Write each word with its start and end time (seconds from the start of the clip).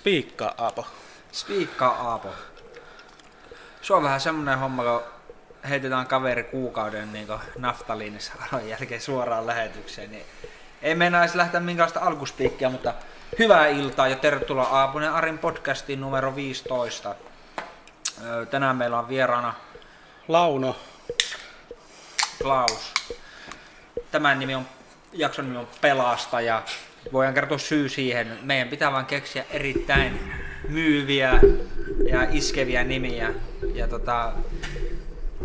Spiikkaa, 0.00 0.54
Aapo. 0.58 0.86
Spiikkaa 1.32 2.10
Aapo. 2.10 2.28
Se 3.82 3.94
on 3.94 4.02
vähän 4.02 4.20
semmonen 4.20 4.58
homma, 4.58 4.82
kun 4.82 5.02
heitetään 5.68 6.06
kaveri 6.06 6.44
kuukauden 6.44 7.12
niin 7.12 7.28
naftaliinissa 7.58 8.32
jälkeen 8.68 9.00
suoraan 9.00 9.46
lähetykseen, 9.46 10.10
niin 10.10 10.26
ei 10.82 10.94
meinaa 10.94 11.20
edes 11.22 11.34
lähteä 11.34 11.60
minkäänlaista 11.60 12.00
alkuspiikkiä, 12.00 12.70
mutta 12.70 12.94
hyvää 13.38 13.66
iltaa 13.66 14.08
ja 14.08 14.16
tervetuloa 14.16 14.68
Aapunen 14.68 15.12
Arin 15.12 15.38
podcastiin 15.38 16.00
numero 16.00 16.36
15. 16.36 17.14
Tänään 18.50 18.76
meillä 18.76 18.98
on 18.98 19.08
vieraana 19.08 19.54
Launo. 20.28 20.76
Klaus. 22.42 22.94
Tämän 24.10 24.38
nimi 24.38 24.54
on, 24.54 24.66
jakson 25.12 25.44
nimi 25.44 25.56
on 25.56 25.68
Pelastaja. 25.80 26.62
Voidaan 27.12 27.34
kertoa 27.34 27.58
syy 27.58 27.88
siihen. 27.88 28.38
Meidän 28.42 28.68
pitää 28.68 28.92
vain 28.92 29.06
keksiä 29.06 29.44
erittäin 29.50 30.20
myyviä 30.68 31.40
ja 32.08 32.26
iskeviä 32.30 32.84
nimiä. 32.84 33.34
Ja 33.74 33.88
tota, 33.88 34.32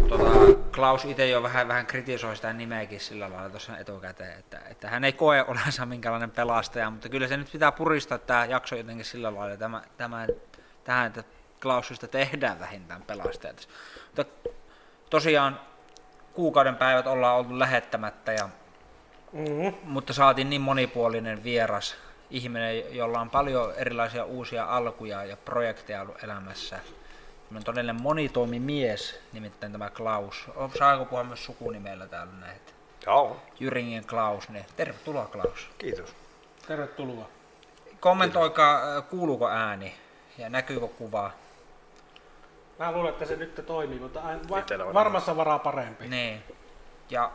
tota, 0.10 0.30
Klaus 0.76 1.06
itse 1.06 1.28
jo 1.28 1.44
vähän, 1.44 1.68
vähän 1.68 1.86
kritisoi 1.86 2.36
sitä 2.36 2.54
nimeäkin 2.54 3.00
sillä 3.00 3.32
lailla 3.32 3.50
tuossa 3.50 3.78
etukäteen, 3.78 4.40
että, 4.40 4.60
että 4.70 4.90
hän 4.90 5.04
ei 5.04 5.14
koe 5.14 5.46
olensa 5.48 5.86
minkälainen 5.86 6.32
pelastaja, 6.32 6.90
mutta 6.90 7.10
kyllä 7.10 7.28
se 7.28 7.38
nyt 7.38 7.52
pitää 7.52 7.72
puristaa 7.72 8.18
tämä 8.18 8.46
jakso 8.46 8.76
jotenkin 8.76 9.06
sillä 9.06 9.36
lailla 9.36 9.58
tämä, 9.58 9.82
tämä, 9.98 10.28
tähän, 10.84 11.08
että 11.08 11.24
Klausista 11.62 12.08
tehdään 12.08 12.60
vähintään 12.60 13.02
pelastajat. 13.02 13.68
Mutta 14.06 14.50
tosiaan 15.10 15.60
kuukauden 16.34 16.76
päivät 16.76 17.08
ollaan 17.08 17.38
oltu 17.38 17.60
lähettämättä, 17.60 18.34
ja, 18.34 18.50
mm-hmm. 19.36 19.74
mutta 19.84 20.14
saatiin 20.14 20.50
niin 20.50 20.62
monipuolinen 20.62 21.44
vieras 21.44 21.96
ihminen, 22.30 22.96
jolla 22.96 23.20
on 23.20 23.30
paljon 23.30 23.74
erilaisia 23.76 24.26
uusia 24.26 24.66
alkuja 24.66 25.26
ja 25.26 25.38
projekteja 25.38 26.02
ollut 26.02 26.24
elämässä. 26.24 26.80
on 27.56 27.64
todellinen 27.64 28.02
monitoimimies, 28.02 29.20
nimittäin 29.34 29.72
tämä 29.72 29.90
Klaus. 29.90 30.46
Saako 30.80 31.06
puhua 31.06 31.24
myös 31.24 31.46
sukunimellä 31.46 32.08
täällä 32.08 32.34
näitä? 32.40 32.72
Joo. 33.06 33.42
Jyringin 33.60 34.08
Klaus, 34.08 34.50
niin 34.50 34.66
tervetuloa 34.76 35.26
Klaus. 35.26 35.70
Kiitos. 35.78 36.16
Tervetuloa. 36.68 37.30
Kommentoikaa, 38.00 39.02
kuuluuko 39.02 39.50
ääni 39.50 39.96
ja 40.38 40.50
näkyykö 40.50 40.88
kuva? 40.88 41.32
Mä 42.80 42.92
luulen, 42.92 43.14
että 43.14 43.26
se 43.26 43.36
nyt 43.36 43.64
toimii, 43.66 44.00
mutta 44.00 44.22
va- 44.50 44.94
varmassa 44.94 45.38
varaa 45.38 45.60
parempi. 45.60 46.08
Niin. 46.08 46.44
Ja 47.10 47.32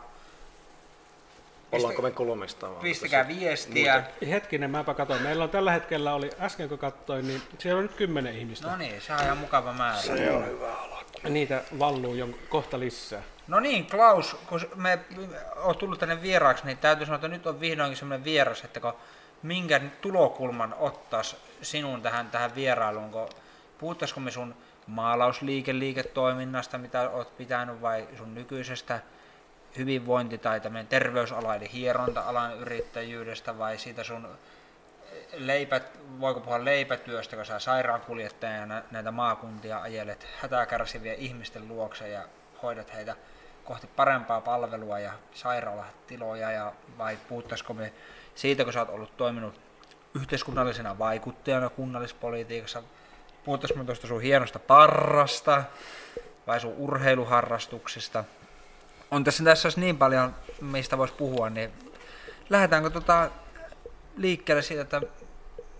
Ollaanko 1.71 2.01
me 2.01 2.11
kolmesta 2.11 2.69
vaan? 2.69 2.81
Pistäkää 2.81 3.27
viestiä. 3.27 3.93
Muuten. 3.93 4.29
Hetkinen, 4.29 4.71
mäpä 4.71 4.93
katsoin. 4.93 5.21
Meillä 5.21 5.43
on 5.43 5.49
tällä 5.49 5.71
hetkellä, 5.71 6.13
oli 6.13 6.29
äsken 6.39 6.69
kun 6.69 6.77
katsoin, 6.77 7.27
niin 7.27 7.41
siellä 7.59 7.77
on 7.77 7.83
nyt 7.83 7.95
kymmenen 7.95 8.37
ihmistä. 8.37 8.67
No 8.67 8.77
niin, 8.77 9.01
se 9.01 9.13
on 9.13 9.23
ihan 9.23 9.37
mukava 9.37 9.73
määrä. 9.73 10.01
Se 10.01 10.31
on 10.31 10.45
hyvä 10.45 10.73
alku. 10.75 11.29
Niitä 11.29 11.63
valluu 11.79 12.15
jo 12.15 12.29
kohta 12.49 12.79
lisää. 12.79 13.21
No 13.47 13.59
niin, 13.59 13.85
Klaus, 13.85 14.35
kun 14.49 14.61
me 14.75 14.99
oot 15.55 15.77
tullut 15.77 15.99
tänne 15.99 16.21
vieraaksi, 16.21 16.65
niin 16.65 16.77
täytyy 16.77 17.05
sanoa, 17.05 17.15
että 17.15 17.27
nyt 17.27 17.47
on 17.47 17.59
vihdoinkin 17.59 17.97
semmoinen 17.97 18.23
vieras, 18.23 18.63
että 18.63 18.79
kun 18.79 18.93
minkä 19.43 19.81
tulokulman 20.01 20.75
ottais 20.79 21.35
sinun 21.61 22.01
tähän, 22.01 22.29
tähän 22.29 22.55
vierailuun, 22.55 23.11
kun 23.11 23.29
puhuttaisiko 23.77 24.19
me 24.19 24.31
sun 24.31 24.55
maalausliikeliiketoiminnasta, 24.87 26.77
mitä 26.77 27.09
olet 27.09 27.37
pitänyt, 27.37 27.81
vai 27.81 28.07
sun 28.17 28.35
nykyisestä 28.35 28.99
hyvinvointi- 29.77 30.37
tai 30.37 30.61
terveysala, 30.89 31.55
eli 31.55 31.69
hieronta-alan 31.73 32.57
yrittäjyydestä, 32.57 33.57
vai 33.57 33.77
siitä 33.77 34.03
sun 34.03 34.27
leipät, 35.33 35.99
voiko 36.19 36.39
puhua 36.39 36.65
leipätyöstä, 36.65 37.35
kun 37.35 37.45
sä 37.45 37.59
sairaankuljettajana 37.59 38.81
näitä 38.91 39.11
maakuntia 39.11 39.81
ajelet 39.81 40.27
hätäkärsiviä 40.41 41.13
ihmisten 41.13 41.67
luokse 41.67 42.09
ja 42.09 42.23
hoidat 42.63 42.93
heitä 42.93 43.15
kohti 43.63 43.87
parempaa 43.87 44.41
palvelua 44.41 44.99
ja 44.99 45.11
sairaalatiloja, 45.33 46.51
ja 46.51 46.73
vai 46.97 47.17
puhuttaisiko 47.29 47.73
me 47.73 47.93
siitä, 48.35 48.63
kun 48.63 48.73
sä 48.73 48.79
oot 48.79 48.89
ollut 48.89 49.17
toiminut 49.17 49.61
yhteiskunnallisena 50.15 50.97
vaikuttajana 50.99 51.69
kunnallispolitiikassa, 51.69 52.83
puhuttaisiko 53.43 53.79
me 53.79 53.85
tuosta 53.85 54.07
sun 54.07 54.21
hienosta 54.21 54.59
parrasta 54.59 55.63
vai 56.47 56.59
sun 56.59 56.73
urheiluharrastuksista. 56.77 58.23
On 59.11 59.23
tässä 59.23 59.43
tässä 59.43 59.67
olisi 59.67 59.79
niin 59.79 59.97
paljon, 59.97 60.35
mistä 60.61 60.97
voisi 60.97 61.13
puhua, 61.13 61.49
niin 61.49 61.71
lähdetäänkö 62.49 62.89
tota 62.89 63.31
liikkeelle 64.17 64.61
siitä, 64.61 64.81
että 64.81 65.01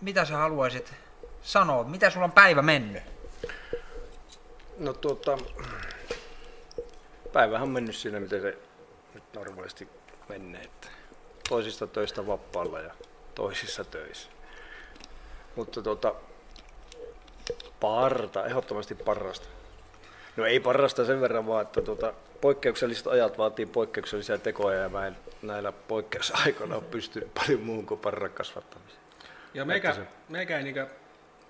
mitä 0.01 0.25
sä 0.25 0.37
haluaisit 0.37 0.93
sanoa, 1.41 1.83
mitä 1.83 2.09
sulla 2.09 2.25
on 2.25 2.31
päivä 2.31 2.61
mennyt? 2.61 3.03
No 4.77 4.93
tuota, 4.93 5.37
päivähän 7.33 7.63
on 7.63 7.69
mennyt 7.69 7.95
siinä, 7.95 8.19
miten 8.19 8.41
se 8.41 8.57
nyt 9.13 9.23
normaalisti 9.33 9.87
menee. 10.29 10.61
Että 10.61 10.87
toisista 11.49 11.87
töistä 11.87 12.27
vapaalla 12.27 12.79
ja 12.79 12.93
toisissa 13.35 13.83
töissä. 13.83 14.29
Mutta 15.55 15.81
tuota, 15.81 16.15
Parta, 17.79 18.45
ehdottomasti 18.45 18.95
parrasta. 18.95 19.47
No 20.37 20.45
ei 20.45 20.59
parrasta 20.59 21.05
sen 21.05 21.21
verran 21.21 21.47
vaan, 21.47 21.61
että 21.61 21.81
tuota, 21.81 22.13
poikkeukselliset 22.41 23.07
ajat 23.07 23.37
vaatii 23.37 23.65
poikkeuksellisia 23.65 24.37
tekoja 24.37 24.79
ja 24.79 24.89
mä 24.89 25.07
en 25.07 25.17
näillä 25.41 25.71
poikkeusaikoina 25.71 26.75
ole 26.75 26.83
pystynyt 26.83 27.33
paljon 27.33 27.61
muuhun 27.61 27.85
kuin 27.85 27.99
parran 27.99 28.31
kasvattamiseen. 28.31 29.01
Ja 29.53 29.65
meikä, 29.65 29.93
se... 29.93 30.01
meikä 30.29 30.57
ei 30.57 30.63
niinkö, 30.63 30.87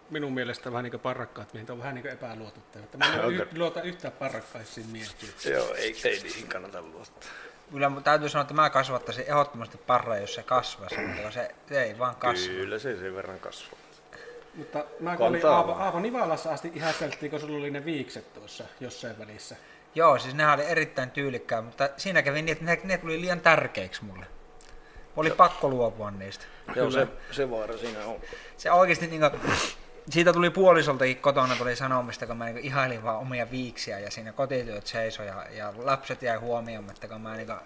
minun 0.10 0.34
mielestä 0.34 0.72
vähän 0.72 0.84
niin 0.84 0.92
kuin 0.92 1.02
parrakkaat 1.02 1.54
miehet 1.54 1.70
on 1.70 1.80
vähän 1.80 1.96
niin 1.96 2.08
epäluotettavia. 2.08 2.88
Mä 2.98 3.14
en 3.14 3.20
okay. 3.26 3.48
luota 3.58 3.82
yhtään 3.82 4.14
parrakkaisiin 4.20 4.88
miehiin. 4.88 5.34
Joo, 5.52 5.74
ei, 5.74 5.96
ei 6.06 6.20
niihin 6.24 6.48
kannata 6.48 6.82
luottaa. 6.82 7.30
Kyllä 7.72 7.92
täytyy 8.04 8.30
sanoa, 8.30 8.42
että 8.42 8.54
mä 8.54 8.70
kasvattaisin 8.70 9.26
ehdottomasti 9.28 9.78
parraa, 9.78 10.18
jos 10.18 10.34
se 10.34 10.44
kasvaisi, 10.44 10.98
mutta 10.98 11.32
se, 11.32 11.56
se 11.68 11.84
ei 11.84 12.00
vaan 12.00 12.16
kasva. 12.16 12.54
Kyllä 12.54 12.80
se 12.80 12.98
sen 12.98 13.16
verran 13.16 13.40
kasvaa. 13.40 13.80
Mutta 14.56 14.86
mä 15.00 15.18
kun 15.18 15.28
olin 15.28 15.46
Aavo, 15.46 15.72
Aavo 15.72 16.00
Nivalassa 16.00 16.52
asti 16.52 16.72
ihasteltiin, 16.76 17.30
kun 17.30 17.40
sulla 17.40 17.58
oli 17.58 17.72
ne 17.72 17.86
viikset 17.86 18.34
tuossa 18.34 18.64
jossain 18.80 19.20
välissä. 19.20 19.56
Joo, 19.96 20.20
siis 20.20 20.36
ne 20.36 20.52
oli 20.52 20.66
erittäin 20.66 21.12
tyylikkää, 21.12 21.62
mutta 21.62 21.90
siinä 21.98 22.22
kävi 22.22 22.42
niin, 22.42 22.52
että 22.52 22.66
ne, 22.66 22.80
ne 22.84 22.98
tuli 22.98 23.22
liian 23.22 23.42
tärkeiksi 23.42 24.04
mulle. 24.04 24.26
Oli 25.16 25.28
Joo. 25.28 25.36
pakko 25.36 25.70
luopua 25.70 26.12
niistä. 26.12 26.46
Joo, 26.76 26.92
se, 26.92 27.08
se 27.32 27.50
vaara 27.50 27.78
siinä 27.78 28.06
on. 28.06 28.20
Se 28.58 28.72
oikeasti 28.72 29.08
niin 29.08 29.22
kuin, 29.22 29.42
siitä 30.10 30.34
tuli 30.34 30.50
puolisoltakin 30.50 31.18
kotona 31.18 31.56
tuli 31.56 31.76
sanomista, 31.76 32.28
kun 32.28 32.38
mä 32.38 32.46
niin 32.46 32.58
ihailin 32.58 33.04
vaan 33.04 33.18
omia 33.18 33.52
viiksiä 33.52 34.00
ja 34.00 34.12
siinä 34.12 34.32
kotityöt 34.32 34.88
seisoi 34.88 35.28
ja, 35.28 35.46
ja 35.52 35.74
lapset 35.78 36.22
jäi 36.22 36.40
että 36.92 37.08
kun 37.08 37.22
mä 37.22 37.36
niin 37.36 37.48
kuin, 37.48 37.60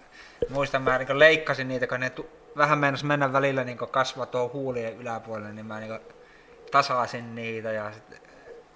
muistan, 0.49 0.81
mä 0.81 0.97
niin 0.97 1.19
leikkasin 1.19 1.67
niitä, 1.67 1.87
kun 1.87 1.99
ne 1.99 2.09
tu, 2.09 2.29
vähän 2.57 2.79
mennäs 2.79 3.03
mennä 3.03 3.33
välillä 3.33 3.63
niin 3.63 3.77
kasvaa 3.77 4.25
tuo 4.25 4.49
huulien 4.53 4.97
yläpuolelle, 4.97 5.53
niin 5.53 5.65
mä 5.65 5.79
niin 5.79 5.99
tasasin 6.71 7.35
niitä 7.35 7.71
ja 7.71 7.91
sitten 7.91 8.19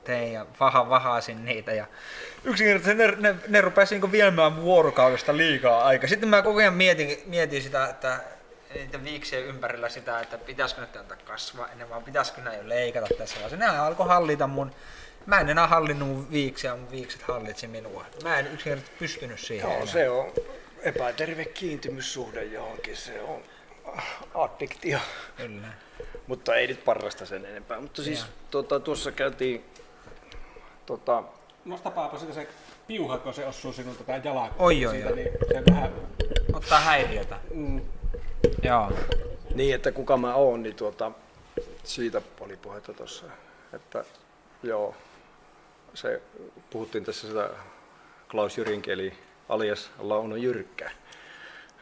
tein 0.10 0.34
ja 0.34 0.46
vaha, 0.60 0.90
vahasin 0.90 1.46
niitä 1.46 1.72
ja 1.72 1.86
yksinkertaisesti 2.44 3.04
ne, 3.04 3.16
ne, 3.20 3.36
ne 3.48 3.62
rupesi 3.62 4.00
niin 4.00 4.12
viemään 4.12 4.62
vuorokaudesta 4.62 5.38
liikaa 5.38 5.84
aika. 5.86 6.08
Sitten 6.08 6.30
mä 6.30 6.42
koko 6.42 6.60
ajan 6.60 6.74
mietin, 6.74 7.18
mietin 7.26 7.62
sitä, 7.62 7.90
että 7.90 8.20
niitä 8.74 9.04
viiksien 9.04 9.46
ympärillä 9.46 9.90
sitä, 9.90 10.20
että 10.20 10.38
pitäisikö 10.38 10.82
nyt 10.82 10.96
antaa 10.96 11.18
kasvaa 11.26 11.68
ennen 11.72 11.90
vaan 11.90 12.04
pitäisikö 12.04 12.42
näin 12.42 12.58
jo 12.58 12.70
leikata 12.70 13.08
tässä 13.18 13.36
vaiheessa. 13.36 13.58
Nämä 13.58 13.84
alkoi 13.84 14.08
hallita 14.08 14.48
mun, 14.48 14.72
mä 15.26 15.40
en 15.40 15.50
enää 15.50 15.68
hallinnut 15.68 16.10
mun 16.10 16.32
viiksiä, 16.32 16.76
mun 16.76 16.92
viikset 16.92 17.22
hallitsi 17.22 17.68
minua. 17.68 18.06
Mä 18.24 18.40
en 18.40 18.48
yksinkertaisesti 18.48 19.00
pystynyt 19.00 19.40
siihen 19.40 19.68
Joo, 19.70 19.76
enää. 19.76 19.86
se 19.86 20.10
on 20.10 20.32
epäterve 20.82 21.46
kiintymyssuhde 21.46 22.44
johonkin, 22.44 22.98
se 22.98 23.22
on 23.22 23.44
addiktio. 24.34 25.00
Kyllä. 25.38 25.68
Mutta 26.28 26.56
ei 26.56 26.68
nyt 26.68 26.86
parrasta 26.86 27.26
sen 27.26 27.46
enempää. 27.46 27.80
Mutta 27.80 28.04
siis 28.04 28.26
tuota, 28.52 28.80
tuossa 28.80 29.12
käytiin... 29.12 29.64
Tota... 30.90 31.24
Nostapaapa 31.66 32.20
sitä 32.20 32.34
se 32.34 32.48
piuha, 32.88 33.18
kun 33.18 33.34
se 33.34 33.46
osuu 33.46 33.74
sinulta 33.74 34.04
tai 34.04 34.22
jalan. 34.24 34.52
Oi, 34.60 34.86
oi, 34.86 35.04
oi. 35.04 35.16
Niin 35.16 35.32
se 35.48 35.64
vähän... 35.70 35.92
Ottaa 36.54 36.80
häiriötä. 36.80 37.40
Mm. 37.54 37.82
Joo. 38.64 38.92
Niin, 39.56 39.76
että 39.76 39.92
kuka 39.92 40.18
mä 40.18 40.36
oon, 40.36 40.64
niin 40.64 40.76
tuota, 40.76 41.12
siitä 41.84 42.22
oli 42.40 42.58
puhetta 42.58 42.94
tuossa. 42.94 43.26
Että 43.74 44.04
joo, 44.64 44.96
se, 45.94 46.22
puhuttiin 46.70 47.06
tässä 47.06 47.28
sitä 47.28 47.50
Klaus 48.32 48.58
Jyrinki, 48.58 48.92
eli 48.92 49.14
alias 49.50 49.92
Launo 50.00 50.36
Jyrkkä. 50.36 50.92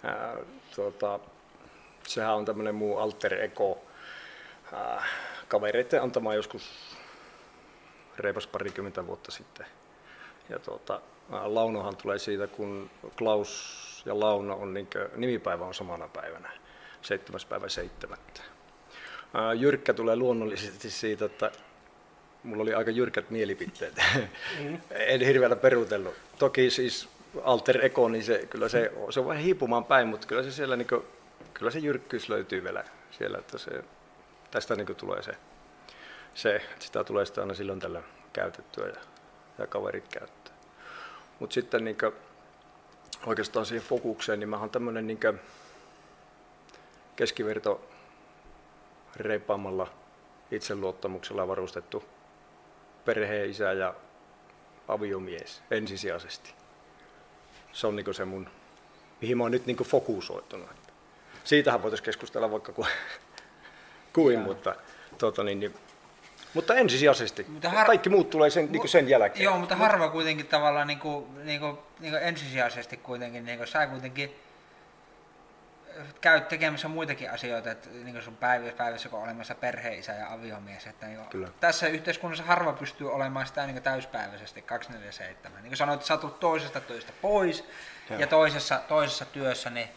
Ää, 0.03 0.36
tuota, 0.75 1.19
sehän 2.07 2.36
on 2.36 2.45
tämmöinen 2.45 2.75
muu 2.75 2.98
alter 2.98 3.33
ego 3.33 3.77
ää, 4.74 5.03
kavereiden 5.48 6.01
antama 6.01 6.33
joskus 6.33 6.96
reipas 8.19 8.47
parikymmentä 8.47 9.07
vuotta 9.07 9.31
sitten. 9.31 9.65
Ja 10.49 10.59
tuota, 10.59 11.01
Launohan 11.29 11.95
tulee 11.95 12.19
siitä, 12.19 12.47
kun 12.47 12.89
Klaus 13.17 13.87
ja 14.05 14.19
Launo 14.19 14.55
on 14.55 14.73
niin 14.73 14.87
nimipäivä 15.15 15.65
on 15.65 15.73
samana 15.73 16.07
päivänä, 16.07 16.51
7. 17.01 17.41
päivä 17.49 17.69
7. 17.69 18.17
Jyrkkä 19.59 19.93
tulee 19.93 20.15
luonnollisesti 20.15 20.91
siitä, 20.91 21.25
että 21.25 21.51
mulla 22.43 22.63
oli 22.63 22.73
aika 22.73 22.91
jyrkät 22.91 23.29
mielipiteet. 23.29 23.93
Mm. 24.59 24.81
en 24.89 25.21
hirveällä 25.21 25.55
perutellut. 25.55 26.13
Toki 26.39 26.69
siis 26.69 27.09
alter 27.43 27.85
ego, 27.85 28.09
niin 28.09 28.23
se, 28.23 28.47
kyllä 28.49 28.69
se, 28.69 28.91
se 29.09 29.19
on 29.19 29.27
vähän 29.27 29.43
hiipumaan 29.43 29.85
päin, 29.85 30.07
mutta 30.07 30.27
kyllä 30.27 30.43
se 30.43 30.51
siellä 30.51 30.75
niin 30.75 30.87
kuin, 30.87 31.03
kyllä 31.53 31.71
se 31.71 31.79
jyrkkyys 31.79 32.29
löytyy 32.29 32.63
vielä 32.63 32.83
siellä, 33.11 33.37
että 33.37 33.57
se, 33.57 33.83
tästä 34.51 34.75
niin 34.75 34.95
tulee 34.95 35.23
se, 35.23 35.31
se, 36.38 36.56
että 36.56 36.86
sitä 36.86 37.04
tulee 37.04 37.25
sitä 37.25 37.42
aina 37.42 37.54
silloin 37.54 37.80
tällä 37.80 38.01
käytettyä 38.34 38.88
ja, 38.88 39.01
ja 39.57 39.68
kaverit 39.68 40.07
käyttää. 40.07 40.54
Mutta 41.39 41.54
sitten 41.54 41.84
niin 41.84 41.98
kuin, 41.98 42.13
oikeastaan 43.25 43.66
siihen 43.66 43.88
fokukseen, 43.88 44.39
niin 44.39 44.50
mä 44.50 44.57
oon 44.57 44.69
tämmöinen 44.69 45.07
niin 45.07 45.19
keskiverto 47.16 47.89
reipaamalla 49.16 49.88
itseluottamuksella 50.51 51.48
varustettu 51.48 52.04
perheen 53.06 53.50
isä 53.50 53.74
ja 53.74 53.94
aviomies 54.88 55.62
ensisijaisesti. 55.72 56.54
Se 57.72 57.88
on 57.88 57.95
niin 57.95 58.13
se 58.13 58.25
mun, 58.25 58.50
mihin 59.22 59.38
mä 59.38 59.44
oon 59.44 59.51
nyt 59.51 59.66
niin 59.66 59.78
fokusoitunut. 59.78 60.69
Siitähän 61.44 61.84
voitaisiin 61.84 62.06
keskustella 62.06 62.51
vaikka 62.51 62.72
kuin, 62.72 62.88
kuin 64.13 64.39
mutta, 64.39 64.75
tuota, 65.18 65.44
niin, 65.44 65.60
niin, 65.60 65.74
mutta 66.57 66.75
ensisijaisesti. 66.75 67.45
Mutta 67.48 67.69
har... 67.69 67.88
Kaikki 67.88 68.09
muut 68.09 68.30
tulee 68.30 68.50
sen, 68.50 68.71
niin 68.71 68.89
sen 68.89 69.09
jälkeen. 69.09 69.44
Joo, 69.44 69.57
mutta 69.57 69.75
harva 69.75 70.09
kuitenkin 70.09 70.48
tavallaan 70.48 70.88
niin 70.88 71.00
kuin, 71.00 71.45
niin 71.45 71.59
kuin, 71.59 71.77
niin 72.00 72.12
kuin 72.12 72.24
ensisijaisesti 72.24 72.98
kuitenkin, 72.98 73.45
niin 73.45 73.57
kuin, 73.57 73.68
sä 73.68 73.88
kuitenkin 73.88 74.36
käyt 76.21 76.48
tekemässä 76.48 76.88
muitakin 76.88 77.31
asioita, 77.31 77.71
että 77.71 77.89
niin 77.89 78.12
kuin 78.12 78.24
sun 78.24 78.38
päivässä, 78.38 78.77
päivässä 78.77 79.09
kun 79.09 79.19
on 79.19 79.25
olemassa 79.25 79.56
perheisä 79.56 80.12
ja 80.12 80.33
aviomies, 80.33 80.88
että 80.88 81.06
niin 81.06 81.25
Kyllä. 81.30 81.48
tässä 81.59 81.88
yhteiskunnassa 81.88 82.44
harva 82.44 82.74
pystyy 82.74 83.13
olemaan 83.13 83.48
sitä 83.48 83.68
niin 83.68 83.83
täyspäiväisesti 83.83 84.62
247. 84.62 85.62
Niin 85.62 85.69
kuin 85.69 85.77
sanoit, 85.77 85.98
että 85.98 86.07
sä 86.07 86.18
tulet 86.18 86.39
toisesta 86.39 86.81
työstä 86.81 87.13
pois 87.21 87.63
Joo. 88.10 88.19
ja 88.19 88.27
toisessa, 88.27 88.81
toisessa 88.88 89.25
työssä, 89.25 89.69
niin 89.69 89.88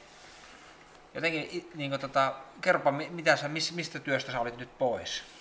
jotenkin, 1.15 1.71
niin 1.75 1.91
kuin, 1.91 2.01
tota, 2.01 2.35
kerropa, 2.61 2.93
mitä 2.93 3.37
sä, 3.37 3.49
mistä 3.49 3.99
työstä 3.99 4.33
sä 4.33 4.41
olit 4.41 4.57
nyt 4.57 4.79
pois 4.79 5.40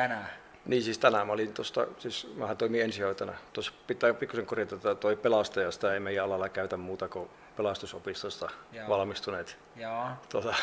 tänään? 0.00 0.26
Niin 0.66 0.82
siis 0.82 0.98
tänään 0.98 1.26
mä 1.26 1.32
olin 1.32 1.52
tuosta, 1.52 1.86
siis 1.98 2.32
mähän 2.36 2.56
toimin 2.56 2.82
ensihoitona. 2.82 3.32
Tuossa 3.52 3.72
pitää 3.86 4.14
pikkusen 4.14 4.46
korjata, 4.46 4.74
että 4.74 4.94
toi 4.94 5.16
pelastajasta 5.16 5.94
ei 5.94 6.00
meidän 6.00 6.24
alalla 6.24 6.48
käytä 6.48 6.76
muuta 6.76 7.08
kuin 7.08 7.30
pelastusopistosta 7.56 8.50
Joo. 8.72 8.88
valmistuneet 8.88 9.58
Joo. 9.76 10.08
Tuota, 10.28 10.54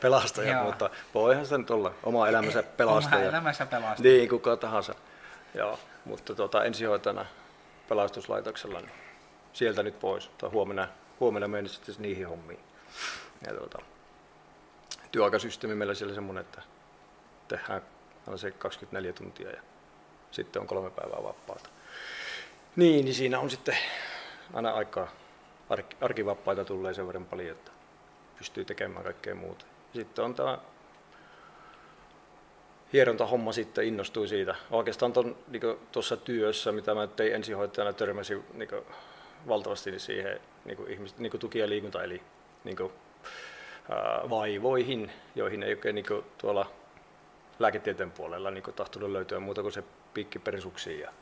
pelastajat, 0.00 0.56
Joo. 0.56 0.64
mutta 0.64 0.90
voihan 1.14 1.46
se 1.46 1.58
nyt 1.58 1.70
olla 1.70 1.94
oma 2.02 2.28
elämänsä 2.28 2.62
pelastaja. 2.76 3.16
Oma 3.18 3.28
elämänsä 3.28 3.66
pelastaja. 3.66 4.12
Niin, 4.12 4.28
kuka 4.28 4.56
tahansa. 4.56 4.94
Joo, 5.54 5.78
mutta 6.04 6.34
tuota, 6.34 6.64
ensihoitajana 6.64 7.26
pelastuslaitoksella, 7.88 8.80
niin 8.80 8.92
sieltä 9.52 9.82
nyt 9.82 10.00
pois. 10.00 10.30
Tai 10.38 10.50
huomenna, 10.50 10.88
huomenna 11.20 11.48
menen 11.48 11.68
sitten 11.68 11.94
niihin 11.98 12.28
hommiin. 12.28 12.60
Ja 13.46 13.54
tuota, 13.54 13.78
työaikasysteemi 15.12 15.74
meillä 15.74 15.94
siellä 15.94 16.14
semmoinen, 16.14 16.40
että 16.40 16.62
tehdään 17.48 17.82
se 18.38 18.50
24 18.50 19.12
tuntia 19.12 19.50
ja 19.50 19.60
sitten 20.30 20.62
on 20.62 20.68
kolme 20.68 20.90
päivää 20.90 21.22
vapaata. 21.22 21.70
Niin, 22.76 23.04
niin 23.04 23.14
siinä 23.14 23.40
on 23.40 23.50
sitten 23.50 23.76
aina 24.52 24.70
aikaa 24.70 25.08
arkivappaita 26.00 26.64
tulee 26.64 26.94
sen 26.94 27.06
verran 27.06 27.24
paljon, 27.24 27.50
että 27.50 27.70
pystyy 28.38 28.64
tekemään 28.64 29.04
kaikkea 29.04 29.34
muuta. 29.34 29.64
Sitten 29.94 30.24
on 30.24 30.34
tämä 30.34 30.58
hierontahomma 32.92 33.52
sitten 33.52 33.84
innostui 33.84 34.28
siitä. 34.28 34.54
Oikeastaan 34.70 35.12
niin 35.48 35.62
tuossa 35.92 36.16
työssä, 36.16 36.72
mitä 36.72 36.94
mä 36.94 37.06
tein 37.06 37.34
ensihoitajana, 37.34 37.92
törmäsin 37.92 38.44
niin 38.54 38.68
kuin, 38.68 38.82
valtavasti 39.48 39.98
siihen 39.98 40.40
niin 40.64 40.76
kuin 40.76 40.90
ihmiset, 40.90 41.18
niin 41.18 41.30
kuin 41.30 41.40
tuki- 41.40 41.58
ja 41.58 41.68
liikunta, 41.68 42.04
eli 42.04 42.22
niin 42.64 42.76
kuin, 42.76 42.92
ää, 43.90 44.20
vaivoihin, 44.30 45.10
joihin 45.34 45.62
ei 45.62 45.72
oikein 45.72 45.94
niin 45.94 46.06
kuin, 46.06 46.24
tuolla 46.38 46.70
lääketieteen 47.60 48.10
puolella 48.10 48.50
niin 48.50 48.64
tahtonut 48.76 49.10
löytyä 49.10 49.40
muuta 49.40 49.62
kuin 49.62 49.72
se 49.72 49.84
piikki 50.14 50.38
perisuksiin 50.38 51.00
ja 51.00 51.12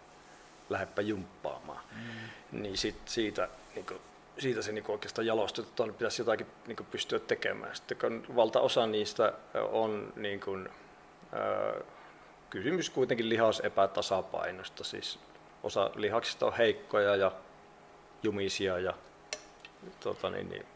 lähdepä 0.70 1.02
jumppaamaan. 1.02 1.80
Mm. 1.92 2.62
Niin 2.62 2.76
sit 2.76 3.08
siitä 3.08 3.48
niin 3.74 3.86
kuin, 3.86 4.00
siitä 4.38 4.62
se 4.62 4.72
niin 4.72 4.84
oikeastaan 4.88 5.26
jalostui, 5.26 5.62
että 5.62 5.76
tuonne 5.76 5.92
pitäisi 5.92 6.22
jotakin 6.22 6.46
niin 6.66 6.76
pystyä 6.90 7.18
tekemään. 7.18 7.76
Sitten 7.76 7.98
kun 7.98 8.36
valtaosa 8.36 8.86
niistä 8.86 9.32
on 9.72 10.12
niin 10.16 10.40
kuin, 10.40 10.68
ää, 11.32 11.74
kysymys 12.50 12.90
kuitenkin 12.90 13.28
lihasepätasapainosta, 13.28 14.84
siis 14.84 15.18
osa 15.62 15.90
lihaksista 15.94 16.46
on 16.46 16.56
heikkoja 16.56 17.16
ja 17.16 17.32
jumisia 18.22 18.78
ja 18.78 18.94
tota, 20.00 20.30
niin, 20.30 20.48
niin, 20.48 20.66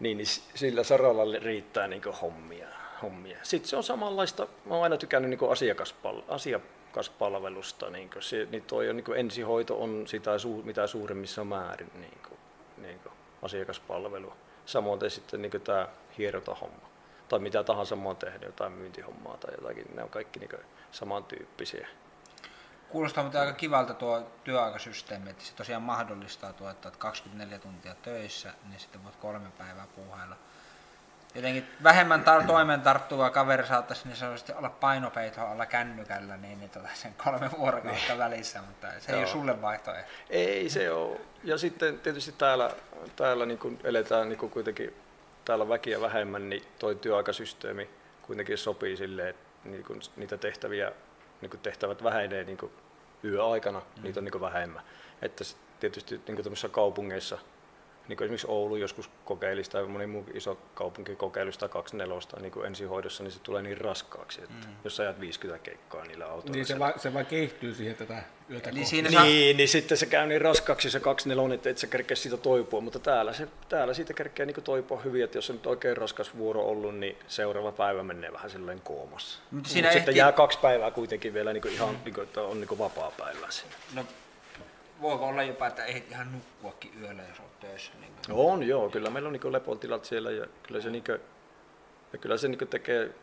niin, 0.00 0.16
niin 0.16 0.26
sillä 0.54 0.82
saralla 0.82 1.38
riittää 1.42 1.88
niin 1.88 2.02
hommia, 2.22 2.68
hommia. 3.02 3.38
Sitten 3.42 3.68
se 3.68 3.76
on 3.76 3.82
samanlaista, 3.82 4.46
mä 4.64 4.74
oon 4.74 4.82
aina 4.82 4.96
tykännyt 4.96 5.30
niin 5.30 5.40
asiakaspal- 5.40 6.24
asia, 6.28 6.60
asiakaspalvelusta. 6.96 7.90
Niin 7.90 8.10
se, 8.20 8.48
niin 8.50 8.62
toi 8.62 8.90
on, 8.90 8.96
niin 8.96 9.16
ensihoito 9.16 9.82
on 9.82 10.06
sitä 10.06 10.30
mitä 10.64 10.86
suurimmissa 10.86 11.44
määrin 11.44 11.90
niin 11.94 12.18
kuin, 12.28 12.38
niin 12.76 12.98
kuin 12.98 13.12
asiakaspalvelu. 13.42 14.32
Samoin 14.66 15.10
sitten 15.10 15.42
niin 15.42 15.62
tämä 15.64 15.88
hierotahomma 16.18 16.86
tai 17.28 17.38
mitä 17.38 17.64
tahansa 17.64 17.96
mä 17.96 18.04
oon 18.04 18.16
tehnyt, 18.16 18.42
jotain 18.42 18.72
myyntihommaa 18.72 19.36
tai 19.36 19.54
jotakin, 19.60 19.96
ne 19.96 20.02
on 20.02 20.10
kaikki 20.10 20.40
niin 20.40 20.50
samantyyppisiä. 20.90 21.88
Kuulostaa 22.88 23.24
mutta 23.24 23.40
aika 23.40 23.52
kivalta 23.52 23.94
tuo 23.94 24.30
työaikasysteemi, 24.44 25.30
että 25.30 25.44
se 25.44 25.54
tosiaan 25.54 25.82
mahdollistaa 25.82 26.52
tuo, 26.52 26.70
että 26.70 26.90
24 26.98 27.58
tuntia 27.58 27.94
töissä, 27.94 28.52
niin 28.68 28.80
sitten 28.80 29.04
voit 29.04 29.16
kolme 29.16 29.48
päivää 29.58 29.86
puuhailla 29.96 30.36
jotenkin 31.36 31.66
vähemmän 31.82 32.24
tar- 32.24 32.46
toimen 32.46 32.80
tarttuva 32.80 33.30
kaveri 33.30 33.66
saattaisi 33.66 34.08
niin 34.08 34.16
sanotusti 34.16 34.52
olla 34.52 34.68
painopeito 34.68 35.40
alla 35.40 35.66
kännykällä 35.66 36.36
niin, 36.36 36.58
niin 36.58 36.70
tota 36.70 36.88
sen 36.94 37.14
kolme 37.24 37.50
vuorokautta 37.58 38.08
niin. 38.08 38.18
välissä, 38.18 38.60
mutta 38.66 38.86
se 38.98 39.12
Joo. 39.12 39.18
ei 39.18 39.24
ole 39.24 39.32
sulle 39.32 39.62
vaihtoehto. 39.62 40.10
Ei 40.30 40.70
se 40.70 40.90
ole. 40.92 41.20
Ja 41.44 41.58
sitten 41.58 42.00
tietysti 42.00 42.32
täällä, 42.32 42.70
täällä 43.16 43.46
niin 43.46 43.58
kuin 43.58 43.78
eletään 43.84 44.28
niin 44.28 44.38
kuin 44.38 44.50
kuitenkin 44.50 44.94
täällä 45.44 45.68
väkiä 45.68 46.00
vähemmän, 46.00 46.48
niin 46.48 46.62
tuo 46.78 46.94
työaikasysteemi 46.94 47.90
kuitenkin 48.22 48.58
sopii 48.58 48.96
silleen, 48.96 49.28
että 49.28 49.46
niin 49.64 49.84
kuin 49.84 50.00
niitä 50.16 50.36
tehtäviä, 50.36 50.92
niin 51.40 51.50
kuin 51.50 51.60
tehtävät 51.60 52.02
vähenee 52.02 52.44
niin 52.44 52.58
kuin 52.58 52.72
yöaikana, 53.24 53.78
mm. 53.78 54.02
niitä 54.02 54.20
on 54.20 54.24
niin 54.24 54.32
kuin 54.32 54.42
vähemmän. 54.42 54.82
Että 55.22 55.44
tietysti 55.80 56.20
niin 56.28 56.42
kuin 56.42 56.70
kaupungeissa 56.70 57.38
niin 58.08 58.16
kuin 58.16 58.24
esimerkiksi 58.24 58.46
Oulu 58.50 58.76
joskus 58.76 59.10
kokeili 59.24 59.64
sitä, 59.64 59.86
moni 59.86 60.06
muu 60.06 60.26
iso 60.34 60.58
kaupunki 60.74 61.16
kokeili 61.16 61.52
sitä 61.52 61.68
24 61.68 62.40
niin 62.40 62.52
kuin 62.52 62.66
ensihoidossa, 62.66 63.22
niin 63.22 63.32
se 63.32 63.38
tulee 63.38 63.62
niin 63.62 63.78
raskaaksi, 63.78 64.42
että 64.42 64.66
mm. 64.66 64.74
jos 64.84 64.96
sä 64.96 65.02
ajat 65.02 65.20
50 65.20 65.64
keikkaa 65.64 66.04
niillä 66.04 66.26
autoilla. 66.26 66.54
Niin 66.54 66.66
se, 66.66 66.78
va, 66.78 66.92
se 66.96 67.14
vaan 67.14 67.26
kehittyy 67.26 67.74
siihen 67.74 67.96
tätä 67.96 68.22
yötä 68.50 68.72
niin, 68.72 68.86
siinä 68.86 69.08
niin, 69.08 69.18
saa... 69.18 69.24
niin, 69.24 69.68
sitten 69.68 69.98
se 69.98 70.06
käy 70.06 70.26
niin 70.26 70.40
raskaaksi 70.40 70.90
se 70.90 71.00
24, 71.00 71.54
että 71.54 71.70
et 71.70 71.78
sä 71.78 71.86
kerkeä 71.86 72.16
siitä 72.16 72.36
toipua, 72.36 72.80
mutta 72.80 72.98
täällä, 72.98 73.32
se, 73.32 73.48
täällä 73.68 73.94
siitä 73.94 74.14
kerkeä 74.14 74.46
niin 74.46 74.62
toipua 74.64 75.00
hyvin, 75.00 75.24
että 75.24 75.38
jos 75.38 75.50
on 75.50 75.56
nyt 75.56 75.66
oikein 75.66 75.96
raskas 75.96 76.36
vuoro 76.36 76.62
ollut, 76.62 76.98
niin 76.98 77.16
seuraava 77.28 77.72
päivä 77.72 78.02
menee 78.02 78.32
vähän 78.32 78.50
silleen 78.50 78.80
koomassa. 78.80 79.38
Mutta 79.50 79.70
siinä 79.70 79.88
ehti... 79.88 79.98
sitten 79.98 80.16
jää 80.16 80.32
kaksi 80.32 80.58
päivää 80.58 80.90
kuitenkin 80.90 81.34
vielä 81.34 81.52
niin 81.52 81.62
kuin 81.62 81.74
ihan, 81.74 81.94
mm. 81.94 82.00
niin 82.04 82.14
kuin, 82.14 82.24
että 82.24 82.42
on 82.42 82.60
niin 82.60 82.68
kuin 82.68 82.78
vapaa 82.78 83.12
päivä 83.18 83.46
siinä. 83.50 83.74
No 83.94 84.04
voiko 85.02 85.26
olla 85.26 85.42
jopa, 85.42 85.66
että 85.66 85.84
ei 85.84 86.06
ihan 86.10 86.32
nukkuakin 86.32 87.02
yöllä, 87.02 87.22
jos 87.28 87.40
on 87.40 87.46
töissä? 87.60 87.92
Niin 88.00 88.12
kuin... 88.26 88.36
On 88.36 88.62
joo, 88.62 88.90
kyllä 88.90 89.10
meillä 89.10 89.26
on 89.26 89.32
niin 89.32 89.52
lepotilat 89.52 90.04
siellä 90.04 90.30
ja 90.30 90.46
kyllä 90.62 90.80
se, 90.80 90.90
niin 90.90 91.04
kuin, 91.04 91.20
ja 92.12 92.18
kyllä 92.18 92.36
se 92.36 92.48
niin 92.48 92.68
tekee, 92.68 93.14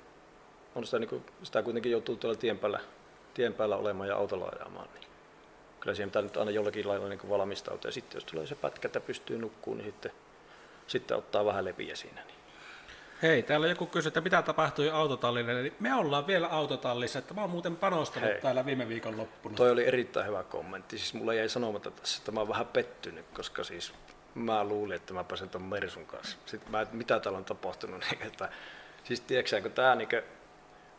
on 0.76 0.86
sitä, 0.86 1.00
niin 1.00 1.10
kuin, 1.10 1.26
sitä 1.44 1.64
kuitenkin 1.64 1.92
joutuu 1.92 2.16
tuolla 2.16 2.38
tien 2.38 2.60
päällä, 2.60 2.80
tien 3.34 3.54
päällä 3.54 3.78
olemaan 3.78 4.10
ja 4.10 4.16
autolla 4.16 4.52
ajamaan. 4.60 4.90
Niin 4.94 5.08
kyllä 5.80 5.96
siihen 5.96 6.10
pitää 6.10 6.22
nyt 6.22 6.38
aina 6.38 6.52
jollakin 6.52 6.88
lailla 6.88 7.10
niin 7.10 7.30
valmistautua 7.30 7.88
ja 7.88 7.92
sitten 7.92 8.18
jos 8.18 8.26
tulee 8.26 8.48
se 8.48 8.56
pätkä, 8.56 8.88
että 8.88 9.00
pystyy 9.00 9.38
nukkuun, 9.38 9.78
niin 9.78 9.86
sitten, 9.86 10.12
sitten 10.88 11.18
ottaa 11.18 11.46
vähän 11.46 11.66
lepiä 11.66 11.96
siinä. 11.96 12.22
Niin. 12.24 12.43
Hei, 13.24 13.44
täällä 13.44 13.68
joku 13.68 13.86
kysyy, 13.86 14.08
että 14.08 14.22
mitä 14.22 14.42
tapahtui 14.42 14.90
autotallille. 14.90 15.62
Niin 15.62 15.76
me 15.80 15.96
ollaan 15.96 16.28
vielä 16.28 16.48
autotallissa, 16.48 17.20
että 17.20 17.34
mä 17.34 17.42
oon 17.42 17.50
muuten 17.50 17.76
panostanut 17.76 18.30
Hei. 18.30 18.42
täällä 18.42 18.66
viime 18.66 18.90
viikon 18.90 19.18
loppuna. 19.18 19.56
Toi 19.56 19.72
oli 19.72 19.88
erittäin 19.88 20.28
hyvä 20.28 20.44
kommentti. 20.44 20.98
Siis 20.98 21.14
mulla 21.14 21.34
jäi 21.34 21.50
sanomatta 21.50 21.92
tässä, 21.92 22.18
että 22.18 22.32
mä 22.32 22.40
oon 22.40 22.50
vähän 22.50 22.68
pettynyt, 22.68 23.26
koska 23.34 23.64
siis 23.64 23.94
mä 24.36 24.64
luulin, 24.64 24.96
että 24.96 25.14
mä 25.14 25.24
pääsen 25.24 25.50
ton 25.50 25.62
Mersun 25.62 26.06
kanssa. 26.06 26.38
Sitten 26.46 26.72
mä, 26.72 26.82
että 26.82 26.96
mitä 26.96 27.20
täällä 27.20 27.38
on 27.38 27.46
tapahtunut. 27.46 28.06
Niin, 28.12 28.28
että, 28.28 28.50
siis 29.04 29.22
tiedätkö, 29.22 29.62
kun 29.62 29.72
tää 29.72 29.96
niin 29.96 30.10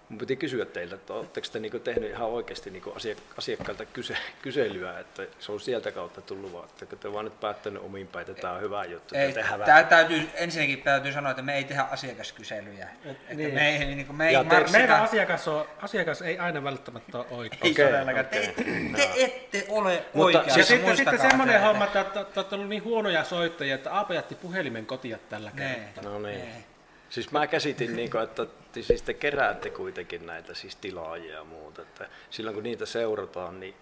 Mun 0.08 0.18
piti 0.18 0.36
kysyä 0.36 0.64
teiltä, 0.64 0.94
että 0.94 1.12
oletteko 1.12 1.46
te 1.52 1.58
niinku 1.58 1.78
tehnyt 1.78 2.10
ihan 2.10 2.28
oikeasti 2.28 2.70
niinku 2.70 2.94
asiakkailta 3.38 3.84
kyse, 3.84 4.16
kyselyä, 4.42 4.98
että 4.98 5.26
se 5.38 5.52
on 5.52 5.60
sieltä 5.60 5.92
kautta 5.92 6.20
tullut 6.20 6.52
vaan, 6.52 6.68
että 6.82 6.96
te 6.96 7.12
vaan 7.12 7.24
nyt 7.24 7.40
päättänyt 7.40 7.82
omiin 7.82 8.06
päin, 8.06 8.30
että 8.30 8.42
tämä 8.42 8.54
on 8.54 8.60
hyvä 8.60 8.84
juttu, 8.84 9.14
ei, 9.14 9.32
tämä 9.64 9.82
täytyy, 9.82 10.28
ensinnäkin 10.34 10.82
täytyy 10.82 11.12
sanoa, 11.12 11.30
että 11.30 11.42
me 11.42 11.56
ei 11.56 11.64
tehdä 11.64 11.82
asiakaskyselyjä. 11.82 12.88
Et, 13.04 13.36
niin. 13.36 13.54
me 13.54 13.76
ei, 13.76 13.84
niin 13.84 14.06
kuin, 14.06 14.16
me 14.16 14.28
ei 14.28 14.36
te, 14.44 14.72
meidän 14.72 15.02
asiakas, 15.02 15.48
on, 15.48 15.66
asiakas 15.82 16.22
ei 16.22 16.38
aina 16.38 16.64
välttämättä 16.64 17.18
ole 17.18 17.26
oikein. 17.30 17.60
Ei 17.64 17.70
okay, 17.70 17.86
todellakaan. 17.86 18.26
Okay. 18.26 18.46
Te, 18.46 18.64
te, 18.96 19.10
ette 19.16 19.66
ole 19.68 20.04
oikeassa, 20.14 20.58
Ja 20.60 20.64
sitten, 20.64 20.96
sitten 20.96 21.20
semmoinen 21.20 21.60
homma, 21.60 21.84
että 21.84 22.26
olette 22.36 22.54
ollut 22.54 22.68
niin 22.68 22.84
huonoja 22.84 23.24
soittajia, 23.24 23.74
että 23.74 23.92
Aapo 23.92 24.12
jätti 24.12 24.34
puhelimen 24.34 24.86
kotia 24.86 25.18
tällä 25.28 25.50
kertaa. 25.56 26.04
No 26.04 26.18
niin. 26.18 26.38
Ne. 26.40 26.73
Siis 27.10 27.32
mä 27.32 27.46
käsitin, 27.46 27.96
niin 27.96 28.10
kuin, 28.10 28.22
että 28.22 28.46
siis 28.80 29.02
te 29.02 29.14
keräätte 29.14 29.70
kuitenkin 29.70 30.26
näitä 30.26 30.54
siis 30.54 30.76
tilaajia 30.76 31.34
ja 31.34 31.44
muuta. 31.44 31.82
Että 31.82 32.08
silloin 32.30 32.54
kun 32.54 32.62
niitä 32.62 32.86
seurataan, 32.86 33.60
niin 33.60 33.74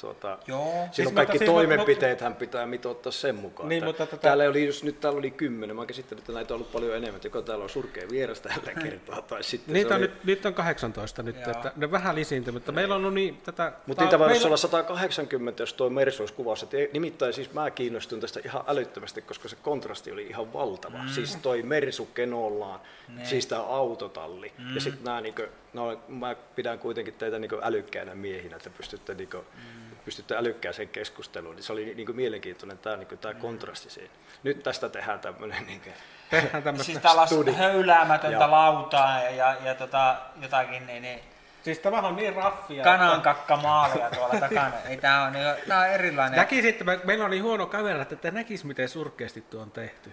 Tuota, 0.00 0.38
Joo. 0.46 0.60
Silloin 0.62 0.90
siis 0.92 1.12
kaikki 1.12 1.38
siis 1.38 1.50
toimenpiteet 1.50 2.20
hän 2.20 2.34
pitää 2.34 2.66
mitoittaa 2.66 3.12
sen 3.12 3.34
mukaan. 3.34 3.68
Niin, 3.68 3.84
mutta 3.84 4.06
tätä... 4.06 4.16
Täällä 4.16 4.44
oli, 4.44 4.66
just, 4.66 4.82
nyt 4.82 5.00
täällä 5.00 5.18
oli 5.18 5.30
kymmenen, 5.30 5.76
mä 5.76 5.86
käsittelin, 5.86 6.18
että 6.18 6.32
näitä 6.32 6.54
on 6.54 6.56
ollut 6.56 6.72
paljon 6.72 6.96
enemmän, 6.96 7.20
joko 7.24 7.42
täällä 7.42 7.62
on 7.62 7.70
surkea 7.70 8.08
vieras 8.10 8.40
tällä 8.40 8.80
kertaa. 8.84 9.22
Tai 9.22 9.42
sitten 9.42 9.72
niitä 9.74 9.94
on 9.94 10.00
oli... 10.00 10.06
nyt, 10.06 10.24
nyt 10.24 10.46
on 10.46 10.54
18 10.54 11.22
nyt, 11.22 11.36
Joo. 11.36 11.50
että 11.50 11.72
ne 11.76 11.90
vähän 11.90 12.14
lisinty, 12.14 12.50
mutta 12.50 12.72
meillä 12.72 12.94
on 12.94 13.14
niin 13.14 13.36
tätä... 13.36 13.72
Mutta 13.86 14.02
niitä 14.02 14.18
voisi 14.18 14.32
meillä... 14.32 14.46
olla 14.46 14.56
180, 14.56 15.62
jos 15.62 15.72
tuo 15.72 15.90
Mersu 15.90 16.22
olisi 16.22 16.34
kuvassa. 16.34 16.66
Nimittäin 16.92 17.32
siis 17.32 17.52
mä 17.52 17.70
kiinnostun 17.70 18.20
tästä 18.20 18.40
ihan 18.44 18.64
älyttömästi, 18.66 19.22
koska 19.22 19.48
se 19.48 19.56
kontrasti 19.56 20.12
oli 20.12 20.26
ihan 20.26 20.52
valtava. 20.52 20.98
Mm. 20.98 21.08
Siis 21.08 21.36
toi 21.36 21.62
Mersu 21.62 22.06
kenollaan, 22.06 22.80
ne. 23.08 23.24
siis 23.24 23.46
tämä 23.46 23.62
autotalli. 23.62 24.52
Mm. 24.58 24.74
Ja 24.74 24.80
sitten 24.80 25.04
nämä, 25.04 25.20
niin 25.20 25.34
kuin, 25.34 25.48
no, 25.72 26.00
mä 26.08 26.36
pidän 26.56 26.78
kuitenkin 26.78 27.14
teitä 27.14 27.38
niin 27.38 27.50
älykkäinä 27.62 28.14
miehinä, 28.14 28.56
että 28.56 28.70
pystytte 28.70 29.14
niin 29.14 29.30
kuin, 29.30 29.44
mm 29.54 29.85
pystytte 30.06 30.36
älykkääseen 30.36 30.88
keskusteluun, 30.88 31.56
niin 31.56 31.64
se 31.64 31.72
oli 31.72 31.94
niin 31.94 32.06
kuin 32.06 32.16
mielenkiintoinen 32.16 32.78
tämä, 32.78 32.96
niin 32.96 33.06
kuin, 33.06 33.18
tämä 33.18 33.34
kontrasti 33.34 33.90
siinä. 33.90 34.10
Nyt 34.42 34.62
tästä 34.62 34.88
tehdään 34.88 35.20
tämmöinen 35.20 35.66
niin 35.66 35.80
kuin, 35.80 35.92
tehdään 36.30 36.62
tämmöistä 36.62 36.92
siis 36.92 37.02
tällaista 37.02 37.52
höyläämätöntä 37.52 38.44
ja. 38.44 38.50
lautaa 38.50 39.22
ja, 39.22 39.30
ja, 39.30 39.56
ja 39.64 39.74
tota, 39.74 40.16
jotakin, 40.42 40.86
niin, 40.86 41.02
niin 41.02 41.20
Siis 41.66 41.78
tämä 41.78 41.98
on 41.98 42.16
niin 42.16 42.34
raffia. 42.34 42.84
Kanan 42.84 43.22
maalia 43.62 44.10
tuolla 44.10 44.40
takana. 44.40 44.72
Ei, 44.88 44.96
tämä, 44.96 45.22
on, 45.22 45.32
niin, 45.32 45.44
tämä 45.68 45.80
on 45.80 45.86
erilainen. 45.86 46.36
Näki 46.36 46.62
sitten, 46.62 47.00
meillä 47.04 47.24
oli 47.24 47.38
huono 47.38 47.66
kamera, 47.66 48.02
että 48.02 48.16
te 48.16 48.30
näkis 48.30 48.64
miten 48.64 48.88
surkeasti 48.88 49.40
tuo 49.40 49.62
on 49.62 49.70
tehty. 49.70 50.12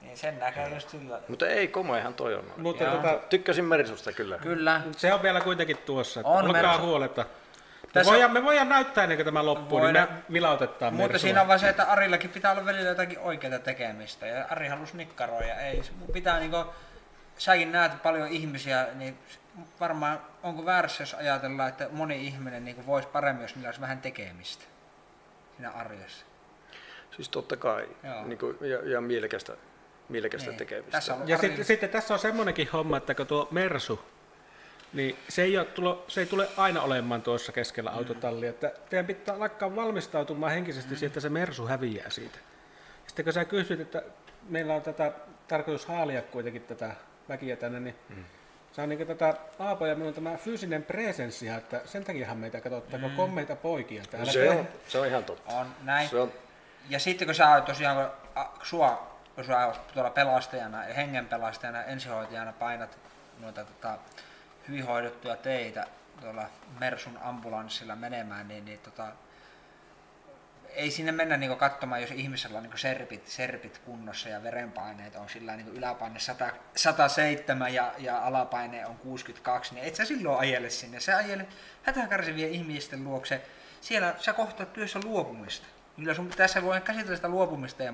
Niin 0.00 0.16
sen 0.16 0.38
näkee 0.38 0.68
just 0.74 0.88
sillä. 0.88 1.20
Mutta 1.28 1.48
ei 1.48 1.68
komeahan 1.68 2.14
toi 2.14 2.34
on. 2.34 2.44
Mutta 2.56 2.84
tota, 2.84 3.18
Tykkäsin 3.28 3.64
Mersusta 3.64 4.12
kyllä. 4.12 4.38
Kyllä. 4.38 4.80
Se 4.96 5.14
on 5.14 5.22
vielä 5.22 5.40
kuitenkin 5.40 5.76
tuossa. 5.76 6.20
On 6.24 6.46
Olkaa 6.46 6.78
huoletta. 6.78 7.26
Tässä... 7.92 8.10
Me, 8.10 8.14
voidaan, 8.14 8.32
me 8.32 8.44
voidaan 8.44 8.68
näyttää 8.68 9.04
ennen 9.04 9.18
kuin 9.18 9.24
tämä 9.24 9.44
loppuu, 9.44 9.80
voidaan... 9.80 10.08
niin 10.08 10.18
me 10.28 10.32
vilautetaan 10.32 10.94
Mutta 10.94 11.18
siinä 11.18 11.40
on 11.40 11.48
vaan 11.48 11.58
se, 11.58 11.68
että 11.68 11.84
Arillakin 11.84 12.30
pitää 12.30 12.52
olla 12.52 12.64
välillä 12.64 12.88
jotakin 12.88 13.18
oikeaa 13.18 13.58
tekemistä. 13.58 14.26
Ja 14.26 14.46
Ari 14.50 14.68
halusi 14.68 14.96
nikkaroja. 14.96 15.60
Ei, 15.60 15.82
pitää 16.12 16.38
niinku, 16.38 16.64
säkin 17.38 17.72
näet 17.72 18.02
paljon 18.02 18.28
ihmisiä, 18.28 18.86
niin 18.94 19.18
varmaan 19.80 20.20
onko 20.42 20.64
väärässä, 20.64 21.02
jos 21.02 21.14
ajatellaan, 21.14 21.68
että 21.68 21.88
moni 21.92 22.26
ihminen 22.26 22.64
niin 22.64 22.86
voisi 22.86 23.08
paremmin, 23.08 23.42
jos 23.42 23.54
niillä 23.54 23.68
olisi 23.68 23.80
vähän 23.80 24.00
tekemistä 24.00 24.64
siinä 25.60 25.70
arjessa. 25.70 26.26
Siis 27.16 27.28
totta 27.28 27.56
kai, 27.56 27.88
niin 28.24 28.38
kuin, 28.38 28.56
ja, 28.60 28.90
ja 28.90 29.00
mielekästä, 29.00 29.52
mielekästä 30.08 30.50
niin. 30.50 30.58
tekemistä. 30.58 30.90
Tässä 30.90 31.16
ja 31.26 31.36
Ari... 31.38 31.48
sitten, 31.48 31.64
sitten 31.64 31.88
tässä 31.88 32.14
on 32.14 32.20
semmoinenkin 32.20 32.68
homma, 32.72 32.96
että 32.96 33.14
kun 33.14 33.26
tuo 33.26 33.48
Mersu, 33.50 34.04
niin 34.92 35.18
se 35.28 35.42
ei, 35.42 35.52
tulo, 35.74 36.04
se 36.08 36.20
ei 36.20 36.26
tule 36.26 36.48
aina 36.56 36.82
olemaan 36.82 37.22
tuossa 37.22 37.52
keskellä 37.52 37.90
mm. 37.90 37.96
autotallia. 37.96 38.50
Että 38.50 38.72
teidän 38.90 39.06
pitää 39.06 39.34
alkaa 39.34 39.76
valmistautumaan 39.76 40.52
henkisesti 40.52 40.90
mm. 40.90 40.96
siihen, 40.96 41.06
että 41.06 41.20
se 41.20 41.28
Mersu 41.28 41.66
häviää 41.66 42.10
siitä. 42.10 42.38
Sitten 43.06 43.24
kun 43.24 43.32
sä 43.32 43.44
kysyt, 43.44 43.80
että 43.80 44.02
meillä 44.48 44.74
on 44.74 44.82
tätä 44.82 45.12
tarkoitus 45.48 45.86
haalia 45.86 46.22
kuitenkin 46.22 46.62
tätä 46.62 46.94
väkiä 47.28 47.56
tänne, 47.56 47.80
niin 47.80 47.96
mm. 48.08 48.24
se 48.72 48.82
on 48.82 48.88
niin 48.88 49.06
tätä 49.06 49.34
Aapo 49.58 49.86
ja 49.86 49.94
minun 49.94 50.14
tämä 50.14 50.36
fyysinen 50.36 50.82
presenssi, 50.82 51.48
että 51.48 51.80
sen 51.84 52.04
takiahan 52.04 52.38
meitä 52.38 52.60
katsotaan 52.60 53.02
mm. 53.02 53.16
kommeita 53.16 53.56
poikia 53.56 54.02
täällä. 54.10 54.32
Se 54.32 54.50
on, 54.50 54.68
se 54.88 54.98
on 54.98 55.06
ihan 55.06 55.24
totta. 55.24 55.52
On 55.52 55.66
näin. 55.82 56.08
Se 56.08 56.18
on... 56.18 56.32
Ja 56.88 56.98
sitten 56.98 57.28
kun 57.28 57.34
sä 57.34 57.54
oot 57.54 57.64
tosiaan, 57.64 57.96
kun 57.96 58.44
sua, 58.62 59.16
kun 59.34 59.44
sä 59.44 59.72
tuolla 59.94 60.10
pelastajana 60.10 60.84
ja 60.88 60.94
hengenpelastajana, 60.94 61.84
ensihoitajana 61.84 62.52
painat 62.52 62.98
noita 63.38 63.64
tota, 63.64 63.98
hyvin 64.68 64.86
hoidettuja 64.86 65.36
teitä 65.36 65.86
tuolla 66.20 66.46
Mersun 66.80 67.18
ambulanssilla 67.22 67.96
menemään, 67.96 68.48
niin, 68.48 68.64
niin 68.64 68.78
tota, 68.78 69.12
ei 70.74 70.90
sinne 70.90 71.12
mennä 71.12 71.36
niin 71.36 71.56
katsomaan, 71.56 72.00
jos 72.00 72.10
ihmisellä 72.10 72.58
on 72.58 72.62
niin 72.62 72.78
serpit, 72.78 73.28
serpit 73.28 73.78
kunnossa 73.78 74.28
ja 74.28 74.42
verenpaineet 74.42 75.16
on 75.16 75.28
sillä 75.28 75.56
niin 75.56 75.68
yläpaine 75.68 76.20
100, 76.20 76.50
107 76.76 77.74
ja, 77.74 77.92
ja 77.98 78.18
alapaine 78.18 78.86
on 78.86 78.96
62, 78.96 79.74
niin 79.74 79.86
et 79.86 79.94
sä 79.94 80.04
silloin 80.04 80.38
ajele 80.38 80.70
sinne. 80.70 81.00
Sä 81.00 81.16
ajele 81.16 81.46
hätäkärsivien 81.82 82.50
ihmisten 82.50 83.04
luokse. 83.04 83.42
Siellä 83.80 84.14
sä 84.18 84.32
kohtaat 84.32 84.72
työssä 84.72 85.00
luopumista. 85.04 85.66
Kyllä 85.96 86.14
sun 86.14 86.28
tässä 86.28 86.62
voi 86.62 86.80
käsitellä 86.80 87.16
sitä 87.16 87.28
luopumista 87.28 87.82
ja 87.82 87.92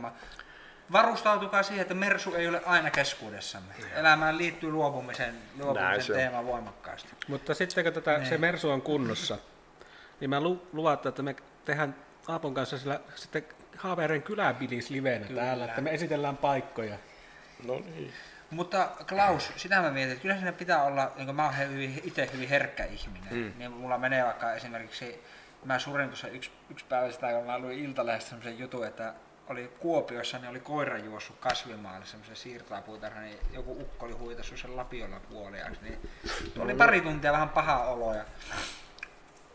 varustautukaa 0.93 1.63
siihen, 1.63 1.83
että 1.83 1.95
Mersu 1.95 2.35
ei 2.35 2.49
ole 2.49 2.63
aina 2.67 2.91
keskuudessamme. 2.91 3.75
Elämään 3.95 4.39
liittyy 4.39 4.71
luopumisen, 4.71 5.35
luopumisen 5.59 6.17
teema 6.17 6.45
voimakkaasti. 6.45 7.09
Mutta 7.29 7.55
sitten 7.55 7.85
kun 7.85 7.93
tätä, 7.93 8.25
se 8.25 8.31
niin. 8.31 8.41
Mersu 8.41 8.71
on 8.71 8.83
kunnossa, 8.83 9.39
niin 10.21 10.31
mä 10.31 10.41
lu, 10.41 10.69
luvatta, 10.73 11.09
että 11.09 11.23
me 11.23 11.37
tehdään 11.65 11.97
Aapon 12.29 12.55
kanssa 12.55 12.79
sillä, 12.79 13.01
sitten 13.15 13.45
Haaveren 13.77 14.23
kyläbilis 14.23 14.91
livenä 14.91 15.27
Kyllä. 15.27 15.43
täällä, 15.43 15.65
että 15.65 15.81
me 15.81 15.95
esitellään 15.95 16.37
paikkoja. 16.37 16.99
No 17.67 17.75
niin. 17.75 18.13
Mutta 18.51 18.89
Klaus, 19.09 19.53
sitä 19.57 19.81
mä 19.81 19.91
mietin, 19.91 20.13
että 20.13 20.23
kyllä 20.23 20.35
siinä 20.35 20.53
pitää 20.53 20.83
olla, 20.83 21.13
niin 21.17 21.37
mä 21.37 21.45
oon 21.45 21.59
hyvin, 21.59 22.01
itse 22.05 22.31
hyvin 22.33 22.49
herkkä 22.49 22.85
ihminen, 22.85 23.35
mm. 23.35 23.53
niin 23.59 23.71
mulla 23.71 23.99
menee 23.99 24.25
vaikka 24.25 24.53
esimerkiksi, 24.53 25.25
mä 25.65 25.79
surin 25.79 26.09
tuossa 26.09 26.29
yksi, 26.29 26.51
yksi 26.71 26.85
päivä 26.85 27.11
sitä, 27.11 27.33
kun 27.33 27.47
mä 27.47 27.59
luin 27.59 27.79
Iltalehdestä 27.79 28.29
semmoisen 28.29 28.59
jutun, 28.59 28.87
että 28.87 29.15
oli 29.49 29.73
Kuopiossa, 29.79 30.39
niin 30.39 30.51
oli 30.51 30.61
koira 30.61 30.99
juossut 30.99 31.37
kasvimaalle 31.41 32.07
semmoisen 32.07 32.37
siirtolapuutarhan, 32.37 33.25
niin 33.25 33.39
joku 33.53 33.73
ukko 33.73 34.07
oli 34.07 34.15
huitassut 34.15 34.59
sen 34.59 34.77
lapiolla 34.77 35.21
puoliaksi, 35.21 35.81
niin 35.83 35.99
oli 36.59 36.75
pari 36.75 37.01
tuntia 37.01 37.33
vähän 37.33 37.49
paha 37.49 37.85
olo. 37.85 38.15
Ja 38.15 38.25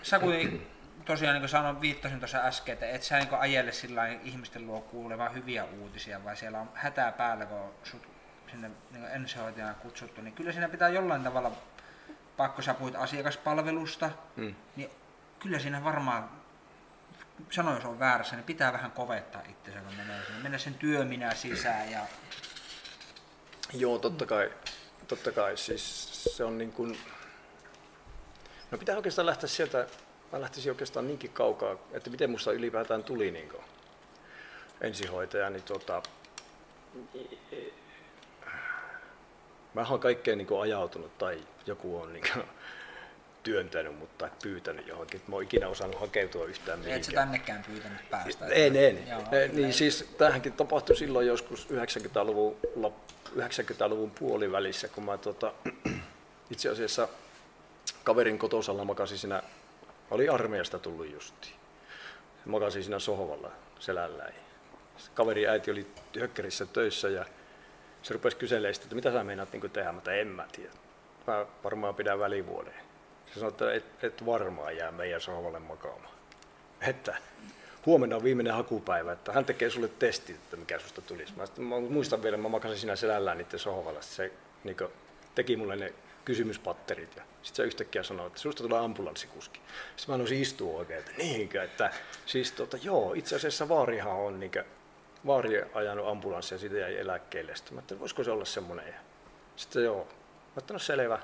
sä 0.02 0.20
kuin 0.20 0.68
tosiaan 1.06 1.34
niin 1.34 1.42
kuin 1.42 1.50
sanoin, 1.50 1.82
viittasin 1.82 2.20
tuossa 2.20 2.38
äsken, 2.38 2.74
että 2.74 2.90
et 2.90 3.04
sä 3.04 3.20
niin 3.20 3.34
ajelle 3.34 3.72
sillä 3.72 4.08
ihmisten 4.08 4.68
luo 4.68 4.82
kuulemaan 4.82 5.34
hyviä 5.34 5.64
uutisia, 5.64 6.24
vai 6.24 6.38
siellä 6.38 6.60
on 6.60 6.70
hätää 6.74 7.12
päällä, 7.12 7.46
kun 7.46 7.74
sut 7.84 8.08
sinne 8.52 8.72
niin 8.92 9.06
ensihoitajana 9.06 9.74
kutsuttu, 9.74 10.22
niin 10.22 10.34
kyllä 10.34 10.52
siinä 10.52 10.70
pitää 10.70 10.90
jollain 10.90 11.24
tavalla, 11.24 11.52
pakko 12.38 12.62
sä 12.62 12.74
puhuit 12.74 12.96
asiakaspalvelusta, 12.96 14.10
mm. 14.36 14.56
niin 14.76 14.90
kyllä 15.40 15.60
siinä 15.60 15.84
varmaan 15.84 16.41
sano, 17.50 17.76
jos 17.76 17.86
on 17.86 18.00
väärässä, 18.00 18.36
niin 18.36 18.44
pitää 18.44 18.74
vähän 18.74 18.92
kovettaa 18.92 19.42
itsensä, 19.50 19.80
kun 19.80 19.96
menee 19.96 20.26
sinne. 20.26 20.42
Mennä 20.42 20.58
sen 20.58 20.74
työminä 20.74 21.34
sisään 21.34 21.92
ja... 21.92 22.00
Joo, 23.74 24.00
totta 24.00 24.26
kai. 24.26 24.52
Totta 25.08 25.32
kai. 25.32 25.58
Siis 25.58 26.24
se 26.38 26.44
on 26.44 26.58
niin 26.58 26.72
kuin... 26.72 26.98
No 28.72 28.78
pitää 28.78 28.96
oikeastaan 28.96 29.26
lähteä 29.26 29.50
sieltä, 29.50 29.88
mä 30.32 30.42
lähtisin 30.42 30.72
oikeastaan 30.72 31.08
niinkin 31.08 31.32
kaukaa, 31.32 31.76
että 31.92 32.10
miten 32.10 32.30
musta 32.30 32.52
ylipäätään 32.52 33.04
tuli 33.04 33.32
niin 33.32 33.50
kuin 33.50 33.64
ensihoitaja, 34.82 35.50
niin 35.50 35.64
tota, 35.64 36.04
mä 39.74 39.86
olen 39.90 40.00
kaikkeen 40.00 40.38
niin 40.38 40.62
ajautunut 40.62 41.18
tai 41.18 41.44
joku 41.66 42.02
on 42.02 42.14
niin 42.14 42.24
kuin, 42.34 42.46
työntänyt 43.44 44.00
mut 44.00 44.18
tai 44.18 44.30
pyytänyt 44.44 44.88
johonkin. 44.88 45.22
Mä 45.28 45.36
oon 45.36 45.44
ikinä 45.44 45.68
osannut 45.68 46.00
hakeutua 46.00 46.46
yhtään 46.46 46.80
mihinkään. 46.80 47.00
Et 47.00 47.04
sä 47.04 47.12
tännekään 47.12 47.64
pyytänyt 47.64 48.10
päästä? 48.10 48.46
En, 48.48 48.76
en. 48.76 49.08
Joo, 49.08 49.22
e, 49.32 49.48
niin 49.48 49.74
siis 49.74 50.14
tämähänkin 50.18 50.54
tapahtui 50.54 50.96
silloin 50.96 51.28
joskus 51.28 51.68
90-luvun, 51.70 52.58
90-luvun 53.36 54.12
puolivälissä, 54.12 54.88
kun 54.88 55.04
mä 55.04 55.18
tota, 55.18 55.54
itse 56.52 56.70
asiassa 56.70 57.08
kaverin 58.04 58.40
kotosalla 58.40 58.86
makasin 58.86 59.18
siinä, 59.18 59.44
oli 60.12 60.30
armeijasta 60.30 60.80
tullut 60.80 61.12
justiin. 61.12 61.56
Makasin 62.46 62.84
siinä 62.84 63.00
sohvalla 63.00 63.52
selällä. 63.80 64.30
Kaveri 65.14 65.48
äiti 65.48 65.72
oli 65.72 65.88
hökkärissä 66.20 66.66
töissä 66.66 67.10
ja 67.10 67.26
se 68.04 68.14
rupesi 68.14 68.38
kyselemään 68.38 68.76
että 68.84 68.96
mitä 68.96 69.12
sä 69.12 69.24
meinaat 69.24 69.54
niin 69.54 69.72
tehdä, 69.72 69.92
mutta 69.92 70.14
en 70.14 70.28
mä 70.28 70.46
tiedä. 70.52 70.72
Mä 71.28 71.46
varmaan 71.64 71.96
pidän 71.96 72.20
välivuoden. 72.20 72.91
Se 73.34 73.40
sanoi, 73.40 73.50
että 73.50 73.74
et, 73.74 74.04
et 74.04 74.26
varmaan 74.26 74.78
jää 74.78 74.92
meidän 74.92 75.22
sohvalle 75.22 75.60
makaamaan. 75.60 76.14
Että 76.82 77.18
huomenna 77.86 78.16
on 78.16 78.24
viimeinen 78.24 78.54
hakupäivä, 78.54 79.12
että 79.12 79.34
hän 79.34 79.46
tekee 79.46 79.70
sulle 79.70 79.88
testit, 79.88 80.36
että 80.36 80.58
mikä 80.58 80.80
susta 80.80 81.02
tulisi. 81.02 81.34
Mä, 81.38 81.46
sitten, 81.46 81.64
mä 81.64 81.80
muistan 81.80 82.24
vielä, 82.24 82.38
mä 82.38 82.50
makasin 82.50 82.78
siinä 82.78 82.96
selällään 82.96 83.38
niiden 83.38 83.60
sohvalla. 83.60 84.02
Se 84.02 84.32
niin 84.64 84.78
kuin, 84.78 84.92
teki 85.36 85.56
mulle 85.56 85.76
ne 85.76 85.94
kysymyspatterit. 86.26 87.16
Ja 87.16 87.24
sitten 87.42 87.56
se 87.56 87.68
yhtäkkiä 87.68 88.04
sanoi, 88.04 88.28
että 88.28 88.40
susta 88.40 88.64
tulee 88.64 88.80
ambulanssikuski. 88.80 89.62
Sitten 89.96 90.14
mä 90.14 90.18
nousin 90.18 90.42
istua 90.42 90.78
oikein, 90.78 91.00
että 91.00 91.12
niinkö, 91.18 91.64
että 91.64 91.92
siis 92.26 92.52
tota, 92.52 92.78
joo, 92.82 93.14
itse 93.14 93.36
asiassa 93.36 93.70
vaarihan 93.70 94.14
on 94.14 94.40
niinkö, 94.40 94.66
vaari 95.26 95.64
ajanut 95.74 96.08
ambulanssia 96.08 96.56
ja 96.56 96.60
siitä 96.60 96.78
jäi 96.78 96.98
eläkkeelle. 96.98 97.56
Sitten 97.56 97.74
mä 97.74 97.80
että 97.80 98.00
voisiko 98.00 98.24
se 98.24 98.32
olla 98.32 98.46
semmoinen. 98.46 98.96
Sitten 99.56 99.84
joo, 99.84 100.08
mä 100.56 100.60
että 100.60 100.74
no 100.74 100.80
selvä. 100.80 101.20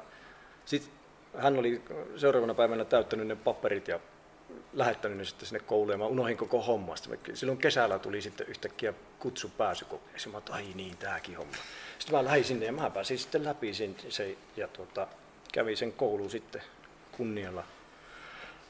Sitten 0.66 0.92
hän 1.38 1.60
oli 1.60 1.82
seuraavana 2.16 2.54
päivänä 2.54 2.86
täyttänyt 2.86 3.28
ne 3.28 3.36
paperit 3.36 3.88
ja 3.88 4.00
lähettänyt 4.74 5.18
ne 5.18 5.26
sitten 5.26 5.48
sinne 5.48 5.60
kouluun 5.60 5.92
ja 5.92 5.98
mä 5.98 6.06
unohdin 6.06 6.38
koko 6.38 6.62
hommasta. 6.62 7.10
Silloin 7.34 7.58
kesällä 7.58 8.00
tuli 8.00 8.22
sitten 8.22 8.48
yhtäkkiä 8.48 8.94
kutsu 9.20 9.50
pääsykokeeseen. 9.58 10.36
Mä 10.36 10.42
ai 10.50 10.66
niin, 10.76 10.98
tääkin 10.98 11.38
homma. 11.38 11.54
Sitten 12.00 12.16
mä 12.16 12.26
lähdin 12.26 12.44
sinne 12.44 12.66
ja 12.66 12.72
mä 12.72 12.90
pääsin 12.90 13.20
sitten 13.20 13.44
läpi 13.44 13.74
sen, 13.74 13.96
se, 14.10 14.38
ja 14.58 14.68
tuota, 14.68 15.08
kävin 15.54 15.78
sen 15.78 15.94
kouluun 15.94 16.30
sitten 16.30 16.62
kunnialla, 17.12 17.64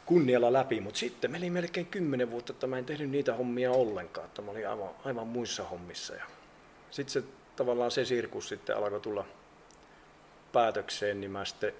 kunnialla 0.06 0.54
läpi, 0.54 0.82
mutta 0.82 1.00
sitten 1.00 1.32
meni 1.32 1.50
melkein 1.50 1.86
kymmenen 1.86 2.32
vuotta, 2.32 2.54
että 2.54 2.68
mä 2.68 2.78
en 2.78 2.86
tehnyt 2.86 3.10
niitä 3.10 3.34
hommia 3.34 3.72
ollenkaan, 3.72 4.28
että 4.28 4.42
mä 4.42 4.52
olin 4.52 4.70
aivan, 4.70 4.90
aivan 5.06 5.28
muissa 5.28 5.64
hommissa. 5.64 6.16
Ja 6.16 6.24
sitten 6.92 7.14
se 7.14 7.28
tavallaan 7.56 7.92
se 7.92 8.06
sirkus 8.06 8.50
sitten 8.50 8.78
alkoi 8.78 9.00
tulla 9.00 9.26
päätökseen, 10.54 11.22
niin 11.22 11.32
mä 11.32 11.46
sitten 11.46 11.74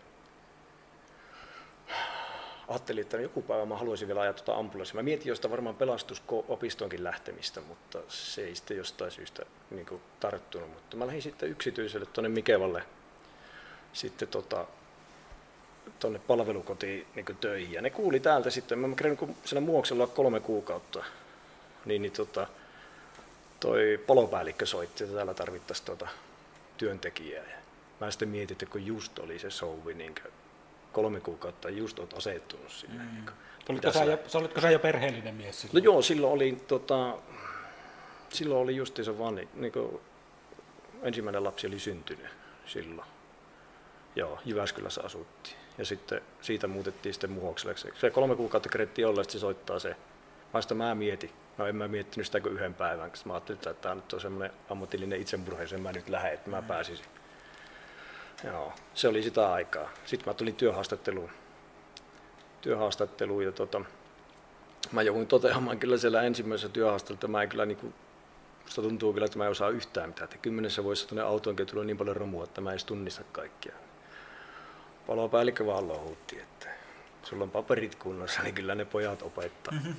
ajattelin, 2.68 3.02
että 3.02 3.18
joku 3.18 3.42
päivä 3.42 3.66
mä 3.66 3.78
haluaisin 3.78 4.08
vielä 4.08 4.22
ajaa 4.22 4.34
tuota 4.34 4.56
ambulanssia. 4.56 4.96
Mä 4.96 5.04
mietin 5.04 5.28
jostain 5.28 5.52
varmaan 5.52 5.76
pelastusopistonkin 5.76 7.04
lähtemistä, 7.04 7.62
mutta 7.62 8.00
se 8.08 8.42
ei 8.42 8.56
sitten 8.56 8.78
jostain 8.78 9.12
syystä 9.12 9.46
niin 9.72 9.86
kuin 9.86 10.02
tarttunut. 10.20 10.74
Mutta 10.74 10.98
mä 10.98 11.08
lähdin 11.08 11.22
sitten 11.22 11.50
yksityiselle 11.50 12.06
tuonne 12.06 12.30
Mikevalle 12.30 12.84
sitten 13.94 14.28
tota, 14.28 14.66
tuonne 16.00 16.20
palvelukotiin 16.20 17.08
niin 17.16 17.38
töihin. 17.42 17.74
Ja 17.74 17.82
ne 17.82 17.90
kuuli 17.90 18.20
täältä 18.20 18.50
sitten, 18.50 18.80
mä 18.80 18.96
kävin 18.96 19.18
niin 19.22 19.38
siellä 19.46 19.66
Muoksella 19.66 20.08
kolme 20.08 20.40
kuukautta, 20.40 21.04
niin, 21.86 22.02
niin 22.02 22.12
tota, 22.12 22.48
toi 23.60 24.00
palopäällikkö 24.08 24.66
soitti, 24.66 25.04
että 25.04 25.16
täällä 25.16 25.34
tarvittaisiin 25.34 25.86
tuota 25.86 26.08
työntekijää. 26.78 27.44
Ja 27.44 27.58
mä 28.00 28.12
sitten 28.12 28.30
mietin, 28.30 28.56
että 28.56 28.66
kun 28.66 28.86
just 28.86 29.20
oli 29.20 29.40
se 29.40 29.50
souvi, 29.52 29.94
niin 29.94 30.16
kolme 30.98 31.20
kuukautta 31.20 31.70
just 31.70 32.00
olet 32.00 32.14
asettunut 32.14 32.72
sinne. 32.72 33.04
Mm. 33.04 33.10
Niin 33.12 33.30
olitko, 33.70 33.92
sä 33.92 34.04
jo, 34.04 34.20
olitko 34.34 34.62
sä 34.62 34.72
jo 34.72 34.80
perheellinen 34.80 35.36
mies 35.36 35.62
silloin? 35.62 35.84
No 35.84 35.92
joo, 35.92 36.02
silloin 36.02 36.34
oli, 36.34 36.58
tota, 36.68 37.18
silloin 38.30 38.62
oli 38.62 38.76
justiinsa 38.76 39.18
vaan 39.18 39.36
niin, 39.36 39.50
niin 39.54 39.72
kuin, 39.72 40.00
ensimmäinen 41.04 41.44
lapsi 41.44 41.68
oli 41.68 41.80
syntynyt 41.80 42.26
silloin. 42.66 43.08
Joo, 44.16 44.40
Jyväskylässä 44.46 45.02
asuttiin. 45.04 45.56
Ja 45.78 45.86
sitten 45.86 46.22
siitä 46.42 46.68
muutettiin 46.68 47.14
sitten 47.14 47.32
Muhokselle. 47.32 47.76
Se 47.96 48.10
kolme 48.10 48.36
kuukautta 48.36 48.70
kerettiin 48.70 49.08
olla, 49.08 49.22
että 49.22 49.32
se 49.32 49.40
soittaa 49.40 49.80
se. 49.80 49.96
Vasta 50.54 50.76
mä 50.76 50.96
mietin. 50.96 51.32
No 51.58 51.68
en 51.68 51.76
mä 51.76 51.88
miettinyt 51.88 52.26
sitä 52.26 52.40
kuin 52.40 52.54
yhden 52.54 52.74
päivän, 52.74 53.10
koska 53.10 53.28
mä 53.28 53.34
ajattelin, 53.34 53.58
että 53.58 53.74
tämä 53.74 53.96
nyt 53.96 54.14
on 54.14 54.22
semmoinen 54.22 54.52
ammatillinen 54.70 55.22
itsemurha, 55.22 55.62
jos 55.62 55.74
mä 55.74 55.92
nyt 55.92 56.10
lähden, 56.10 56.34
että 56.34 56.50
mä 56.50 56.62
mm. 56.62 56.68
pääsisin 56.68 57.06
Joo, 58.44 58.74
se 58.94 59.08
oli 59.08 59.24
sitä 59.24 59.54
aikaa. 59.54 59.90
Sitten 60.06 60.30
mä 60.30 60.34
tulin 60.34 60.56
työhaastatteluun. 60.56 61.30
työhaastatteluun 62.62 63.46
ja 63.46 63.52
tota, 63.52 63.82
mä 64.92 65.02
jouduin 65.02 65.28
toteamaan 65.28 65.80
kyllä 65.80 65.98
siellä 65.98 66.22
ensimmäisessä 66.22 66.70
työhaastattelussa, 66.70 67.18
että 67.18 67.28
mä 67.28 67.44
en 67.44 67.50
kyllä 67.50 67.66
niin 67.66 67.78
kuin, 67.78 67.94
musta 68.64 68.82
tuntuu 68.82 69.14
kyllä, 69.14 69.26
että 69.26 69.38
mä 69.38 69.44
en 69.44 69.52
osaa 69.52 69.70
yhtään 69.70 70.10
mitään. 70.10 70.24
Että 70.24 70.38
kymmenessä 70.38 70.84
vuodessa 70.84 71.08
tuonne 71.08 71.24
autoonkin 71.24 71.68
tullut 71.68 71.86
niin 71.86 71.98
paljon 71.98 72.16
romua, 72.16 72.44
että 72.44 72.62
mä 72.62 72.70
en 72.70 72.74
edes 72.74 72.86
tunnista 72.86 73.24
kaikkia. 73.32 73.74
Palopäällikkö 75.08 75.66
vaan 75.66 75.88
louhutti, 75.88 76.40
että 76.40 76.70
sulla 77.24 77.44
on 77.44 77.52
paperit 77.52 77.96
kunnossa, 77.96 78.44
niin 78.44 78.56
kyllä 78.56 78.76
ne 78.76 78.86
pojat 78.86 79.22
opettaa. 79.22 79.74
Mm-hmm. 79.74 79.96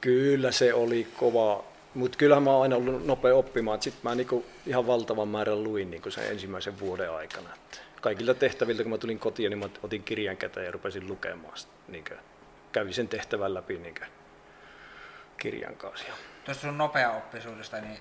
Kyllä 0.00 0.52
se 0.52 0.74
oli 0.74 1.08
kova, 1.16 1.64
mutta 1.94 2.18
kyllähän 2.18 2.42
mä 2.42 2.50
oon 2.50 2.62
aina 2.62 2.76
ollut 2.76 3.06
nopea 3.06 3.34
oppimaan. 3.34 3.82
Sitten 3.82 4.00
mä 4.02 4.14
niinku 4.14 4.44
ihan 4.66 4.86
valtavan 4.86 5.28
määrän 5.28 5.64
luin 5.64 5.90
niinku 5.90 6.10
sen 6.10 6.30
ensimmäisen 6.30 6.80
vuoden 6.80 7.10
aikana. 7.10 7.48
Et 7.54 7.82
kaikilta 8.00 8.34
tehtäviltä, 8.34 8.82
kun 8.82 8.92
mä 8.92 8.98
tulin 8.98 9.18
kotiin, 9.18 9.50
niin 9.50 9.58
mä 9.58 9.68
otin 9.82 10.02
kirjan 10.02 10.36
käteen 10.36 10.66
ja 10.66 10.72
rupesin 10.72 11.08
lukemaan. 11.08 11.58
Niin 11.88 12.04
kävin 12.72 12.94
sen 12.94 13.08
tehtävän 13.08 13.54
läpi 13.54 13.78
niin 13.78 13.94
kirjan 15.36 15.76
kanssa. 15.76 16.06
Tuosta 16.44 16.60
sun 16.60 16.78
nopea 16.78 17.10
oppisuudesta, 17.10 17.80
niin 17.80 17.98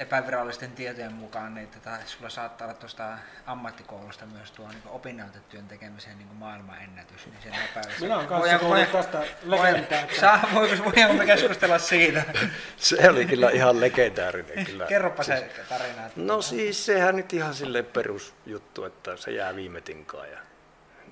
epävirallisten 0.00 0.72
tietojen 0.72 1.12
mukaan, 1.12 1.54
niin 1.54 1.68
tätä, 1.68 1.98
sulla 2.06 2.30
saattaa 2.30 2.66
olla 2.66 2.78
tuosta 2.78 3.18
ammattikoulusta 3.46 4.26
myös 4.26 4.50
tuo 4.50 4.68
niin 4.68 4.82
opinnäytetyön 4.86 5.68
tekemiseen 5.68 6.18
niin 6.18 6.28
maailman 6.34 6.82
ennätys. 6.82 7.26
Niin 7.26 7.42
sen 7.42 7.52
nopeus. 7.52 8.00
Minä 8.00 8.16
olen 8.16 8.26
kanssa 8.26 8.58
kuullut 8.58 8.92
tästä 8.92 9.22
legendaa. 9.42 10.00
Saa, 10.20 10.48
voiko 10.54 11.12
me 11.18 11.26
keskustella 11.26 11.78
siitä? 11.78 12.22
se 12.76 13.10
oli 13.10 13.26
kyllä 13.26 13.50
ihan 13.50 13.80
legendaarinen. 13.80 14.66
Kyllä. 14.66 14.86
Kerropa 14.86 15.22
se 15.22 15.36
siis, 15.36 15.68
tarina. 15.68 16.06
Että 16.06 16.20
no 16.20 16.42
siis 16.42 16.86
sehän 16.86 17.16
nyt 17.16 17.32
ihan 17.32 17.54
sille 17.54 17.82
perusjuttu, 17.82 18.84
että 18.84 19.16
se 19.16 19.30
jää 19.30 19.56
viime 19.56 19.80
tinkaan 19.80 20.30
ja, 20.30 20.38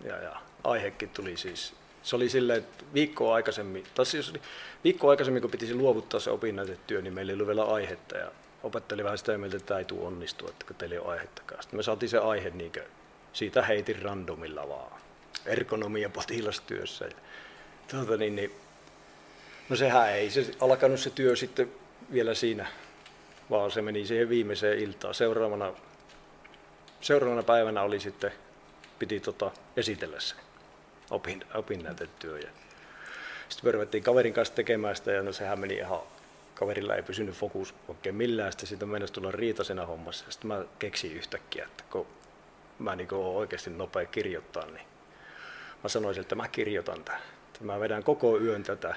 ja, 0.04 0.22
ja 0.22 0.36
aihekin 0.64 1.08
tuli 1.08 1.36
siis 1.36 1.74
se 2.02 2.16
oli 2.16 2.28
silleen, 2.28 2.58
että 2.58 2.84
viikkoa 2.94 3.34
aikaisemmin, 3.34 3.84
tai 3.94 4.06
siis 4.06 4.32
viikkoa 4.84 5.10
aikaisemmin, 5.10 5.42
kun 5.42 5.50
pitisi 5.50 5.74
luovuttaa 5.74 6.20
se 6.20 6.30
opinnäytetyö, 6.30 7.02
niin 7.02 7.14
meillä 7.14 7.30
ei 7.30 7.34
ollut 7.34 7.46
vielä 7.46 7.64
aihetta. 7.64 8.16
Ja 8.16 8.30
opetteli 8.68 9.04
vähän 9.04 9.18
sitä 9.18 9.38
mieltä, 9.38 9.56
että 9.56 9.66
tämä 9.66 9.78
ei 9.78 9.84
tule 9.84 10.06
onnistua, 10.06 10.48
että 10.48 10.74
teillä 10.74 10.94
ei 10.94 10.98
ole 10.98 11.12
aihettakaan. 11.12 11.62
Sitten 11.62 11.78
me 11.78 11.82
saatiin 11.82 12.10
se 12.10 12.18
aihe, 12.18 12.50
niin 12.50 12.72
kuin, 12.72 12.84
siitä 13.32 13.62
heitin 13.62 14.02
randomilla 14.02 14.68
vaan. 14.68 15.00
Ergonomia 15.46 16.08
potilastyössä. 16.08 17.04
Ja, 17.04 17.12
tuota, 17.90 18.16
niin, 18.16 18.36
niin, 18.36 18.52
no 19.68 19.76
sehän 19.76 20.10
ei 20.10 20.30
se 20.30 20.50
alkanut 20.60 21.00
se 21.00 21.10
työ 21.10 21.36
sitten 21.36 21.72
vielä 22.12 22.34
siinä, 22.34 22.66
vaan 23.50 23.70
se 23.70 23.82
meni 23.82 24.06
siihen 24.06 24.28
viimeiseen 24.28 24.78
iltaan. 24.78 25.14
Seuraavana, 25.14 25.72
seuraavana 27.00 27.42
päivänä 27.42 27.82
oli 27.82 28.00
sitten, 28.00 28.32
piti 28.98 29.20
tota, 29.20 29.50
esitellä 29.76 30.20
se 30.20 30.34
opin, 31.10 31.44
opinnäytetyö. 31.54 32.38
Ja 32.38 32.48
sitten 33.48 33.78
me 33.78 34.00
kaverin 34.00 34.34
kanssa 34.34 34.54
tekemään 34.54 34.96
sitä 34.96 35.12
ja 35.12 35.22
no 35.22 35.32
sehän 35.32 35.58
meni 35.58 35.74
ihan 35.74 36.00
kaverilla 36.58 36.94
ei 36.94 37.02
pysynyt 37.02 37.34
fokus 37.34 37.74
oikein 37.88 38.14
millään, 38.14 38.52
sitten 38.52 38.66
siitä 38.66 38.86
mennessä 38.86 39.14
tulla 39.14 39.30
riitasena 39.30 39.86
hommassa. 39.86 40.24
Sitten 40.28 40.48
mä 40.48 40.64
keksin 40.78 41.12
yhtäkkiä, 41.12 41.64
että 41.64 41.84
kun 41.90 42.06
mä 42.78 42.96
niin 42.96 43.14
olen 43.14 43.36
oikeasti 43.36 43.70
nopea 43.70 44.06
kirjoittaa, 44.06 44.66
niin 44.66 44.86
mä 45.82 45.88
sanoisin, 45.88 46.20
että 46.20 46.34
mä 46.34 46.48
kirjoitan 46.48 47.04
tämän. 47.04 47.20
Mä 47.60 47.80
vedän 47.80 48.02
koko 48.02 48.38
yön 48.38 48.62
tätä. 48.62 48.94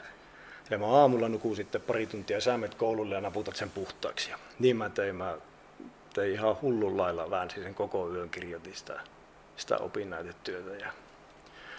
Ja 0.69 0.77
mä 0.77 0.85
aamulla 0.85 1.29
nukun 1.29 1.55
sitten 1.55 1.81
pari 1.81 2.07
tuntia, 2.07 2.41
sä 2.41 2.57
menet 2.57 2.75
koululle 2.75 3.15
ja 3.15 3.21
naputat 3.21 3.55
sen 3.55 3.69
puhtaaksi. 3.69 4.29
Ja 4.29 4.39
niin 4.59 4.77
mä 4.77 4.89
tein, 4.89 5.15
mä 5.15 5.37
tein 6.13 6.33
ihan 6.33 6.61
hullun 6.61 6.97
lailla, 6.97 7.29
väänsin 7.29 7.63
sen 7.63 7.75
koko 7.75 8.13
yön, 8.13 8.29
kirjoitin 8.29 8.75
sitä, 8.75 8.99
sitä 9.57 9.77
opinnäytetyötä. 9.77 10.75
Ja 10.85 10.91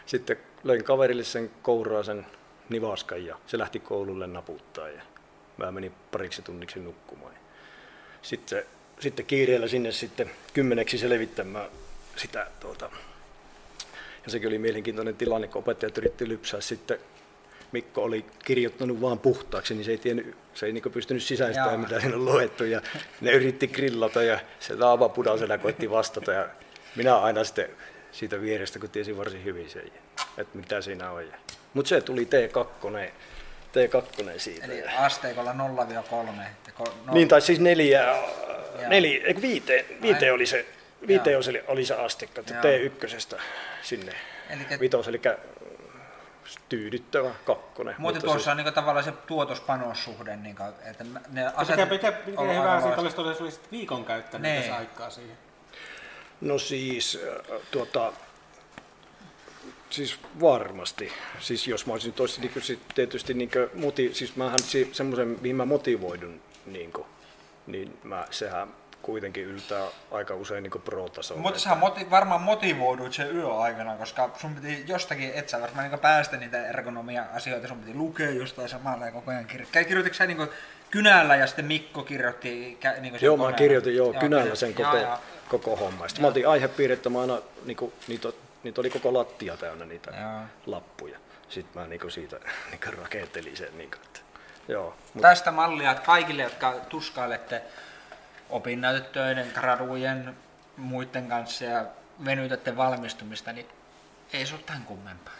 sitten 0.07 0.37
löin 0.65 0.85
kaverille 0.85 1.25
sen 1.25 1.51
kouraa 1.63 2.03
sen 2.03 2.27
nivaskan 2.69 3.25
ja 3.25 3.37
se 3.47 3.59
lähti 3.59 3.81
koululle 3.81 4.27
naputtaa. 4.27 4.89
Ja 4.89 5.03
mä 5.57 5.73
menin 5.73 5.93
pariksi 6.13 6.43
tunniksi 6.43 6.81
nukkumaan. 6.81 7.35
Sitten, 8.23 8.65
sitten 9.01 9.27
kiireellä 9.27 9.69
sinne 9.69 9.93
sitten 9.93 10.31
kymmeneksi 10.53 10.99
selvittämään 10.99 11.71
sitä 12.17 12.47
tuota, 12.61 12.91
ja 14.25 14.31
sekin 14.31 14.49
oli 14.49 14.59
mielenkiintoinen 14.59 15.17
tilanne, 15.17 15.49
kun 15.49 15.59
opettajat 15.59 15.99
yritti 15.99 16.29
lypsää 16.29 16.61
sitten 16.61 16.99
Mikko 17.73 18.03
oli 18.03 18.25
kirjoittanut 18.45 19.01
vaan 19.01 19.19
puhtaaksi, 19.19 19.75
niin 19.75 19.85
se 19.85 19.91
ei, 19.91 19.99
tiennyt, 19.99 20.37
se 20.55 20.67
ei 20.67 20.73
niin 20.73 20.93
pystynyt 20.93 21.23
sisäistämään, 21.23 21.81
mitä 21.81 22.01
siinä 22.01 22.17
on 22.17 22.25
luettu. 22.25 22.65
Ja 22.65 22.83
ne 23.21 23.33
yritti 23.33 23.69
grillata 23.69 24.23
ja 24.23 24.41
se 24.61 24.77
taava 24.77 25.09
pudaisena 25.09 25.59
koitti 25.59 25.91
vastata. 25.91 26.33
Ja 26.33 26.49
minä 26.97 27.17
aina 27.17 27.45
sitten 27.45 27.69
siitä 28.13 28.41
vierestä, 28.41 28.79
kun 28.79 28.91
tiesin 28.91 29.17
varsin 29.17 29.45
hyvin 29.45 29.71
sen, 29.71 29.93
että 30.39 30.59
mitä 30.59 30.81
siinä 30.81 31.11
on. 31.11 31.25
Mutta 31.75 31.89
se 31.89 32.01
tuli 32.01 32.25
T2 32.25 32.67
T2 33.73 34.39
siitä. 34.39 34.65
Eli 34.65 34.83
asteikolla 34.83 35.53
0-3. 35.53 35.55
No... 37.07 37.13
Niin, 37.13 37.29
tai 37.29 37.41
siis 37.41 37.61
neljä, 37.61 38.17
neljä 38.87 39.21
eikö 39.25 39.43
viiteen, 39.43 39.85
viiteen 40.03 40.35
oli 40.35 40.47
se, 40.47 40.67
viiteen 41.07 41.39
oli, 41.39 41.65
oli 41.67 41.85
se 41.85 41.95
asteikko, 41.95 42.41
T1 42.41 43.39
sinne 43.83 44.13
Elikkä... 44.51 44.81
vitos, 44.81 45.09
eli 45.09 45.21
tyydyttävä 46.69 47.31
kakkonen. 47.45 47.95
Mutta 47.99 48.21
tuossa 48.21 48.39
siis... 48.39 48.49
on 48.49 48.57
niin 48.57 48.75
tavallaan 48.75 49.05
se 49.05 49.13
tuotospanossuhde. 49.13 50.37
Niin 50.37 50.57
kuin, 50.57 50.69
että 50.85 51.05
ne 51.29 51.47
aset... 51.55 51.77
Mikä, 51.77 51.87
mikä, 51.87 52.13
mikä 52.27 52.43
hyvä 52.43 52.81
siitä 52.81 53.01
olisi, 53.01 53.21
olisi, 53.21 53.43
olisi 53.43 53.61
viikon 53.73 54.05
käyttänyt 54.05 54.43
nee. 54.43 54.61
tässä 54.61 54.77
aikaa 54.77 55.11
siihen? 55.11 55.37
No 56.41 56.59
siis, 56.59 57.21
tuota, 57.71 58.13
Siis 59.93 60.19
varmasti. 60.41 61.13
Siis 61.41 61.69
jos 61.69 61.87
mä 61.87 61.93
olisin 61.93 62.13
tosi 62.13 62.41
niin 62.41 62.53
kuin, 62.53 62.81
tietysti 62.95 63.35
niin 63.35 63.51
kuin, 63.51 63.69
moti, 63.75 64.15
siis 64.15 64.37
mähän 64.37 64.59
semmoisen, 64.93 65.39
mihin 65.41 65.57
mä 65.57 65.65
motivoidun, 65.65 66.41
niin, 66.67 66.93
kuin, 66.93 67.07
niin 67.67 67.99
mä, 68.05 68.27
sehän 68.31 68.69
kuitenkin 69.03 69.45
yltää 69.45 69.87
aika 70.11 70.35
usein 70.35 70.63
niin 70.63 70.83
pro-tasolle. 70.85 71.43
Mutta 71.43 71.61
sä 71.61 71.75
moti, 71.75 72.11
varmaan 72.11 72.41
motivoiduit 72.41 73.13
sen 73.13 73.37
yöaikana, 73.37 73.97
koska 73.97 74.31
sun 74.41 74.55
piti 74.55 74.85
jostakin, 74.87 75.33
et 75.35 75.49
sä 75.49 75.61
varmaan 75.61 75.91
niin 75.91 76.01
päästä 76.01 76.37
niitä 76.37 76.67
ergonomia-asioita, 76.67 77.69
sun 77.69 77.79
piti 77.79 77.95
lukea 77.95 78.31
jostain 78.31 78.69
samalla 78.69 79.07
ja 79.07 79.13
koko 79.13 79.31
ajan 79.31 79.45
kirjoittaa. 79.45 79.85
Kirjoititko 79.85 80.17
sä 80.17 80.27
niin 80.27 80.49
kynällä 80.91 81.37
ja 81.37 81.47
sitten 81.47 81.65
Mikko 81.65 82.03
kirjoitti 82.03 82.79
niin 83.01 83.19
Joo, 83.21 83.37
mä 83.37 83.53
kirjoitin 83.53 83.97
joo, 83.97 84.13
kynällä 84.13 84.55
sen 84.55 84.75
koko, 84.75 84.97
joo, 84.97 85.19
koko 85.49 85.77
homma. 85.77 86.09
Sitten 86.09 86.23
mä 86.23 86.29
otin 86.29 86.49
aihepiirit, 86.49 87.05
mä 87.11 87.21
aina, 87.21 87.39
niin 87.65 87.77
kuin, 87.77 87.93
niitä, 88.09 88.33
niitä 88.63 88.81
oli 88.81 88.91
koko 88.91 89.15
lattia 89.15 89.57
täynnä 89.57 89.85
niitä 89.85 90.11
joo. 90.21 90.41
lappuja. 90.67 91.19
Sitten 91.49 91.83
mä 91.83 91.89
niin 91.89 92.01
kuin 92.01 92.11
siitä 92.11 92.37
niin 92.71 92.81
kuin 92.85 92.99
rakentelin 92.99 93.57
sen. 93.57 93.79
Niin 93.79 93.91
kuin, 93.91 94.01
että, 94.03 94.21
joo, 94.69 94.97
mutta... 95.15 95.29
Tästä 95.29 95.51
mallia, 95.51 95.91
että 95.91 96.05
kaikille, 96.05 96.43
jotka 96.43 96.73
tuskailette 96.89 97.63
opinnäytetöiden, 98.51 99.51
gradujen, 99.55 100.37
muiden 100.77 101.29
kanssa 101.29 101.65
ja 101.65 101.85
venytätte 102.25 102.77
valmistumista, 102.77 103.53
niin 103.53 103.67
ei 104.33 104.47
se 104.47 104.55
ole 104.55 104.63
tämän 104.67 104.83
kummempaa. 104.83 105.35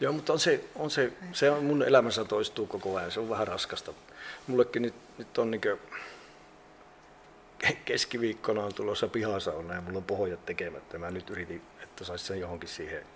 Joo, 0.00 0.12
mutta 0.12 0.32
on 0.32 0.40
se, 0.40 0.64
on 0.74 0.90
se, 0.90 1.12
se 1.32 1.50
on 1.50 1.64
mun 1.64 1.82
elämässä 1.82 2.24
toistuu 2.24 2.66
koko 2.66 2.96
ajan, 2.96 3.10
se 3.10 3.20
on 3.20 3.30
vähän 3.30 3.48
raskasta. 3.48 3.92
Mullekin 4.46 4.82
nyt, 4.82 4.94
nyt 5.18 5.38
on 5.38 5.50
niin 5.50 5.60
keskiviikkona 7.84 8.64
on 8.64 8.74
tulossa 8.74 9.08
pihasauna 9.08 9.74
ja 9.74 9.80
mulla 9.80 9.98
on 9.98 10.04
pohjat 10.04 10.46
tekemättä. 10.46 10.98
Mä 10.98 11.10
nyt 11.10 11.30
yritin, 11.30 11.62
että 12.02 12.08
saisi 12.08 12.24
sen 12.24 12.40
johonkin 12.40 12.68
siihen 12.68 13.06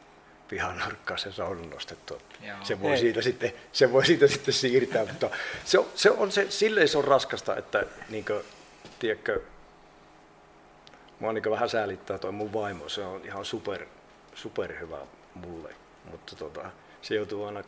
pihan 0.49 0.79
nurkkaan 0.79 1.19
sen 1.19 1.33
saunan 1.33 1.71
nostettua. 1.71 2.19
Se 2.63 2.81
voi, 2.81 2.99
siitä 2.99 3.23
sitten, 3.23 3.53
se 3.73 3.93
voi 3.93 4.07
siitä 4.07 4.27
sitten 4.27 4.55
siirtää, 4.55 5.05
mutta 5.05 5.31
se 5.65 5.79
on, 5.79 5.87
se 5.95 6.11
on 6.11 6.33
se, 6.33 6.51
silleen 6.51 6.89
se 6.89 6.99
on 6.99 7.05
raskasta, 7.05 7.57
että 7.57 7.87
niin 8.09 8.25
kuin, 8.25 8.43
tiedätkö, 8.99 9.43
mua 11.21 11.33
niin 11.33 11.51
vähän 11.51 11.69
säälittää 11.69 12.19
toi 12.19 12.33
mun 12.33 12.53
vaimo, 12.53 12.89
se 12.89 13.03
on 13.03 13.25
ihan 13.25 13.45
super, 13.45 13.87
super 14.35 14.79
hyvä 14.81 14.99
mulle, 15.35 15.75
mutta 16.11 16.37
tota, 16.37 16.71
se 17.03 17.15
joutuu 17.15 17.45
aina 17.45 17.63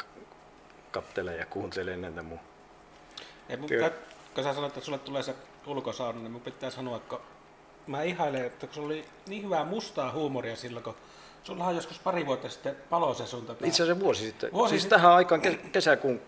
kattelemaan 0.91 1.41
ja 1.41 1.47
kuuntelemaan 1.47 2.03
näitä 2.03 2.23
mun 2.23 2.41
Ei, 3.49 3.57
mun 3.57 3.69
pitää, 3.69 3.91
kun 4.35 4.45
sä 4.45 4.55
sanoit, 4.55 4.71
että 4.71 4.85
sulle 4.85 4.99
tulee 4.99 5.23
se 5.23 5.35
ulkosauna, 5.67 6.19
niin 6.19 6.33
mun 6.33 6.41
pitää 6.41 6.71
sanoa, 6.71 6.97
että 6.97 7.17
mä 7.89 8.03
ihailen, 8.03 8.45
että 8.45 8.67
kun 8.67 8.75
se 8.75 8.81
oli 8.81 9.05
niin 9.27 9.43
hyvää 9.45 9.65
mustaa 9.65 10.13
huumoria 10.13 10.57
silloin, 10.57 10.85
kun 10.85 10.95
Sulla 11.49 11.65
on 11.65 11.77
joskus 11.77 11.99
pari 11.99 12.27
vuotta 12.27 12.49
sitten 12.49 12.77
palosesunta. 12.91 13.53
Itse 13.53 13.83
asiassa 13.83 14.01
vuosi 14.01 14.25
sitten. 14.25 14.53
Vuosi 14.53 14.71
siis 14.71 14.83
sitten. 14.83 14.99
tähän 14.99 15.13
aikaan 15.13 15.43
kesäkuun, 15.73 16.21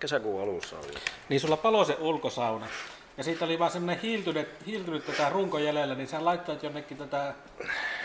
kesäkuun 0.00 0.42
alussa 0.42 0.76
oli. 0.78 0.94
Niin 1.28 1.40
sulla 1.40 1.56
palo 1.56 1.84
se 1.84 1.96
ulkosauna. 2.00 2.66
Ja 3.16 3.24
siitä 3.24 3.44
oli 3.44 3.58
vaan 3.58 3.70
semmoinen 3.70 4.02
hiiltynyt, 4.02 4.48
hiiltynyt 4.66 5.06
tätä 5.06 5.28
runko 5.28 5.58
jäljellä, 5.58 5.94
niin 5.94 6.08
sä 6.08 6.24
laittoit 6.24 6.62
jonnekin 6.62 6.96
tätä 6.96 7.34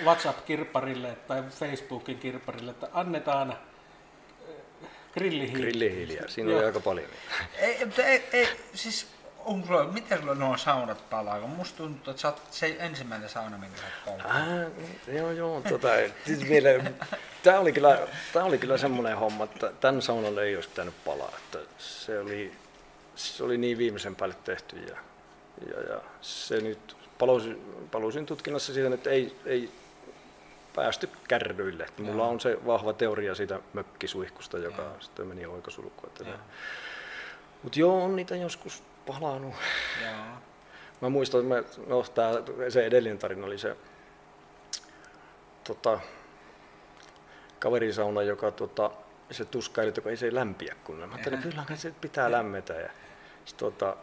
WhatsApp-kirpparille 0.04 1.18
tai 1.28 1.44
Facebookin 1.50 2.18
kirpparille, 2.18 2.72
että 2.72 2.88
annetaan 2.94 3.52
äh, 3.52 3.58
grillihiiliä. 5.14 5.62
Grillihiiliä, 5.62 6.24
siinä 6.28 6.56
oli 6.56 6.66
aika 6.66 6.80
paljon. 6.80 7.10
Ei, 7.58 7.88
ei, 7.98 8.24
ei, 8.34 8.48
siis 8.74 9.08
on 9.46 9.64
sulla, 9.68 9.84
miten 9.84 10.20
sulla 10.20 10.36
nuo 10.36 10.58
saunat 10.58 11.10
palaa? 11.10 11.40
Kun 11.40 11.50
musta 11.50 11.78
tuntuu, 11.78 12.12
että 12.12 12.22
sä 12.22 12.28
oot 12.28 12.42
se 12.52 12.76
ensimmäinen 12.80 13.30
sauna, 13.30 13.58
minkä 13.58 13.78
sä 13.78 14.12
oot 14.12 14.22
ah, 14.26 15.16
Joo, 15.16 15.32
joo. 15.32 15.62
Tota, 15.62 15.88
siis 16.26 16.50
vielä, 16.50 16.70
tää, 17.44 17.60
oli 17.60 17.74
kyllä, 17.74 18.08
tää 18.34 18.44
oli 18.44 18.58
kyllä 18.58 18.78
semmoinen 18.78 19.18
homma, 19.18 19.44
että 19.44 19.72
tämän 19.82 20.02
saunan 20.02 20.40
ei 20.40 20.56
olisi 20.56 20.70
pitänyt 20.70 20.94
palaa. 21.06 21.34
Että 21.38 21.60
se, 21.78 22.20
oli, 22.20 22.54
se 23.16 23.44
oli 23.44 23.58
niin 23.58 23.78
viimeisen 23.78 24.16
päälle 24.16 24.36
tehty 24.44 24.80
ja, 24.80 24.98
ja, 25.72 25.82
ja 25.82 26.02
se 26.22 26.62
nyt 26.62 26.98
palusin, 27.20 27.88
palusin 27.92 28.26
tutkinnassa 28.26 28.74
siitä, 28.74 28.94
että 28.94 29.10
ei, 29.10 29.36
ei 29.46 29.72
päästy 30.76 31.10
kärryille. 31.28 31.84
Että 31.84 32.02
mulla 32.02 32.28
on 32.28 32.40
se 32.40 32.58
vahva 32.66 32.94
teoria 32.94 33.36
siitä 33.36 33.60
mökkisuihkusta, 33.74 34.58
joka 34.58 34.82
ja. 34.82 34.92
sitten 35.00 35.28
meni 35.28 35.46
oikosulkuun. 35.46 36.12
Mutta 37.64 37.80
joo, 37.80 38.04
on 38.04 38.16
niitä 38.16 38.36
joskus 38.36 38.84
palannut. 39.08 39.54
Joo. 40.04 40.26
Mä 41.02 41.10
muistan, 41.10 41.52
että 41.52 41.82
no, 41.88 42.04
tää, 42.04 42.32
se 42.70 42.86
edellinen 42.86 43.18
tarina 43.18 43.46
oli 43.46 43.58
se 43.58 43.76
tota, 45.64 46.00
kaverisauna, 47.60 48.22
joka 48.22 48.52
tota, 48.52 48.92
se 49.32 49.46
tuskaili, 49.46 49.90
että 49.90 50.10
ei 50.10 50.18
se 50.18 50.36
lämpiä 50.36 50.76
kunnolla. 50.84 51.08
Mä 51.08 51.14
ajattelin, 51.14 51.42
kyllä 51.42 51.66
se 51.76 51.94
pitää 52.02 52.32
lämmetä. 52.32 52.74
Ja 52.74 52.90
sit, 53.46 53.58
tota, 53.58 53.96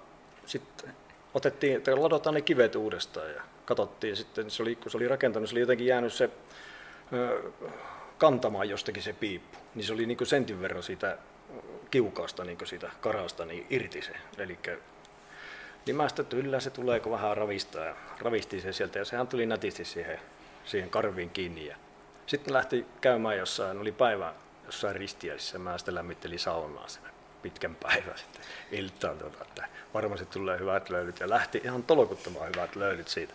sit 0.46 0.86
otettiin, 1.34 1.76
että 1.76 2.02
ladotaan 2.02 2.34
ne 2.34 2.40
kivet 2.40 2.74
uudestaan 2.74 3.30
ja 3.30 3.42
katsottiin. 3.64 4.16
Sitten 4.16 4.50
se 4.50 4.62
oli, 4.62 4.76
kun 4.76 4.90
se 4.90 4.96
oli 4.96 5.08
rakentanut, 5.08 5.48
se 5.48 5.54
oli 5.54 5.60
jotenkin 5.60 5.86
jäänyt 5.86 6.12
se 6.12 6.30
ö, 7.12 7.52
kantamaan 8.18 8.68
jostakin 8.68 9.02
se 9.02 9.12
piippu. 9.12 9.58
Niin 9.74 9.84
se 9.84 9.92
oli 9.92 10.06
niin 10.06 10.26
sentin 10.26 10.60
verran 10.60 10.82
siitä 10.82 11.18
kiukaasta 11.90 12.44
niin 12.44 12.58
siitä 12.64 12.90
karasta 13.00 13.44
niin 13.44 13.66
irti 13.70 14.02
se. 14.02 14.12
Eli 14.38 14.58
niin 15.86 15.96
mä 15.96 16.08
sitten, 16.08 16.22
että 16.22 16.36
yllä 16.36 16.60
se 16.60 16.70
tulee, 16.70 17.00
kun 17.00 17.12
vähän 17.12 17.36
ravistaa. 17.36 17.84
Ja 17.84 17.94
ravisti 18.18 18.60
se 18.60 18.72
sieltä 18.72 18.98
ja 18.98 19.04
sehän 19.04 19.26
tuli 19.26 19.46
nätisti 19.46 19.84
siihen, 19.84 20.18
siihen 20.64 20.90
karviin 20.90 21.30
kiinni. 21.30 21.66
Ja 21.66 21.76
sitten 22.26 22.54
lähti 22.54 22.86
käymään 23.00 23.38
jossain, 23.38 23.78
oli 23.78 23.92
päivä 23.92 24.34
jossain 24.66 24.96
ristiäisissä. 24.96 25.58
Mä 25.58 25.78
sitten 25.78 25.94
lämmittelin 25.94 26.38
saunaa 26.38 26.88
sen 26.88 27.02
pitkän 27.42 27.74
päivän 27.74 28.18
sitten 28.18 28.42
iltaan, 28.70 29.18
tuota, 29.18 29.44
että 29.44 29.64
varmasti 29.94 30.26
tulee 30.26 30.58
hyvät 30.58 30.90
löydyt. 30.90 31.20
Ja 31.20 31.28
lähti 31.30 31.60
ihan 31.64 31.82
tolkuttamaan 31.82 32.48
hyvät 32.48 32.76
löydyt 32.76 33.08
siitä. 33.08 33.34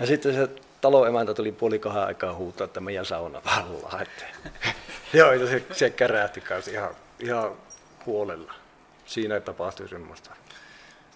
Ja 0.00 0.06
sitten 0.06 0.34
se 0.34 0.48
taloemäntä 0.80 1.34
tuli 1.34 1.52
puoli 1.52 1.78
kahden 1.78 2.02
aikaa 2.02 2.34
huutaa, 2.34 2.64
että 2.64 2.80
meidän 2.80 3.06
sauna 3.06 3.40
pallaa. 3.40 4.02
Että, 4.02 4.24
joo, 5.18 5.46
se, 5.46 5.62
se 5.72 5.90
kärähti 5.90 6.40
kanssa 6.40 6.70
ihan, 6.70 6.96
ihan 7.18 7.52
huolella. 8.06 8.54
Siinä 9.06 9.40
tapahtui 9.40 9.88
semmoista. 9.88 10.30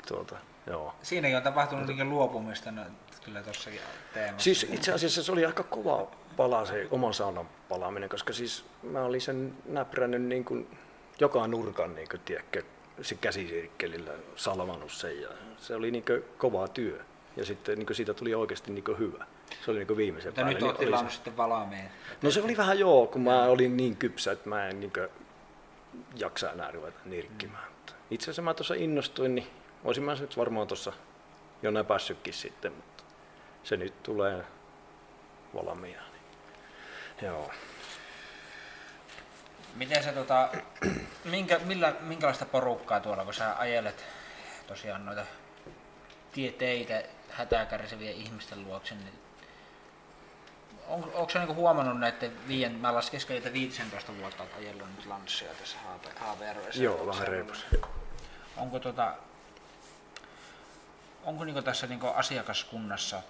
Tuota, 0.09 0.37
joo. 0.66 0.94
Siinäkin 1.03 1.37
on 1.37 1.42
tapahtunut 1.42 1.87
niin 1.87 2.11
luopumista 2.11 2.70
no, 2.70 2.83
kyllä 3.25 3.42
tuossakin 3.42 3.81
teemassa. 4.14 4.44
Siis 4.44 4.66
itse 4.70 4.92
asiassa 4.92 5.23
se 5.23 5.33
oli 5.33 5.47
aika 5.47 5.62
kova 5.62 6.07
pala 6.37 6.66
se 6.66 6.88
oman 6.90 7.14
saunan 7.14 7.49
palaaminen, 7.68 8.09
koska 8.09 8.33
siis 8.33 8.64
mä 8.83 9.03
olin 9.03 9.20
sen 9.20 9.55
näprännyt 9.66 10.23
niin 10.23 10.44
kuin 10.44 10.79
joka 11.20 11.47
nurkan 11.47 11.94
niin 11.94 12.09
kuin, 12.09 12.20
tiedätkö, 12.20 12.62
se 13.03 13.14
käsisirkkelillä 13.14 14.12
salvannut 14.37 14.92
sen 14.92 15.20
ja 15.20 15.29
se 15.59 15.75
oli 15.75 15.90
niin 15.90 16.05
kuin, 16.05 16.25
kova 16.38 16.68
työ. 16.68 17.01
Ja 17.37 17.44
sitten 17.44 17.79
niin 17.79 17.87
kuin, 17.87 17.97
siitä 17.97 18.14
tuli 18.14 18.35
oikeasti 18.35 18.73
niin 18.73 18.85
kuin, 18.85 18.99
hyvä. 18.99 19.27
Se 19.64 19.70
oli 19.70 19.85
niin 19.85 19.97
viimeisen 19.97 20.31
Mutta 20.31 20.42
päälle. 20.42 20.61
nyt 20.61 20.79
olet 20.79 21.01
niin, 21.01 21.11
sitten 21.11 21.37
valaameen. 21.37 21.90
No 22.23 22.31
se 22.31 22.42
oli 22.42 22.57
vähän 22.57 22.79
joo, 22.79 23.07
kun 23.07 23.23
mä 23.23 23.44
olin 23.44 23.77
niin 23.77 23.97
kypsä, 23.97 24.33
että 24.33 24.49
mä 24.49 24.68
en 24.68 24.81
niin 24.81 24.92
kuin, 24.92 25.09
jaksa 26.15 26.51
enää 26.51 26.71
ruveta 26.71 26.99
nirkkimään. 27.05 27.69
Mm. 27.69 27.75
Itse 28.11 28.25
asiassa 28.25 28.43
mä 28.43 28.55
tuossa 28.55 28.75
innostuin, 28.75 29.35
niin 29.35 29.51
olisin 29.85 30.05
mä 30.05 30.15
nyt 30.15 30.37
varmaan 30.37 30.67
tuossa 30.67 30.93
jo 31.63 31.71
näpässytkin 31.71 32.35
sitten, 32.35 32.73
mutta 32.73 33.05
se 33.63 33.77
nyt 33.77 34.03
tulee 34.03 34.45
valmiina. 35.55 36.03
Niin. 36.03 36.23
Joo. 37.23 37.51
Miten 39.75 40.05
se 40.05 40.13
tota, 40.13 40.49
minkä, 41.25 41.59
millä, 41.59 41.95
minkälaista 42.01 42.45
porukkaa 42.45 43.01
tuolla, 43.01 43.25
kun 43.25 43.35
sä 43.35 43.59
ajelet 43.59 44.05
tosiaan 44.67 45.07
noita 45.07 45.27
tieteitä 46.33 47.03
hätää 47.31 47.67
kärsivien 47.67 48.15
ihmisten 48.15 48.65
luokse, 48.65 48.95
niin 48.95 49.24
on, 50.88 51.05
onko 51.14 51.31
se 51.31 51.38
niinku 51.38 51.55
huomannut 51.55 52.01
näiden 52.01 52.33
viien, 52.49 52.73
mä 52.73 52.94
laskeskelin, 52.94 53.38
että 53.38 53.53
15 53.53 54.12
vuotta 54.20 54.42
olet 54.42 54.55
ajellut 54.59 54.88
nyt 54.97 55.07
lanssia 55.07 55.49
tässä 55.61 55.79
HVRVssä. 56.20 56.83
Joo, 56.83 57.07
vähän 57.07 57.29
reipus. 57.29 57.66
Onko, 58.57 58.79
tota, 58.79 59.14
onko 61.25 61.44
niinku 61.44 61.62
tässä 61.62 61.87
niinku 61.87 62.07
asiakaskunnassa 62.07 63.23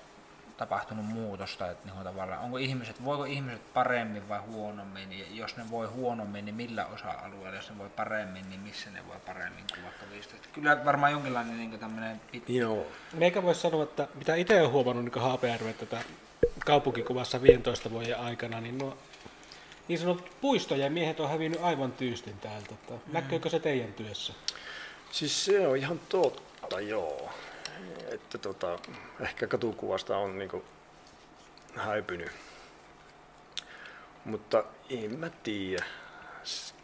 tapahtunut 0.57 1.07
muutosta, 1.07 1.71
että 1.71 1.89
niinku 1.89 2.05
tavallaan, 2.05 2.41
onko 2.41 2.57
ihmiset, 2.57 3.05
voiko 3.05 3.25
ihmiset 3.25 3.75
paremmin 3.75 4.29
vai 4.29 4.39
huonommin, 4.39 5.19
ja 5.19 5.25
jos 5.31 5.57
ne 5.57 5.71
voi 5.71 5.87
huonommin, 5.87 6.45
niin 6.45 6.55
millä 6.55 6.87
osa-alueella, 6.87 7.57
jos 7.57 7.71
ne 7.71 7.79
voi 7.79 7.89
paremmin, 7.89 8.51
niin 8.51 8.61
missä 8.61 8.91
ne 8.91 9.09
voi 9.09 9.17
paremmin 9.27 9.65
kuin 9.73 9.85
vaikka 9.85 10.07
15. 10.13 10.49
Kyllä 10.53 10.85
varmaan 10.85 11.13
jonkinlainen 11.13 11.57
niin 11.57 11.79
tämmöinen 11.79 12.21
pitkä. 12.33 12.53
Joo. 12.53 12.87
Meikä 13.13 13.43
voisi 13.43 13.61
sanoa, 13.61 13.83
että 13.83 14.09
mitä 14.15 14.35
itse 14.35 14.61
olen 14.61 14.71
huomannut 14.71 15.05
niin 15.05 15.33
HPR, 15.33 15.73
tätä 15.79 16.05
kaupunkikuvassa 16.67 17.43
15 17.43 17.91
vuoden 17.91 18.19
aikana, 18.19 18.61
niin 18.61 18.79
nuo 18.79 18.97
niin 19.89 19.99
sanotut 19.99 20.31
puistojen 20.41 20.93
miehet 20.93 21.21
on 21.21 21.31
hävinnyt 21.31 21.61
aivan 21.63 21.93
tyystin 21.93 22.39
täältä. 22.39 22.75
Mm. 22.91 22.99
Näkyykö 23.13 23.51
se 23.51 23.61
teidän 23.61 23.93
työssä? 23.93 24.33
Siis 25.11 25.45
se 25.45 25.67
on 25.67 25.77
ihan 25.77 26.01
totta, 26.09 26.81
joo. 26.81 27.31
Että 28.09 28.39
tota, 28.39 28.79
ehkä 29.21 29.47
katukuvasta 29.47 30.17
on 30.17 30.39
niinku 30.39 30.65
häipynyt. 31.77 32.31
Mutta 34.25 34.65
en 34.91 35.19
mä 35.19 35.31
tiedä. 35.43 35.85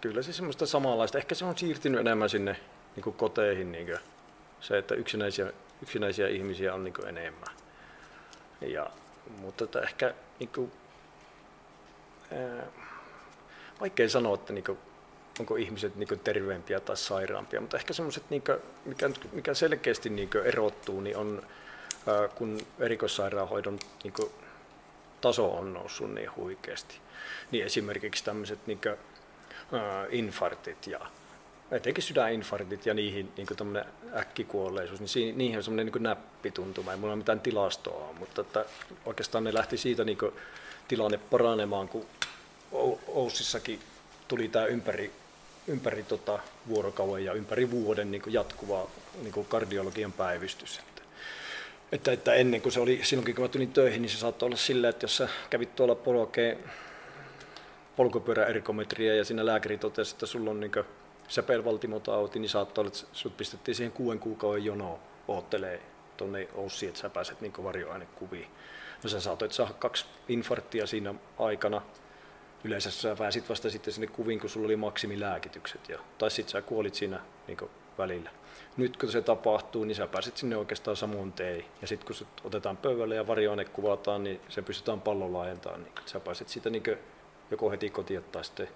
Kyllä 0.01 0.23
se 0.23 0.33
semmoista 0.33 0.66
samanlaista. 0.66 1.18
Ehkä 1.18 1.35
se 1.35 1.44
on 1.44 1.59
siirtynyt 1.59 2.01
enemmän 2.01 2.31
sinne 2.31 2.57
niin 2.96 3.14
koteihin. 3.14 3.73
Niin 3.73 3.99
se, 4.61 4.79
että 4.79 4.94
yksinäisiä, 4.94 5.53
yksinäisiä 5.83 6.29
ihmisiä 6.29 6.75
on 6.75 6.85
niin 6.85 7.07
enemmän. 7.09 7.55
Ja, 8.61 8.90
mutta 9.40 9.64
että 9.64 9.80
ehkä 9.80 10.14
niin 10.38 10.50
kuin, 10.54 10.72
ää, 12.33 12.66
vaikea 13.80 14.09
sanoa, 14.09 14.35
että 14.35 14.52
niin 14.52 14.64
kuin, 14.64 14.78
onko 15.40 15.56
ihmiset 15.56 15.96
niin 15.96 16.09
kuin, 16.09 16.20
terveempiä 16.20 16.80
tai 16.80 16.96
sairaampia, 16.96 17.61
mutta 17.61 17.76
ehkä 17.76 17.92
semmoiset, 17.92 18.30
niin 18.30 18.42
mikä, 18.85 19.11
mikä 19.33 19.54
selkeästi 19.54 20.11
niin 20.11 20.30
kuin, 20.30 20.46
erottuu, 20.46 21.00
niin 21.00 21.16
on 21.16 21.42
ää, 22.06 22.28
kun 22.28 22.59
erikoissairaanhoidon 22.78 23.78
niin 24.04 24.12
kuin, 24.12 24.30
taso 25.20 25.50
on 25.50 25.72
noussut 25.72 26.14
niin 26.14 26.37
huikeasti. 26.37 27.00
Niin 27.50 27.66
esimerkiksi 27.66 28.24
tämmöiset 28.24 28.66
niin 28.66 28.80
kuin, 28.80 28.96
ää, 29.80 30.06
ja 30.87 31.00
etenkin 31.70 32.04
sydäninfarktit 32.04 32.87
ja 32.87 32.94
niihin 32.94 33.33
niin 33.37 33.85
äkkikuolleisuus, 34.16 35.14
niin 35.14 35.38
niihin 35.38 35.56
on 35.56 35.62
semmoinen 35.62 35.87
niin 35.87 36.02
näppituntuma. 36.02 36.90
Ei 36.90 36.96
mulla 36.96 37.12
ole 37.12 37.18
mitään 37.18 37.40
tilastoa, 37.40 38.14
mutta 38.18 38.40
että 38.40 38.64
oikeastaan 39.06 39.44
ne 39.44 39.54
lähti 39.54 39.76
siitä 39.76 40.04
niin 40.04 40.18
tilanne 40.88 41.18
paranemaan, 41.18 41.88
kun 41.88 42.06
Oussissakin 43.06 43.80
tuli 44.28 44.48
tämä 44.48 44.66
ympäri, 44.66 45.12
ympäri 45.66 46.02
tota 46.02 46.38
vuorokauden 46.68 47.24
ja 47.24 47.33
ympäri 47.33 47.70
vuoden 47.70 48.11
niin 48.11 48.22
jatkuva 48.26 48.87
niin 49.22 49.46
kardiologian 49.48 50.12
päivystys. 50.12 50.78
Että, 50.78 51.02
että, 51.92 52.12
että, 52.12 52.35
ennen 52.35 52.61
kuin 52.61 52.72
se 52.72 52.80
oli, 52.80 53.00
silloinkin 53.02 53.35
kun 53.35 53.44
mä 53.44 53.48
tulin 53.48 53.72
töihin, 53.72 54.02
niin 54.02 54.11
se 54.11 54.18
saattoi 54.18 54.46
olla 54.46 54.56
sillä, 54.56 54.88
että 54.88 55.04
jos 55.04 55.16
sä 55.16 55.28
kävit 55.50 55.76
tuolla 55.76 55.94
polkeen 55.94 56.59
polkupyöräerikometriä 57.96 59.14
ja 59.14 59.24
siinä 59.24 59.46
lääkäri 59.46 59.78
totesi, 59.78 60.14
että 60.14 60.26
sulla 60.26 60.50
on 60.50 60.61
niin 60.61 60.72
säpelvaltimotauti, 61.31 62.38
niin 62.38 62.49
saattoi 62.49 62.83
olla, 62.83 62.88
että 62.88 63.07
sut 63.12 63.37
pistettiin 63.37 63.75
siihen 63.75 63.93
kuuden 63.93 64.19
kuukauden 64.19 64.64
jonoon 64.64 64.99
oottelee 65.29 65.83
tuonne 66.16 66.49
Oussiin, 66.55 66.88
että 66.88 67.01
sä 67.01 67.11
pääset 67.11 67.40
niin 67.40 67.53
varjoainekuviin. 67.64 68.49
No 69.03 69.11
sä 69.11 69.21
saatoit 69.21 69.53
saada 69.53 69.73
kaksi 69.73 70.07
infarktia 70.29 70.87
siinä 70.87 71.14
aikana. 71.38 71.83
Yleensä 72.64 72.90
sä 72.90 73.16
pääsit 73.16 73.49
vasta 73.49 73.71
sitten 73.71 73.95
sinne 73.95 74.07
kuviin, 74.07 74.40
kun 74.40 74.51
sulla 74.51 74.66
oli 74.66 74.77
maksimilääkitykset. 74.77 75.88
Ja, 75.88 75.99
tai 76.19 76.31
sitten 76.31 76.53
sä 76.53 76.62
kuolit 76.62 76.95
siinä 76.95 77.21
niin 77.47 77.59
välillä. 77.99 78.31
Nyt 78.77 78.97
kun 78.97 79.09
se 79.09 79.23
tapahtuu, 79.23 79.85
niin 79.85 79.95
sä 79.95 80.07
pääset 80.07 80.37
sinne 80.37 80.57
oikeastaan 80.57 80.97
samoin 80.97 81.33
tein. 81.33 81.64
Ja 81.81 81.87
sitten 81.87 82.07
kun 82.07 82.16
se 82.16 82.25
otetaan 82.45 82.77
pöydälle 82.77 83.14
ja 83.14 83.27
varjoaine 83.27 83.64
kuvataan, 83.64 84.25
niin 84.25 84.40
se 84.49 84.62
pystytään 84.62 85.01
pallon 85.01 85.33
laajentamaan. 85.33 85.83
Niin 85.83 85.93
sä 86.07 86.21
pääset 86.21 86.49
siitä 86.49 86.71
niin 86.71 86.83
joko 87.51 87.71
heti 87.71 87.90
kotiin 87.90 88.25
tai 88.25 88.45
sitten 88.45 88.69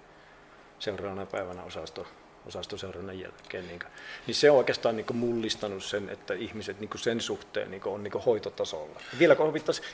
seuraavana 0.79 1.27
päivänä 1.27 1.63
osasto 1.63 2.07
osastoseurannan 2.47 3.21
jälkeen. 3.21 3.67
Niin, 3.67 3.81
niin 4.27 4.35
se 4.35 4.51
on 4.51 4.57
oikeastaan 4.57 4.97
niin 4.97 5.07
mullistanut 5.13 5.85
sen, 5.85 6.09
että 6.09 6.35
ihmiset 6.35 6.81
niin 6.81 6.91
sen 6.97 7.21
suhteen 7.21 7.71
niin 7.71 7.83
on 7.85 8.03
niin 8.03 8.13
hoitotasolla. 8.27 9.01
Vielä 9.19 9.37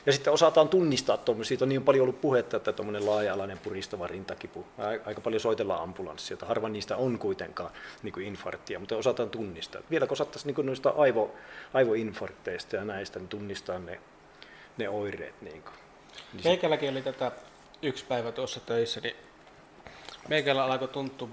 ja 0.05 0.13
sitten 0.13 0.33
osataan 0.33 0.69
tunnistaa, 0.69 1.15
että 1.15 1.31
siitä 1.41 1.65
on 1.65 1.69
niin 1.69 1.83
paljon 1.83 2.03
ollut 2.03 2.21
puhetta, 2.21 2.57
että 2.57 2.73
tuommoinen 2.73 3.05
laaja-alainen 3.05 3.59
puristava 3.59 4.07
rintakipu, 4.07 4.65
aika 5.05 5.21
paljon 5.21 5.39
soitellaan 5.39 5.83
ambulanssia, 5.83 6.35
että 6.35 6.45
harva 6.45 6.69
niistä 6.69 6.97
on 6.97 7.19
kuitenkaan 7.19 7.71
niin 8.03 8.21
infarktia, 8.21 8.79
mutta 8.79 8.95
osataan 8.95 9.29
tunnistaa. 9.29 9.81
Vielä 9.89 10.07
kun 10.07 10.13
osattaisiin 10.13 10.55
niin 10.55 10.65
noista 10.65 10.93
aivo, 10.97 11.35
aivoinfarkteista 11.73 12.75
ja 12.75 12.85
näistä 12.85 13.19
niin 13.19 13.29
tunnistaa 13.29 13.79
ne, 13.79 13.99
ne 14.77 14.89
oireet. 14.89 15.41
Niin 15.41 15.63
kuin. 15.63 15.73
Niin 16.33 16.43
Meikälläkin 16.43 16.89
oli 16.89 17.01
tätä 17.01 17.31
yksi 17.81 18.05
päivä 18.05 18.31
tuossa 18.31 18.59
töissä, 18.59 18.99
niin 19.01 19.15
meikällä 20.27 20.65
alkoi 20.65 20.87
tuntua 20.87 21.29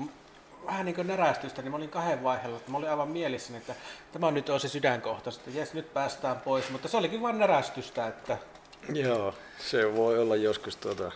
vähän 0.68 0.86
niin 0.86 0.94
kuin 0.94 1.06
närästystä, 1.06 1.62
niin 1.62 1.70
mä 1.70 1.76
olin 1.76 1.88
kahden 1.88 2.22
vaiheella, 2.22 2.56
että 2.56 2.70
mä 2.70 2.78
olin 2.78 2.90
aivan 2.90 3.08
mielissäni, 3.08 3.58
että 3.58 3.74
tämä 4.12 4.26
on 4.26 4.34
nyt 4.34 4.48
on 4.48 4.60
se 4.60 4.68
sydänkohta, 4.68 5.30
että 5.30 5.50
jes, 5.50 5.74
nyt 5.74 5.94
päästään 5.94 6.40
pois, 6.40 6.70
mutta 6.70 6.88
se 6.88 6.96
olikin 6.96 7.22
vain 7.22 7.38
närästystä, 7.38 8.06
että... 8.06 8.38
Joo, 8.92 9.34
se 9.58 9.94
voi 9.96 10.18
olla 10.18 10.36
joskus 10.36 10.76
tota... 10.76 11.12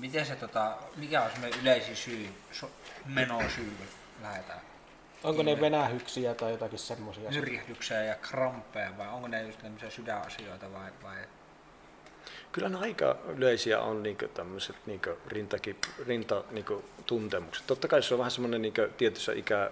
Miten 0.00 0.26
se 0.26 0.36
tota, 0.36 0.76
mikä 0.96 1.22
on 1.22 1.30
semmoinen 1.30 1.60
yleisin 1.60 1.96
syy, 1.96 2.28
so, 2.52 2.70
menosyy, 3.06 3.72
lähdetään? 4.22 4.60
Onko 5.24 5.42
ne 5.42 5.60
venähyksiä 5.60 6.34
tai 6.34 6.50
jotakin 6.50 6.78
semmoisia? 6.78 7.30
Nyrjähdyksiä 7.30 8.02
ja 8.02 8.14
kramppeja 8.14 8.98
vai 8.98 9.08
onko 9.08 9.28
ne 9.28 9.42
just 9.42 9.58
tämmöisiä 9.62 9.90
sydänasioita 9.90 10.72
vai, 10.72 10.90
vai 11.02 11.16
kyllä 12.56 12.68
ne 12.68 12.78
aika 12.78 13.16
yleisiä 13.36 13.80
on 13.80 14.02
niin 14.02 14.16
tämmöiset 14.34 14.76
niin 14.86 15.00
rintakin, 15.26 15.76
rintatuntemukset. 16.06 17.66
Totta 17.66 17.88
kai 17.88 18.02
se 18.02 18.14
on 18.14 18.18
vähän 18.18 18.30
semmoinen 18.30 18.62
niin 18.62 18.74
tietyssä 18.96 19.32
ikä 19.32 19.70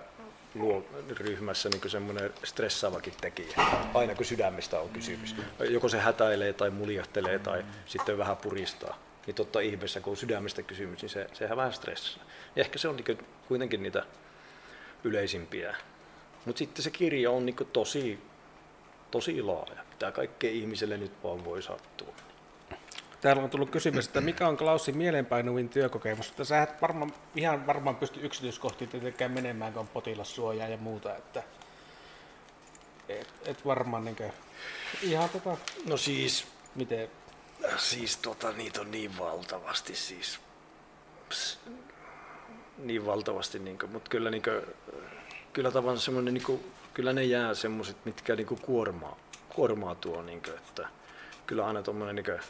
ryhmässä 1.10 1.68
niin 1.68 1.90
semmoinen 1.90 2.32
stressaavakin 2.44 3.12
tekijä, 3.20 3.56
aina 3.94 4.14
kun 4.14 4.26
sydämestä 4.26 4.80
on 4.80 4.88
kysymys. 4.88 5.36
Joko 5.70 5.88
se 5.88 5.98
hätäilee 5.98 6.52
tai 6.52 6.70
muljahtelee 6.70 7.38
tai 7.38 7.64
sitten 7.86 8.18
vähän 8.18 8.36
puristaa. 8.36 8.98
Niin 9.26 9.34
totta 9.34 9.60
ihmeessä, 9.60 10.00
kun 10.00 10.10
on 10.10 10.16
sydämestä 10.16 10.62
kysymys, 10.62 11.02
niin 11.02 11.10
se, 11.10 11.26
sehän 11.32 11.56
vähän 11.56 11.72
stressaa. 11.72 12.24
Ja 12.56 12.60
ehkä 12.60 12.78
se 12.78 12.88
on 12.88 12.96
niin 12.96 13.18
kuitenkin 13.48 13.82
niitä 13.82 14.04
yleisimpiä. 15.04 15.76
Mutta 16.44 16.58
sitten 16.58 16.82
se 16.82 16.90
kirja 16.90 17.30
on 17.30 17.46
niin 17.46 17.56
tosi, 17.72 18.18
tosi 19.10 19.42
laaja. 19.42 19.84
Mitä 19.90 20.12
kaikkea 20.12 20.50
ihmiselle 20.50 20.96
nyt 20.96 21.12
vaan 21.22 21.44
voi 21.44 21.62
sattua. 21.62 22.14
Täällä 23.24 23.42
on 23.42 23.50
tullut 23.50 23.70
kysymys, 23.70 24.06
että 24.06 24.20
mikä 24.20 24.48
on 24.48 24.56
Klausin 24.56 24.96
mielenpainuvin 24.96 25.68
työkokemus, 25.68 26.28
mutta 26.28 26.44
sä 26.44 26.62
et 26.62 26.82
varmaan, 26.82 27.12
ihan 27.36 27.66
varmaan 27.66 27.96
pysty 27.96 28.20
yksityiskohtiin 28.22 28.90
tietenkään 28.90 29.30
menemään, 29.30 29.72
kun 29.72 29.80
on 29.80 29.88
potilassuojaa 29.88 30.68
ja 30.68 30.76
muuta, 30.76 31.16
että 31.16 31.42
et, 33.08 33.34
et 33.44 33.66
varmaan 33.66 34.04
niin 34.04 34.16
kuin, 34.16 34.32
ihan 35.02 35.28
tota... 35.28 35.56
No 35.88 35.96
siis... 35.96 36.46
Miten? 36.74 37.10
Siis 37.76 38.16
tota, 38.16 38.52
niitä 38.52 38.80
on 38.80 38.90
niin 38.90 39.18
valtavasti 39.18 39.94
siis. 39.94 40.40
Pss, 41.28 41.58
niin 42.78 43.06
valtavasti, 43.06 43.58
niin 43.58 43.78
kuin, 43.78 43.92
mutta 43.92 44.10
kyllä, 44.10 44.30
niin 44.30 44.42
kuin, 44.42 44.62
kyllä 45.52 45.70
tavallaan 45.70 46.00
semmoinen, 46.00 46.34
niin 46.34 46.44
kuin, 46.44 46.72
kyllä 46.94 47.12
ne 47.12 47.24
jää 47.24 47.54
semmoiset, 47.54 47.96
mitkä 48.04 48.36
niin 48.36 48.46
kuin 48.46 48.60
kuormaa, 48.60 49.16
kuormaa 49.48 49.94
tuo, 49.94 50.22
niin 50.22 50.42
kuin, 50.42 50.56
että 50.56 50.88
kyllä 51.46 51.66
aina 51.66 51.82
tuommoinen 51.82 52.16
niin 52.16 52.40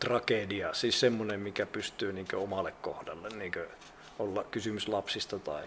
tragedia, 0.00 0.74
siis 0.74 1.00
semmoinen, 1.00 1.40
mikä 1.40 1.66
pystyy 1.66 2.12
niin 2.12 2.26
omalle 2.34 2.72
kohdalle 2.82 3.28
niin 3.28 3.52
olla 4.18 4.44
kysymys 4.44 4.88
lapsista 4.88 5.38
tai, 5.38 5.64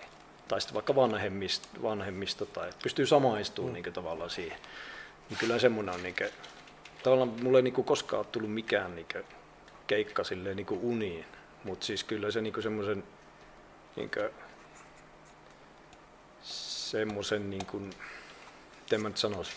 tai 0.47 0.61
sitten 0.61 0.73
vaikka 0.73 0.95
vanhemmista, 0.95 1.67
vanhemmista 1.81 2.45
tai 2.45 2.69
pystyy 2.83 3.05
samaistumaan 3.05 3.75
mm. 3.75 3.83
niin 3.83 3.93
tavallaan 3.93 4.29
siihen. 4.29 4.57
Niin 5.29 5.37
kyllä 5.37 5.59
semmoinen 5.59 5.95
on, 5.95 6.03
niin 6.03 6.15
kuin, 6.17 6.29
tavallaan 7.03 7.43
mulle 7.43 7.57
ei 7.57 7.61
niin 7.61 7.73
koskaan 7.73 8.19
ole 8.19 8.27
tullut 8.31 8.53
mikään 8.53 8.95
niin 8.95 9.07
keikka 9.87 10.23
silleen 10.23 10.55
niin 10.55 10.67
uniin, 10.69 11.25
mutta 11.63 11.85
siis 11.85 12.03
kyllä 12.03 12.31
se 12.31 12.41
niin 12.41 12.63
semmoisen 12.63 13.03
niin 13.95 14.11
semmoisen, 16.91 17.49
niin 17.49 17.65
kuin, 17.65 17.89
miten 18.81 19.01
mä 19.01 19.09
nyt 19.09 19.17
sanoisin, 19.17 19.55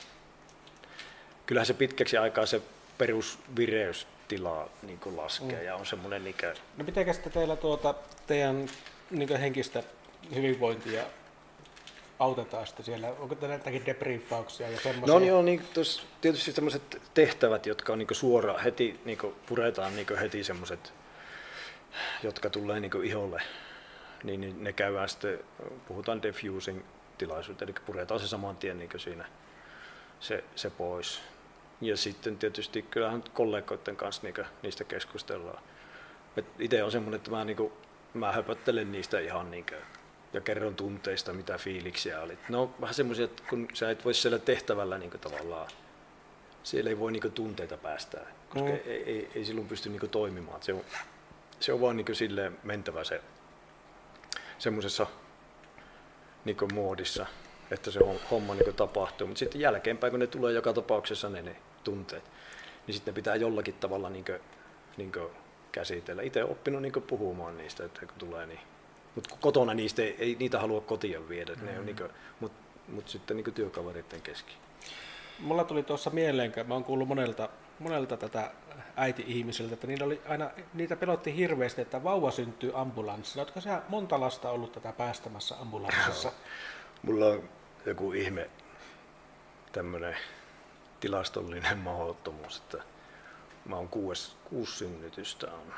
kyllähän 1.46 1.66
se 1.66 1.74
pitkäksi 1.74 2.16
aikaa 2.16 2.46
se 2.46 2.62
perusvireys 2.98 4.06
tilaa 4.28 4.68
niin 4.82 4.98
kuin 4.98 5.16
laskee 5.16 5.58
mm. 5.58 5.64
ja 5.64 5.76
on 5.76 5.86
semmoinen 5.86 6.26
ikä. 6.26 6.54
No 6.76 6.84
mitenkäs 6.84 7.18
teillä 7.18 7.56
tuota, 7.56 7.94
teidän 8.26 8.68
niin 9.10 9.36
henkistä 9.36 9.82
hyvinvointia 10.34 11.04
autetaan 12.18 12.66
sitten 12.66 12.84
siellä? 12.84 13.08
Onko 13.08 13.34
teillä 13.34 13.54
jotakin 13.54 13.86
debriefauksia 13.86 14.70
ja 14.70 14.80
semmoisia? 14.80 15.14
No 15.14 15.18
niin, 15.18 15.34
on 15.34 15.44
niin, 15.44 15.62
tos, 15.74 16.06
tietysti 16.20 16.52
sellaiset 16.52 17.02
tehtävät, 17.14 17.66
jotka 17.66 17.92
on 17.92 17.98
niin 17.98 18.08
suoraan 18.12 18.60
heti, 18.60 19.00
niin 19.04 19.18
puretaan 19.46 19.96
niin 19.96 20.18
heti 20.20 20.44
semmoiset, 20.44 20.92
jotka 22.22 22.50
tulee 22.50 22.80
niin 22.80 23.04
iholle, 23.04 23.42
niin, 24.22 24.40
niin 24.40 24.64
ne 24.64 24.72
käydään 24.72 25.08
sitten, 25.08 25.38
puhutaan 25.88 26.22
diffusing 26.22 26.82
tilaisuutta, 27.18 27.64
eli 27.64 27.74
puretaan 27.86 28.20
se 28.20 28.28
saman 28.28 28.56
tien 28.56 28.78
niin 28.78 28.90
siinä 28.96 29.24
se, 30.20 30.44
se 30.56 30.70
pois. 30.70 31.20
Ja 31.84 31.96
sitten 31.96 32.38
tietysti 32.38 32.82
kyllähän 32.82 33.24
kollegoiden 33.34 33.96
kanssa 33.96 34.22
niin 34.22 34.46
niistä 34.62 34.84
keskustellaan. 34.84 35.62
Itse 36.58 36.82
on 36.82 36.92
semmoinen, 36.92 37.16
että 37.16 37.30
mä, 37.30 37.44
niin 37.44 37.56
kuin, 37.56 37.72
mä 38.14 38.32
höpöttelen 38.32 38.92
niistä 38.92 39.20
ihan 39.20 39.50
niin 39.50 39.66
kuin, 39.66 39.80
ja 40.32 40.40
kerron 40.40 40.74
tunteista, 40.74 41.32
mitä 41.32 41.58
fiiliksiä 41.58 42.20
oli. 42.20 42.38
No 42.48 42.74
vähän 42.80 42.94
semmoisia, 42.94 43.24
että 43.24 43.42
kun 43.50 43.68
sä 43.74 43.90
et 43.90 44.04
voi 44.04 44.14
siellä 44.14 44.38
tehtävällä 44.38 44.98
niin 44.98 45.10
kuin, 45.10 45.20
tavallaan, 45.20 45.68
siellä 46.62 46.90
ei 46.90 46.98
voi 46.98 47.12
niin 47.12 47.22
kuin, 47.22 47.32
tunteita 47.32 47.76
päästää, 47.76 48.26
koska 48.48 48.68
mm. 48.68 48.74
ei, 48.74 49.02
ei, 49.06 49.30
ei, 49.34 49.44
silloin 49.44 49.68
pysty 49.68 49.88
niin 49.88 50.00
kuin, 50.00 50.10
toimimaan. 50.10 50.62
Se 50.62 50.72
on, 50.72 50.84
se 51.60 51.72
on 51.72 51.80
vaan 51.80 51.96
niin 51.96 52.04
kuin, 52.04 52.16
silleen 52.16 52.58
mentävä 52.62 53.04
se 53.04 53.20
semmoisessa 54.58 55.06
niin 56.44 56.56
muodissa, 56.72 57.26
että 57.70 57.90
se 57.90 58.00
homma 58.30 58.54
niin 58.54 58.74
tapahtuu. 58.74 59.26
Mutta 59.26 59.38
sitten 59.38 59.60
jälkeenpäin, 59.60 60.10
kun 60.10 60.20
ne 60.20 60.26
tulee 60.26 60.52
joka 60.52 60.72
tapauksessa 60.72 61.28
ne, 61.28 61.42
ne 61.42 61.56
tunteet, 61.84 62.24
niin 62.86 62.94
sitten 62.94 63.14
pitää 63.14 63.36
jollakin 63.36 63.74
tavalla 63.74 64.10
niin 64.10 64.24
kuin, 64.24 64.40
niin 64.96 65.12
kuin 65.12 65.28
käsitellä. 65.72 66.22
Itse 66.22 66.42
olen 66.42 66.52
oppinut 66.52 66.82
niin 66.82 66.92
puhumaan 66.92 67.56
niistä, 67.56 67.84
että 67.84 68.00
kun 68.00 68.18
tulee 68.18 68.46
niin. 68.46 68.60
Mutta 69.14 69.36
kotona 69.40 69.74
niistä 69.74 70.02
ei, 70.02 70.16
ei, 70.18 70.36
niitä 70.38 70.60
halua 70.60 70.80
kotiin 70.80 71.28
viedä, 71.28 71.52
mm-hmm. 71.52 71.66
ne 71.66 71.78
on 71.78 71.86
niin 71.86 71.96
mutta 72.40 72.58
mut 72.88 73.08
sitten 73.08 73.36
niin 73.36 73.54
työkavereiden 73.54 74.22
keski. 74.22 74.52
Mulla 75.38 75.64
tuli 75.64 75.82
tuossa 75.82 76.10
mieleen, 76.10 76.52
kun 76.52 76.66
mä 76.66 76.74
oon 76.74 76.84
kuullut 76.84 77.08
monelta 77.08 77.48
monelta 77.78 78.16
tätä 78.16 78.50
äiti-ihmisiltä, 78.96 79.74
että 79.74 79.86
niitä, 79.86 80.04
oli 80.04 80.20
aina, 80.28 80.50
niitä 80.74 80.96
pelotti 80.96 81.36
hirveästi, 81.36 81.82
että 81.82 82.04
vauva 82.04 82.30
syntyy 82.30 82.72
ambulanssissa. 82.74 83.40
Oletko 83.40 83.60
sä 83.60 83.82
monta 83.88 84.20
lasta 84.20 84.50
ollut 84.50 84.72
tätä 84.72 84.92
päästämässä 84.92 85.54
ambulanssissa? 85.60 86.32
Mulla 87.02 87.26
on 87.26 87.48
joku 87.86 88.12
ihme 88.12 88.50
tämmönen 89.72 90.16
tilastollinen 91.04 91.78
mahdottomuus, 91.88 92.56
että 92.56 92.78
mä 93.64 93.76
oon 93.76 93.88
kuusi, 93.88 94.32
kuusi 94.44 94.76
synnytystä 94.76 95.46
on. 95.46 95.74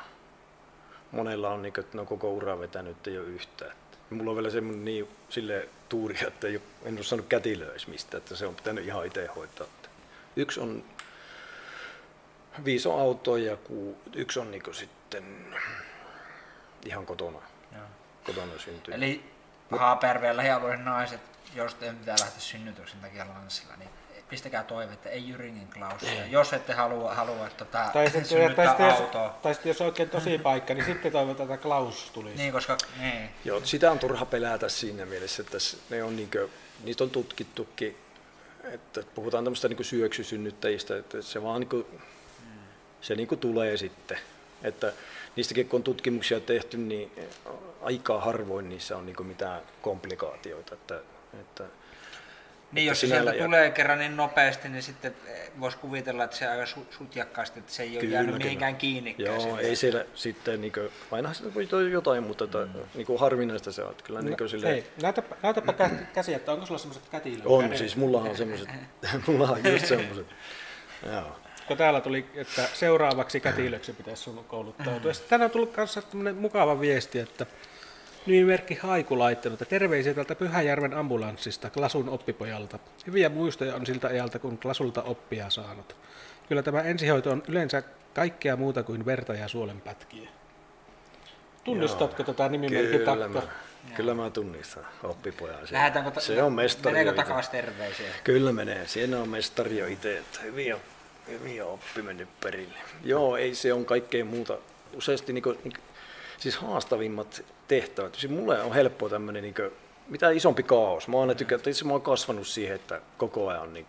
Monella 1.11 1.51
on, 1.51 1.63
niin, 1.63 1.81
että 1.81 1.97
ne 1.97 2.01
on 2.01 2.07
koko 2.07 2.33
ura 2.33 2.59
vetänyt, 2.59 3.07
ei 3.07 3.19
ole 3.19 3.27
yhtään. 3.27 3.73
Mulla 4.11 4.31
on 4.31 4.37
vielä 4.37 4.51
semmoinen 4.51 4.85
niin, 4.85 5.09
sille 5.29 5.69
tuuri, 5.89 6.19
että 6.27 6.47
en 6.85 6.97
ole 6.97 7.03
saanut 7.03 7.27
kätilöis 7.27 7.87
mistä, 7.87 8.17
että 8.17 8.37
se 8.37 8.47
on 8.47 8.55
pitänyt 8.55 8.85
ihan 8.85 9.07
itse 9.07 9.27
hoitaa. 9.27 9.67
Yksi 10.37 10.61
on 10.61 10.85
viisi 12.65 12.89
on 12.89 13.01
autoa 13.01 13.39
ja 13.39 13.57
ku, 13.57 13.97
yksi 14.15 14.41
on 14.41 14.51
niin 14.51 14.63
sitten 14.75 15.25
ihan 16.85 17.07
kotona. 17.07 17.39
Joo. 17.73 17.85
Kotona 18.25 18.59
syntyy. 18.59 18.95
Eli 18.95 19.25
Haaperveen 19.71 20.37
lähialueen 20.37 20.85
naiset, 20.85 21.21
jos 21.55 21.75
te 21.75 21.93
pitää 21.93 22.17
lähteä 22.21 22.41
synnytyksen 22.41 23.01
takia 23.01 23.29
lanssilla, 23.29 23.77
niin 23.77 23.91
pistäkää 24.29 24.65
toive, 24.65 24.93
että 24.93 25.09
ei 25.09 25.29
Jyringin 25.29 25.69
Klaus. 25.69 26.03
Jos 26.31 26.53
ette 26.53 26.73
halua, 26.73 27.15
halua 27.15 27.49
tota, 27.57 27.91
tai 27.93 28.05
sitten, 28.05 28.25
synnyttää 28.25 28.75
tai 28.75 28.91
autoa. 28.91 29.25
Jos, 29.25 29.33
tai 29.43 29.55
sitten 29.55 29.71
jos 29.71 29.81
oikein 29.81 30.11
tosi 30.11 30.39
paikka, 30.39 30.75
niin 30.75 30.85
sitten 30.85 31.13
toivotaan, 31.13 31.53
että 31.53 31.63
Klaus 31.63 32.11
tulisi. 32.11 32.37
Niin, 32.37 32.53
koska... 32.53 32.79
Niin. 33.01 33.31
Joo, 33.45 33.61
sitä 33.65 33.91
on 33.91 33.99
turha 33.99 34.27
pelätä 34.27 34.69
siinä 34.69 35.07
mielessä, 35.07 35.43
että 35.43 35.59
ne 35.91 36.03
on 36.03 36.17
niinkö, 36.17 36.49
niitä 36.85 37.05
on 37.05 37.11
tutkittukin, 37.11 37.97
että 38.65 39.03
puhutaan 39.15 39.45
tämmöistä 39.45 39.69
niin 39.69 39.85
syöksysynnyttäjistä, 39.85 40.97
että 40.97 41.23
se 41.23 41.43
vaan 41.43 41.61
niin 41.61 41.69
kuin, 41.69 41.87
se 43.01 43.15
niin 43.15 43.29
kuin 43.29 43.39
tulee 43.39 43.77
sitten. 43.77 44.19
Että 44.63 44.93
niistäkin 45.37 45.69
kun 45.69 45.79
on 45.79 45.83
tutkimuksia 45.83 46.41
tehty, 46.41 46.77
niin 46.77 47.13
aika 47.83 48.21
harvoin 48.21 48.69
niissä 48.69 48.97
on 48.97 49.07
niin 49.07 49.17
kuin 49.17 49.27
mitään 49.27 49.61
komplikaatioita. 49.83 50.75
Että, 50.75 51.01
että 51.41 51.65
niin, 52.73 52.87
jos 52.87 53.01
sieltä 53.01 53.35
ja... 53.35 53.45
tulee 53.45 53.71
kerran 53.71 53.99
niin 53.99 54.17
nopeasti, 54.17 54.69
niin 54.69 54.83
sitten 54.83 55.15
voisi 55.61 55.77
kuvitella, 55.77 56.25
että 56.25 56.37
se 56.37 56.47
aika 56.47 56.65
sutjakkaasti, 56.91 57.59
että 57.59 57.73
se 57.73 57.83
ei 57.83 57.91
ole 57.91 58.01
kyllä, 58.01 58.15
jäänyt 58.15 58.39
mihinkään 58.39 58.77
kiinni. 58.77 59.15
Joo, 59.19 59.41
sitten. 59.41 59.67
ei 59.67 59.77
siellä 59.77 60.05
sitten, 60.15 60.61
niin 60.61 60.73
kuin, 60.73 60.89
aina 61.11 61.33
voi 61.55 61.91
jotain, 61.93 62.23
mutta 62.23 62.45
mm. 62.45 62.81
niin 62.95 63.07
kuin 63.07 63.21
harvinaista 63.21 63.73
se 63.73 63.83
on. 63.83 63.95
Kyllä, 64.05 64.21
no, 64.21 64.27
niin 64.27 64.37
kuin 64.37 64.49
sille... 64.49 64.67
Hei, 64.67 64.87
näytäpä, 65.03 65.37
näytäpä 65.43 65.91
käsi, 66.15 66.35
että 66.35 66.53
onko 66.53 66.67
sulla 66.67 66.79
semmoiset 66.79 67.09
kätilöt? 67.09 67.43
On, 67.45 67.63
kädet? 67.63 67.79
siis 67.79 67.97
mulla 67.97 68.21
on 68.21 68.37
semmoiset, 68.37 68.69
mulla 69.27 69.51
on 69.51 69.73
just 69.73 69.87
semmoiset. 69.87 70.27
Joo. 71.13 71.39
Kun 71.67 71.77
täällä 71.77 72.01
tuli, 72.01 72.27
että 72.35 72.69
seuraavaksi 72.75 73.41
kätilöksi 73.41 73.93
pitäisi 73.93 74.23
sun 74.23 74.45
kouluttautua. 74.45 75.13
Mm. 75.13 75.19
Tänään 75.29 75.45
on 75.45 75.51
tullut 75.51 75.77
myös 75.77 75.99
mukava 76.35 76.81
viesti, 76.81 77.19
että 77.19 77.47
Nimimerkki 78.27 78.75
Haiku 78.75 79.19
laittanut, 79.19 79.63
että 79.63 79.71
terveisiä 79.71 80.15
tältä 80.15 80.35
Pyhäjärven 80.35 80.95
ambulanssista 80.95 81.71
Klasun 81.71 82.09
oppipojalta. 82.09 82.79
Hyviä 83.07 83.29
muistoja 83.29 83.75
on 83.75 83.87
siltä 83.87 84.09
ajalta, 84.09 84.39
kun 84.39 84.59
Klasulta 84.59 85.03
oppia 85.03 85.51
saanut. 85.51 85.97
Kyllä 86.49 86.63
tämä 86.63 86.83
ensihoito 86.83 87.31
on 87.31 87.43
yleensä 87.49 87.83
kaikkea 88.15 88.57
muuta 88.57 88.83
kuin 88.83 89.07
verta 89.07 89.35
ja 89.35 89.49
suolenpätkiä. 89.49 90.29
Tunnistatko 91.65 92.23
Joo, 92.23 92.35
tätä 92.35 92.49
nimimerkki 92.49 92.99
kyllä 92.99 93.29
mä, 93.29 93.43
kyllä 93.95 94.15
mä 94.15 94.31
tunnistan 94.31 94.87
oppipojan. 95.03 95.67
Se, 95.67 95.77
se 96.19 96.43
on 96.43 96.53
mestari 96.53 96.93
Meneekö 96.93 97.13
takaisin 97.13 97.53
terveisiä? 97.53 98.07
Kyllä 98.25 98.53
menee. 98.53 98.87
Siinä 98.87 99.21
on 99.21 99.29
mestari 99.29 99.79
jo 99.79 99.87
itse, 99.87 100.19
että 100.19 100.41
hyviä, 100.41 100.79
hyviä 101.29 101.67
oppi 101.67 102.03
mennyt 102.03 102.29
perille. 102.41 102.79
Joo, 103.05 103.37
ei 103.37 103.55
se 103.55 103.73
on 103.73 103.85
kaikkea 103.85 104.25
muuta. 104.25 104.59
Useasti 104.95 105.33
niin 105.33 105.43
kuin, 105.43 105.59
siis 106.39 106.57
haastavimmat 106.57 107.45
tehtävät. 107.69 108.15
Siis 108.15 108.33
mulle 108.33 108.63
on 108.63 108.75
helppo 108.75 109.09
tämmöinen 109.09 109.43
niin 109.43 109.55
mitä 110.09 110.31
isompi 110.31 110.63
kaos. 110.63 111.09
Mä 111.09 111.17
oon, 111.17 111.37
tykkä, 111.37 111.59
itse 111.67 111.85
mä 111.85 111.93
oon 111.93 112.03
kasvanut 112.03 112.47
siihen, 112.47 112.77
että 112.77 113.01
koko 113.19 113.49
ajan 113.49 113.63
on 113.63 113.75
niin 113.75 113.87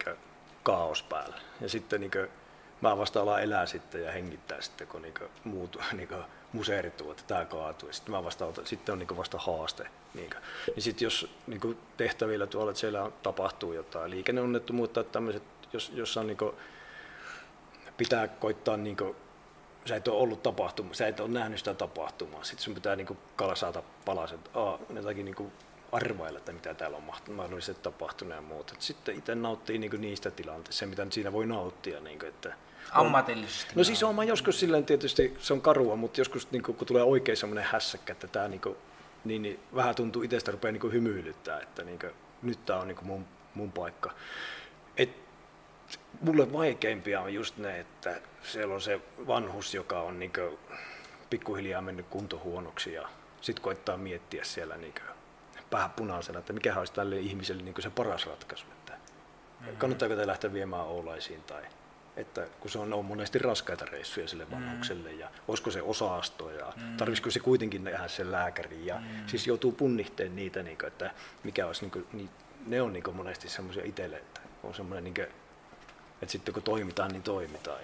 kaos 0.63 1.03
päällä. 1.03 1.35
Ja 1.61 1.69
sitten 1.69 2.01
niin 2.01 2.11
kuin, 2.11 2.27
mä 2.81 2.97
vasta 2.97 3.21
alan 3.21 3.43
elää 3.43 3.65
sitten 3.65 4.03
ja 4.03 4.11
hengittää 4.11 4.61
sitten, 4.61 4.87
kun 4.87 5.01
niin 5.01 5.13
kuin, 5.13 5.29
muut 5.43 5.77
niin 5.93 6.09
museerituu, 6.53 7.11
että 7.11 7.23
tämä 7.27 7.45
kaatuu. 7.45 7.93
Sitten 7.93 8.11
mä 8.11 8.23
vasta 8.23 8.45
sitten 8.63 8.93
on 8.93 8.99
niin 8.99 9.07
kuin, 9.07 9.17
vasta 9.17 9.37
haaste. 9.37 9.87
Niin, 10.13 10.29
niin 10.75 10.83
sitten 10.83 11.05
jos 11.05 11.29
niin 11.47 11.59
kuin, 11.59 11.77
tehtävillä 11.97 12.47
tuolla, 12.47 12.71
että 12.71 12.79
siellä 12.79 13.11
tapahtuu 13.23 13.73
jotain 13.73 14.11
liikenneonnettomuutta, 14.11 14.99
että 14.99 15.13
tämmöiset, 15.13 15.43
jos, 15.73 15.91
jossa 15.95 16.19
on 16.19 16.27
niin 16.27 16.37
kuin, 16.37 16.55
pitää 17.97 18.27
koittaa 18.27 18.77
niin 18.77 18.97
kuin, 18.97 19.15
sä 19.87 19.95
et 19.95 20.07
ole 20.07 20.21
ollut 20.21 20.43
tapahtuma, 20.43 20.93
sä 20.93 21.07
et 21.07 21.19
ole 21.19 21.29
nähnyt 21.29 21.59
sitä 21.59 21.73
tapahtumaa. 21.73 22.43
Sitten 22.43 22.63
sun 22.63 22.73
pitää 22.73 22.95
niinku 22.95 23.17
kalasata 23.35 23.83
palaset, 24.05 24.39
aa, 24.53 24.79
jotakin 24.95 25.25
niinku 25.25 25.51
arvailla, 25.91 26.39
että 26.39 26.51
mitä 26.51 26.73
täällä 26.73 26.97
on 26.97 27.35
mahdollisesti 27.35 27.83
tapahtunut 27.83 28.35
ja 28.35 28.41
muuta. 28.41 28.73
Sitten 28.79 29.15
itse 29.15 29.35
nauttii 29.35 29.77
niinku 29.77 29.97
niistä 29.97 30.31
tilanteista, 30.31 30.85
mitä 30.85 31.07
siinä 31.09 31.31
voi 31.31 31.45
nauttia. 31.45 31.99
Niinku, 31.99 32.25
että 32.25 32.53
Ammatillisesti. 32.91 33.73
No 33.75 33.83
siis 33.83 34.03
on 34.03 34.27
joskus 34.27 34.59
silleen 34.59 34.85
tietysti, 34.85 35.37
se 35.39 35.53
on 35.53 35.61
karua, 35.61 35.95
mutta 35.95 36.21
joskus 36.21 36.51
niinku, 36.51 36.73
kun 36.73 36.87
tulee 36.87 37.03
oikein 37.03 37.37
semmoinen 37.37 37.65
hässäkkä, 37.71 38.13
että 38.13 38.27
tämä 38.27 38.47
niinku, 38.47 38.77
niin, 39.25 39.41
niin, 39.41 39.59
vähän 39.75 39.95
tuntuu 39.95 40.21
itsestä 40.21 40.51
rupeaa 40.51 40.71
niinku 40.71 40.89
hymyilyttää, 40.89 41.59
että 41.59 41.83
niinku, 41.83 42.07
nyt 42.41 42.65
tämä 42.65 42.79
on 42.79 42.87
niinku 42.87 43.05
mun, 43.05 43.25
mun 43.55 43.71
paikka. 43.71 44.11
Et 44.97 45.26
mulle 46.21 46.53
vaikeimpia 46.53 47.21
on 47.21 47.33
just 47.33 47.57
ne, 47.57 47.79
että 47.79 48.21
siellä 48.43 48.73
on 48.73 48.81
se 48.81 49.01
vanhus, 49.27 49.73
joka 49.73 50.01
on 50.01 50.19
niin 50.19 50.31
pikkuhiljaa 51.29 51.81
mennyt 51.81 52.05
kunto 52.09 52.41
huonoksi 52.43 52.93
ja 52.93 53.09
sitten 53.41 53.63
koittaa 53.63 53.97
miettiä 53.97 54.43
siellä 54.43 54.77
niin 54.77 54.93
vähän 55.71 55.89
punaisena, 55.89 56.39
että 56.39 56.53
mikä 56.53 56.79
olisi 56.79 56.93
tälle 56.93 57.19
ihmiselle 57.19 57.63
niin 57.63 57.75
se 57.79 57.89
paras 57.89 58.25
ratkaisu. 58.25 58.65
Että 58.71 58.93
mm-hmm. 58.93 59.77
Kannattaako 59.77 60.15
te 60.15 60.27
lähteä 60.27 60.53
viemään 60.53 60.85
Oulaisiin 60.85 61.43
tai 61.43 61.63
että 62.17 62.47
kun 62.59 62.71
se 62.71 62.79
on, 62.79 62.93
on 62.93 63.05
monesti 63.05 63.39
raskaita 63.39 63.85
reissuja 63.85 64.27
sille 64.27 64.45
mm. 64.45 64.51
vanhukselle 64.51 65.11
mm. 65.11 65.19
ja 65.19 65.29
olisiko 65.47 65.71
se 65.71 65.81
osaasto 65.81 66.51
ja 66.51 66.73
mm. 66.75 66.97
tarvitsisiko 66.97 67.29
se 67.29 67.39
kuitenkin 67.39 67.83
nähdä 67.83 68.07
sen 68.07 68.31
lääkärin 68.31 68.85
ja 68.85 68.95
mm. 68.95 69.27
siis 69.27 69.47
joutuu 69.47 69.71
punnihteen 69.71 70.35
niitä, 70.35 70.63
niin 70.63 70.77
kuin, 70.77 70.87
että 70.87 71.11
mikä 71.43 71.67
olisi, 71.67 71.81
niin 71.81 71.91
kuin, 71.91 72.07
niin, 72.13 72.29
ne 72.65 72.81
on 72.81 72.93
niin 72.93 73.03
kuin 73.03 73.17
monesti 73.17 73.49
semmoisia 73.49 73.83
itselle, 73.85 74.17
että 74.17 74.41
on 74.63 74.73
semmoinen 74.73 75.03
niin 75.03 75.27
että 76.21 76.31
sitten 76.31 76.53
kun 76.53 76.63
toimitaan, 76.63 77.11
niin 77.11 77.23
toimitaan. 77.23 77.79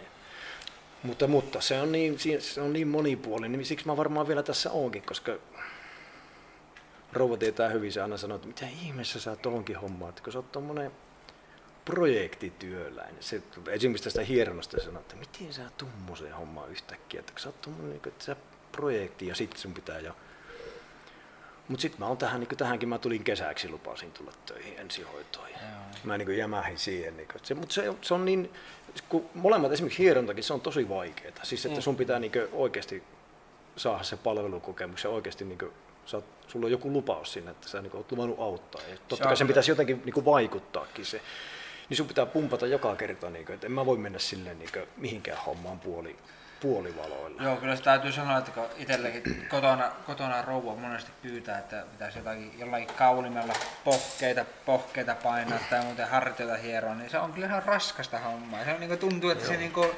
Mutta, 1.04 1.28
mutta 1.28 1.62
se, 1.62 1.82
on 1.82 1.92
niin, 1.92 2.18
se 2.40 2.62
on 2.62 2.74
niin 2.74 2.88
monipuolinen, 2.88 3.52
niin 3.52 3.66
siksi 3.66 3.88
mä 3.88 3.98
varmaan 3.98 4.28
vielä 4.28 4.44
tässä 4.44 4.72
onkin, 4.72 5.04
koska 5.04 5.32
rouva 7.14 7.38
tietää 7.38 7.70
hyvin, 7.70 7.94
se 7.94 8.02
aina 8.02 8.18
sanoo, 8.18 8.36
että 8.36 8.48
mitä 8.48 8.68
ihmeessä 8.68 9.20
sä 9.20 9.36
tonkin 9.36 9.78
hommaat, 9.78 10.22
kun 10.22 10.34
sä 10.34 10.40
oot 10.40 10.52
tommonen 10.52 10.92
projektityöläinen. 11.86 13.24
Se, 13.24 13.42
esimerkiksi 13.68 14.04
tästä 14.04 14.22
hieronnasta 14.22 14.84
sanoo, 14.84 15.02
että 15.02 15.16
miten 15.16 15.54
sä 15.54 15.62
tuommoiseen 15.78 16.34
hommaan 16.34 16.72
yhtäkkiä, 16.72 17.20
että 17.20 17.34
kun 17.34 17.40
sä 17.40 17.50
oot 17.50 17.62
tommonen, 17.62 17.96
että 17.96 18.26
sä 18.26 18.36
projekti 18.72 19.28
ja 19.28 19.36
sitten 19.36 19.62
sun 19.62 19.74
pitää 19.74 20.00
jo 20.00 20.16
mutta 21.68 21.82
sitten 21.82 22.00
mä 22.00 22.08
oon 22.08 22.18
tähän, 22.18 22.40
niin 22.40 22.58
tähänkin 22.58 22.90
mä 22.90 22.98
tulin 22.98 23.24
kesäksi, 23.24 23.70
lupasin 23.70 24.12
tulla 24.12 24.32
töihin 24.46 24.80
ensihoitoon. 24.80 25.50
Ja 25.50 25.58
mä 26.04 26.18
niin 26.18 26.38
jämähin 26.38 26.80
siihen. 26.80 27.18
Niin 27.18 27.28
se, 27.44 27.54
mutta 27.54 27.74
se, 27.74 27.94
se, 28.02 28.14
on 28.14 28.26
niin, 28.26 28.52
kun 29.10 29.30
molemmat 29.34 29.72
esimerkiksi 29.72 30.04
hierontakin, 30.04 30.44
se 30.44 30.54
on 30.54 30.62
tosi 30.62 30.90
vaikeaa. 30.90 31.34
Siis 31.44 31.66
että 31.66 31.80
mm. 31.80 31.82
sun 31.82 31.96
pitää 31.96 32.20
niin 32.20 32.32
oikeasti 32.52 33.04
saada 33.76 34.04
se 34.04 34.18
palvelukokemus 34.18 35.04
ja 35.04 35.10
oikeasti 35.10 35.46
niin 35.46 35.58
kuin, 35.58 35.72
oot, 36.14 36.26
sulla 36.48 36.66
on 36.66 36.72
joku 36.72 36.92
lupaus 36.92 37.34
sinne, 37.34 37.52
että 37.52 37.70
sä 37.70 37.82
niin 37.82 37.96
oot 37.96 38.12
luvannut 38.12 38.40
auttaa. 38.40 38.82
Ja 38.90 38.98
totta 39.08 39.24
kai 39.24 39.38
sen 39.38 39.48
pitäisi 39.48 39.72
jotenkin 39.72 40.02
niin 40.06 40.26
vaikuttaakin 40.26 41.06
se. 41.06 41.22
Niin 41.90 41.98
sun 41.98 42.08
pitää 42.08 42.26
pumpata 42.26 42.68
joka 42.68 42.96
kerta, 42.96 43.30
niin 43.30 43.46
kuin, 43.46 43.54
että 43.54 43.68
en 43.68 43.72
mä 43.72 43.86
voi 43.86 43.98
mennä 43.98 44.20
silleen 44.20 44.60
niin 44.60 44.70
mihinkään 44.98 45.44
hommaan 45.46 45.80
puoli, 45.80 46.16
puolivaloilla. 46.64 47.44
Joo, 47.44 47.58
kyllä 47.58 47.76
se 47.76 47.84
täytyy 47.84 48.12
sanoa, 48.12 48.38
että 48.38 48.52
kun 48.52 48.66
itsellekin 48.78 49.46
kotona, 49.50 49.92
kotona 50.06 50.42
rouva 50.42 50.76
monesti 50.76 51.12
pyytää, 51.22 51.58
että 51.60 51.84
pitäisi 51.92 52.20
jotakin, 52.20 52.60
jollakin 52.60 52.88
kaulimella 52.88 53.54
pohkeita, 53.84 54.46
pohkeita 54.66 55.16
painaa 55.24 55.60
tai 55.70 55.84
muuten 55.84 56.08
hartioita 56.08 56.58
hieroa, 56.58 56.96
niin 56.96 57.10
se 57.10 57.20
on 57.20 57.34
kyllä 57.34 57.48
ihan 57.48 57.64
raskasta 57.64 58.20
hommaa. 58.20 58.64
Se 58.64 58.74
on, 58.74 58.80
niin 58.80 58.88
kuin, 58.88 59.00
tuntuu, 59.00 59.30
että 59.30 59.44
Joo. 59.44 59.54
se 59.54 59.58
niin 59.58 59.72
kuin, 59.72 59.90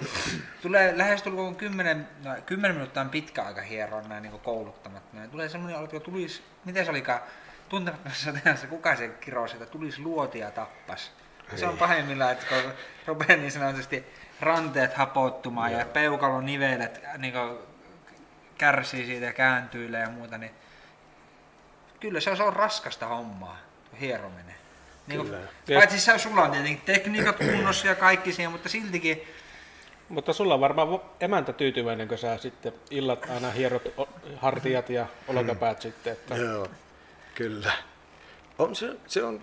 tulee 0.62 0.98
lähestulkoon 0.98 1.56
10, 1.56 2.08
no, 2.24 2.36
10 2.46 2.76
minuuttia 2.76 3.02
on 3.02 3.10
pitkä 3.10 3.44
aika 3.44 3.62
hieroa 3.62 4.02
näin 4.02 4.24
niin 4.24 4.40
kouluttamatta. 4.40 5.18
Ja 5.18 5.28
tulee 5.28 5.50
semmoinen 5.50 5.78
olo, 5.78 5.86
että 5.86 6.00
tulisi, 6.00 6.44
miten 6.66 6.86
se 6.86 6.92
olikaan, 6.92 7.20
tuntemattomassa 7.70 8.34
tehdessä, 8.34 8.68
kuka 8.68 8.96
se 8.96 9.08
kirosi, 9.08 9.54
että 9.54 9.66
tulisi 9.66 10.02
luotia 10.02 10.52
tappas. 10.52 11.12
Se 11.56 11.68
on 11.68 11.78
pahimmillaan, 11.78 12.32
että 12.32 12.46
kun 12.50 12.74
rupeaa 13.06 13.40
niin 13.40 13.52
sanotusti 13.52 14.06
ranteet 14.40 14.94
hapottumaan 14.94 15.72
Joo. 15.72 15.80
ja 15.80 15.86
peukalon 15.86 16.46
nivelet 16.46 17.02
niin 17.18 17.34
kärsii 18.58 19.06
siitä 19.06 19.26
ja 19.26 19.34
kääntyilee 19.34 20.02
ja 20.02 20.10
muuta, 20.10 20.38
niin 20.38 20.52
kyllä 22.00 22.20
se 22.20 22.30
on, 22.30 22.38
se 22.38 22.44
on 22.44 22.54
raskasta 22.54 23.08
hommaa, 23.08 23.58
hierominen. 24.00 24.56
Niin 25.08 25.20
kuin, 25.20 25.36
paitsi 25.74 26.00
se 26.00 26.18
sulla 26.18 26.42
on 26.42 26.52
tietenkin 26.52 26.82
tekniikat 26.86 27.38
kunnossa 27.38 27.88
ja 27.88 27.96
kaikki 27.96 28.34
siihen, 28.34 28.52
mutta 28.52 28.70
siltikin 28.70 29.28
Mutta 30.10 30.34
sulla 30.34 30.54
on 30.54 30.60
varmaan 30.60 31.02
emäntä 31.20 31.54
tyytyväinen, 31.54 32.08
kun 32.08 32.18
sä 32.18 32.38
sitten 32.38 32.74
illat 32.90 33.30
aina 33.30 33.52
hierot 33.52 33.84
hartiat 34.38 34.90
ja 34.90 35.06
olkapäät 35.28 35.82
sitten. 35.82 36.14
Että 36.14 36.36
Joo, 36.36 36.68
kyllä. 37.36 37.72
On 38.60 38.76
se, 38.76 38.96
se 39.08 39.24
on, 39.24 39.42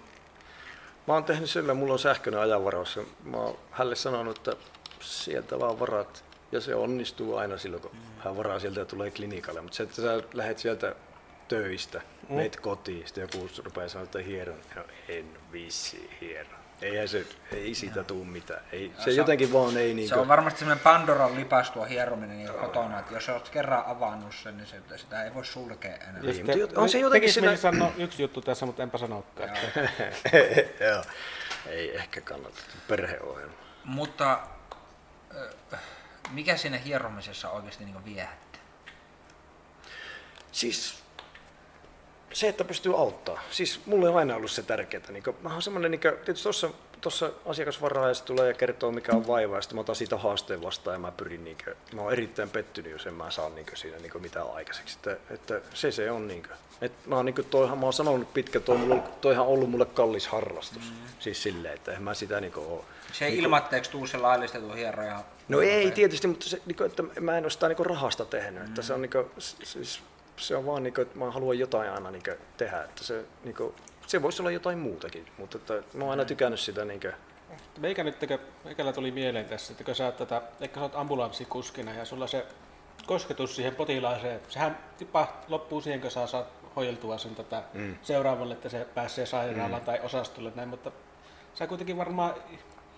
mä 1.07 1.14
oon 1.14 1.24
tehnyt 1.24 1.51
sillä, 1.51 1.74
mulla 1.74 1.93
on 1.93 1.99
sähköinen 1.99 2.40
ajanvaraus. 2.40 2.97
ja 2.97 3.03
Mä 3.24 3.36
oon 3.36 3.59
hänelle 3.70 3.97
sanonut, 3.97 4.36
että 4.36 4.57
sieltä 5.03 5.61
vaan 5.61 5.80
varat. 5.80 6.24
Ja 6.53 6.61
se 6.61 6.74
onnistuu 6.74 7.36
aina 7.36 7.59
silloin, 7.59 7.82
kun 7.82 7.90
hän 8.24 8.36
varaa 8.36 8.59
sieltä 8.59 8.80
ja 8.80 8.84
tulee 8.86 9.11
klinikalle. 9.11 9.61
Mutta 9.61 9.76
se, 9.76 9.82
että 9.82 10.03
sä 10.03 10.22
lähdet 10.32 10.59
sieltä 10.59 10.94
töistä, 11.48 12.00
mm. 12.28 12.34
meet 12.36 12.57
kotiin, 12.61 13.07
sitten 13.07 13.22
joku 13.32 13.48
rupeaa 13.64 13.88
sanoa, 13.88 14.05
että 14.05 14.18
hieron. 14.18 14.59
No 14.76 14.82
en 15.09 15.24
vissi 15.53 16.11
hiero. 16.20 16.48
Eihän 16.82 17.09
se, 17.09 17.26
ei 17.53 17.74
siitä 17.74 18.05
tuu 18.05 18.24
mitään. 18.24 18.61
Ei, 18.72 18.92
se, 18.98 19.03
se 19.05 19.11
on- 19.11 19.16
jotenkin 19.16 19.53
vaan 19.53 19.76
ei 19.76 19.94
niin 19.94 20.09
Se 20.09 20.14
on 20.14 20.28
varmasti 20.28 20.59
semmoinen 20.59 20.82
Pandoran 20.84 21.34
lipas 21.34 21.70
tuo 21.70 21.84
hierominen 21.84 22.38
niin 22.38 22.50
kotona, 22.61 22.98
että 22.98 23.14
jos 23.14 23.28
olet 23.28 23.48
kerran 23.48 23.84
avannut 23.86 24.34
sen, 24.34 24.57
niin 24.57 24.66
se, 24.66 24.76
sitä 24.98 25.24
ei 25.24 25.34
voi 25.34 25.44
sulkea 25.44 25.94
enää. 25.96 26.22
Niin, 26.22 26.34
sitten- 26.34 26.61
mutta 26.61 26.80
on 26.80 26.88
se 26.88 26.98
jotenkin 26.98 27.20
tekis 27.26 27.34
sillä- 27.34 27.57
sanoa 27.57 27.92
yksi 27.98 28.22
juttu 28.22 28.40
tässä, 28.40 28.66
mutta 28.66 28.82
enpä 28.82 28.98
sanokaan. 28.98 29.50
Joo. 30.80 31.03
Ei 31.66 31.96
ehkä 31.96 32.20
kannata. 32.20 32.57
Perheohjelma. 32.88 33.55
Mutta 33.84 34.40
mikä 36.30 36.56
siinä 36.56 36.78
hieromisessa 36.78 37.50
oikeasti 37.50 37.84
niin 37.84 38.04
viehättää? 38.04 38.60
Siis 40.52 41.02
se, 42.32 42.48
että 42.48 42.64
pystyy 42.64 42.98
auttaa. 42.98 43.40
Siis 43.50 43.86
mulle 43.86 44.08
on 44.08 44.16
aina 44.16 44.36
ollut 44.36 44.50
se 44.50 44.62
tärkeää. 44.62 45.10
Niin 45.10 45.24
mä 45.42 45.52
oon 45.52 45.62
semmoinen, 45.62 45.90
niin 45.90 46.00
tietysti 46.00 46.42
tuossa 46.42 46.70
tuossa 47.03 47.30
asiakasvaraaja 47.46 48.14
tulee 48.14 48.48
ja 48.48 48.55
kertoo 48.55 48.92
mikä 48.92 49.12
on 49.12 49.26
vaiva, 49.26 49.57
ja 49.57 49.62
sitten 49.62 49.76
mä 49.76 49.80
otan 49.80 49.96
siitä 49.96 50.16
haasteen 50.16 50.62
vastaan 50.62 50.94
ja 50.94 50.98
mä 50.98 51.12
pyrin, 51.12 51.44
niin 51.44 51.57
kuin, 51.64 51.76
mä 51.94 52.03
oon 52.03 52.12
erittäin 52.12 52.50
pettynyt, 52.50 52.92
jos 52.92 53.07
en 53.07 53.14
mä 53.14 53.30
saa 53.30 53.48
niin 53.48 53.66
siinä 53.74 53.98
niin 53.98 54.22
mitään 54.22 54.53
aikaiseksi. 54.53 54.96
Että, 54.96 55.34
että 55.34 55.61
se 55.74 55.92
se 55.92 56.11
on 56.11 56.28
niin 56.28 56.42
kuin, 56.42 56.53
että 56.80 57.09
mä 57.09 57.16
oon, 57.16 57.26
niin 57.26 57.34
kuin, 57.34 57.46
toihan, 57.50 57.78
mä 57.78 57.86
oon 57.86 57.92
sanonut 57.92 58.34
pitkä, 58.34 58.61
toi, 58.61 58.76
mulla, 58.76 59.03
toihan 59.20 59.46
on 59.46 59.53
ollut 59.53 59.70
mulle 59.70 59.86
kallis 59.86 60.26
harrastus. 60.26 60.82
Mm. 60.82 61.09
Siis 61.18 61.42
silleen, 61.42 61.74
että 61.74 61.92
en 61.92 62.03
mä 62.03 62.14
sitä 62.14 62.40
niin 62.40 62.53
kuin, 62.53 62.66
ole. 62.66 62.80
Se 63.12 63.26
ei 63.26 63.38
ilmatteeksi 63.38 63.90
tuu 63.90 64.07
se 64.07 64.18
laillistettu 64.18 64.72
hieroja. 64.72 65.20
No 65.48 65.61
ei 65.61 65.90
tietysti, 65.90 66.26
mutta 66.26 66.48
se, 66.48 66.62
niin 66.66 66.76
kuin, 66.76 66.86
että 66.86 67.03
mä 67.20 67.38
en 67.38 67.44
ole 67.44 67.50
sitä 67.50 67.68
niin 67.68 67.86
rahasta 67.86 68.24
tehnyt. 68.24 68.62
Mm. 68.62 68.68
Että 68.68 68.82
se, 68.82 68.94
on, 68.94 69.03
niin 69.03 69.11
kuin, 69.11 69.26
siis, 69.38 70.00
se 70.36 70.57
on 70.57 70.66
vaan, 70.66 70.82
niin 70.82 70.94
kuin, 70.94 71.03
että 71.03 71.18
mä 71.18 71.30
haluan 71.30 71.59
jotain 71.59 71.90
aina 71.90 72.11
niin 72.11 72.22
kuin, 72.22 72.36
tehdä. 72.57 72.82
Että 72.84 73.05
se, 73.05 73.24
niin 73.44 73.55
kuin, 73.55 73.74
se 74.07 74.22
voisi 74.22 74.42
olla 74.42 74.50
jotain 74.50 74.78
muutakin, 74.78 75.26
mutta 75.38 75.59
että, 75.59 75.98
mä 75.98 76.05
oon 76.05 76.11
aina 76.11 76.24
tykännyt 76.24 76.61
sitä. 76.61 76.84
Niin 76.84 77.00
kuin, 77.00 77.12
Meikä 77.78 78.05
nyt, 78.05 78.16
meikällä 78.64 78.92
tuli 78.92 79.11
mieleen 79.11 79.44
tässä, 79.44 79.72
että 79.72 79.84
kun 79.84 79.94
sä 79.94 80.07
oot, 80.07 80.16
tätä, 80.16 80.42
ehkä 80.61 80.80
sä 80.80 80.82
oot 80.82 80.94
ambulanssikuskina 80.94 81.94
ja 81.94 82.05
sulla 82.05 82.26
se 82.26 82.46
kosketus 83.07 83.57
siihen 83.57 83.74
potilaaseen, 83.74 84.40
sehän 84.48 84.78
tipa 84.98 85.28
loppuu 85.48 85.80
siihen, 85.80 86.00
kun 86.00 86.11
sä 86.11 86.26
saat 86.26 86.46
hoideltua 86.76 87.18
sen 87.18 87.34
tätä 87.34 87.62
mm. 87.74 87.96
seuraavalle, 88.03 88.55
että 88.55 88.68
se 88.68 88.86
pääsee 88.94 89.26
sairaalaan 89.26 89.82
mm. 89.82 89.86
tai 89.86 90.00
osastolle 90.03 90.53
näin, 90.55 90.68
mutta 90.68 90.92
sä 91.55 91.66
kuitenkin 91.66 91.96
varmaan 91.96 92.34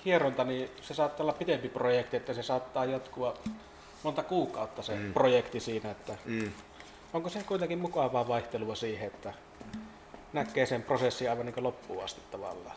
hieronta, 0.05 0.45
niin 0.45 0.71
se 0.81 0.95
saattaa 0.95 1.25
olla 1.25 1.33
pidempi 1.33 1.69
projekti, 1.69 2.17
että 2.17 2.35
se 2.35 2.43
saattaa 2.43 2.85
jatkua 2.85 3.35
monta 4.03 4.23
kuukautta 4.23 4.83
se 4.83 4.95
mm. 4.95 5.13
projekti 5.13 5.61
siinä, 5.61 5.91
että 5.91 6.17
mm. 6.25 6.53
onko 7.13 7.29
se 7.29 7.43
kuitenkin 7.43 7.79
mukavaa 7.79 8.29
vaihtelua 8.29 8.75
siihen, 8.75 9.07
että 9.07 9.35
näkee 10.35 10.67
sen 10.67 10.83
prosessin 10.83 11.31
aivan 11.31 11.47
niin 11.47 11.65
loppuun 11.65 12.05
asti 12.05 12.21
tavallaan. 12.31 12.77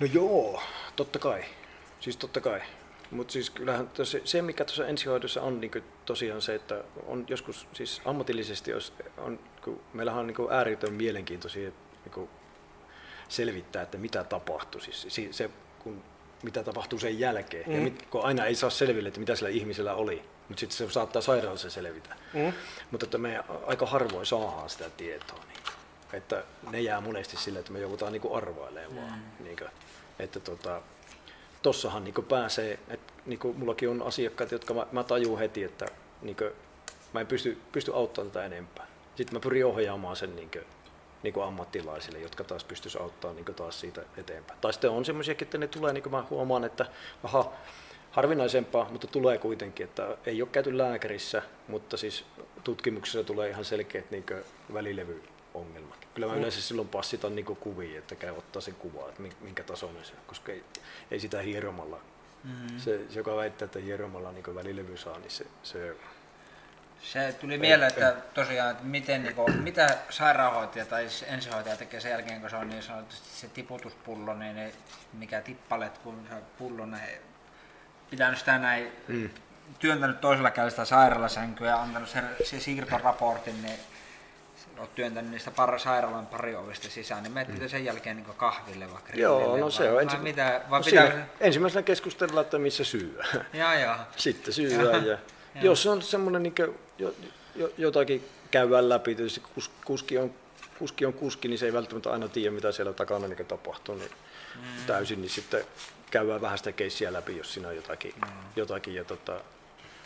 No 0.00 0.06
joo, 0.12 0.62
totta 0.96 1.18
kai. 1.18 1.44
Siis 2.00 2.16
totta 2.16 2.40
kai. 2.40 2.60
Mutta 3.10 3.32
siis 3.32 3.50
kyllähän 3.50 3.90
se, 4.02 4.22
se, 4.24 4.42
mikä 4.42 4.64
tuossa 4.64 4.86
ensihoidossa 4.86 5.42
on 5.42 5.60
niin 5.60 5.84
tosiaan 6.04 6.42
se, 6.42 6.54
että 6.54 6.84
on 7.06 7.24
joskus 7.28 7.66
siis 7.72 8.02
ammatillisesti, 8.04 8.70
jos 8.70 8.92
on, 9.18 9.38
kun 9.64 9.80
meillähän 9.92 10.20
on 10.20 10.26
niin 10.26 10.50
ääritön 10.50 10.92
mielenkiintoisia 10.92 11.70
niin 12.04 12.28
selvittää, 13.28 13.82
että 13.82 13.98
mitä 13.98 14.24
tapahtuu. 14.24 14.80
Siis 14.80 15.06
si- 15.08 15.32
se, 15.32 15.50
kun, 15.78 16.02
mitä 16.42 16.62
tapahtuu 16.62 16.98
sen 16.98 17.18
jälkeen. 17.18 17.68
Mm. 17.68 17.74
Ja 17.74 17.80
mit, 17.80 18.06
kun 18.10 18.24
aina 18.24 18.46
ei 18.46 18.54
saa 18.54 18.70
selville, 18.70 19.08
että 19.08 19.20
mitä 19.20 19.36
sillä 19.36 19.48
ihmisellä 19.48 19.94
oli. 19.94 20.22
Mutta 20.48 20.60
sitten 20.60 20.76
se 20.76 20.92
saattaa 20.92 21.22
sairaalassa 21.22 21.70
selvitä. 21.70 22.16
Mm. 22.32 22.52
Mutta 22.90 23.06
että 23.06 23.18
me 23.18 23.44
aika 23.66 23.86
harvoin 23.86 24.26
saadaan 24.26 24.70
sitä 24.70 24.90
tietoa. 24.90 25.44
Niin, 25.48 25.58
että 26.12 26.44
ne 26.70 26.80
jää 26.80 27.00
monesti 27.00 27.36
sille, 27.36 27.58
että 27.58 27.72
me 27.72 27.80
joudutaan 27.80 28.12
niin 28.12 28.22
arvailemaan 28.34 28.96
vaan. 28.96 29.22
Niin 29.40 29.56
kuin, 29.56 29.70
että 30.18 30.40
tota, 30.40 30.82
tossahan 31.62 32.04
niin 32.04 32.14
pääsee, 32.28 32.78
että 32.88 33.12
niin 33.26 33.40
mullakin 33.56 33.88
on 33.88 34.02
asiakkaita, 34.02 34.54
jotka 34.54 34.74
mä, 34.74 34.86
mä 34.92 35.04
tajun 35.04 35.38
heti, 35.38 35.64
että 35.64 35.86
niin 36.22 36.36
kuin, 36.36 36.50
mä 37.12 37.20
en 37.20 37.26
pysty, 37.26 37.58
pysty 37.72 37.94
auttamaan 37.94 38.30
tätä 38.30 38.46
enempää. 38.46 38.86
Sitten 39.16 39.34
mä 39.34 39.40
pyrin 39.40 39.66
ohjaamaan 39.66 40.16
sen 40.16 40.36
niin 40.36 40.50
kuin, 40.50 40.64
niin 41.22 41.34
kuin 41.34 41.46
ammattilaisille, 41.46 42.18
jotka 42.18 42.44
taas 42.44 42.64
pystyisi 42.64 42.98
auttamaan 42.98 43.36
niin 43.36 43.54
taas 43.54 43.80
siitä 43.80 44.02
eteenpäin. 44.16 44.60
Tai 44.60 44.72
sitten 44.72 44.90
on 44.90 45.04
semmoisiakin, 45.04 45.46
että 45.46 45.58
ne 45.58 45.66
tulee, 45.66 45.92
niin 45.92 46.02
kuin 46.02 46.12
mä 46.12 46.24
huomaan, 46.30 46.64
että 46.64 46.86
aha, 47.22 47.52
harvinaisempaa, 48.14 48.88
mutta 48.90 49.06
tulee 49.06 49.38
kuitenkin, 49.38 49.84
että 49.84 50.16
ei 50.26 50.42
ole 50.42 50.48
käyty 50.52 50.78
lääkärissä, 50.78 51.42
mutta 51.68 51.96
siis 51.96 52.24
tutkimuksessa 52.64 53.24
tulee 53.24 53.50
ihan 53.50 53.64
selkeät 53.64 54.10
niin 54.10 54.24
välilevyongelmat. 54.72 56.08
Kyllä 56.14 56.28
mä 56.28 56.34
yleensä 56.34 56.62
silloin 56.62 56.88
passitan 56.88 57.36
niin 57.36 57.44
kuvia, 57.44 57.98
että 57.98 58.14
käy 58.14 58.30
ottaa 58.36 58.62
sen 58.62 58.74
kuva, 58.74 59.08
että 59.08 59.22
minkä 59.40 59.62
tasoinen 59.62 60.04
se 60.04 60.12
on, 60.12 60.18
koska 60.26 60.52
ei, 60.52 60.64
ei 61.10 61.20
sitä 61.20 61.40
hieromalla. 61.40 62.00
Mm-hmm. 62.44 62.78
Se, 62.78 63.00
se, 63.08 63.18
joka 63.18 63.36
väittää, 63.36 63.66
että 63.66 63.78
hieromalla 63.78 64.32
niin 64.32 64.54
välilevy 64.54 64.96
saa, 64.96 65.18
niin 65.18 65.30
se, 65.30 65.46
se 65.62 65.96
Se 67.02 67.34
tuli 67.40 67.58
mieleen, 67.58 67.90
että 67.90 68.16
tosiaan, 68.34 68.70
että 68.70 68.84
miten, 68.84 69.22
niin 69.22 69.34
kuin, 69.34 69.62
mitä 69.62 69.98
sairaanhoitaja 70.10 70.86
tai 70.86 71.08
siis 71.08 71.24
ensihoitaja 71.28 71.76
tekee 71.76 72.00
sen 72.00 72.10
jälkeen, 72.10 72.40
kun 72.40 72.50
se 72.50 72.56
on 72.56 72.68
niin 72.68 72.82
sanotusti 72.82 73.28
se 73.28 73.48
tiputuspullo, 73.48 74.34
niin 74.34 74.56
ne, 74.56 74.72
mikä 75.12 75.40
tippalet, 75.40 75.98
kun 75.98 76.26
se 76.30 76.36
pullo 76.58 76.86
näin, 76.86 77.20
pitänyt 78.10 78.38
sitä 78.38 78.58
näin, 78.58 78.92
mm. 79.08 79.30
työntänyt 79.78 80.20
toisella 80.20 80.50
kädellä 80.50 80.70
sitä 80.70 80.84
sairaalasänkyä 80.84 81.68
ja 81.68 81.82
antanut 81.82 82.08
sen, 82.08 82.24
se 82.44 82.60
siirtoraportin, 82.60 83.62
niin 83.62 83.78
olet 84.78 84.94
työntänyt 84.94 85.30
niistä 85.30 85.50
par, 85.50 85.78
sairaalan 85.78 86.26
pari 86.26 86.56
ovista 86.56 86.88
sisään, 86.90 87.22
niin 87.22 87.32
menette 87.32 87.62
mm. 87.62 87.68
sen 87.68 87.84
jälkeen 87.84 88.16
niin 88.16 88.26
kahville 88.36 88.92
vaikka 88.92 89.12
Joo, 89.14 89.56
no 89.56 89.62
vai- 89.64 89.72
se 89.72 89.88
on 89.88 89.94
vai 89.94 90.02
ensi... 90.02 90.16
mitä, 90.16 90.60
vai 90.70 90.80
no 90.80 90.84
pitää, 90.84 91.06
siinä, 91.06 91.26
ensimmäisenä 91.40 91.82
keskustellaan, 91.82 92.44
että 92.44 92.58
missä 92.58 92.84
syö. 92.84 93.22
Joo, 93.52 93.72
joo. 93.72 93.94
Sitten 94.16 94.54
syödään. 94.54 95.06
ja, 95.06 95.18
jos 95.62 95.86
on 95.86 96.02
semmoinen, 96.02 96.42
niin 96.42 96.54
kuin, 96.54 96.78
jo, 96.98 97.14
jo, 97.54 97.72
jotakin 97.78 98.28
käydään 98.50 98.88
läpi, 98.88 99.14
tietysti 99.14 99.42
kus, 99.54 99.70
kuski, 99.84 100.18
on, 100.18 100.34
kuski 100.78 101.06
on 101.06 101.12
kuski, 101.12 101.48
niin 101.48 101.58
se 101.58 101.66
ei 101.66 101.72
välttämättä 101.72 102.12
aina 102.12 102.28
tiedä, 102.28 102.54
mitä 102.54 102.72
siellä 102.72 102.92
takana 102.92 103.28
niin 103.28 103.46
tapahtuu 103.46 103.94
niin 103.94 104.10
mm. 104.54 104.86
täysin, 104.86 105.20
niin 105.20 105.30
sitten 105.30 105.64
käydään 106.18 106.40
vähän 106.40 106.58
sitä 106.58 106.72
keissiä 106.72 107.12
läpi, 107.12 107.36
jos 107.36 107.54
siinä 107.54 107.68
on 107.68 107.76
jotakin. 107.76 108.14
Mm. 108.16 108.32
jotakin 108.56 108.94
ja 108.94 109.04
tota, 109.04 109.40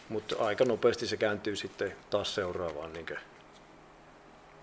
mutta 0.08 0.36
aika 0.38 0.64
nopeasti 0.64 1.06
se 1.06 1.16
kääntyy 1.16 1.56
sitten 1.56 1.96
taas 2.10 2.34
seuraavaan. 2.34 2.92
Niin 2.92 3.06
kuin, 3.06 3.18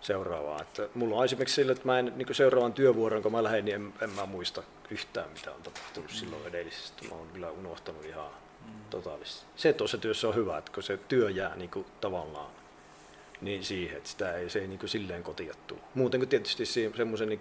seuraavaan. 0.01 0.61
Että 0.61 0.89
mulla 0.93 1.15
on 1.15 1.25
esimerkiksi 1.25 1.55
sillä, 1.55 1.71
että 1.71 1.85
mä 1.85 1.99
en 1.99 2.13
niin 2.15 2.35
seuraavan 2.35 2.73
työvuoron, 2.73 3.23
kun 3.23 3.31
mä 3.31 3.43
lähden, 3.43 3.65
niin 3.65 3.75
en, 3.75 3.93
en 4.01 4.09
mä 4.09 4.25
muista 4.25 4.63
yhtään, 4.89 5.29
mitä 5.29 5.51
on 5.51 5.61
tapahtunut 5.61 6.11
mm. 6.11 6.15
silloin 6.15 6.47
edellisestä. 6.47 7.07
Mä 7.09 7.15
oon 7.15 7.27
kyllä 7.33 7.51
unohtanut 7.51 8.05
ihan 8.05 8.29
mm. 8.65 8.71
totaalisesti. 8.89 9.45
Se 9.55 9.73
tuossa 9.73 9.97
työssä 9.97 10.27
on 10.27 10.35
hyvä, 10.35 10.57
että 10.57 10.71
kun 10.71 10.83
se 10.83 10.97
työ 10.97 11.29
jää 11.29 11.55
niin 11.55 11.69
kuin, 11.69 11.85
tavallaan 12.01 12.51
niin 13.41 13.63
siihen, 13.63 13.97
että 13.97 14.09
sitä 14.09 14.37
ei, 14.37 14.49
se 14.49 14.59
ei 14.59 14.67
niin 14.67 14.79
kuin, 14.79 14.89
silleen 14.89 15.23
kotiattuu. 15.23 15.79
Muuten 15.93 16.19
kuin 16.19 16.29
tietysti 16.29 16.65
semmoisen 16.65 17.29
niin 17.29 17.39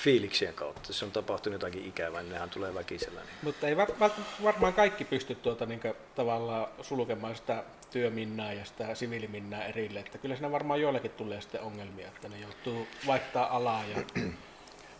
fiiliksien 0.00 0.54
kautta, 0.54 0.88
jos 0.88 1.02
on 1.02 1.10
tapahtunut 1.10 1.54
jotakin 1.54 1.84
ikävää, 1.84 2.22
niin 2.22 2.32
nehän 2.32 2.50
tulee 2.50 2.74
väkisellä. 2.74 3.20
Niin. 3.20 3.30
Mutta 3.42 3.68
ei 3.68 3.76
var, 3.76 3.88
var, 4.00 4.10
varmaan 4.42 4.74
kaikki 4.74 5.04
pysty 5.04 5.34
tuota, 5.34 5.66
niin 5.66 5.80
tavallaan 6.14 6.66
sulkemaan 6.82 7.36
sitä 7.36 7.64
työminnaa 7.90 8.52
ja 8.52 8.64
sitä 8.64 8.94
siviiliminnaa 8.94 9.64
erille. 9.64 10.00
Että 10.00 10.18
kyllä 10.18 10.34
siinä 10.34 10.52
varmaan 10.52 10.80
joillekin 10.80 11.10
tulee 11.10 11.40
sitten 11.40 11.60
ongelmia, 11.60 12.08
että 12.08 12.28
ne 12.28 12.38
joutuu 12.38 12.86
vaihtaa 13.06 13.56
alaa. 13.56 13.84
Ja... 13.84 14.02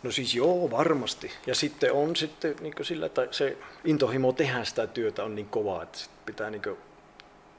No 0.03 0.11
siis 0.11 0.35
joo, 0.35 0.71
varmasti. 0.71 1.31
Ja 1.47 1.55
sitten 1.55 1.93
on 1.93 2.15
sitten 2.15 2.55
niin 2.61 2.73
sillä, 2.81 3.05
että 3.05 3.27
se 3.31 3.57
intohimo 3.85 4.31
tehdä 4.33 4.63
sitä 4.63 4.87
työtä 4.87 5.23
on 5.23 5.35
niin 5.35 5.49
kova, 5.49 5.83
että 5.83 5.97
sit 5.97 6.11
pitää 6.25 6.49
niin 6.49 6.61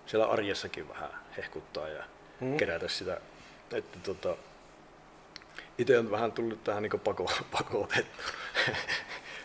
siellä 0.07 0.27
arjessakin 0.27 0.89
vähän 0.89 1.11
hehkuttaa 1.37 1.89
ja 1.89 2.05
hmm. 2.41 2.57
kerätä 2.57 2.89
sitä. 2.89 3.21
Että 3.73 3.99
tota, 4.03 4.37
itse 5.79 5.99
on 5.99 6.11
vähän 6.11 6.33
tullut 6.33 6.65
tähän 6.65 6.83
niin 6.83 7.01
pako, 7.05 7.31
pakotettu. 7.59 8.23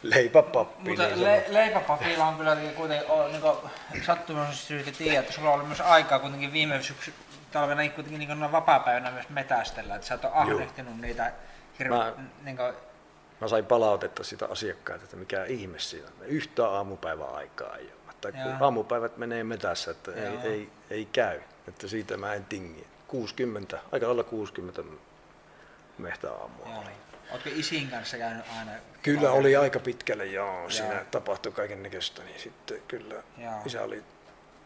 Leipäpappi. 0.03 0.89
Mutta 0.89 1.07
niin 1.07 1.23
le- 1.23 1.45
leipäpapilla 1.47 2.25
on 2.25 2.35
kyllä 2.35 2.55
kuitenkin 2.75 3.11
on, 3.11 3.31
niin 3.31 4.05
sattumoisesti 4.05 4.67
syytä 4.67 4.91
tiedä, 4.91 5.19
että 5.19 5.33
sulla 5.33 5.51
oli 5.51 5.63
myös 5.63 5.81
aikaa 5.81 6.19
kuitenkin 6.19 6.53
viime 6.53 6.83
syksy, 6.83 7.13
talvena 7.51 7.89
kuitenkin 7.89 8.19
niin 8.19 8.51
vapaa-päivänä 8.51 9.11
myös 9.11 9.29
metästellä, 9.29 9.95
että 9.95 10.07
sä 10.07 10.15
et 10.15 10.25
ole 10.25 10.33
ahdehtinut 10.35 11.01
niitä 11.01 11.31
hirveän, 11.79 12.29
niin 12.43 12.57
kuin, 12.57 12.73
mä 13.41 13.47
sain 13.47 13.65
palautetta 13.65 14.23
sitä 14.23 14.47
asiakkaita, 14.51 15.03
että 15.03 15.17
mikä 15.17 15.45
ihme 15.45 15.79
siinä 15.79 16.07
on. 16.07 16.25
Yhtä 16.25 16.67
aamupäivän 16.67 17.35
aikaa 17.35 17.75
ei 17.77 17.85
ole. 17.85 17.99
Että 18.09 18.31
kun 18.31 18.57
aamupäivät 18.59 19.17
menee 19.17 19.43
metässä, 19.43 19.91
että 19.91 20.11
ei, 20.13 20.33
Joo. 20.33 20.43
ei, 20.43 20.69
ei, 20.89 21.05
käy. 21.05 21.41
Että 21.67 21.87
siitä 21.87 22.17
mä 22.17 22.33
en 22.33 22.45
tingi. 22.45 22.87
60, 23.07 23.79
aika 23.91 24.05
lailla 24.05 24.23
60 24.23 24.81
mehtäaamua. 25.99 26.67
Joo. 26.69 26.83
Ootko 27.31 27.49
isin 27.53 27.87
kanssa 27.89 28.17
käynyt 28.17 28.45
aina? 28.59 28.71
Kyllä 29.03 29.31
oli 29.31 29.55
aika 29.55 29.79
pitkälle, 29.79 30.25
joo. 30.25 30.69
Siinä 30.69 30.93
Joo. 30.93 31.03
tapahtui 31.11 31.51
kaiken 31.51 31.83
näköistä, 31.83 32.23
niin 32.23 32.39
sitten 32.39 32.81
kyllä 32.87 33.15
Joo. 33.37 33.53
isä 33.65 33.81
oli 33.83 34.03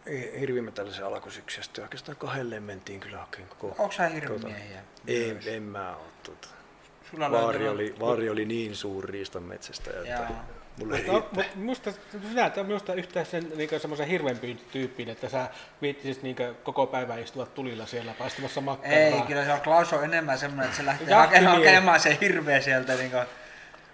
hi- 0.09 0.39
hirvimetallisen 0.39 1.05
alkusyksy, 1.05 1.59
ja 1.59 1.63
sitten 1.63 1.83
oikeastaan 1.83 2.17
kahdelleen 2.17 2.63
mentiin 2.63 2.99
kyllä 2.99 3.17
hakemaan 3.17 3.49
koko... 3.49 3.75
Onko 3.83 3.91
sä 3.91 4.07
hirvimiehiä? 4.07 4.83
En, 5.07 5.39
en 5.45 5.63
mä 5.63 5.95
oo 5.95 6.07
tuota. 6.23 6.47
Sulla 7.11 7.31
Vaari 7.31 7.67
oli, 7.67 7.95
vaari 7.99 8.29
oli 8.29 8.45
niin 8.45 8.75
suuri 8.75 9.11
riistan 9.11 9.43
metsästä, 9.43 9.91
että. 9.91 10.27
Mulle 10.79 10.97
No, 10.97 11.13
riittää. 11.13 11.13
mutta 11.43 11.43
musta, 11.55 11.91
sinä 12.29 12.45
et 12.45 12.57
ole 12.57 12.65
minusta 12.67 12.93
yhtään 12.93 13.25
sen 13.25 13.51
niin 13.55 13.69
semmoisen 13.81 14.07
hirveän 14.07 14.39
tyyppiin, 14.71 15.09
että 15.09 15.29
sä 15.29 15.47
viittisit 15.81 16.23
niin 16.23 16.35
koko 16.63 16.87
päivän 16.87 17.19
istua 17.19 17.45
tulilla 17.45 17.85
siellä 17.85 18.13
paistamassa 18.19 18.61
makkaraa. 18.61 18.97
Ei, 18.97 19.21
kyllä 19.21 19.45
se 19.45 19.53
on 19.53 19.61
Klaus 19.61 19.93
on 19.93 20.03
enemmän 20.03 20.37
semmoinen, 20.39 20.65
että 20.65 20.77
se 20.77 20.85
lähtee 20.85 21.07
Jahtimiehi. 21.09 21.45
hakemaan, 21.45 21.57
hakemaan 21.67 21.99
se 21.99 22.17
hirveä 22.21 22.61
sieltä. 22.61 22.95
Niin 22.95 23.11
kuin. 23.11 23.23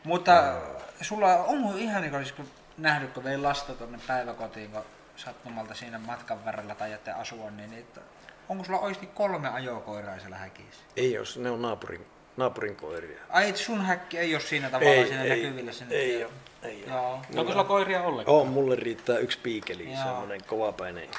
Mutta 0.04 0.54
sulla 1.02 1.36
on 1.36 1.78
ihan 1.78 2.02
niin 2.02 2.12
kuin, 2.12 2.26
kun 2.36 2.50
nähnyt, 2.78 3.12
kun 3.14 3.24
vein 3.24 3.44
lasta 3.44 3.74
tuonne 3.74 4.00
päiväkotiin, 4.08 4.72
kun 4.72 4.82
sattumalta 5.16 5.74
siinä 5.74 6.00
matkan 6.00 6.46
varrella 6.46 6.76
tajatte 6.76 7.12
asua, 7.12 7.52
niin 7.52 7.74
että, 7.74 8.02
onko 8.50 8.64
sulla 8.64 8.80
oikeasti 8.80 9.08
kolme 9.08 9.50
ajokoiraa 9.50 10.20
siellä 10.20 10.38
häkissä? 10.38 10.82
Ei 10.98 11.14
jos 11.14 11.38
ne 11.38 11.50
on 11.50 11.62
naapurin, 11.62 12.06
naapurin 12.38 12.76
koiria. 12.76 13.20
Ai, 13.30 13.50
et 13.50 13.58
sun 13.58 13.86
häkki 13.86 14.18
ei 14.18 14.36
ole 14.36 14.42
siinä 14.42 14.70
tavalla 14.70 14.92
Ei, 14.94 15.08
siinä 15.08 15.24
ei, 15.24 15.30
näkyvillä 15.30 15.72
sinne. 15.72 15.96
ei 15.96 16.24
oo, 16.24 16.32
ei 16.64 16.86
oo. 16.91 16.97
Joo, 16.97 17.22
Onko 17.38 17.51
sulla 17.51 17.64
koiria 17.64 18.01
ollenkaan? 18.01 18.38
On, 18.38 18.47
mulle 18.47 18.76
riittää 18.76 19.18
yksi 19.18 19.39
piikeli, 19.43 19.91
Joo. 19.91 20.03
semmoinen 20.03 20.43
kovapäinen 20.43 21.10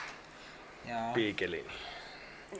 joo. 0.84 1.12
piikeli. 1.14 1.66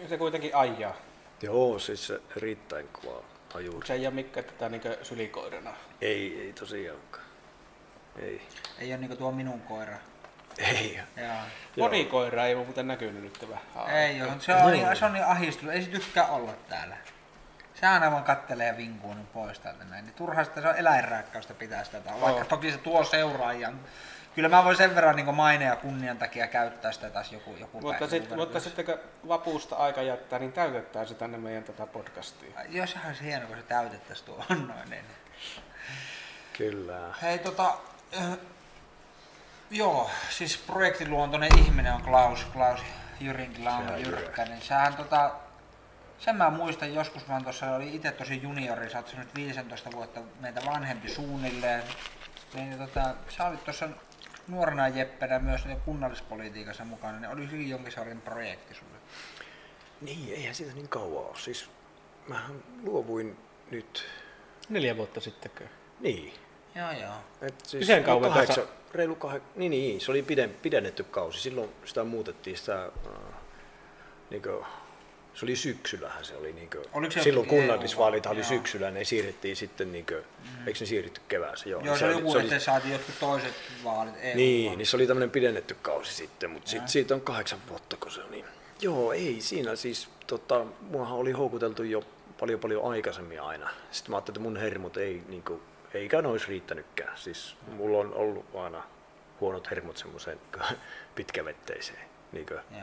Se 0.08 0.18
kuitenkin 0.18 0.56
ajaa. 0.56 0.94
Joo, 1.42 1.78
siis 1.78 2.06
se 2.06 2.20
erittäin 2.36 2.88
kova 2.88 3.22
ajuri. 3.54 3.86
Se 3.86 3.92
ei 3.94 4.06
ole 4.06 4.14
mikään 4.14 4.46
tätä 4.46 4.68
niin 4.68 4.82
sylikoirana. 5.02 5.70
Ei, 6.00 6.40
ei 6.40 6.52
tosiaankaan. 6.52 7.24
Ei. 8.18 8.42
Ei 8.78 8.92
ole 8.92 9.00
niin 9.00 9.16
tuo 9.16 9.32
minun 9.32 9.60
koira. 9.60 9.96
Ei. 10.58 11.00
Joo. 11.16 11.36
Monikoira 11.76 12.46
ei 12.46 12.54
ole 12.54 12.64
muuten 12.64 12.86
näkynyt 12.86 13.22
nyt 13.22 13.48
vähän. 13.50 13.96
Ei 13.96 14.22
ole, 14.22 14.32
se 14.40 14.54
on, 14.54 14.72
niin, 14.72 14.96
se 14.96 15.04
on 15.04 15.12
niin 15.12 15.24
ahdistunut, 15.24 15.74
ei 15.74 15.82
se 15.82 15.90
tykkää 15.90 16.26
olla 16.26 16.52
täällä. 16.68 16.96
Se 17.80 17.86
aina 17.86 18.10
vaan 18.10 18.24
kattelee 18.24 18.66
ja 18.66 18.76
vinkuu 18.76 19.14
nyt 19.14 19.32
pois 19.32 19.58
täältä 19.58 19.84
näin. 19.84 20.04
Niin 20.04 20.14
turha 20.14 20.44
sitä 20.44 20.60
se 20.60 20.68
on 20.68 20.76
eläinrääkkäystä 20.76 21.54
pitää 21.54 21.84
sitä, 21.84 22.00
täällä. 22.00 22.20
vaikka 22.20 22.44
toki 22.44 22.72
se 22.72 22.78
tuo 22.78 23.04
seuraajan. 23.04 23.80
Kyllä 24.34 24.48
mä 24.48 24.64
voin 24.64 24.76
sen 24.76 24.94
verran 24.94 25.16
niin 25.16 25.34
maine 25.34 25.64
ja 25.64 25.76
kunnian 25.76 26.18
takia 26.18 26.46
käyttää 26.46 26.92
sitä 26.92 27.10
taas 27.10 27.32
joku, 27.32 27.56
joku 27.60 27.80
Mutta, 27.80 27.98
päivä. 27.98 28.10
sit, 28.10 28.36
mutta 28.36 28.60
sitten 28.60 28.84
kun 28.84 28.98
vapuusta 29.28 29.76
aika 29.76 30.02
jättää, 30.02 30.38
niin 30.38 30.52
täytetään 30.52 31.08
se 31.08 31.14
tänne 31.14 31.38
meidän 31.38 31.64
tätä 31.64 31.86
podcastia. 31.86 32.50
Jos 32.68 32.90
sehän 32.90 33.08
olisi 33.08 33.24
hienoa, 33.24 33.48
kun 33.48 33.56
se 33.56 33.62
täytettäisiin 33.62 34.26
tuo 34.26 34.44
noin. 34.48 34.90
Niin. 34.90 35.04
Kyllä. 36.58 37.14
Hei 37.22 37.38
tota, 37.38 37.74
äh, 38.18 38.38
joo, 39.70 40.10
siis 40.30 40.58
projektiluontoinen 40.58 41.58
ihminen 41.58 41.94
on 41.94 42.02
Klaus, 42.02 42.44
Klaus 42.44 42.80
Jyrinkilä 43.20 43.70
Sehän 43.70 44.00
Jyrkkä, 44.00 44.44
niin 44.44 44.62
sähän 44.62 44.94
tota, 44.94 45.30
sen 46.20 46.36
mä 46.36 46.50
muistan 46.50 46.94
joskus, 46.94 47.28
vaan 47.28 47.42
tuossa 47.42 47.74
oli 47.74 47.94
itse 47.94 48.10
tosi 48.10 48.42
juniori, 48.42 48.90
sä 48.90 48.98
oot 48.98 49.14
nyt 49.16 49.34
15 49.34 49.92
vuotta 49.92 50.20
meitä 50.40 50.60
vanhempi 50.66 51.08
suunnilleen, 51.08 51.82
niin 52.54 52.78
tota, 52.78 53.14
sä 53.28 53.46
olit 53.46 53.64
tuossa 53.64 53.88
nuorena 54.48 54.88
jeppenä 54.88 55.38
myös 55.38 55.64
niin 55.64 55.80
kunnallispolitiikassa 55.80 56.84
mukana, 56.84 57.20
niin 57.20 57.30
oli 57.30 57.50
hyvin 57.50 57.70
jonkin 57.70 57.92
sortin 57.92 58.20
projekti 58.20 58.74
sulle. 58.74 58.98
Niin, 60.00 60.34
eihän 60.34 60.54
siitä 60.54 60.74
niin 60.74 60.88
kauan 60.88 61.24
ole. 61.24 61.36
Siis 61.38 61.70
mähän 62.28 62.62
luovuin 62.82 63.36
nyt, 63.70 64.04
Neljä 64.68 64.96
vuotta 64.96 65.20
sittenkö? 65.20 65.64
niin. 66.00 66.34
Joo 66.74 66.92
joo. 66.92 67.14
Et 67.40 67.54
siis 67.66 67.88
Miten 67.88 68.04
kauan 68.04 68.32
kahdeksan, 68.32 68.64
reilu 68.94 69.14
kahdeksan, 69.14 69.52
niin, 69.56 69.70
niin, 69.70 70.00
se 70.00 70.10
oli 70.10 70.22
piden, 70.22 70.50
pidennetty 70.62 71.04
kausi. 71.04 71.40
Silloin 71.40 71.70
sitä 71.84 72.04
muutettiin 72.04 72.58
sitä, 72.58 72.84
äh, 72.84 73.12
niin 74.30 74.42
kuin, 74.42 74.66
se 75.34 75.46
oli 75.46 75.56
syksyllähän 75.56 76.24
se 76.24 76.36
oli. 76.36 76.52
Niin 76.52 76.70
kuin, 76.70 76.84
Oliko 76.92 77.12
se 77.12 77.22
silloin 77.22 77.48
kunnallisvaalit 77.48 78.26
EU-vaalit? 78.26 78.48
oli 78.48 78.54
Joo. 78.54 78.58
syksyllä, 78.58 78.90
ne 78.90 79.04
siirrettiin 79.04 79.56
sitten, 79.56 79.92
niin 79.92 80.06
kuin, 80.06 80.18
mm. 80.18 80.66
eikö 80.68 80.80
ne 80.80 80.86
siirrytty 80.86 81.20
kevääseen? 81.28 81.70
Joo, 81.70 81.96
se, 81.96 82.04
oli 82.04 82.12
joku, 82.12 82.38
että 82.38 82.58
saatiin 82.58 82.92
jotkut 82.92 83.14
toiset 83.20 83.54
vaalit. 83.84 84.14
EU 84.22 84.36
Niin, 84.36 84.78
niin 84.78 84.86
se 84.86 84.96
oli 84.96 85.06
tämmöinen 85.06 85.30
pidennetty 85.30 85.76
kausi 85.82 86.14
sitten, 86.14 86.50
mutta 86.50 86.70
Joo. 86.70 86.80
sit, 86.80 86.88
siitä 86.88 87.14
on 87.14 87.20
kahdeksan 87.20 87.58
vuotta, 87.68 87.96
kun 87.96 88.10
se 88.10 88.20
on 88.20 88.30
niin. 88.30 88.44
Joo, 88.80 89.12
ei 89.12 89.36
siinä 89.40 89.76
siis, 89.76 90.08
tota, 90.26 90.66
muahan 90.80 91.18
oli 91.18 91.32
houkuteltu 91.32 91.82
jo 91.82 92.04
paljon 92.40 92.60
paljon 92.60 92.90
aikaisemmin 92.90 93.42
aina. 93.42 93.70
Sitten 93.90 94.10
mä 94.10 94.16
ajattelin, 94.16 94.36
että 94.36 94.48
mun 94.48 94.56
hermot 94.56 94.96
ei, 94.96 95.22
niin 95.28 95.42
kuin, 95.42 95.62
eikä 95.94 96.22
ne 96.22 96.28
olisi 96.28 96.46
riittänytkään. 96.48 97.18
Siis 97.18 97.56
mulla 97.76 97.98
on 97.98 98.14
ollut 98.14 98.44
aina 98.54 98.82
huonot 99.40 99.70
hermot 99.70 99.96
semmoiseen 99.96 100.40
pitkävetteiseen. 101.14 102.09
Niin 102.32 102.46
kuin. 102.46 102.60
Joo. 102.70 102.82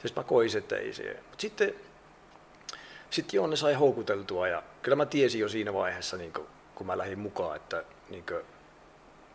Siis 0.00 0.16
mä 0.16 0.22
koisin, 0.22 0.58
että 0.58 0.76
ei 0.76 0.92
se. 0.92 1.16
Mutta 1.30 1.42
sitten, 1.42 1.74
sitten 3.10 3.36
joo, 3.36 3.46
ne 3.46 3.56
sai 3.56 3.74
houkuteltua 3.74 4.48
ja 4.48 4.62
kyllä 4.82 4.96
mä 4.96 5.06
tiesin 5.06 5.40
jo 5.40 5.48
siinä 5.48 5.72
vaiheessa, 5.72 6.16
niin 6.16 6.32
kuin, 6.32 6.46
kun 6.74 6.86
mä 6.86 6.98
lähdin 6.98 7.18
mukaan, 7.18 7.56
että 7.56 7.84
niin 8.08 8.24
kuin, 8.26 8.40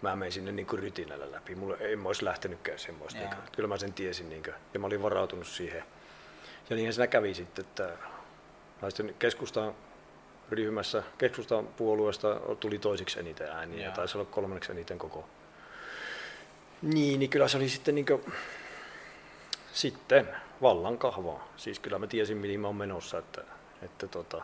mä 0.01 0.16
menin 0.16 0.34
sinne 0.34 0.51
niin 0.51 0.66
kuin 0.66 0.80
rytinällä 0.80 1.32
läpi. 1.32 1.55
Mulla 1.55 1.78
ei 1.78 1.95
mä 1.95 2.10
olisi 2.10 2.26
lähtenytkään 2.26 2.80
semmoista. 2.80 3.20
Niin 3.20 3.30
kuin, 3.30 3.43
kyllä 3.51 3.70
mä 3.70 3.78
sen 3.78 3.93
tiesin 3.93 4.30
niin 4.30 4.43
kuin, 4.43 4.55
ja 4.74 4.80
mä 4.80 4.88
olin 4.88 5.01
varautunut 5.01 5.47
siihen. 5.47 5.84
Ja 6.70 6.76
niinhän 6.76 6.93
siinä 6.93 7.07
kävi 7.07 7.34
sitten, 7.34 7.66
että 7.66 7.89
naisten 8.82 9.16
keskustan 9.20 9.76
ryhmässä, 10.49 11.03
keskustan 11.18 11.68
puolueesta 11.68 12.39
tuli 12.60 12.80
toisiksi 12.80 13.20
eniten 13.20 13.47
ääniä 13.47 13.86
ja 13.86 13.91
taisi 13.91 14.18
olla 14.18 14.30
kolmanneksi 14.32 14.72
eniten 14.72 14.97
koko. 14.97 15.30
Niin, 16.82 17.20
niin 17.20 17.30
kyllä 17.30 17.47
se 17.47 17.57
oli 17.57 17.70
sitten 17.70 17.95
niin 17.95 18.05
kuin, 18.05 18.34
sitten 19.74 20.28
vallan 20.61 20.97
kahvaa. 20.97 21.47
Siis 21.57 21.80
kyllä 21.80 21.99
mä 21.99 22.07
tiesin, 22.07 22.38
mihin 22.38 22.59
mä 22.59 22.67
oon 22.67 22.76
menossa, 22.76 23.17
että, 23.17 23.41
että 23.82 24.07
tota, 24.07 24.41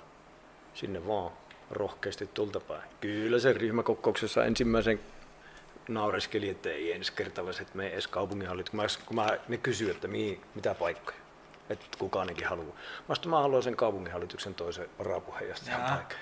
sinne 0.74 1.08
vaan 1.08 1.32
rohkeasti 1.72 2.30
tulta 2.34 2.60
päin. 2.60 2.84
Kyllä 3.02 3.40
se 3.40 3.54
ryhmäkokouksessa 3.54 4.46
ensimmäisen 4.46 5.00
naureskeli, 5.88 6.50
että 6.50 6.70
ei 6.70 6.92
ensi 6.92 7.14
kertalaiset 7.14 7.76
mene 7.76 7.90
edes 7.90 8.08
kaupunginhallitus. 8.08 8.72
Kun 8.72 8.78
mä, 8.78 8.88
kun 9.06 9.16
mä, 9.16 9.38
ne 9.48 9.58
kysyy, 9.58 9.92
että 9.92 10.08
mihin, 10.08 10.42
mitä 10.56 10.76
paikkoja, 10.76 11.18
että 11.70 11.86
kuka 12.00 12.20
ainakin 12.20 12.48
haluaa. 12.48 12.76
Mä 13.10 13.16
sanoin, 13.16 13.30
mä 13.30 13.42
haluan 13.42 13.64
sen 13.64 13.76
kaupunginhallituksen 13.76 14.56
toisen 14.56 14.90
varapuheenjohtajan 15.00 15.82
paikan. 15.82 16.18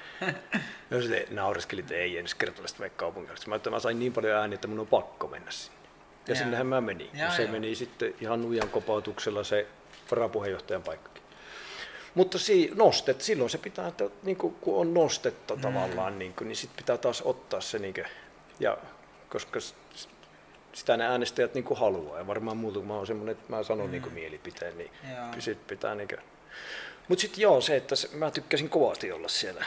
No 0.89 1.01
se 1.01 1.27
naureskeli, 1.31 1.81
että 1.81 1.95
ei 1.95 2.17
ensi 2.17 2.35
kertalaiset 2.35 2.79
mene 2.79 2.89
kaupunginhallitus. 2.89 3.47
Mä, 3.47 3.55
että 3.55 3.69
mä 3.69 3.79
sain 3.79 3.99
niin 3.99 4.13
paljon 4.13 4.37
ääniä, 4.37 4.55
että 4.55 4.67
mun 4.67 4.79
on 4.79 4.87
pakko 4.87 5.27
mennä 5.27 5.51
sinne. 5.51 5.82
Ja 6.28 6.36
sinnehän 6.36 6.67
mä 6.67 6.82
menin. 6.82 7.09
Jaa, 7.13 7.28
Ja 7.28 7.36
se 7.36 7.43
jaa. 7.43 7.51
meni 7.51 7.76
sitten 7.76 8.15
ihan 8.21 8.41
nuijan 8.41 8.69
kopautuksella 8.69 9.43
se 9.43 9.67
varapuheenjohtajan 10.11 10.84
paikkakin. 10.84 11.24
Mutta 12.15 12.39
si, 12.39 12.71
nostet, 12.76 13.21
silloin 13.21 13.49
se 13.49 13.57
pitää, 13.57 13.88
että 13.88 14.09
niin 14.24 14.38
kuin, 14.38 14.55
kun 14.61 14.80
on 14.80 14.93
nostetta 14.93 15.55
mm. 15.55 15.61
tavallaan, 15.61 16.19
niin, 16.19 16.34
kuin, 16.34 16.47
niin 16.47 16.55
sitten 16.55 16.78
pitää 16.78 16.97
taas 16.97 17.21
ottaa 17.21 17.61
se, 17.61 17.80
niin 17.80 17.93
kuin, 17.93 18.05
ja, 18.59 18.78
koska 19.30 19.59
sitä 20.74 20.97
ne 20.97 21.05
äänestäjät 21.05 21.53
niin 21.53 21.63
kuin 21.63 21.80
haluaa. 21.80 22.17
Ja 22.17 22.28
varmaan 22.28 22.57
muuta, 22.57 22.80
kun 22.80 22.88
mä 22.88 22.93
oon 22.93 23.07
semmoinen, 23.07 23.32
että 23.32 23.55
mä 23.55 23.63
sanon 23.63 23.86
mm. 23.86 23.91
niin 23.91 24.01
kuin 24.01 24.13
mielipiteen, 24.13 24.78
niin 24.78 24.91
Joo. 25.15 25.26
sit 25.39 25.67
pitää 25.67 25.95
niin 25.95 26.07
kuin... 26.07 26.19
Mutta 27.07 27.21
sitten 27.21 27.41
joo, 27.41 27.61
se, 27.61 27.76
että 27.76 27.95
se, 27.95 28.09
mä 28.13 28.32
tykkäsin 28.32 28.69
kovasti 28.69 29.11
olla 29.11 29.28
siellä. 29.28 29.65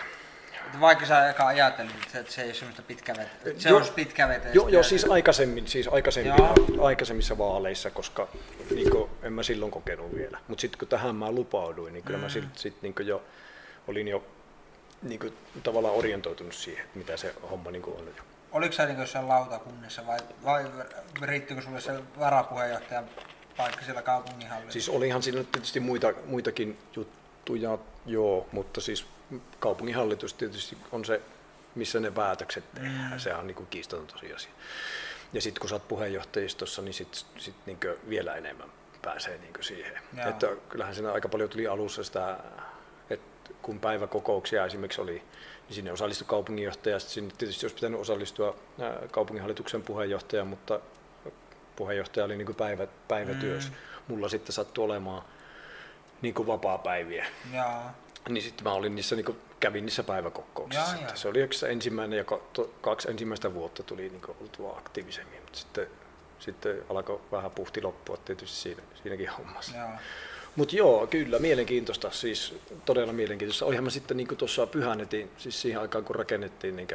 Vaikka 0.81 1.07
sä 1.07 1.31
eka 1.31 1.47
ajattelit, 1.47 1.93
että 2.15 2.33
se 2.33 2.43
ei 2.43 2.49
ole 2.49 2.55
semmoista 2.55 2.83
pitkävetä, 2.83 3.31
se 3.59 3.69
Joo. 3.69 3.79
olisi 3.79 3.93
pitkävetä. 3.93 4.49
Joo, 4.53 4.69
joo 4.69 4.83
siis 4.83 5.11
aikaisemmin, 5.11 5.69
siis 5.69 5.89
aikaisemmin, 5.89 6.35
aikaisemmissa 6.81 7.39
vaaleissa, 7.39 7.91
koska 7.91 8.29
niin 8.75 8.91
kuin, 8.91 9.11
en 9.23 9.33
mä 9.33 9.43
silloin 9.43 9.73
kokenut 9.73 10.15
vielä. 10.15 10.39
Mutta 10.49 10.61
sitten 10.61 10.79
kun 10.79 10.89
tähän 10.89 11.17
mä 11.17 11.31
lupauduin, 11.31 11.93
niin 11.93 12.05
kyllä 12.05 12.19
mm. 12.19 12.23
mä 12.23 12.29
sitten 12.29 12.53
sit, 12.55 12.83
niin 12.83 12.95
jo 13.05 13.23
olin 13.89 14.09
jo 14.09 14.25
niin 15.03 15.21
kuin, 15.21 15.33
tavallaan 15.63 15.95
orientoitunut 15.95 16.55
siihen, 16.55 16.85
että 16.85 16.99
mitä 16.99 17.17
se 17.17 17.35
homma 17.51 17.71
niin 17.71 17.83
kuin 17.83 17.97
on. 17.97 18.07
jo. 18.17 18.23
Oliko 18.53 18.73
sä 18.73 18.87
niin 18.87 18.99
jossain 18.99 19.29
lautakunnissa 19.29 20.07
vai, 20.07 20.19
vai 20.45 20.65
riittikö 21.23 21.63
sulle 21.63 21.81
se 21.81 21.93
varapuheenjohtajan 22.19 23.05
paikka 23.57 23.85
siellä 23.85 24.03
kaupunginhallissa? 24.03 24.73
Siis 24.73 24.89
olihan 24.89 25.23
siinä 25.23 25.45
tietysti 25.53 25.81
muita, 25.81 26.13
muitakin 26.27 26.79
juttuja, 26.97 27.79
joo, 28.07 28.47
mutta 28.53 28.81
siis 28.81 29.07
kaupunginhallitus 29.61 30.35
tietysti 30.35 30.79
on 30.93 31.05
se, 31.05 31.23
missä 31.75 32.01
ne 32.01 32.11
päätökset 32.11 32.75
tehdään. 32.75 33.13
Mm. 33.13 33.19
Sehän 33.19 33.41
on 33.41 33.47
niin 33.47 33.55
kuin 33.55 33.67
kiistaton 33.67 34.07
tosiasia. 34.07 34.53
Ja 35.33 35.43
sitten 35.43 35.61
kun 35.61 35.69
sä 35.69 35.75
oot 35.75 35.89
puheenjohtajistossa, 35.89 36.83
niin 36.83 36.95
sitten 36.95 37.21
sit 37.39 37.55
niin 37.67 37.79
vielä 38.09 38.35
enemmän 38.35 38.69
pääsee 39.03 39.39
niin 39.39 39.53
siihen. 39.61 39.99
Joo. 40.17 40.29
Että 40.29 40.47
kyllähän 40.69 40.95
siinä 40.95 41.13
aika 41.13 41.29
paljon 41.29 41.51
tuli 41.51 41.67
alussa 41.67 42.05
sitä, 42.05 42.39
että 43.11 43.51
kun 43.63 43.81
päiväkokouksia 43.81 44.67
esimerkiksi 44.67 45.01
oli, 45.01 45.23
niin 45.69 45.75
sinne 45.75 45.93
osallistui 45.93 46.27
kaupunginjohtaja, 46.29 46.99
sitten 46.99 47.15
sinne 47.15 47.35
tietysti 47.39 47.67
olisi 47.67 47.75
pitänyt 47.75 48.01
osallistua 48.01 48.57
kaupunginhallituksen 49.11 49.83
puheenjohtaja, 49.83 50.45
mutta 50.45 50.81
puheenjohtaja 51.77 52.25
oli 52.25 52.37
niin 52.37 52.55
päivä, 52.55 52.87
päivätyössä. 53.09 53.71
Mm. 53.71 53.77
Mulla 54.09 54.29
sitten 54.29 54.53
sattui 54.53 54.85
olemaan 54.85 55.23
niin 56.23 56.47
vapaa-päiviä. 56.47 57.27
Jaa. 57.53 57.95
Niin 58.29 58.43
sitten 58.43 58.65
mä 58.65 58.73
olin 58.73 58.95
niissä, 58.95 59.17
niin 59.17 59.25
kuin, 59.25 59.39
kävin 59.61 59.87
niissä 59.87 60.03
päiväkokouksissa. 60.03 60.93
Jaa, 60.93 61.03
jaa. 61.03 61.17
Se 61.17 61.29
oli 61.29 61.41
yksi 61.41 61.67
ensimmäinen 61.69 62.17
ja 62.17 62.25
kaksi 62.81 63.11
ensimmäistä 63.11 63.55
vuotta 63.55 63.83
tuli 63.83 64.03
niin 64.09 64.21
kuin, 64.21 64.37
oltua 64.41 64.79
aktiivisemmin, 64.79 65.41
mutta 65.41 65.59
sitten, 65.59 65.87
sitten 66.39 66.83
alkoi 66.89 67.21
vähän 67.33 67.51
puhti 67.51 67.83
loppua 67.83 68.17
tietysti 68.17 68.57
siinä, 68.57 68.83
siinäkin 69.03 69.29
hommassa. 69.29 69.77
Jaa. 69.77 69.99
Mutta 70.57 70.77
joo, 70.77 71.07
kyllä, 71.07 71.39
mielenkiintoista, 71.39 72.11
siis 72.11 72.55
todella 72.85 73.13
mielenkiintoista. 73.13 73.65
Olihan 73.65 73.85
mä 73.85 73.91
sitten 73.91 74.17
niin 74.17 74.37
tuossa 74.37 74.67
pyhännetin, 74.67 75.31
siis 75.39 75.63
siihen 75.63 75.81
aikaan 75.81 76.05
kun 76.05 76.17
rakennettiin 76.17 76.77
niin 76.77 76.89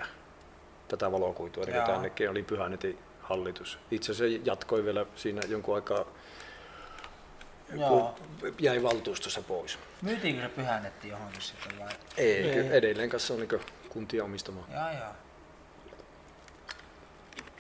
tätä 0.88 1.12
valokuitua, 1.12 1.66
niin 1.66 1.84
tännekin 1.84 2.30
oli 2.30 2.44
pyhännetin 2.44 2.98
hallitus. 3.22 3.80
Itse 3.92 4.12
asiassa 4.12 4.38
se 4.38 4.42
jatkoi 4.46 4.86
vielä 4.86 5.06
siinä 5.16 5.42
jonkun 5.48 5.76
aikaa, 5.76 6.06
Joo. 7.80 8.16
kun 8.40 8.56
jäi 8.60 8.84
valtuustossa 8.84 9.42
pois. 9.42 9.80
Myytiinkö 10.02 10.42
se 10.42 10.50
pyhännetti 10.50 11.08
johonkin 11.08 11.42
sitten 11.42 11.80
vai? 11.80 11.90
Ei, 12.18 12.34
Ei. 12.34 12.54
kyllä 12.54 12.72
edelleen 12.76 13.10
kanssa 13.10 13.34
on 13.34 13.40
niin 13.40 13.62
kuntien 13.90 14.24
omistamaa. 14.24 14.68
Jaa, 14.72 14.94
jaa. 14.94 15.16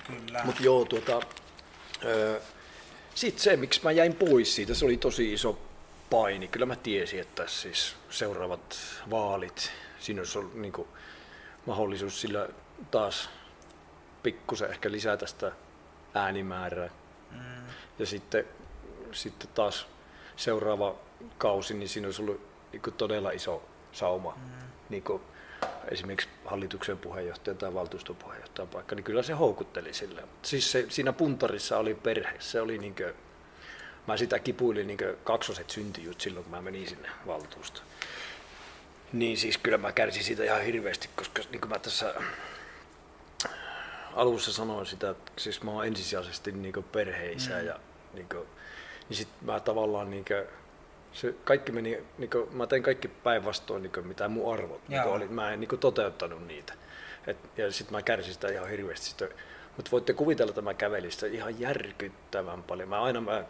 Kyllä. 0.07 0.41
Mutta 0.43 0.63
joo, 0.63 0.85
tuota, 0.85 1.21
sitten 3.15 3.43
se, 3.43 3.57
miksi 3.57 3.83
mä 3.83 3.91
jäin 3.91 4.13
pois 4.13 4.55
siitä, 4.55 4.73
se 4.73 4.85
oli 4.85 4.97
tosi 4.97 5.33
iso 5.33 5.59
paini. 6.09 6.47
Kyllä 6.47 6.65
mä 6.65 6.75
tiesin, 6.75 7.19
että 7.19 7.47
siis 7.47 7.95
seuraavat 8.09 8.77
vaalit, 9.09 9.71
siinä 9.99 10.21
olisi 10.21 10.37
ollut 10.37 10.55
niin 10.55 10.73
mahdollisuus 11.65 12.21
sillä 12.21 12.49
taas 12.91 13.29
pikkusen 14.23 14.69
ehkä 14.69 14.91
lisätä 14.91 15.27
sitä 15.27 15.51
äänimäärää. 16.13 16.89
Mm. 17.31 17.63
Ja 17.99 18.05
sitten, 18.05 18.45
sitten 19.11 19.49
taas 19.55 19.87
seuraava 20.41 20.95
kausi, 21.37 21.73
niin 21.73 21.89
siinä 21.89 22.07
olisi 22.07 22.21
ollut 22.21 22.41
niin 22.71 22.93
todella 22.97 23.31
iso 23.31 23.63
sauma. 23.91 24.33
Mm. 24.35 24.51
Niin 24.89 25.03
esimerkiksi 25.91 26.29
hallituksen 26.45 26.97
puheenjohtaja 26.97 27.55
tai 27.55 27.73
valtuuston 27.73 28.15
puheenjohtajan 28.15 28.69
paikka, 28.69 28.95
niin 28.95 29.03
kyllä 29.03 29.23
se 29.23 29.33
houkutteli 29.33 29.93
sille. 29.93 30.23
Siis 30.41 30.71
se, 30.71 30.85
siinä 30.89 31.13
puntarissa 31.13 31.77
oli 31.77 31.95
perhe, 31.95 32.35
se 32.39 32.61
oli 32.61 32.77
niin 32.77 32.95
kuin, 32.95 33.13
mä 34.07 34.17
sitä 34.17 34.39
kipuilin 34.39 34.87
niin 34.87 34.99
kaksoset 35.23 35.69
syntijut 35.69 36.21
silloin, 36.21 36.43
kun 36.43 36.51
mä 36.51 36.61
menin 36.61 36.87
sinne 36.87 37.09
valtuustoon. 37.27 37.85
Niin 39.13 39.37
siis 39.37 39.57
kyllä 39.57 39.77
mä 39.77 39.91
kärsin 39.91 40.23
siitä 40.23 40.43
ihan 40.43 40.61
hirveästi, 40.61 41.09
koska 41.15 41.41
niin 41.51 41.61
kuin 41.61 41.69
mä 41.69 41.79
tässä 41.79 42.13
alussa 44.13 44.53
sanoin 44.53 44.85
sitä, 44.85 45.09
että 45.09 45.31
siis 45.37 45.63
mä 45.63 45.71
oon 45.71 45.87
ensisijaisesti 45.87 46.51
niin 46.51 46.85
perheisä 46.91 47.59
mm. 47.59 47.65
ja 47.65 47.79
niin 48.13 48.29
kuin, 48.29 48.47
niin 49.11 49.17
sit 49.17 49.41
mä 49.41 49.59
tavallaan 49.59 50.09
niin 50.09 50.25
kuin, 50.25 50.43
se 51.13 51.35
kaikki 51.43 51.71
meni, 51.71 52.03
niin 52.17 52.29
kuin, 52.29 52.55
mä 52.55 52.67
tein 52.67 52.83
kaikki 52.83 53.07
päinvastoin 53.07 53.83
niin 53.83 53.91
kuin, 53.91 54.07
mitä 54.07 54.27
mun 54.27 54.53
arvot 54.53 54.81
niin 54.87 55.03
oli, 55.03 55.27
mä 55.27 55.51
en 55.51 55.59
niin 55.59 55.67
kuin, 55.67 55.79
toteuttanut 55.79 56.47
niitä. 56.47 56.73
Et, 57.27 57.37
ja 57.57 57.71
sitten 57.71 57.97
mä 57.97 58.01
kärsin 58.01 58.33
sitä 58.33 58.47
ihan 58.47 58.69
hirveästi. 58.69 59.05
Sitä, 59.05 59.27
mutta 59.77 59.91
voitte 59.91 60.13
kuvitella, 60.13 60.49
että 60.49 60.61
mä 60.61 60.73
kävelin 60.73 61.11
sitä 61.11 61.27
ihan 61.27 61.59
järkyttävän 61.59 62.63
paljon. 62.63 62.89
Mä 62.89 63.01
aina 63.01 63.21
mä 63.21 63.43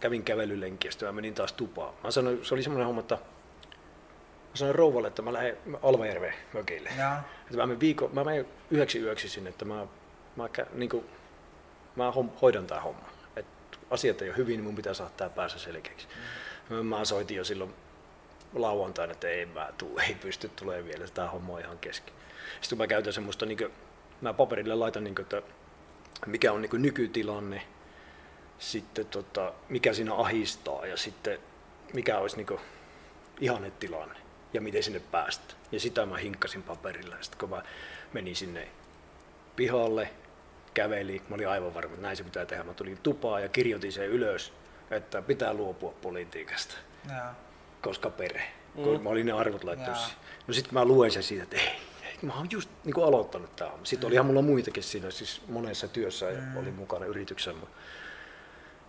kävin 0.00 0.22
kävelylenkkiä, 0.22 0.88
ja 0.88 0.92
sitten 0.92 1.08
mä 1.08 1.12
menin 1.12 1.34
taas 1.34 1.52
tupaan. 1.52 1.94
Mä 2.04 2.10
sanoin, 2.10 2.44
se 2.44 2.54
oli 2.54 2.62
semmoinen 2.62 2.86
homma, 2.86 3.00
että 3.00 3.14
mä 3.14 4.56
sanoin 4.56 4.74
rouvalle, 4.74 5.08
että 5.08 5.22
mä 5.22 5.32
lähden 5.32 5.56
Alvajärveen 5.82 6.34
mökille. 6.52 6.90
Että 7.44 7.56
mä 7.56 7.66
menen, 7.66 7.80
viikon, 7.80 8.10
mä 8.12 8.24
menen 8.24 8.46
yhdeksi 8.70 8.98
yöksi 8.98 9.28
sinne, 9.28 9.50
että 9.50 9.64
mä, 9.64 9.86
mä, 10.36 10.48
kä, 10.48 10.66
niin 10.72 10.90
kuin, 10.90 11.04
mä 11.96 12.12
hoidan 12.42 12.66
tämän 12.66 12.82
homman. 12.82 13.19
Asiat 13.90 14.22
ei 14.22 14.28
ole 14.28 14.36
hyvin, 14.36 14.56
niin 14.56 14.64
mun 14.64 14.76
pitää 14.76 14.94
saada 14.94 15.12
tämä 15.16 15.30
päässä 15.30 15.58
selkeäksi. 15.58 16.06
Mm. 16.68 16.86
Mä 16.86 17.04
soitin 17.04 17.36
jo 17.36 17.44
silloin 17.44 17.74
lauantaina, 18.54 19.12
että 19.12 19.28
ei 19.28 19.46
mä 19.46 19.68
tuu, 19.78 19.98
ei 19.98 20.14
pysty 20.14 20.48
tulemaan 20.48 20.84
vielä, 20.84 21.08
tämä 21.08 21.28
homma 21.30 21.52
on 21.52 21.60
ihan 21.60 21.78
kesken. 21.78 22.14
Sitten 22.60 22.78
mä 22.78 22.86
käytän 22.86 23.12
semmoista, 23.12 23.46
niin 23.46 23.58
kuin, 23.58 23.72
mä 24.20 24.32
paperille 24.32 24.74
laitan, 24.74 25.04
niin 25.04 25.14
kuin, 25.14 25.22
että 25.22 25.42
mikä 26.26 26.52
on 26.52 26.62
niin 26.62 26.70
kuin 26.70 26.82
nykytilanne, 26.82 27.62
sitten 28.58 29.06
tota, 29.06 29.52
mikä 29.68 29.92
siinä 29.92 30.14
ahistaa 30.14 30.86
ja 30.86 30.96
sitten 30.96 31.38
mikä 31.92 32.18
olisi 32.18 32.36
niin 32.36 32.46
kuin, 32.46 32.60
ihannetilanne 33.40 34.20
ja 34.52 34.60
miten 34.60 34.82
sinne 34.82 35.00
päästä. 35.00 35.54
Ja 35.72 35.80
sitä 35.80 36.06
mä 36.06 36.16
hinkkasin 36.16 36.62
paperilla. 36.62 37.16
Sitten 37.20 37.38
kun 37.38 37.50
mä 37.50 37.62
menin 38.12 38.36
sinne 38.36 38.68
pihalle, 39.56 40.10
käveli, 40.82 41.22
mä 41.28 41.34
olin 41.34 41.48
aivan 41.48 41.74
varma, 41.74 41.94
että 41.94 42.02
näin 42.02 42.16
se 42.16 42.24
pitää 42.24 42.46
tehdä. 42.46 42.64
Mä 42.64 42.74
tulin 42.74 42.98
tupaan 43.02 43.42
ja 43.42 43.48
kirjoitin 43.48 43.92
sen 43.92 44.06
ylös, 44.06 44.52
että 44.90 45.22
pitää 45.22 45.54
luopua 45.54 45.94
politiikasta, 46.02 46.74
Jaa. 47.08 47.34
koska 47.82 48.10
perhe. 48.10 48.46
Mm. 48.74 48.82
Kun 48.82 49.02
mä 49.02 49.08
olin 49.08 49.26
ne 49.26 49.32
arvot 49.32 49.64
laittanut. 49.64 50.00
Jaa. 50.00 50.10
No 50.46 50.54
sitten 50.54 50.74
mä 50.74 50.84
luen 50.84 51.10
sen 51.10 51.22
siitä, 51.22 51.42
että 51.42 51.56
ei, 51.56 51.66
ei 52.02 52.18
mä 52.22 52.34
oon 52.34 52.46
just 52.50 52.70
niin 52.84 52.94
kuin 52.94 53.06
aloittanut 53.06 53.56
tämä. 53.56 53.70
Sitten 53.84 54.06
olihan 54.06 54.26
mulla 54.26 54.42
muitakin 54.42 54.82
siinä, 54.82 55.10
siis 55.10 55.42
monessa 55.48 55.88
työssä 55.88 56.30
ja 56.30 56.42
olin 56.56 56.74
mukana 56.74 57.06
yrityksessä. 57.06 57.66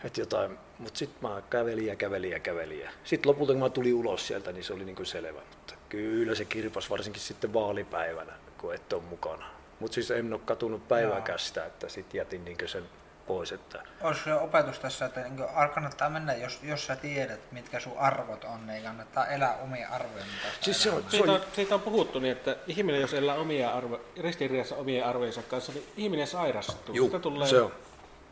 Että 0.04 0.22
jotain, 0.22 0.58
mutta 0.80 0.98
sitten 0.98 1.30
mä 1.30 1.42
kävelin 1.50 1.86
ja 1.86 1.96
kävelin 1.96 2.32
ja 2.32 2.40
kävelin. 2.40 2.80
Ja 2.80 2.92
sitten 3.04 3.30
lopulta 3.30 3.54
kun 3.54 3.60
mä 3.60 3.70
tulin 3.70 3.94
ulos 3.94 4.28
sieltä, 4.28 4.52
niin 4.52 4.64
se 4.64 4.74
oli 4.74 4.86
niin 4.86 4.96
kuin 4.96 5.06
selvä. 5.06 5.40
Mutta 5.50 5.74
kyllä 5.90 6.36
se 6.36 6.46
kirpas 6.46 6.90
varsinkin 6.90 7.22
sitten 7.22 7.54
vaalipäivänä, 7.54 8.34
kun 8.58 8.76
et 8.76 8.94
ole 8.94 9.04
mukana. 9.10 9.61
Mutta 9.82 9.96
siis 9.96 10.12
en 10.12 10.34
ole 10.34 10.42
katunut 10.46 10.88
päivääkään 10.88 11.40
sitä, 11.40 11.66
että 11.66 11.90
sitten 11.90 12.18
jätin 12.18 12.46
niin 12.46 12.58
sen 12.66 12.84
pois. 13.28 13.52
Että 13.52 13.84
Olisi 14.02 14.24
se 14.24 14.34
opetus 14.34 14.80
tässä, 14.80 15.06
että 15.06 15.22
niin 15.22 15.48
kannattaa 15.74 16.10
mennä, 16.10 16.34
jos, 16.34 16.60
jos 16.64 16.86
sä 16.86 16.96
tiedät, 16.96 17.40
mitkä 17.52 17.80
sun 17.80 17.98
arvot 17.98 18.44
on, 18.44 18.68
niin 18.68 18.84
kannattaa 18.84 19.28
elää 19.28 19.58
omia 19.64 19.90
arvojen 19.90 20.28
mukaista 20.28 20.66
siis 20.66 20.84
se 20.84 20.92
on, 20.92 21.04
se 21.04 21.10
Siitä 21.10 21.32
on, 21.32 21.40
on, 21.40 21.46
siitä 21.54 21.76
on 21.76 21.82
puhuttu 21.82 22.20
niin, 22.20 22.32
että 22.32 22.56
ihminen, 22.68 23.02
jos 23.02 23.14
elää 23.14 23.36
omia 23.36 23.72
arvo, 23.72 24.00
ristiriidassa 24.20 24.76
omien 24.76 25.06
arvojensa 25.06 25.42
kanssa, 25.44 25.72
niin 25.72 25.86
ihminen 25.98 26.28
sairastuu. 26.28 26.96
Juu, 26.96 27.20
tulee, 27.20 27.48
se 27.48 27.62
on. 27.62 27.72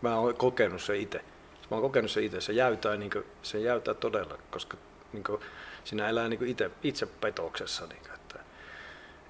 Mä 0.01 0.17
oon 0.19 0.35
kokenut 0.35 0.81
se 0.81 0.97
itse. 0.97 1.17
Mä 1.71 1.75
oon 1.77 1.81
kokenut 1.81 2.11
se 2.11 2.21
itse. 2.21 2.41
Se 2.41 2.53
jäytää, 2.53 2.97
niin 2.97 3.11
kuin, 3.11 3.25
se 3.41 3.59
jäytää 3.59 3.93
todella, 3.93 4.37
koska 4.51 4.77
niin 5.13 5.23
kuin, 5.23 5.41
sinä 5.83 6.09
elää 6.09 6.29
niin 6.29 6.45
itse, 6.45 6.71
itse 6.83 7.05
petoksessa. 7.05 7.87
Niin 7.87 8.01
kuin, 8.01 8.18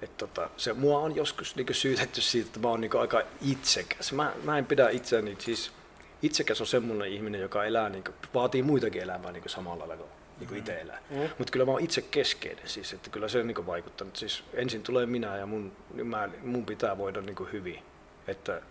että, 0.02 0.26
tota, 0.26 0.50
se, 0.56 0.72
mua 0.72 0.98
on 0.98 1.16
joskus 1.16 1.56
niin 1.56 1.66
kuin, 1.66 1.76
syytetty 1.76 2.20
siitä, 2.20 2.46
että 2.46 2.60
mä 2.60 2.68
oon 2.68 2.80
niin 2.80 2.90
kuin, 2.90 3.00
aika 3.00 3.22
itsekäs. 3.42 4.12
Mä, 4.12 4.32
mä 4.44 4.58
en 4.58 4.66
pidä 4.66 4.88
itseäni, 4.88 5.36
siis 5.38 5.72
itsekäs 6.22 6.60
on 6.60 6.66
semmoinen 6.66 7.08
ihminen, 7.08 7.40
joka 7.40 7.64
elää, 7.64 7.88
niin 7.88 8.04
kuin, 8.04 8.14
vaatii 8.34 8.62
muitakin 8.62 9.02
elämää 9.02 9.32
niin 9.32 9.42
kuin, 9.42 9.50
samalla 9.50 9.88
lailla 9.88 9.96
kuin, 9.96 10.10
niin 10.38 10.48
kuin 10.48 10.58
itse 10.58 10.80
elää. 10.80 10.98
Mm. 11.10 11.16
Mutta 11.38 11.50
kyllä 11.52 11.64
mä 11.64 11.72
oon 11.72 11.80
itse 11.84 12.02
keskeinen, 12.02 12.68
siis, 12.68 12.92
että 12.92 13.10
kyllä 13.10 13.28
se 13.28 13.38
on 13.40 13.46
niin 13.46 13.54
kuin, 13.54 13.66
vaikuttanut. 13.66 14.16
Siis, 14.16 14.44
ensin 14.54 14.82
tulee 14.82 15.06
minä 15.06 15.36
ja 15.36 15.46
mun, 15.46 15.72
niin 15.94 16.06
mä, 16.06 16.28
mun 16.42 16.66
pitää 16.66 16.98
voida 16.98 17.20
niin 17.20 17.36
kuin, 17.36 17.52
hyvin. 17.52 17.82
Että 18.28 18.62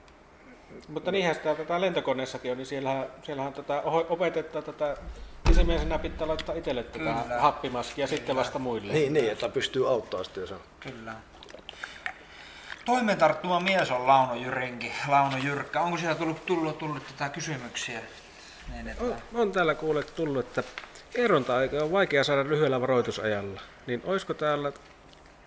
Mutta 0.88 1.12
niinhän 1.12 1.36
sitä 1.36 1.56
tätä 1.56 1.82
lentokoneessakin 1.82 2.52
on, 2.52 2.58
niin 2.58 2.66
siellähän, 2.66 3.08
siellähän 3.24 3.54
tätä 3.54 3.82
oho- 3.86 4.06
opetetaan 4.10 4.64
tätä 4.64 4.98
isämiehenä 5.52 6.00
pitää 6.00 6.28
laittaa 6.28 6.56
itselle 6.56 6.84
tätä 6.84 6.98
Kyllä. 6.98 7.40
happimaskia 7.40 8.04
ja 8.04 8.08
sitten 8.08 8.36
vasta 8.36 8.60
muille. 8.60 8.94
Niin, 8.94 9.14
niin, 9.14 9.32
että 9.32 9.50
pystyy 9.50 9.90
auttamaan 9.90 10.26
sitten, 10.26 10.42
jos 10.42 10.52
on. 10.52 10.60
Kyllä. 10.80 11.14
Toimeen 12.86 13.18
tarttuva 13.18 13.60
mies 13.60 13.92
on 13.92 14.08
Launo 14.08 14.36
Jyrinki, 14.36 14.92
Launo 15.08 15.38
Jyrkkä. 15.38 15.82
Onko 15.82 15.98
siellä 15.98 16.16
tullut, 16.16 16.46
tullut, 16.46 16.78
tullut 16.78 17.04
tätä 17.08 17.30
kysymyksiä? 17.30 18.00
Niin, 18.74 18.88
että... 18.88 19.04
On, 19.04 19.16
on 19.34 19.52
täällä 19.52 19.76
kuulet 19.76 20.16
tullut, 20.16 20.46
että 20.46 20.64
eronta-aika 21.16 21.78
on 21.78 21.92
vaikea 21.92 22.24
saada 22.24 22.44
lyhyellä 22.44 22.82
varoitusajalla. 22.82 23.62
Niin 23.88 24.02
olisiko 24.06 24.34
täällä, 24.34 24.72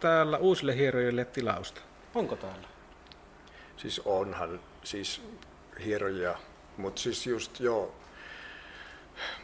täällä 0.00 0.38
uusille 0.38 0.76
hierojille 0.76 1.24
tilausta? 1.24 1.80
Onko 2.14 2.36
täällä? 2.36 2.68
Siis 3.76 4.00
onhan 4.04 4.60
siis 4.84 5.22
hierojia, 5.84 6.34
mutta 6.76 7.00
siis 7.00 7.26
just 7.26 7.60
joo, 7.60 7.94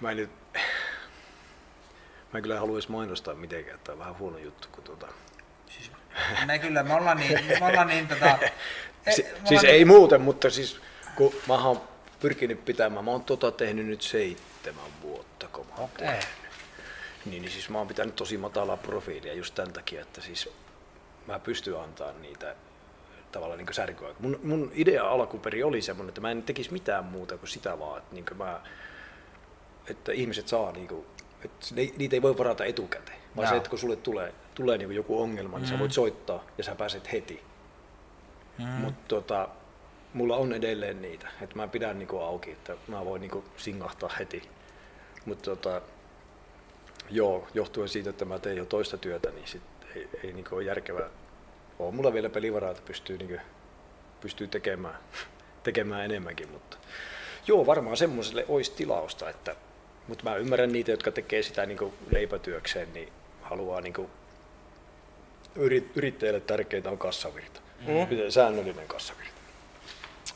mä 0.00 0.10
en 0.10 0.16
nyt, 0.16 0.30
mä 2.32 2.40
kyllä 2.40 2.60
haluaisi 2.60 2.90
mainostaa 2.90 3.34
mitenkään, 3.34 3.78
tämä 3.84 3.92
on 3.94 3.98
vähän 3.98 4.18
huono 4.18 4.38
juttu, 4.38 4.68
kun 4.72 4.84
tuota, 4.84 5.08
Siis, 5.68 5.90
me 6.46 6.58
kyllä, 6.58 6.82
me 6.82 6.94
ollaan 6.94 7.16
niin, 7.16 7.38
me 7.60 7.66
ollaan 7.66 7.86
niin 7.86 8.08
tota... 8.08 8.38
e- 8.42 8.52
si, 9.14 9.22
me 9.22 9.28
siis 9.48 9.50
ollaan 9.50 9.66
ei 9.66 9.72
niin- 9.78 9.88
muuten, 9.88 10.20
mutta 10.20 10.50
siis 10.50 10.80
kun 11.16 11.34
mä 11.48 11.54
oon 11.54 11.80
pyrkinyt 12.20 12.64
pitämään, 12.64 13.04
mä 13.04 13.10
oon 13.10 13.24
tota 13.24 13.50
tehnyt 13.50 13.86
nyt 13.86 14.02
seitsemän 14.02 14.90
vuotta, 15.02 15.48
kun 15.48 15.66
mä 15.66 15.74
oon 15.78 15.88
tehnyt. 15.98 16.24
Niin, 17.24 17.42
niin 17.42 17.52
siis 17.52 17.68
mä 17.68 17.78
oon 17.78 17.88
pitänyt 17.88 18.16
tosi 18.16 18.36
matalaa 18.36 18.76
profiilia 18.76 19.34
just 19.34 19.54
tämän 19.54 19.72
takia, 19.72 20.00
että 20.02 20.20
siis 20.20 20.48
mä 21.26 21.38
pystyn 21.38 21.80
antaa 21.80 22.12
niitä 22.12 22.54
tavallaan 23.32 23.58
niin 23.58 23.74
särkyä. 23.74 24.08
Mun, 24.18 24.40
mun 24.42 24.70
idea 24.74 25.08
alkuperi 25.08 25.62
oli 25.62 25.82
semmoinen, 25.82 26.08
että 26.08 26.20
mä 26.20 26.30
en 26.30 26.42
tekisi 26.42 26.72
mitään 26.72 27.04
muuta 27.04 27.38
kuin 27.38 27.48
sitä 27.48 27.78
vaan, 27.78 27.98
että, 27.98 28.14
niin 28.14 28.24
mä, 28.36 28.60
että 29.90 30.12
ihmiset 30.12 30.48
saa 30.48 30.72
niin 30.72 30.88
kuin, 30.88 31.06
että 31.44 31.66
ne, 31.74 31.88
niitä 31.96 32.16
ei 32.16 32.22
voi 32.22 32.38
varata 32.38 32.64
etukäteen, 32.64 33.18
vaan 33.36 33.44
Joo. 33.44 33.50
se, 33.50 33.56
että 33.56 33.70
kun 33.70 33.78
sulle 33.78 33.96
tulee, 33.96 34.34
tulee 34.54 34.78
niin 34.78 34.92
joku 34.92 35.22
ongelma, 35.22 35.58
niin 35.58 35.68
sä 35.68 35.78
voit 35.78 35.92
soittaa 35.92 36.44
ja 36.58 36.64
sä 36.64 36.74
pääset 36.74 37.12
heti. 37.12 37.42
Mm. 38.58 38.64
Mutta 38.64 39.08
tota, 39.08 39.48
mulla 40.14 40.36
on 40.36 40.52
edelleen 40.52 41.02
niitä, 41.02 41.28
että 41.42 41.56
mä 41.56 41.68
pidän 41.68 41.98
niinku 41.98 42.18
auki, 42.18 42.50
että 42.50 42.76
mä 42.88 43.04
voin 43.04 43.20
niinku 43.20 43.44
singahtaa 43.56 44.10
heti. 44.18 44.42
Mutta 45.24 45.44
tota, 45.44 45.82
joo, 47.10 47.48
johtuen 47.54 47.88
siitä, 47.88 48.10
että 48.10 48.24
mä 48.24 48.38
teen 48.38 48.56
jo 48.56 48.64
toista 48.64 48.96
työtä, 48.96 49.30
niin 49.30 49.48
sit 49.48 49.62
ei, 49.94 50.08
ei 50.24 50.32
niinku 50.32 50.54
ole 50.54 50.64
järkevää. 50.64 51.08
On 51.78 51.94
mulla 51.94 52.12
vielä 52.12 52.30
pelivaraa, 52.30 52.70
että 52.70 52.82
pystyy, 52.86 53.18
niinku, 53.18 53.36
pystyy 54.20 54.48
tekemään, 54.48 54.98
tekemään 55.62 56.04
enemmänkin, 56.04 56.50
mutta 56.50 56.76
joo, 57.46 57.66
varmaan 57.66 57.96
semmoiselle 57.96 58.44
olisi 58.48 58.72
tilausta, 58.72 59.30
että, 59.30 59.56
mutta 60.08 60.24
mä 60.24 60.36
ymmärrän 60.36 60.72
niitä, 60.72 60.90
jotka 60.90 61.10
tekee 61.10 61.42
sitä 61.42 61.66
niinku 61.66 61.94
leipätyökseen, 62.10 62.92
niin 62.94 63.08
haluaa 63.42 63.80
niinku, 63.80 64.10
yrit, 65.56 65.90
yrittäjälle 65.96 66.40
tärkeintä 66.40 66.90
on 66.90 66.98
kassavirta, 66.98 67.60
mm. 67.86 67.94
säännöllinen 68.28 68.88
kassavirta. 68.88 69.38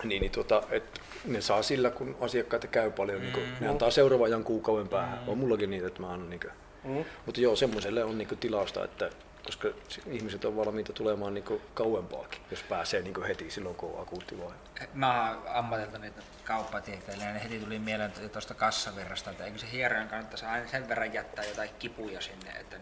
Niin, 0.05 0.21
niin 0.21 0.33
tota, 0.33 0.63
et 0.71 1.01
ne 1.25 1.41
saa 1.41 1.63
sillä, 1.63 1.91
kun 1.91 2.17
asiakkaita 2.21 2.67
käy 2.67 2.91
paljon, 2.91 3.21
mm. 3.21 3.27
niin 3.27 3.47
ne 3.61 3.69
antaa 3.69 3.91
seuraavan 3.91 4.27
ajan 4.27 4.45
kuukauden 4.45 4.89
päähän. 4.89 5.19
Mm. 5.19 5.29
On 5.29 5.39
mullakin 5.39 5.71
niitä, 5.71 5.87
että 5.87 6.01
mä 6.01 6.13
annan 6.13 6.31
niin 6.31 6.41
mm. 6.85 7.05
Mutta 7.27 7.41
joo, 7.41 7.57
semmoiselle 7.57 8.05
on 8.05 8.19
niin 8.19 8.39
tilausta, 8.41 8.85
että 8.85 9.11
koska 9.47 9.69
ihmiset 10.07 10.45
on 10.45 10.57
valmiita 10.57 10.93
tulemaan 10.93 11.35
niin 11.35 11.45
kauempaakin, 11.75 12.41
jos 12.51 12.63
pääsee 12.63 13.03
niin 13.03 13.23
heti 13.23 13.51
silloin, 13.51 13.77
kun 13.77 13.95
on 13.95 14.03
akuutti 14.03 14.39
vaihe. 14.39 14.55
Mä 14.95 15.31
oon 15.31 15.43
ammatilta 15.49 15.99
niitä 15.99 16.23
kauppatieteilijä, 16.45 17.33
niin 17.33 17.43
heti 17.43 17.59
tuli 17.59 17.79
mieleen 17.79 18.13
tuosta 18.33 18.55
kassavirrasta, 18.55 19.31
että 19.31 19.45
eikö 19.45 19.59
se 19.59 19.67
hierojan 19.73 20.09
kannattaisi 20.09 20.45
aina 20.45 20.69
sen 20.69 20.89
verran 20.89 21.15
jättää 21.15 21.45
jotain 21.45 21.71
kipuja 21.79 22.21
sinne, 22.21 22.51
että 22.51 22.77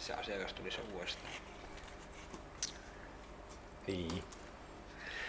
se 0.00 0.12
asiakas 0.12 0.52
tulisi 0.52 0.80
uudestaan. 0.94 1.32
Niin. 3.86 4.24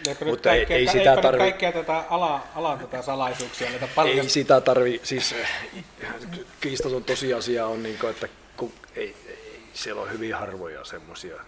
Eipä 0.08 0.24
Mutta 0.24 0.30
nyt 0.30 0.46
ei- 0.46 0.66
kaikkea, 0.66 0.76
ei 0.76 0.86
sitä 0.86 1.14
tarvi- 1.22 1.38
kaikkea 1.38 1.72
tätä 1.72 2.04
ala, 2.10 2.46
alan 2.54 2.78
tätä 2.78 3.02
salaisuuksia 3.02 3.70
näitä 3.70 3.88
paljon. 3.94 4.18
Ei 4.18 4.28
sitä 4.28 4.60
tarvi, 4.60 5.00
siis 5.02 5.32
eh, 5.32 5.48
kiistaton 6.60 7.04
tosiasia 7.04 7.66
on, 7.66 7.82
niin 7.82 7.98
kuin, 7.98 8.10
että 8.10 8.28
siellä 9.78 10.02
on 10.02 10.12
hyvin 10.12 10.34
harvoja 10.34 10.84
semmoisia. 10.84 11.40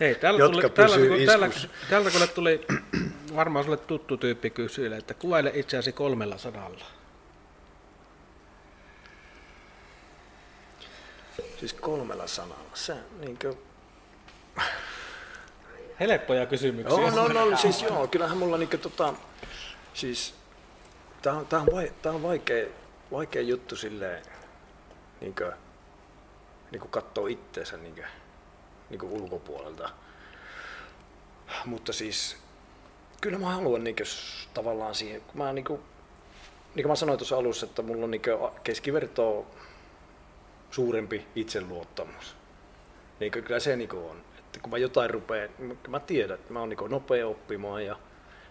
Hei, 0.00 0.14
täällä, 0.14 0.38
jotka 0.38 0.68
tuli, 0.68 0.70
täällä, 0.70 1.08
kun, 1.08 1.26
täällä, 1.26 1.50
täältä 1.90 2.10
kun 2.10 2.28
tuli 2.34 2.66
varmaan 3.36 3.64
sulle 3.64 3.76
tuttu 3.76 4.16
tyyppi 4.16 4.50
kysyä, 4.50 4.96
että 4.96 5.14
kuvaile 5.14 5.52
itseäsi 5.54 5.92
kolmella 5.92 6.38
sadalla. 6.38 6.84
Siis 11.60 11.72
kolmella 11.72 12.26
sanalla. 12.26 12.70
Se, 12.74 12.94
niin 13.20 13.38
kuin, 13.38 13.58
Helppoja 16.00 16.46
kysymyksiä. 16.46 17.00
Joo, 17.00 17.10
no, 17.10 17.28
no, 17.28 17.56
siis 17.56 17.82
joo, 17.82 18.06
kyllähän 18.06 18.38
mulla 18.38 18.58
niinku 18.58 18.78
tota, 18.78 19.14
siis 19.94 20.34
tää 21.22 21.32
on, 21.32 21.46
tää 21.46 21.60
on, 21.60 21.66
vai, 21.72 21.92
tää 22.02 22.12
on 22.12 22.22
vaikea, 22.22 22.66
vaikea 23.12 23.42
juttu 23.42 23.76
silleen, 23.76 24.22
niinkö, 26.74 26.84
niinku 26.84 26.88
kattoo 26.88 27.26
itteensä 27.26 27.76
niinkö, 27.76 28.02
niinku 28.90 29.06
ulkopuolelta. 29.16 29.90
Mutta 31.64 31.92
siis, 31.92 32.36
kyllä 33.20 33.38
mä 33.38 33.50
haluan 33.54 33.84
niinkö 33.84 34.04
s- 34.04 34.48
tavallaan 34.54 34.94
siihen, 34.94 35.20
kun 35.20 35.36
mä 35.38 35.52
niinku, 35.52 35.80
niin 36.74 36.82
kuin 36.82 36.88
mä 36.88 36.96
sanoin 36.96 37.18
tuossa 37.18 37.36
alussa, 37.36 37.66
että 37.66 37.82
mulla 37.82 38.04
on 38.04 38.10
niinkö 38.10 38.38
keskivertoa 38.64 39.46
suurempi 40.70 41.26
itseluottamus. 41.34 42.36
Niin 43.20 43.32
ky- 43.32 43.42
kyllä 43.42 43.60
se 43.60 43.76
niinku 43.76 44.08
on. 44.08 44.24
Että 44.38 44.58
kun 44.60 44.70
mä 44.70 44.78
jotain 44.78 45.10
rupeen, 45.10 45.50
mä- 45.88 46.00
tiedän, 46.00 46.34
että 46.34 46.52
mä 46.52 46.60
oon 46.60 46.68
niinku 46.68 46.86
nopea 46.86 47.26
oppimaan 47.28 47.86
ja 47.86 47.96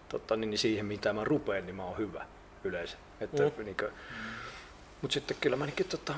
totta, 0.08 0.36
niin, 0.36 0.50
niin 0.50 0.58
siihen 0.58 0.86
mitä 0.86 1.12
mä 1.12 1.24
rupeen, 1.24 1.66
niin 1.66 1.76
mä 1.76 1.84
oon 1.84 1.98
hyvä 1.98 2.26
yleensä. 2.64 2.96
Että, 3.20 3.42
Mm. 3.42 3.50
mm. 3.56 3.64
niinku, 3.64 3.84
mut 5.02 5.10
sitten 5.12 5.36
kyllä 5.40 5.56
mä 5.56 5.66
niinku 5.66 5.84
tota, 5.84 6.14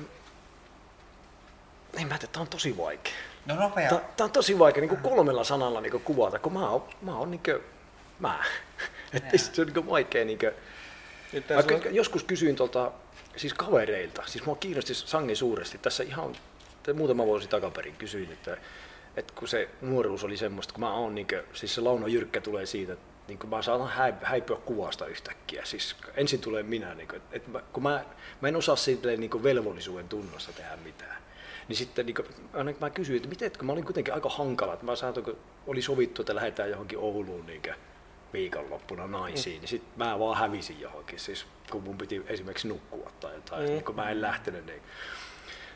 ei 1.98 2.04
mä 2.04 2.18
tiedä, 2.18 2.32
tää 2.32 2.42
on 2.42 2.48
tosi 2.48 2.76
vaikea. 2.76 3.12
No 3.46 3.54
nopea. 3.54 3.88
Tää, 3.88 4.00
tää 4.16 4.24
on 4.24 4.30
tosi 4.30 4.58
vaikea 4.58 4.80
niinku 4.80 4.96
kolmella 5.08 5.44
sanalla 5.44 5.80
niinku 5.80 5.98
kuvata, 5.98 6.38
kun 6.38 6.52
mä 6.52 6.70
oon, 6.70 6.84
mä 7.02 7.16
oon 7.16 7.30
niinku, 7.30 7.50
mä. 8.20 8.44
Että 9.12 9.38
se 9.38 9.60
on 9.62 9.66
niinku 9.66 9.90
vaikea 9.90 10.24
Nyt 10.24 11.48
Mä 11.48 11.56
tässä 11.56 11.74
on- 11.74 11.94
joskus 11.94 12.24
kysyin 12.24 12.56
tuolta, 12.56 12.92
siis 13.36 13.54
kavereilta, 13.54 14.22
siis 14.26 14.44
mua 14.46 14.56
kiinnosti 14.56 14.94
sangen 14.94 15.36
suuresti, 15.36 15.78
tässä 15.78 16.02
ihan 16.02 16.36
te- 16.82 16.92
muutama 16.92 17.26
vuosi 17.26 17.48
takaperin 17.48 17.96
kysyin, 17.96 18.32
että, 18.32 18.56
että 19.16 19.32
kun 19.36 19.48
se 19.48 19.68
nuoruus 19.80 20.24
oli 20.24 20.36
semmoista, 20.36 20.72
kun 20.74 20.80
mä 20.80 20.94
oon 20.94 21.14
niinkö, 21.14 21.44
siis 21.52 21.74
se 21.74 21.80
Launo 21.80 22.06
Jyrkkä 22.06 22.40
tulee 22.40 22.66
siitä, 22.66 22.92
että 22.92 23.06
niin 23.28 23.38
mä 23.48 23.62
saatan 23.62 23.88
häip- 23.88 24.24
häipyä 24.24 24.56
kuvasta 24.56 25.06
yhtäkkiä, 25.06 25.64
siis 25.64 25.96
ensin 26.14 26.40
tulee 26.40 26.62
minä, 26.62 26.94
niin 26.94 27.08
kuin, 27.08 27.22
että 27.32 27.50
mä, 27.50 27.60
kun 27.72 27.82
mä, 27.82 28.04
mä 28.40 28.48
en 28.48 28.56
osaa 28.56 28.76
silleen 28.76 29.20
niin 29.20 29.42
velvollisuuden 29.42 30.08
tunnossa 30.08 30.52
tehdä 30.52 30.76
mitään. 30.84 31.16
Niin 31.68 31.76
sitten 31.76 32.06
niin 32.06 32.14
kuin, 32.14 32.26
aina 32.52 32.72
kun 32.72 32.80
mä 32.80 32.90
kysyin, 32.90 33.16
että 33.16 33.28
miten, 33.28 33.52
kun 33.58 33.66
mä 33.66 33.72
olin 33.72 33.84
kuitenkin 33.84 34.14
aika 34.14 34.28
hankala, 34.28 34.72
että 34.72 34.86
mä 34.86 34.96
saatoin, 34.96 35.24
kun 35.24 35.38
oli 35.66 35.82
sovittu, 35.82 36.22
että 36.22 36.34
lähdetään 36.34 36.70
johonkin 36.70 36.98
Ouluun 36.98 37.46
niin 37.46 37.62
viikonloppuna 38.32 39.06
naisiin, 39.06 39.60
niin 39.60 39.68
sitten 39.68 39.92
mä 39.96 40.18
vaan 40.18 40.38
hävisin 40.38 40.80
johonkin, 40.80 41.18
siis 41.18 41.46
kun 41.70 41.82
mun 41.82 41.98
piti 41.98 42.22
esimerkiksi 42.26 42.68
nukkua 42.68 43.10
tai 43.20 43.34
jotain, 43.34 43.62
mm. 43.62 43.68
niin 43.68 43.84
kun 43.84 43.94
mä 43.94 44.10
en 44.10 44.20
lähtenyt, 44.20 44.66
niin 44.66 44.82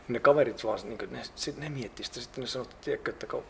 ne 0.08 0.18
kaverit 0.18 0.64
vaan, 0.64 0.78
niin 0.84 0.98
ne, 1.10 1.22
sit 1.34 1.58
ne 1.58 1.68
miettii 1.68 2.04
sitä, 2.04 2.20
sitten 2.20 2.42
ne 2.42 2.48
sanoi, 2.48 2.64
että, 2.64 2.76
tiedätkö, 2.84 3.10
että 3.10 3.26
kun, 3.26 3.44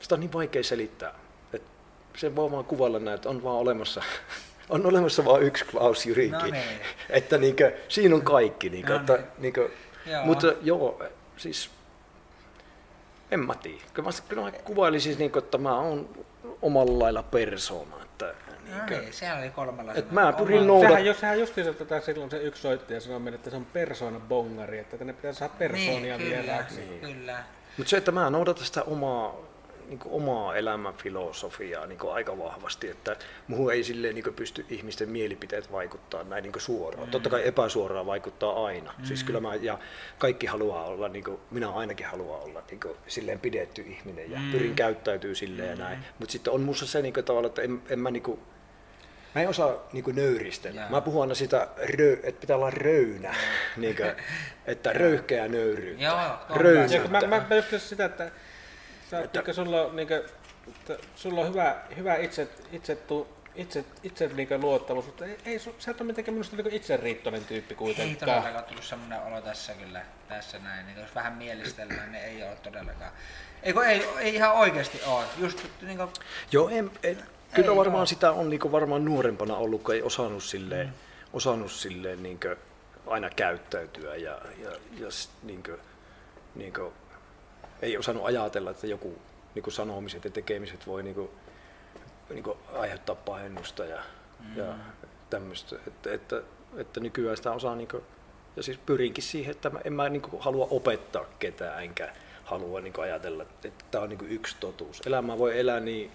sitä 0.00 0.14
on 0.14 0.20
niin 0.20 0.32
vaikea 0.32 0.62
selittää, 0.62 1.14
että 1.52 1.70
se 2.16 2.36
voi 2.36 2.50
vaan 2.50 2.64
kuvailla 2.64 2.98
näin, 2.98 3.14
että 3.14 3.28
on 3.28 3.42
vaan 3.42 3.56
olemassa, 3.56 4.02
on 4.68 4.86
olemassa 4.86 5.24
vaan 5.24 5.42
yksi 5.42 5.64
Klaus 5.64 6.06
Jyrinki, 6.06 6.36
No 6.36 6.50
niin. 6.50 6.80
että 7.10 7.38
niin 7.38 7.56
kuin, 7.56 7.72
siinä 7.88 8.14
on 8.14 8.22
kaikki, 8.22 8.70
niin 8.70 8.86
kuin, 8.86 8.94
No 8.94 9.00
että, 9.00 9.16
niin. 9.16 9.26
niin 9.38 9.52
kuin, 9.52 9.70
Joo. 10.06 10.24
mutta 10.24 10.52
joo, 10.62 11.02
siis 11.36 11.70
en 13.30 13.40
mä 13.40 13.54
tiedä. 13.54 13.82
Kyllä 13.94 14.08
mä, 14.08 14.12
kyllä 14.28 14.42
mä 14.42 14.52
kuvailisin, 14.52 15.18
niin 15.18 15.30
kuin, 15.30 15.44
että 15.44 15.58
mä 15.58 15.78
oon 15.78 16.08
omalla 16.62 16.98
lailla 16.98 17.22
persoona. 17.22 18.02
Että, 18.02 18.34
niin 18.64 18.78
No 18.78 18.84
kuin, 18.88 19.00
niin, 19.00 19.12
siellä 19.12 19.40
oli 19.40 19.50
kolmella. 19.50 19.94
Et 19.94 20.08
sanalla. 20.08 20.32
mä 20.32 20.38
pyrin 20.38 20.66
noudat- 20.66 20.88
Sehän, 20.88 21.04
jos 21.06 21.20
sehän 21.20 21.40
justiinsa 21.40 21.72
tätä 21.72 22.00
silloin 22.00 22.30
se 22.30 22.36
yksi 22.42 22.62
soittaja 22.62 23.00
sanoi 23.00 23.20
meille, 23.20 23.34
että 23.36 23.50
se 23.50 23.56
on 23.56 23.64
persona 23.64 24.20
bongari, 24.20 24.78
että 24.78 24.98
tänne 24.98 25.12
pitää 25.12 25.32
saada 25.32 25.54
persoonia 25.58 26.18
niin, 26.18 26.30
vielä. 26.30 26.64
Kyllä, 26.68 27.12
kyllä. 27.14 27.44
Mutta 27.76 27.90
se, 27.90 27.96
että 27.96 28.12
mä 28.12 28.30
noudatan 28.30 28.64
sitä 28.64 28.82
omaa, 28.82 29.34
niin 29.92 29.98
kuin 29.98 30.14
omaa 30.14 30.56
elämän 30.56 30.94
filosofiaa 30.94 31.86
niin 31.86 31.98
kuin 31.98 32.14
aika 32.14 32.38
vahvasti, 32.38 32.90
että 32.90 33.16
muuhun 33.46 33.72
ei 33.72 33.84
silleen 33.84 34.14
niin 34.14 34.24
kuin 34.24 34.34
pysty 34.34 34.66
ihmisten 34.70 35.08
mielipiteet 35.08 35.72
vaikuttaa 35.72 36.24
näin 36.24 36.42
niin 36.42 36.52
kuin 36.52 36.62
suoraan. 36.62 37.06
Mm. 37.06 37.10
Totta 37.10 37.30
kai 37.30 37.48
epäsuoraan 37.48 38.06
vaikuttaa 38.06 38.64
aina. 38.64 38.94
Mm. 38.98 39.04
Siis 39.04 39.24
kyllä 39.24 39.40
mä, 39.40 39.54
ja 39.54 39.78
kaikki 40.18 40.46
haluaa 40.46 40.84
olla, 40.84 41.08
niin 41.08 41.24
kuin, 41.24 41.40
minä 41.50 41.70
ainakin 41.70 42.06
haluan 42.06 42.40
olla 42.40 42.62
niin 42.70 42.80
kuin, 42.80 42.96
silleen 43.06 43.40
pidetty 43.40 43.82
ihminen 43.82 44.30
ja 44.30 44.38
mm. 44.38 44.52
pyrin 44.52 44.74
käyttäytyy 44.74 45.34
silleen 45.34 45.68
mm. 45.68 45.80
ja 45.80 45.88
näin. 45.88 45.98
Mutta 46.18 46.32
sitten 46.32 46.52
on 46.52 46.60
musta 46.60 46.86
se 46.86 47.02
niin 47.02 47.14
kuin, 47.14 47.24
tavalla, 47.24 47.46
että 47.46 47.62
en, 47.62 47.82
en 47.88 47.98
mä 47.98 48.10
niin 48.10 48.22
kuin, 48.22 48.40
Mä 49.34 49.42
en 49.42 49.48
osaa 49.48 49.88
niin 49.92 50.04
kuin, 50.04 50.16
nöyristellä. 50.16 50.80
Jaa. 50.80 50.90
Mä 50.90 51.00
puhun 51.00 51.22
aina 51.22 51.34
sitä, 51.34 51.68
rö, 51.98 52.12
että 52.22 52.40
pitää 52.40 52.56
olla 52.56 52.70
röynä, 52.70 53.34
niin 53.76 53.96
kuin, 53.96 54.12
että 54.66 54.92
röyhkeä 54.92 55.48
nöyryyttä. 55.48 56.04
Joo, 56.04 56.16
kun 57.02 57.10
mä, 57.10 57.20
mä, 57.20 57.28
mä 57.28 57.78
sitä, 57.78 58.04
että 58.04 58.30
sä, 59.18 59.24
että 59.24 59.52
sulla 59.52 59.82
on, 59.82 59.96
niin 59.96 60.08
että 60.68 60.96
sulla 61.16 61.40
on 61.40 61.48
hyvä, 61.48 61.76
hyvä 61.96 62.16
itse, 62.16 62.48
itse, 62.72 62.96
tu, 62.96 63.28
itse, 63.54 63.84
itse 64.02 64.26
niin 64.34 64.60
luottamus, 64.60 65.06
mutta 65.06 65.24
ei, 65.26 65.38
ei, 65.44 65.58
sä 65.58 65.90
et 65.90 66.00
ole 66.00 66.06
mitenkään 66.06 66.34
minusta 66.34 66.56
niin 66.56 66.72
itseriittoinen 66.74 67.44
tyyppi 67.44 67.74
Ei 67.74 67.78
kuitenkaan. 67.78 68.18
todellakaan 68.18 68.64
tullut 68.64 68.84
semmoinen 68.84 69.22
olo 69.22 69.40
tässä 69.40 69.74
kyllä, 69.74 70.02
tässä 70.28 70.58
näin. 70.58 70.86
Niin 70.86 70.98
jos 71.00 71.14
vähän 71.14 71.32
mielistellään, 71.32 72.12
niin 72.12 72.24
ei 72.24 72.42
ole 72.42 72.56
todellakaan. 72.62 73.12
Ei, 73.62 73.72
kun 73.72 73.84
ei, 73.86 74.04
ei 74.18 74.34
ihan 74.34 74.52
oikeasti 74.52 75.00
ole. 75.06 75.24
Just 75.38 75.58
niin 75.82 75.96
kuin, 75.96 76.08
Joo, 76.52 76.68
en, 76.68 76.90
en, 77.02 77.22
kyllä 77.54 77.70
Ei 77.70 77.76
varmaan 77.76 78.00
oo. 78.00 78.06
sitä 78.06 78.32
on 78.32 78.50
niinku 78.50 78.72
varmaan 78.72 79.04
nuorempana 79.04 79.56
ollut, 79.56 79.82
kun 79.82 79.94
ei 79.94 80.02
osannut 80.02 80.42
silleen, 80.44 80.86
mm. 80.86 80.92
osannut 81.32 81.72
silleen 81.72 82.22
niinku 82.22 82.48
aina 83.06 83.30
käyttäytyä 83.30 84.16
ja, 84.16 84.38
ja, 84.62 84.70
ja 84.98 85.10
s- 85.10 85.30
niinku, 85.42 85.70
niinku, 86.54 86.92
ei 87.82 87.96
osannut 87.96 88.26
ajatella, 88.26 88.70
että 88.70 88.86
joku 88.86 89.18
niinku 89.54 89.70
sanomiset 89.70 90.24
ja 90.24 90.30
tekemiset 90.30 90.86
voi 90.86 91.02
niinku, 91.02 91.30
niinku 92.30 92.56
aiheuttaa 92.72 93.14
pahennusta 93.14 93.84
ja, 93.84 94.02
mm. 94.40 94.56
ja 94.56 94.74
tämmöistä. 95.30 95.76
Että, 95.86 96.12
että, 96.12 96.42
että 96.76 97.00
nykyään 97.00 97.36
sitä 97.36 97.52
osaa 97.52 97.76
niinku, 97.76 98.02
ja 98.56 98.62
siis 98.62 98.78
pyrinkin 98.78 99.24
siihen, 99.24 99.50
että 99.50 99.70
mä, 99.70 99.80
en 99.84 99.92
mä 99.92 100.08
niinku 100.08 100.38
halua 100.38 100.68
opettaa 100.70 101.24
ketään, 101.38 101.82
enkä 101.84 102.12
halua 102.44 102.80
niinku 102.80 103.00
ajatella, 103.00 103.42
että 103.42 103.84
tämä 103.90 104.04
on 104.04 104.08
niinku 104.08 104.24
yksi 104.24 104.56
totuus. 104.60 105.02
Elämää 105.06 105.38
voi 105.38 105.60
elää 105.60 105.80
niin, 105.80 106.12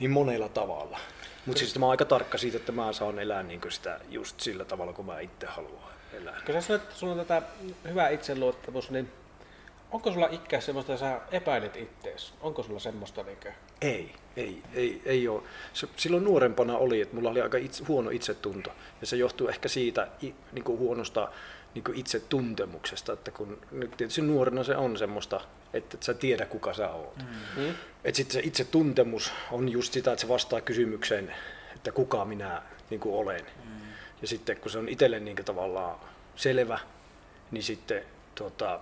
niin 0.00 0.10
monella 0.10 0.48
tavalla. 0.48 0.98
Mutta 1.46 1.58
siis 1.58 1.78
mä 1.78 1.86
oon 1.86 1.90
aika 1.90 2.04
tarkka 2.04 2.38
siitä, 2.38 2.56
että 2.56 2.72
mä 2.72 2.92
saan 2.92 3.18
elää 3.18 3.42
niinku 3.42 3.70
sitä 3.70 4.00
just 4.08 4.40
sillä 4.40 4.64
tavalla, 4.64 4.92
kun 4.92 5.06
mä 5.06 5.20
itse 5.20 5.46
haluan. 5.46 5.92
elää. 6.12 6.40
Kun 6.46 6.54
sä 6.54 6.60
sanoit, 6.60 6.82
että 6.82 6.94
sulla 6.94 7.12
on 7.12 7.18
tätä 7.18 7.42
hyvä 7.88 8.08
itseluottamus, 8.08 8.90
niin 8.90 9.12
onko 9.92 10.12
sulla 10.12 10.28
ikää 10.30 10.60
semmoista, 10.60 10.92
että 10.92 11.06
sä 11.06 11.20
epäilet 11.30 11.76
ittees? 11.76 12.34
Onko 12.40 12.62
sulla 12.62 12.80
semmoista 12.80 13.22
niinkö? 13.22 13.52
Ei, 13.80 14.14
ei, 14.36 14.62
ei, 14.74 15.02
ei 15.04 15.28
ole. 15.28 15.42
Se, 15.72 15.88
silloin 15.96 16.24
nuorempana 16.24 16.76
oli, 16.76 17.00
että 17.00 17.14
mulla 17.14 17.30
oli 17.30 17.40
aika 17.40 17.58
itse, 17.58 17.84
huono 17.84 18.10
itsetunto. 18.10 18.70
Ja 19.00 19.06
se 19.06 19.16
johtuu 19.16 19.48
ehkä 19.48 19.68
siitä 19.68 20.08
i, 20.22 20.34
niin 20.52 20.64
kuin 20.64 20.78
huonosta 20.78 21.28
niin 21.74 21.84
kuin 21.84 21.98
itsetuntemuksesta, 21.98 23.12
että 23.12 23.30
kun 23.30 23.58
nyt 23.70 23.96
tietysti 23.96 24.22
nuorena 24.22 24.64
se 24.64 24.76
on 24.76 24.98
semmoista, 24.98 25.40
että 25.72 25.96
et 25.96 26.02
sä 26.02 26.14
tiedä 26.14 26.46
kuka 26.46 26.74
sä 26.74 26.90
oot. 26.90 27.16
Mm. 27.16 27.62
Mm? 27.62 27.74
Et 28.04 28.14
sitten 28.14 28.32
se 28.32 28.40
itsetuntemus 28.40 29.32
on 29.50 29.68
just 29.68 29.92
sitä, 29.92 30.12
että 30.12 30.20
se 30.20 30.28
vastaa 30.28 30.60
kysymykseen, 30.60 31.34
että 31.74 31.92
kuka 31.92 32.24
minä 32.24 32.62
niin 32.90 33.00
kuin 33.00 33.14
olen. 33.14 33.46
Mm. 33.64 33.70
Ja 34.22 34.28
sitten 34.28 34.56
kun 34.56 34.70
se 34.70 34.78
on 34.78 34.88
itselle 34.88 35.20
niin 35.20 35.36
kuin 35.36 35.46
tavallaan 35.46 35.98
selvä, 36.36 36.78
niin 37.50 37.62
sitten 37.62 38.02
tota, 38.34 38.80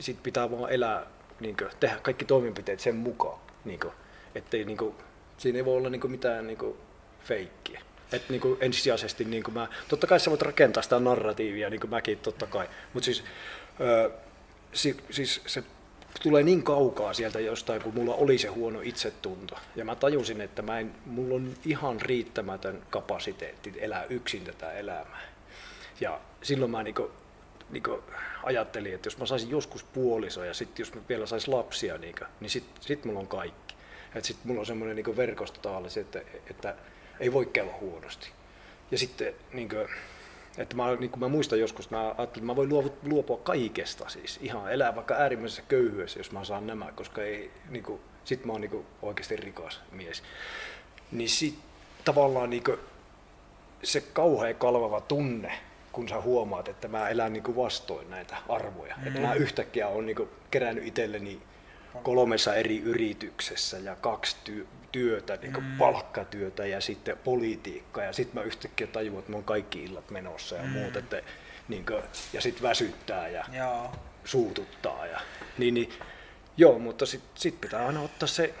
sit 0.00 0.22
pitää 0.22 0.50
vaan 0.50 0.72
elää, 0.72 1.06
niin 1.40 1.56
kuin, 1.56 1.70
tehdä 1.80 1.96
kaikki 2.02 2.24
toimenpiteet 2.24 2.80
sen 2.80 2.96
mukaan. 2.96 3.40
Niin 3.64 3.80
kuin, 3.80 3.92
ettei, 4.34 4.64
niin 4.64 4.78
kuin, 4.78 4.94
siinä 5.38 5.58
ei 5.58 5.64
voi 5.64 5.76
olla 5.76 5.90
niin 5.90 6.00
kuin, 6.00 6.10
mitään 6.10 6.46
niin 6.46 6.58
kuin, 6.58 6.76
feikkiä. 7.24 7.80
Et 8.12 8.28
niin 8.28 8.40
kuin 8.40 8.56
ensisijaisesti 8.60 9.24
niin 9.24 9.42
kuin 9.42 9.54
mä, 9.54 9.68
totta 9.88 10.06
kai 10.06 10.20
sä 10.20 10.30
voit 10.30 10.42
rakentaa 10.42 10.82
sitä 10.82 11.00
narratiivia, 11.00 11.70
niin 11.70 11.80
kuin 11.80 11.90
mäkin 11.90 12.18
totta 12.18 12.46
kai, 12.46 12.68
mutta 12.94 13.04
siis, 13.04 13.24
si, 14.72 14.96
siis 15.10 15.40
se 15.46 15.62
tulee 16.22 16.42
niin 16.42 16.62
kaukaa 16.62 17.14
sieltä 17.14 17.40
jostain, 17.40 17.82
kun 17.82 17.94
mulla 17.94 18.14
oli 18.14 18.38
se 18.38 18.48
huono 18.48 18.80
itsetunto. 18.80 19.58
Ja 19.76 19.84
mä 19.84 19.94
tajusin, 19.96 20.40
että 20.40 20.62
mä 20.62 20.78
en, 20.78 20.94
mulla 21.06 21.34
on 21.34 21.54
ihan 21.64 22.00
riittämätön 22.00 22.82
kapasiteetti 22.90 23.72
elää 23.78 24.04
yksin 24.04 24.44
tätä 24.44 24.72
elämää. 24.72 25.22
Ja 26.00 26.20
silloin 26.42 26.70
mä 26.70 26.84
niinku, 27.70 27.90
niinku 27.90 28.12
ajattelin, 28.42 28.94
että 28.94 29.06
jos 29.06 29.18
mä 29.18 29.26
saisin 29.26 29.50
joskus 29.50 29.84
puoliso 29.84 30.44
ja 30.44 30.54
sitten 30.54 30.84
jos 30.84 30.94
mä 30.94 31.00
vielä 31.08 31.26
sais 31.26 31.48
lapsia, 31.48 31.98
niinku, 31.98 32.24
niin 32.40 32.50
sit, 32.50 32.64
sit 32.80 33.04
mulla 33.04 33.20
on 33.20 33.26
kaikki. 33.26 33.74
Et 34.14 34.24
sit 34.24 34.44
mulla 34.44 34.60
on 34.60 34.66
semmoinen 34.66 34.96
niinku 34.96 35.16
verkosto 35.16 35.60
taalis, 35.60 35.96
että, 35.96 36.20
että 36.50 36.74
ei 37.20 37.32
voi 37.32 37.46
käydä 37.46 37.70
huonosti. 37.80 38.30
Ja 38.90 38.98
sitten 38.98 39.34
niinku, 39.52 39.76
että 40.58 40.76
mä, 40.76 40.94
niin 40.94 41.10
kuin 41.10 41.20
mä 41.20 41.28
muistan 41.28 41.60
joskus, 41.60 41.90
mä 41.90 42.04
ajattelin, 42.04 42.28
että 42.28 42.42
mä 42.42 42.56
voin 42.56 42.92
luopua, 43.02 43.36
kaikesta 43.36 44.08
siis, 44.08 44.38
ihan 44.42 44.72
elää 44.72 44.96
vaikka 44.96 45.14
äärimmäisessä 45.14 45.62
köyhyydessä, 45.68 46.20
jos 46.20 46.32
mä 46.32 46.44
saan 46.44 46.66
nämä, 46.66 46.92
koska 46.94 47.22
ei, 47.22 47.50
niin 47.68 47.82
kuin, 47.82 48.00
sit 48.24 48.44
mä 48.44 48.52
oon 48.52 48.60
niin 48.60 48.70
kuin, 48.70 48.86
oikeasti 49.02 49.36
rikas 49.36 49.80
mies. 49.92 50.22
Niin 51.12 51.28
sit 51.28 51.58
tavallaan 52.04 52.50
niin 52.50 52.64
kuin, 52.64 52.78
se 53.82 54.00
kauhean 54.00 54.54
kalvava 54.54 55.00
tunne, 55.00 55.58
kun 55.98 56.08
sä 56.08 56.20
huomaat, 56.20 56.68
että 56.68 56.88
mä 56.88 57.08
elän 57.08 57.32
niin 57.32 57.42
kuin 57.42 57.56
vastoin 57.56 58.10
näitä 58.10 58.36
arvoja. 58.48 58.94
Mm. 58.96 59.06
Että 59.06 59.20
mä 59.20 59.34
yhtäkkiä 59.34 59.88
oon 59.88 60.06
niin 60.06 60.16
kuin, 60.16 60.28
kerännyt 60.50 60.86
itselleni 60.86 61.42
kolmessa 62.02 62.54
eri 62.54 62.78
yrityksessä 62.78 63.78
ja 63.78 63.96
kaksi 63.96 64.36
ty- 64.48 64.66
työtä, 64.92 65.36
niin 65.36 65.52
kuin 65.52 65.64
mm. 65.64 65.78
palkkatyötä 65.78 66.66
ja 66.66 66.80
sitten 66.80 67.18
politiikkaa. 67.18 68.04
Ja 68.04 68.12
sitten 68.12 68.40
mä 68.42 68.46
yhtäkkiä 68.46 68.86
tajuan, 68.86 69.18
että 69.18 69.30
mä 69.30 69.36
oon 69.36 69.44
kaikki 69.44 69.84
illat 69.84 70.10
menossa 70.10 70.56
ja 70.56 70.62
mm. 70.62 70.68
muut. 70.68 70.96
Että, 70.96 71.22
niin 71.68 71.86
kuin, 71.86 72.02
ja 72.32 72.40
sitten 72.40 72.62
väsyttää 72.62 73.28
ja 73.28 73.44
Joo. 73.52 73.92
suututtaa. 74.24 75.06
Ja, 75.06 75.20
niin, 75.58 75.74
niin, 75.74 75.92
joo, 76.56 76.78
mutta 76.78 77.06
sitten 77.06 77.30
sit 77.34 77.60
pitää 77.60 77.86
aina 77.86 78.02
ottaa 78.02 78.26
se, 78.26 78.54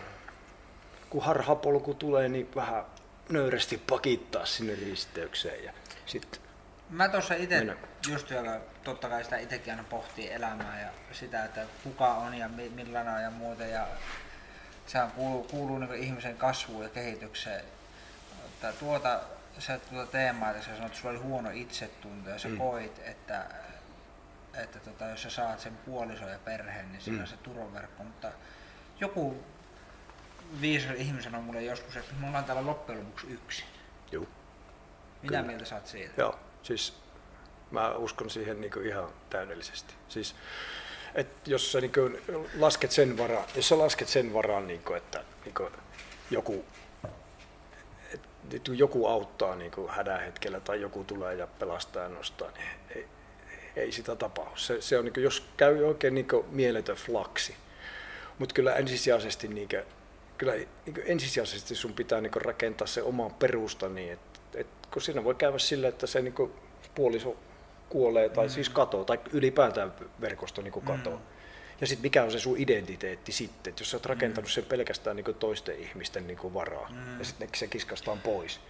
kun 1.10 1.22
harhapolku 1.22 1.94
tulee, 1.94 2.28
niin 2.28 2.48
vähän 2.54 2.84
nöyrästi 3.28 3.82
pakittaa 3.90 4.46
sinne 4.46 4.74
risteykseen. 4.74 5.64
Ja 5.64 5.72
sit, 6.06 6.47
Mä 6.90 7.08
tuossa 7.08 7.34
itse 7.34 7.76
just 8.08 8.30
joka 8.30 8.60
totta 8.84 9.08
kai 9.08 9.24
sitä 9.24 9.36
itsekin 9.38 9.72
aina 9.72 9.84
pohtii 9.90 10.32
elämää 10.32 10.80
ja 10.80 10.88
sitä, 11.14 11.44
että 11.44 11.66
kuka 11.84 12.14
on 12.14 12.34
ja 12.34 12.48
mi- 12.48 12.68
millainen 12.68 13.14
on 13.14 13.22
ja 13.22 13.30
muuta. 13.30 13.64
Ja 13.64 13.86
sehän 14.86 15.10
kuuluu, 15.10 15.44
kuuluu 15.44 15.78
niin 15.78 15.94
ihmisen 15.94 16.36
kasvuun 16.36 16.82
ja 16.82 16.88
kehitykseen. 16.88 17.64
Että 18.46 18.72
tuota, 18.72 19.20
se 19.58 19.78
tuota 19.78 20.12
teemaa, 20.12 20.50
että 20.50 20.62
sä 20.62 20.66
sanoit, 20.70 20.86
että 20.86 20.98
sulla 20.98 21.10
oli 21.14 21.22
huono 21.22 21.50
itsetunto 21.50 22.30
ja 22.30 22.38
sä 22.38 22.48
Mm. 22.48 22.58
koit, 22.58 22.98
että, 23.04 23.46
että 24.54 24.78
tota, 24.78 25.04
jos 25.06 25.22
sä 25.22 25.30
saat 25.30 25.60
sen 25.60 25.76
puolison 25.76 26.30
ja 26.30 26.38
perheen, 26.44 26.92
niin 26.92 27.00
siinä 27.02 27.16
Mm. 27.18 27.22
on 27.22 27.28
se 27.28 27.36
turvaverkko. 27.36 28.04
Mutta 28.04 28.32
joku 29.00 29.44
viisas 30.60 30.90
ihminen 30.96 31.22
sanoi 31.22 31.42
mulle 31.42 31.62
joskus, 31.62 31.96
että 31.96 32.14
me 32.20 32.26
ollaan 32.26 32.44
täällä 32.44 32.66
loppujen 32.66 33.00
lopuksi 33.00 33.26
yksin. 33.26 33.66
juu. 34.12 34.28
Mitä 35.22 35.26
Kyllä. 35.28 35.42
mieltä 35.42 35.64
sä 35.64 35.74
oot 35.74 35.86
siitä? 35.86 36.14
Joo, 36.20 36.38
siis 36.62 36.94
mä 37.70 37.94
uskon 37.94 38.30
siihen 38.30 38.60
niin 38.60 38.86
ihan 38.86 39.08
täydellisesti. 39.30 39.94
Siis, 40.08 40.34
et 41.14 41.28
jos 41.46 41.72
sä 41.72 41.80
niin 41.80 41.92
lasket 42.58 42.90
sen 42.90 43.18
varaan, 43.18 43.44
jos 43.54 43.68
sä 43.68 43.78
lasket 43.78 44.08
sen 44.08 44.34
varaan, 44.34 44.66
niin 44.66 44.82
kuin, 44.82 44.96
että 44.96 45.24
niin 45.44 45.54
kuin 45.54 45.72
joku, 46.30 46.64
et, 48.14 48.20
nyt 48.52 48.70
joku 48.72 49.06
auttaa 49.06 49.56
niin 49.56 49.70
kuin 49.70 49.90
hädän 49.90 50.20
hetkellä 50.20 50.60
tai 50.60 50.80
joku 50.80 51.04
tulee 51.04 51.34
ja 51.34 51.46
pelastaa 51.46 52.02
ja 52.02 52.08
nostaa, 52.08 52.50
niin 52.50 52.68
ei, 52.94 53.06
ei 53.76 53.92
sitä 53.92 54.16
tapahdu. 54.16 54.56
Se, 54.56 54.80
se 54.80 54.98
on, 54.98 55.04
niin 55.04 55.14
kuin, 55.14 55.24
jos 55.24 55.48
käy 55.56 55.84
oikein 55.84 56.14
niin 56.14 56.28
kuin 56.28 56.46
mieletön 56.50 56.96
flaksi, 56.96 57.56
mutta 58.38 58.54
kyllä 58.54 58.74
ensisijaisesti, 58.74 59.48
niin 59.48 59.68
kuin, 59.68 59.82
kyllä 60.38 60.52
niin 60.52 60.94
kuin 60.94 61.04
ensisijaisesti 61.06 61.74
sun 61.74 61.92
pitää 61.92 62.20
niin 62.20 62.32
kuin 62.32 62.44
rakentaa 62.44 62.86
se 62.86 63.02
oma 63.02 63.30
perusta 63.30 63.88
niin, 63.88 64.12
että 64.12 64.37
et, 64.54 64.66
kun 64.92 65.02
siinä 65.02 65.24
voi 65.24 65.34
käydä 65.34 65.58
sillä, 65.58 65.88
että 65.88 66.06
se 66.06 66.22
niin 66.22 66.34
kuin 66.34 66.52
puoliso 66.94 67.36
kuolee 67.88 68.28
tai 68.28 68.46
mm. 68.46 68.50
siis 68.50 68.68
katoo, 68.68 69.04
tai 69.04 69.20
ylipäätään 69.32 69.92
verkosto 70.20 70.62
niin 70.62 70.72
katoo. 70.72 71.16
Mm. 71.16 71.22
Ja 71.80 71.86
sitten 71.86 72.02
mikä 72.02 72.22
on 72.22 72.30
se 72.30 72.38
sun 72.38 72.58
identiteetti 72.58 73.32
sitten, 73.32 73.70
että 73.70 73.82
jos 73.82 73.90
sä 73.90 73.96
oot 73.96 74.06
rakentanut 74.06 74.50
sen 74.50 74.64
pelkästään 74.64 75.16
niin 75.16 75.34
toisten 75.38 75.80
ihmisten 75.80 76.26
niin 76.26 76.54
varaa, 76.54 76.88
mm. 76.90 77.18
ja 77.18 77.24
sitten 77.24 77.48
se 77.56 77.66
kiskastaan 77.66 78.18
pois. 78.18 78.60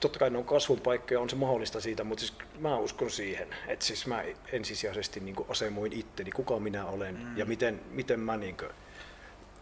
Totta 0.00 0.18
kai 0.18 0.30
ne 0.30 0.38
on 0.38 0.44
kasvun 0.44 0.80
paikkoja, 0.80 1.20
on 1.20 1.30
se 1.30 1.36
mahdollista 1.36 1.80
siitä, 1.80 2.04
mutta 2.04 2.20
siis 2.20 2.34
mä 2.58 2.76
uskon 2.76 3.10
siihen, 3.10 3.48
että 3.66 3.84
siis 3.84 4.06
mä 4.06 4.24
ensisijaisesti 4.52 5.20
niin 5.20 5.36
asemoin 5.48 5.92
itteni, 5.92 6.30
kuka 6.30 6.58
minä 6.58 6.86
olen 6.86 7.14
mm. 7.14 7.36
ja 7.36 7.44
miten, 7.44 7.80
miten 7.90 8.20
mä 8.20 8.36
niin 8.36 8.56
kuin, 8.56 8.70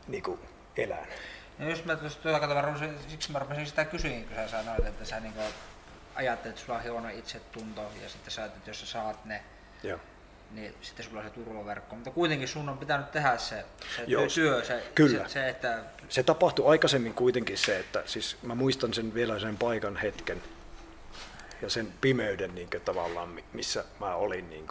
niin 0.09 0.23
kuin 0.23 0.39
elän. 0.77 1.07
No 1.59 1.69
just 1.71 1.85
mä 1.85 1.97
tuossa 1.97 2.63
rupesin, 2.63 2.99
siksi 3.09 3.33
mä 3.33 3.39
rupesin 3.39 3.67
sitä 3.67 3.85
kysyä, 3.85 4.11
kun 4.11 4.37
sä 4.37 4.49
sanoit, 4.49 4.87
että 4.87 5.05
sä 5.05 5.21
niinku 5.21 5.41
ajattelet, 6.15 6.57
että 6.57 6.67
sulla 6.67 6.79
on 6.79 6.91
huono 6.91 7.09
itsetunto 7.09 7.81
ja 8.03 8.09
sitten 8.09 8.31
sä 8.31 8.45
että 8.45 8.71
jos 8.71 8.81
sä 8.81 8.87
saat 8.87 9.25
ne, 9.25 9.43
Joo. 9.83 9.99
niin 10.51 10.75
sitten 10.81 11.07
sulla 11.07 11.21
on 11.21 11.27
se 11.27 11.31
turvaverkko. 11.35 11.95
Mutta 11.95 12.11
kuitenkin 12.11 12.49
sun 12.49 12.69
on 12.69 12.79
pitänyt 12.79 13.11
tehdä 13.11 13.39
se, 13.39 13.65
se 13.97 14.03
Joo, 14.07 14.27
työ, 14.35 14.65
se, 14.65 14.83
kyllä. 14.95 15.29
Se, 15.29 15.33
se, 15.33 15.49
että 15.49 15.83
Se 16.09 16.23
tapahtui 16.23 16.71
aikaisemmin 16.71 17.15
kuitenkin 17.15 17.59
se, 17.59 17.79
että 17.79 18.03
siis 18.07 18.37
mä 18.43 18.55
muistan 18.55 18.95
sen 18.95 19.15
vielä 19.15 19.39
sen 19.39 19.57
paikan 19.57 19.97
hetken 19.97 20.43
ja 21.63 21.71
sen 21.71 21.93
pimeyden 22.01 22.55
niin 22.55 22.69
tavallaan, 22.85 23.29
mi- 23.29 23.45
missä 23.53 23.85
mä 24.01 24.15
olin. 24.15 24.51
Niin 24.51 24.69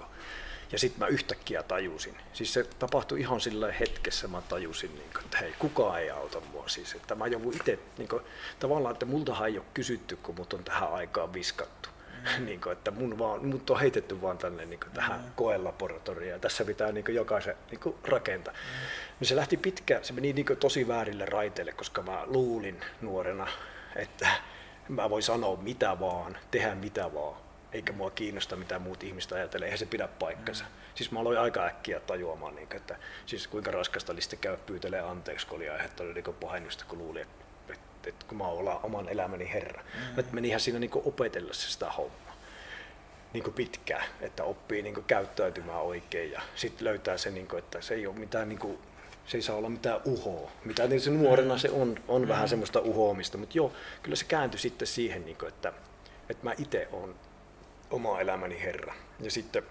ja 0.72 0.80
sitten 0.80 1.00
mä 1.00 1.08
yhtäkkiä 1.08 1.64
tajusin. 1.64 2.18
Siis 2.34 2.54
se 2.54 2.64
tapahtui 2.64 3.20
ihan 3.20 3.42
sillä 3.42 3.72
hetkessä, 3.72 4.28
mä 4.28 4.42
tajusin, 4.42 4.96
niin 4.96 5.10
kuin, 5.14 5.26
että 5.26 5.38
hei, 5.38 5.54
kukaan 5.60 6.00
ei 6.00 6.10
auta 6.10 6.42
mua. 6.52 6.68
Siis, 6.68 6.94
että 6.94 7.16
mä 7.16 7.28
joudun 7.28 7.54
itse, 7.54 7.80
niin 7.98 8.08
kuin, 8.10 8.22
tavallaan, 8.60 8.94
että 8.94 9.06
multahan 9.06 9.48
ei 9.48 9.58
ole 9.58 9.66
kysytty, 9.74 10.16
kun 10.16 10.36
mut 10.36 10.54
on 10.54 10.64
tähän 10.64 10.94
aikaan 10.94 11.34
viskattu. 11.34 11.90
Mm. 12.40 12.46
niin 12.46 12.62
kuin, 12.62 12.74
että 12.74 12.92
mun 12.92 13.20
vaan, 13.20 13.46
mut 13.46 13.70
on 13.70 13.80
heitetty 13.80 14.22
vaan 14.22 14.38
tänne 14.38 14.66
niin 14.66 14.80
kuin, 14.80 14.92
tähän 14.92 15.20
mm. 15.20 15.32
koelaboratorioon 15.36 16.32
ja 16.32 16.40
tässä 16.40 16.66
pitää 16.66 16.92
niin 16.92 17.06
kuin, 17.06 17.16
jokaisen 17.16 17.56
niin 17.72 17.80
kuin, 17.80 17.96
rakentaa. 18.04 18.54
Mm. 18.54 18.60
No 19.20 19.26
se 19.26 19.36
lähti 19.36 19.58
pitkä, 19.58 20.00
se 20.04 20.14
meni 20.14 20.34
niin 20.34 20.46
kuin, 20.46 20.60
tosi 20.60 20.88
väärille 20.88 21.26
raiteille, 21.26 21.72
koska 21.72 22.02
mä 22.02 22.24
luulin 22.26 22.82
nuorena, 23.02 23.48
että 23.96 24.28
mä 24.90 25.10
voin 25.10 25.24
sanoa 25.24 25.56
mitä 25.56 26.00
vaan, 26.00 26.38
tehdä 26.52 26.76
mitä 26.76 27.14
vaan, 27.14 27.45
eikä 27.76 27.94
mua 27.94 28.10
kiinnosta 28.10 28.56
mitä 28.56 28.80
muut 28.80 29.04
ihmiset 29.04 29.32
ajattelee, 29.32 29.66
eihän 29.66 29.80
se 29.80 29.86
pidä 29.86 30.08
paikkansa. 30.08 30.64
Mm. 30.64 30.70
Siis 30.96 31.12
mä 31.12 31.20
aloin 31.20 31.40
aika 31.40 31.66
äkkiä 31.66 32.00
tajuamaan, 32.00 32.56
niin, 32.56 32.68
että 32.76 32.96
siis 33.26 33.48
kuinka 33.48 33.72
raskasta 33.72 34.12
oli 34.14 34.22
sitten 34.22 34.40
käydä 34.40 34.58
pyytelee 34.58 35.02
anteeksi, 35.02 35.48
kun 35.48 35.56
oli 35.56 35.70
aiheuttanut 35.70 36.14
niin 36.14 36.36
pahennusta, 36.40 36.86
kun 36.88 36.98
luuli, 36.98 37.22
että, 37.22 37.46
että, 37.70 38.10
että 38.10 38.26
kun 38.26 38.38
mä 38.38 38.48
oon 38.48 38.80
oman 38.84 39.10
elämäni 39.10 39.54
herra. 39.54 39.84
Mm. 39.84 40.16
Mä 40.16 40.24
menihän 40.32 40.60
siinä 40.60 40.80
niin 40.80 40.92
opetella 40.94 41.54
se 41.54 41.72
sitä 41.72 41.92
hommaa 41.92 42.36
niin 43.34 43.44
kuin 43.44 43.54
pitkään, 43.54 44.06
että 44.22 44.44
oppii 44.44 44.82
niin 44.82 44.94
kuin 44.94 45.06
käyttäytymään 45.06 45.82
oikein 45.82 46.32
ja 46.32 46.42
sitten 46.56 46.86
löytää 46.86 47.18
se, 47.18 47.32
niin 47.32 47.48
kuin, 47.48 47.60
että 47.60 47.82
se 47.82 47.94
ei 47.94 48.08
ole 48.08 48.16
mitään 48.16 48.50
niin 48.50 48.60
kuin, 48.60 48.80
se 49.26 49.38
ei 49.38 49.42
saa 49.42 49.56
olla 49.56 49.70
mitään 49.70 50.02
uhoa. 50.06 50.52
Mitä 50.66 50.88
niin 50.88 51.02
se 51.02 51.12
nuorena 51.12 51.58
se 51.58 51.70
on, 51.70 51.98
on 52.08 52.22
mm. 52.22 52.28
vähän 52.28 52.50
semmoista 52.50 52.80
uhoamista, 52.80 53.38
mutta 53.38 53.58
joo, 53.58 53.74
kyllä 54.04 54.16
se 54.16 54.26
kääntyi 54.26 54.60
sitten 54.60 54.88
siihen, 54.88 55.26
niin 55.26 55.38
kuin, 55.38 55.50
että, 55.50 55.74
että 56.30 56.44
mä 56.44 56.54
itse 56.58 56.88
olen 56.92 57.16
oma 57.96 58.20
elämäni 58.20 58.62
herra. 58.62 58.94
Ja 59.20 59.32
sitten, 59.32 59.64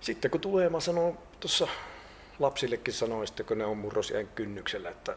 sitten 0.00 0.30
kun 0.30 0.40
tulee, 0.40 0.68
mä 0.68 0.80
sanon 0.80 1.18
tuossa 1.40 1.68
lapsillekin 2.38 2.94
sanoin 2.94 3.26
sitten, 3.26 3.46
kun 3.46 3.58
ne 3.58 3.64
on 3.64 3.78
murrosiän 3.78 4.28
kynnyksellä, 4.28 4.90
että 4.90 5.16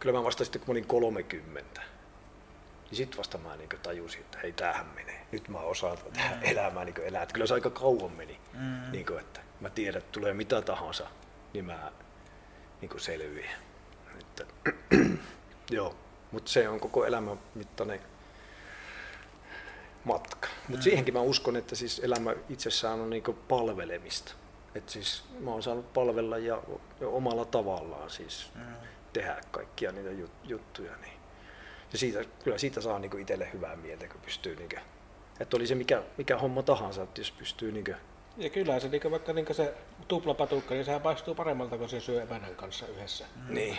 kyllä 0.00 0.18
mä 0.18 0.24
vasta 0.24 0.44
sitten, 0.44 0.60
kun 0.60 0.68
mä 0.68 0.72
olin 0.72 0.86
30. 0.86 1.80
niin 1.80 2.96
sitten 2.96 3.18
vasta 3.18 3.38
mä 3.38 3.56
niin 3.56 3.68
tajusin, 3.82 4.20
että 4.20 4.38
hei, 4.42 4.52
tämähän 4.52 4.86
menee. 4.86 5.26
Nyt 5.32 5.48
mä 5.48 5.58
osaan 5.58 5.98
tätä 5.98 6.20
mm. 6.20 6.42
elämää 6.42 6.84
niin 6.84 7.00
elää. 7.00 7.22
Että 7.22 7.32
kyllä 7.32 7.46
se 7.46 7.54
aika 7.54 7.70
kauan 7.70 8.12
meni, 8.12 8.40
mm. 8.54 8.92
niin 8.92 9.06
kuin, 9.06 9.18
että 9.18 9.40
mä 9.60 9.70
tiedän, 9.70 9.98
että 9.98 10.12
tulee 10.12 10.34
mitä 10.34 10.62
tahansa, 10.62 11.06
niin 11.52 11.64
mä 11.64 11.92
niin 12.80 13.00
selviän. 13.00 13.58
Että, 14.20 14.44
joo, 15.70 15.96
mutta 16.32 16.50
se 16.50 16.68
on 16.68 16.80
koko 16.80 17.06
elämän 17.06 17.38
mittainen 17.54 18.00
matka. 20.08 20.48
Mutta 20.68 20.76
mm. 20.76 20.82
siihenkin 20.82 21.14
mä 21.14 21.20
uskon, 21.20 21.56
että 21.56 21.74
siis 21.74 22.00
elämä 22.04 22.34
itsessään 22.48 23.00
on 23.00 23.10
niinku 23.10 23.32
palvelemista. 23.32 24.32
Et 24.74 24.88
siis 24.88 25.24
mä 25.40 25.50
oon 25.50 25.62
saanut 25.62 25.92
palvella 25.92 26.38
ja, 26.38 26.62
ja 27.00 27.08
omalla 27.08 27.44
tavallaan 27.44 28.10
siis 28.10 28.50
mm. 28.54 28.60
tehdä 29.12 29.40
kaikkia 29.50 29.92
niitä 29.92 30.10
jut, 30.10 30.30
juttuja. 30.44 30.96
Niin. 30.96 31.12
Ja 31.92 31.98
siitä, 31.98 32.24
kyllä 32.44 32.58
siitä 32.58 32.80
saa 32.80 32.98
niinku 32.98 33.16
itselle 33.16 33.48
hyvää 33.52 33.76
mieltä, 33.76 34.08
kun 34.08 34.20
pystyy, 34.20 34.56
niinku, 34.56 34.76
että 35.40 35.56
oli 35.56 35.66
se 35.66 35.74
mikä, 35.74 36.02
mikä 36.18 36.38
homma 36.38 36.62
tahansa, 36.62 37.02
että 37.02 37.20
jos 37.20 37.30
pystyy 37.30 37.72
niinku, 37.72 37.92
ja 38.36 38.50
kyllä 38.50 38.80
se 38.80 38.88
niinku, 38.88 39.10
vaikka 39.10 39.32
niinku 39.32 39.54
se 39.54 39.74
tuplapatukka, 40.08 40.74
niin 40.74 40.84
sehän 40.84 41.00
paistuu 41.00 41.34
paremmalta, 41.34 41.78
kun 41.78 41.88
se 41.88 42.00
syö 42.00 42.22
emännän 42.22 42.56
kanssa 42.56 42.86
yhdessä. 42.86 43.24
Mm. 43.36 43.54
Niin. 43.54 43.78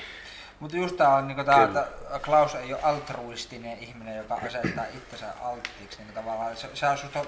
Mutta 0.60 0.78
just 0.78 0.98
tämä 0.98 1.16
on, 1.16 1.28
niinku 1.28 1.44
tää, 1.44 1.64
että 1.64 1.88
Klaus 2.26 2.56
ei 2.56 2.74
ole 2.74 2.82
altruistinen 2.84 3.80
ihminen, 3.80 4.18
joka 4.18 4.36
asettaa 4.36 4.86
itsensä 4.98 5.26
alttiiksi. 5.42 6.04
Niin 6.04 6.14
tavallaan 6.14 6.58
se, 6.58 6.70
se 6.74 6.88
susta, 7.02 7.20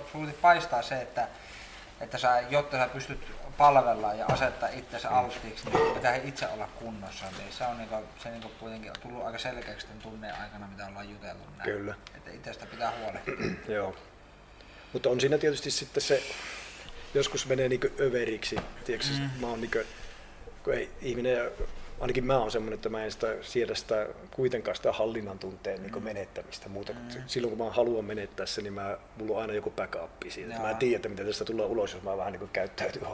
paistaa 0.42 0.82
se, 0.82 1.02
että, 1.02 1.28
että 2.02 2.18
sä, 2.18 2.44
jotta 2.50 2.78
sä 2.78 2.90
pystyt 2.94 3.20
palvella 3.58 4.14
ja 4.14 4.26
asettaa 4.26 4.70
itsensä 4.70 5.10
alttiiksi, 5.10 5.70
niin 5.70 5.94
pitää 5.94 6.16
itse 6.16 6.48
olla 6.48 6.68
kunnossa. 6.68 7.26
Niin 7.38 7.54
se 7.54 7.64
on 7.64 7.78
niinku, 7.78 7.96
se 8.24 8.30
niinku 8.30 8.52
kuitenkin 8.60 8.92
tullut 9.02 9.26
aika 9.26 9.38
selkeäksi 9.38 9.88
tämän 9.88 10.02
tunneen 10.02 10.36
aikana, 10.42 10.68
mitä 10.68 10.88
ollaan 10.88 11.10
jutellut. 11.10 11.58
Näin. 11.58 11.72
Kyllä. 11.72 11.96
Että 12.18 12.32
itsestä 12.32 12.66
pitää 12.66 12.94
huolehtia. 13.00 13.36
Joo. 13.76 13.96
Mutta 14.94 15.10
on 15.10 15.22
siinä 15.22 15.38
tietysti 15.38 15.72
sitten 15.72 16.04
se, 16.04 16.24
joskus 17.14 17.48
menee 17.48 17.70
niinku 17.70 17.88
överiksi. 18.00 18.56
Tiedätkö, 18.86 19.14
mm. 19.20 19.30
mä 19.42 19.48
oon 19.48 19.62
niinku, 19.62 19.80
kun 20.64 20.74
ei 20.74 20.92
ihminen 21.02 21.52
ainakin 22.02 22.26
mä 22.26 22.38
oon 22.38 22.52
semmoinen, 22.52 22.76
että 22.76 22.90
mä 22.90 23.04
en 23.04 23.12
sitä, 23.12 23.28
siedä 23.42 23.76
sitä 23.76 24.08
kuitenkaan 24.36 24.76
sitä 24.76 24.92
hallinnan 24.92 25.40
tunteen 25.40 25.84
niin 25.84 26.04
menettämistä 26.04 26.70
muuta. 26.70 26.94
Mm. 26.94 27.22
Silloin 27.28 27.58
kun 27.58 27.68
mä 27.68 27.74
haluan 27.74 28.06
menettää 28.06 28.46
se, 28.46 28.62
niin 28.62 28.74
mä, 28.74 28.98
mulla 29.18 29.36
on 29.36 29.42
aina 29.42 29.54
joku 29.54 29.72
backup 29.72 30.12
siitä. 30.30 30.60
Mä 30.60 30.70
en 30.70 30.78
tiedä, 30.78 30.96
että 30.96 31.10
mitä 31.10 31.24
tästä 31.24 31.46
tulee 31.46 31.66
ulos, 31.66 31.94
jos 31.94 32.04
mä 32.04 32.18
vähän 32.18 32.34
niin 32.34 32.50
käyttäytyn 32.54 33.08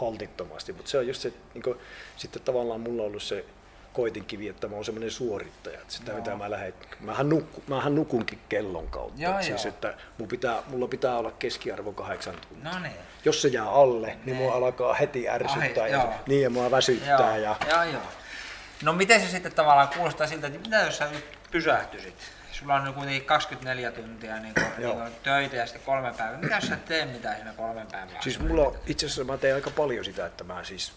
holtittomasti. 0.00 0.72
Mutta 0.72 0.90
se 0.90 0.98
on 0.98 1.06
just 1.06 1.20
se, 1.20 1.32
niin 1.54 1.62
kuin, 1.62 1.78
sitten 2.16 2.42
tavallaan 2.42 2.80
mulla 2.80 3.02
on 3.02 3.08
ollut 3.08 3.22
se 3.22 3.44
koitinkivi, 3.92 4.48
että 4.48 4.68
mä 4.68 4.74
oon 4.74 4.84
semmoinen 4.84 5.10
suorittaja. 5.10 5.80
Että 5.80 5.92
sitä, 5.94 6.12
mitä 6.12 6.36
mä 6.36 6.50
lähden, 6.50 6.74
mähän, 7.00 7.28
nukku, 7.28 7.62
mähän 7.66 7.94
nukunkin 7.94 8.38
kellon 8.48 8.88
kautta. 8.88 9.22
Joo, 9.22 9.42
siis, 9.42 9.66
että 9.66 9.94
mulla 10.18 10.30
pitää, 10.30 10.62
mulla 10.66 10.88
pitää 10.88 11.18
olla 11.18 11.30
keskiarvo 11.30 11.92
kahdeksan 11.92 12.34
tuntia. 12.48 12.72
No 12.72 12.78
niin. 12.78 12.94
Jos 13.24 13.42
se 13.42 13.48
jää 13.48 13.70
alle, 13.70 14.06
niin, 14.06 14.20
niin 14.26 14.36
mua 14.36 14.54
alkaa 14.54 14.94
heti 14.94 15.28
ärsyttää 15.28 15.84
Ai, 15.84 15.90
ja, 15.90 16.12
niin 16.26 16.42
ja 16.42 16.50
mua 16.50 16.70
väsyttää. 16.70 17.36
Joo, 17.36 17.36
ja, 17.36 17.56
joo, 17.70 17.82
joo. 17.84 18.02
No 18.84 18.92
miten 18.92 19.20
se 19.20 19.28
sitten 19.28 19.52
tavallaan 19.52 19.88
kuulostaa 19.88 20.26
siltä, 20.26 20.46
että 20.46 20.58
mitä 20.58 20.76
jos 20.76 20.98
sä 20.98 21.08
nyt 21.10 21.24
pysähtyisit? 21.50 22.14
Sulla 22.52 22.74
on 22.74 22.94
kuitenkin 22.94 23.24
24 23.24 23.92
tuntia 23.92 24.36
niin 24.36 24.54
kuin, 24.54 24.66
niin 24.78 24.90
kuin 24.90 25.12
töitä 25.22 25.56
ja 25.56 25.66
sitten 25.66 25.82
kolme 25.86 26.14
päivää. 26.18 26.38
Mitä 26.38 26.54
jos 26.54 26.66
sä 26.66 26.76
teet 26.76 27.12
mitään 27.12 27.36
siinä 27.36 27.52
kolmen 27.52 27.86
päivän 27.92 28.22
Siis 28.22 28.38
mulla 28.38 28.74
itse 28.86 29.06
asiassa 29.06 29.24
mä 29.24 29.38
teen 29.38 29.54
aika 29.54 29.70
paljon 29.70 30.04
sitä, 30.04 30.26
että 30.26 30.44
mä 30.44 30.64
siis 30.64 30.92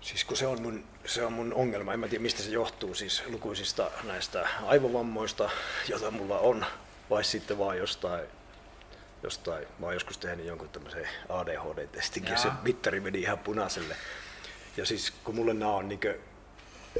Siis 0.00 0.24
kun 0.24 0.36
se 0.36 0.46
on, 0.46 0.62
mun, 0.62 0.84
se 1.06 1.24
on 1.24 1.32
mun 1.32 1.54
ongelma, 1.54 1.92
en 1.92 2.00
mä 2.00 2.08
tiedä 2.08 2.22
mistä 2.22 2.42
se 2.42 2.50
johtuu, 2.50 2.94
siis 2.94 3.22
lukuisista 3.26 3.90
näistä 4.04 4.48
aivovammoista, 4.66 5.50
joita 5.88 6.10
mulla 6.10 6.38
on, 6.38 6.66
vai 7.10 7.24
sitten 7.24 7.58
vaan 7.58 7.78
jostain, 7.78 8.24
jostain 9.22 9.66
mä 9.78 9.86
oon 9.86 9.94
joskus 9.94 10.18
tehnyt 10.18 10.46
jonkun 10.46 10.68
tämmöisen 10.68 11.08
ADHD-testin, 11.28 12.28
ja 12.28 12.36
se 12.36 12.48
mittari 12.62 13.00
meni 13.00 13.20
ihan 13.20 13.38
punaiselle. 13.38 13.96
Ja 14.76 14.86
siis 14.86 15.10
kun 15.10 15.34
mulle 15.34 15.54
nämä 15.54 15.72
on 15.72 15.88
niin 15.88 16.00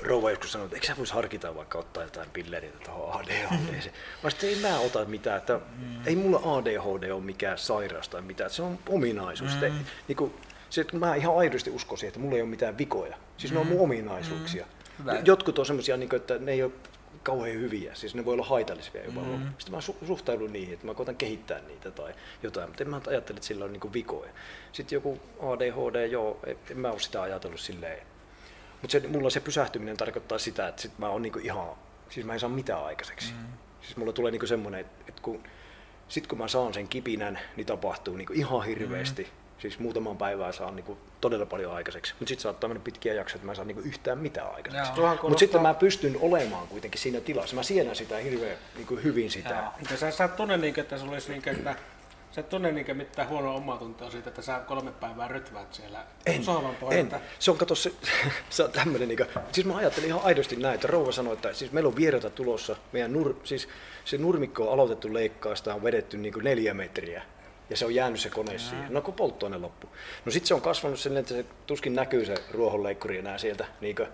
rouva 0.03 0.31
joskus 0.31 0.53
sanoi, 0.53 0.65
että 0.65 0.77
eikö 0.77 0.87
sä 0.87 0.97
voisi 0.97 1.15
harkita 1.15 1.55
vaikka 1.55 1.79
ottaa 1.79 2.03
jotain 2.03 2.31
pillereitä 2.31 2.79
tuohon 2.85 3.21
ADHD. 3.21 3.91
Mä 4.23 4.31
sitten 4.31 4.49
ei 4.49 4.57
mä 4.57 4.79
ota 4.79 5.05
mitään, 5.05 5.39
että 5.39 5.61
mm. 5.79 6.07
ei 6.07 6.17
mulla 6.17 6.57
ADHD 6.57 7.11
ole 7.11 7.23
mikään 7.23 7.59
sairaus 7.59 8.09
tai 8.09 8.23
mitään, 8.23 8.51
se 8.51 8.63
on 8.63 8.79
ominaisuus. 8.89 9.51
Mm. 9.51 9.65
Että, 9.65 9.91
niin 10.09 10.17
kuin, 10.17 10.35
se, 10.71 10.81
että 10.81 10.97
mä 10.97 11.15
ihan 11.15 11.39
aidosti 11.39 11.71
uskon 11.71 11.99
siihen, 11.99 12.09
että 12.09 12.21
mulla 12.21 12.37
ei 12.37 12.43
ole 12.43 12.51
mitään 12.51 12.79
vikoja. 12.79 13.17
Siis 13.37 13.53
mm. 13.53 13.55
ne 13.55 13.61
on 13.61 13.67
mun 13.67 13.77
mm. 13.77 13.83
ominaisuuksia. 13.83 14.67
Mm. 14.99 15.05
Jotkut 15.25 15.59
on 15.59 15.67
semmoisia, 15.67 15.97
niin 15.97 16.15
että 16.15 16.39
ne 16.39 16.53
ei 16.53 16.63
ole 16.63 16.73
kauhean 17.23 17.57
hyviä, 17.57 17.95
siis 17.95 18.15
ne 18.15 18.25
voi 18.25 18.35
olla 18.35 18.45
haitallisia 18.45 19.05
jopa. 19.05 19.21
Mm. 19.21 19.49
Sitten 19.59 19.75
mä 19.75 20.07
suhtaudun 20.07 20.53
niihin, 20.53 20.75
että 20.75 20.87
mä 20.87 20.95
koitan 20.95 21.17
kehittää 21.17 21.61
niitä 21.61 21.91
tai 21.91 22.15
jotain, 22.43 22.69
mutta 22.69 22.85
en 22.85 22.91
mä 22.91 23.01
ajattele, 23.07 23.37
että 23.37 23.47
sillä 23.47 23.65
on 23.65 23.73
niin 23.73 23.93
vikoja. 23.93 24.31
Sitten 24.73 24.97
joku 24.97 25.21
ADHD, 25.41 26.07
joo, 26.07 26.41
en 26.71 26.79
mä 26.79 26.91
ole 26.91 27.01
sitä 27.01 27.23
ajatellut 27.23 27.61
silleen. 27.61 28.07
Mutta 28.83 28.93
se, 28.93 29.09
mulla 29.09 29.31
se 29.31 29.41
pysähtyminen 29.41 29.97
tarkoittaa 29.97 30.39
sitä, 30.39 30.69
että 30.69 30.83
sit 30.83 30.99
mä 30.99 31.09
oon 31.09 31.23
niinku 31.23 31.39
ihan, 31.39 31.69
siis 32.11 32.27
mä 32.27 32.33
en 32.33 32.41
saa 32.41 32.51
mitään 32.51 32.85
aikaiseksi. 32.85 33.33
Mm. 33.33 33.47
Siis 33.81 33.97
mulla 33.97 34.13
tulee 34.13 34.31
niinku 34.31 34.47
semmoinen, 34.47 34.81
että, 34.81 35.05
että 35.09 35.23
kun, 35.23 35.43
sit 36.09 36.27
kun 36.27 36.39
mä 36.39 36.49
saan 36.49 36.75
sen 36.75 36.89
kipinän, 36.89 37.39
niin 37.57 37.67
tapahtuu 37.67 38.17
niinku 38.17 38.33
ihan 38.33 38.65
hirveästi. 38.65 39.23
Mm 39.23 39.49
Siis 39.59 39.79
muutaman 39.79 40.17
päivää 40.17 40.53
saa 40.53 40.71
niinku 40.71 40.99
todella 41.21 41.47
paljon 41.47 41.75
aikaiseksi, 41.75 42.15
mutta 42.19 42.29
sitten 42.29 42.43
saattaa 42.43 42.69
mennä 42.69 42.85
pitkiä 42.85 43.15
jaksoja, 43.15 43.37
että 43.37 43.47
mä 43.47 43.53
en 43.53 43.57
saa 43.57 43.65
niinku 43.65 43.83
yhtään 43.83 44.19
mitään 44.19 44.55
aikaiseksi. 44.55 44.93
Mutta 45.23 45.39
sitten 45.39 45.63
mä 45.63 45.75
pystyn 45.75 46.17
olemaan 46.21 46.69
kuitenkin 46.69 47.01
siinä 47.01 47.21
tilassa. 47.21 47.57
Mä 47.57 47.63
siedän 47.63 47.97
sitä 47.97 48.17
hirveän 48.17 48.57
niinku 48.75 48.97
hyvin 48.97 49.31
sitä. 49.31 49.51
Ja 49.91 49.97
sä, 49.97 50.11
sä 50.11 50.25
et 50.25 50.37
tunne, 50.37 50.57
niin, 50.57 50.81
että 50.81 50.99
se 50.99 51.05
olisi 51.05 51.33
niin, 51.33 51.49
että 51.49 51.77
Sä 52.33 52.41
et 52.41 52.49
tunne 52.49 52.73
niinkö 52.73 52.95
mitään 52.95 53.29
huonoa 53.29 53.55
omatuntoa 53.55 54.11
siitä, 54.11 54.29
että 54.29 54.43
sä 54.43 54.61
kolme 54.67 54.93
päivää 54.93 55.29
rytväät 55.29 55.75
siellä 55.75 56.07
en, 56.27 56.45
sohvan 56.45 56.75
pohjalta? 56.75 57.17
En. 57.17 57.23
Se 57.39 57.51
on, 57.51 57.59
kato, 57.59 57.75
se, 57.75 57.93
se 58.51 58.63
on 58.63 58.71
tämmönen, 58.71 59.09
niinkö, 59.09 59.27
siis 59.53 59.67
mä 59.67 59.77
ajattelin 59.77 60.09
ihan 60.09 60.25
aidosti 60.25 60.57
näin, 60.57 60.75
että 60.75 60.89
rouva 60.89 61.13
sanoi, 61.13 61.35
että 61.35 61.53
siis 61.53 61.73
meillä 61.73 61.89
on 61.89 61.97
vieraita 61.97 62.31
tulossa, 62.31 62.77
meidän 62.93 63.13
nur, 63.13 63.35
siis 63.45 63.69
se 64.05 64.19
nurmikko 64.19 64.67
on 64.67 64.73
aloitettu 64.73 65.15
leikkaa, 65.15 65.55
sitä 65.55 65.75
on 65.75 65.83
vedetty 65.83 66.17
niin 66.17 66.35
neljä 66.43 66.75
metriä 66.75 67.23
ja 67.71 67.77
se 67.77 67.85
on 67.85 67.95
jäänyt 67.95 68.21
se 68.21 68.31
kone 68.31 68.59
siihen. 68.59 68.87
No 68.91 69.01
kun 69.01 69.15
polttoaine 69.15 69.59
loppu. 69.59 69.89
No 70.25 70.33
sitten 70.33 70.49
se 70.49 70.55
on 70.55 70.61
kasvanut 70.61 71.01
sen, 71.01 71.17
että 71.17 71.35
se 71.35 71.45
tuskin 71.67 71.95
näkyy 71.95 72.25
se 72.25 72.35
ruohonleikkuri 72.51 73.19
enää 73.19 73.39
sieltä. 73.39 73.65
Niinkö? 73.81 74.07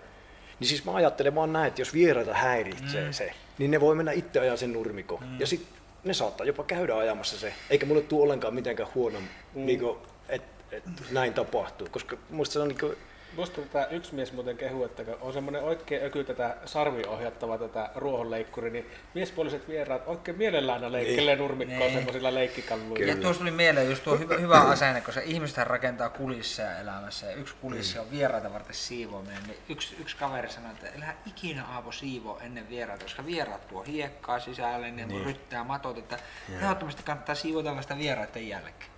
Niin 0.59 0.67
siis 0.67 0.85
mä 0.85 0.95
ajattelen 0.95 1.35
vaan 1.35 1.53
näin, 1.53 1.67
että 1.67 1.81
jos 1.81 1.93
vieraita 1.93 2.33
häiritsee 2.33 3.05
mm. 3.05 3.13
se, 3.13 3.31
niin 3.57 3.71
ne 3.71 3.81
voi 3.81 3.95
mennä 3.95 4.11
itse 4.11 4.39
ajaa 4.39 4.57
sen 4.57 4.73
nurmikon. 4.73 5.23
Mm. 5.23 5.39
Ja 5.39 5.47
sitten 5.47 5.69
ne 6.05 6.13
saattaa 6.13 6.45
jopa 6.45 6.63
käydä 6.63 6.97
ajamassa 6.97 7.39
se. 7.39 7.53
Eikä 7.69 7.85
mulle 7.85 8.01
tule 8.01 8.23
ollenkaan 8.23 8.53
mitenkään 8.53 8.89
huono, 8.95 9.19
mm. 9.19 9.65
niinku, 9.65 9.97
että 10.29 10.55
et 10.75 10.83
näin 11.11 11.33
tapahtuu. 11.33 11.87
Koska 11.91 12.17
musta 12.29 12.53
se 12.53 12.59
on 12.59 12.67
niinku, 12.67 12.93
Musta 13.35 13.61
tätä 13.61 13.87
yksi 13.91 14.15
mies 14.15 14.33
muuten 14.33 14.57
kehu, 14.57 14.83
että 14.83 15.03
on 15.21 15.33
semmoinen 15.33 15.63
oikein 15.63 16.05
öky 16.05 16.23
tätä 16.23 16.57
sarviohjattava 16.65 17.57
tätä 17.57 17.89
ruohonleikkuri, 17.95 18.69
niin 18.69 18.91
miespuoliset 19.13 19.67
vieraat 19.67 20.01
oikein 20.05 20.37
mielellään 20.37 20.83
aina 20.83 20.91
leikkelee 20.91 21.35
niin. 21.35 21.41
nurmikkoa 21.41 21.77
niin. 21.77 21.93
semmoisilla 21.93 22.33
leikkikalluilla. 22.33 23.05
Ja 23.05 23.15
tuossa 23.15 23.39
tuli 23.39 23.51
mieleen 23.51 23.89
just 23.89 24.03
tuo 24.03 24.17
hyvä, 24.17 24.37
hyvä 24.37 24.59
asenne, 24.61 25.01
kun 25.01 25.13
se 25.13 25.23
ihmiset 25.25 25.67
rakentaa 25.67 26.09
kulisseja 26.09 26.79
elämässä 26.79 27.25
ja 27.25 27.35
yksi 27.35 27.55
kulissi 27.61 27.95
mm. 27.95 28.01
on 28.01 28.11
vieraita 28.11 28.53
varten 28.53 28.75
siivoaminen, 28.75 29.43
niin 29.47 29.57
yksi, 29.69 29.95
yksi 29.99 30.17
kaveri 30.17 30.49
sanoi, 30.49 30.71
että 30.71 30.87
elä 30.87 31.15
ikinä 31.25 31.65
Aavo 31.65 31.91
siivo 31.91 32.39
ennen 32.41 32.69
vieraita, 32.69 33.03
koska 33.03 33.25
vieraat 33.25 33.67
tuo 33.67 33.83
hiekkaa 33.83 34.39
sisälle, 34.39 34.91
niin, 34.91 35.07
niin. 35.07 35.25
ryttää 35.25 35.63
matot, 35.63 35.97
että 35.97 36.19
ehdottomasti 36.61 37.03
kannattaa 37.03 37.35
siivota 37.35 37.75
vasta 37.75 37.97
vieraiden 37.97 38.47
jälkeen. 38.47 38.91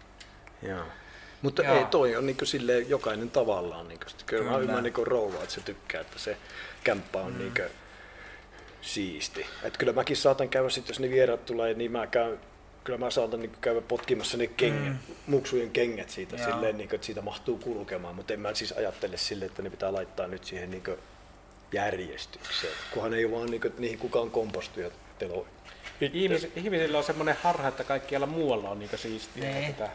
Joo. 0.62 0.86
Mutta 1.42 1.64
Joo. 1.64 1.78
ei, 1.78 1.86
toi 1.86 2.16
on 2.16 2.26
niin 2.26 2.38
silleen, 2.44 2.90
jokainen 2.90 3.30
tavallaan. 3.30 3.88
Niin 3.88 4.00
kuin, 4.00 4.10
kyllä, 4.26 4.44
kyllä. 4.44 4.52
mä 4.52 4.58
ymmärrän 4.58 4.84
niin 4.84 5.08
rouva, 5.08 5.38
että 5.44 5.56
se 5.56 5.62
tykkää, 5.62 6.02
että 6.02 6.20
se 6.20 6.38
kämppä 6.84 7.20
on 7.20 7.34
mm. 7.34 7.40
niin 7.40 7.54
kuin, 7.56 7.70
siisti. 8.82 9.46
Et 9.64 9.78
kyllä 9.78 9.94
mäkin 9.94 10.18
saatan 10.18 10.50
käydä 10.50 10.70
sitten, 10.70 10.94
jos 10.94 11.00
ne 11.00 11.10
vieraat 11.10 11.46
tulee, 11.46 11.74
niin 11.74 11.92
mä 11.92 12.08
käyn, 12.08 12.40
kyllä 12.84 13.00
mä 13.00 13.10
saatan 13.10 13.40
niin 13.40 13.52
käydä 13.62 13.82
potkimassa 13.82 14.38
ne 14.38 14.48
kengät, 14.48 14.94
mm. 14.94 15.16
muksujen 15.28 15.72
kengät 15.72 16.10
siitä, 16.10 16.38
silleen, 16.38 16.78
niin 16.78 16.90
kuin, 16.90 16.96
että 16.96 17.06
siitä 17.06 17.22
mahtuu 17.22 17.58
kulkemaan, 17.58 18.16
mutta 18.16 18.34
en 18.34 18.40
mä 18.40 18.54
siis 18.54 18.72
ajattele 18.72 19.18
silleen, 19.18 19.50
että 19.50 19.62
ne 19.62 19.70
pitää 19.70 19.94
laittaa 19.94 20.28
nyt 20.28 20.44
siihen 20.44 20.72
niin 20.72 20.84
kuin, 20.84 20.98
järjestykseen, 21.72 22.74
kunhan 22.94 23.14
ei 23.14 23.32
vaan 23.32 23.52
niin 23.52 23.62
kuin, 23.62 23.74
niihin 23.78 24.00
kukaan 24.00 24.32
kompostuja 24.32 24.92
telo. 25.20 25.48
Ihmis, 26.02 26.48
ihmisillä 26.56 26.98
on 26.98 27.04
semmoinen 27.04 27.38
harha, 27.44 27.68
että 27.68 27.84
kaikkialla 27.84 28.28
muualla 28.28 28.70
on 28.70 28.80
niin 28.80 28.90
siistiä. 28.96 29.44
Nee. 29.44 29.74
Tätä 29.74 29.92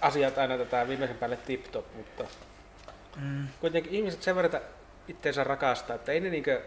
asiat 0.00 0.38
aina 0.38 0.58
tätä 0.58 0.88
viimeisen 0.88 1.18
päälle 1.18 1.36
tip-top, 1.36 1.84
mutta 1.96 2.24
mm. 3.16 3.48
kuitenkin 3.60 3.94
ihmiset 3.94 4.22
sen 4.22 4.36
verran 4.36 4.60
itseensä 5.08 5.44
rakastaa, 5.44 5.96
että 5.96 6.12
ei 6.12 6.20
ne 6.20 6.30
niinkö 6.30 6.62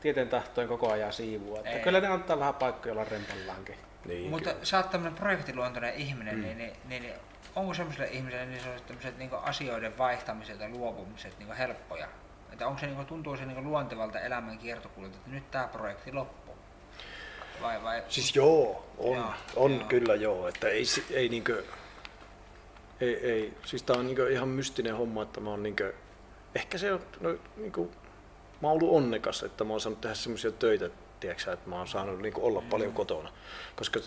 tieten 0.00 0.28
tahtoin 0.28 0.68
koko 0.68 0.92
ajan 0.92 1.12
siivua. 1.12 1.58
Että 1.58 1.78
kyllä 1.78 2.00
ne 2.00 2.08
antaa 2.08 2.38
vähän 2.38 2.54
paikkoja 2.54 2.92
olla 2.92 3.04
rempallaankin. 3.04 3.76
Niin, 4.04 4.30
mutta 4.30 4.50
kyllä. 4.50 4.64
sä 4.64 4.76
oot 4.76 4.90
tämmöinen 4.90 5.18
projektiluontoinen 5.18 5.94
ihminen, 5.94 6.34
mm. 6.34 6.42
niin, 6.42 6.58
niin, 6.58 6.72
niin, 6.88 7.02
niin 7.02 7.14
onko 7.56 7.74
semmoiselle 7.74 8.08
ihmiselle 8.10 8.46
niin 8.46 8.60
sellaiset 8.60 9.18
niin 9.18 9.30
asioiden 9.42 9.98
vaihtamiset 9.98 10.60
ja 10.60 10.68
luopumiset 10.68 11.38
niin 11.38 11.52
helppoja? 11.52 12.08
Että 12.52 12.66
onko 12.66 12.80
se, 12.80 12.86
niin 12.86 12.96
kuin, 12.96 13.06
tuntuu 13.06 13.36
se 13.36 13.46
niin 13.46 13.64
luontevalta 13.64 14.20
elämän 14.20 14.58
kiertokululta, 14.58 15.16
että 15.16 15.30
nyt 15.30 15.50
tämä 15.50 15.68
projekti 15.68 16.12
loppuu? 16.12 16.54
Vai, 17.62 17.82
vai? 17.82 18.02
Siis 18.08 18.36
joo, 18.36 18.86
on, 18.98 19.16
Joo, 19.16 19.32
on 19.56 19.74
joo. 19.74 19.84
kyllä 19.88 20.14
joo, 20.14 20.48
että 20.48 20.68
ei, 20.68 20.84
ei 21.10 21.28
niinkö, 21.28 21.64
ei, 23.00 23.14
ei, 23.14 23.54
siis 23.64 23.82
tää 23.82 23.96
on 23.96 24.06
niinkö 24.06 24.30
ihan 24.30 24.48
mystinen 24.48 24.96
homma, 24.96 25.22
että 25.22 25.40
mä 25.40 25.50
oon 25.50 25.62
niinkö, 25.62 25.94
ehkä 26.54 26.78
se 26.78 26.92
on, 26.92 27.00
no, 27.20 27.36
niinkö, 27.56 27.80
mä 28.62 28.68
oon 28.68 28.72
ollut 28.72 28.96
onnekas, 28.96 29.42
että 29.42 29.64
mä 29.64 29.72
oon 29.72 29.80
saanut 29.80 30.00
tehdä 30.00 30.14
semmoisia 30.14 30.52
töitä, 30.52 30.90
tiedätkö, 31.20 31.52
että 31.52 31.70
mä 31.70 31.76
oon 31.76 31.88
saanut 31.88 32.22
niinkö 32.22 32.40
olla 32.40 32.62
paljon 32.70 32.92
kotona, 32.92 33.32
koska 33.76 34.00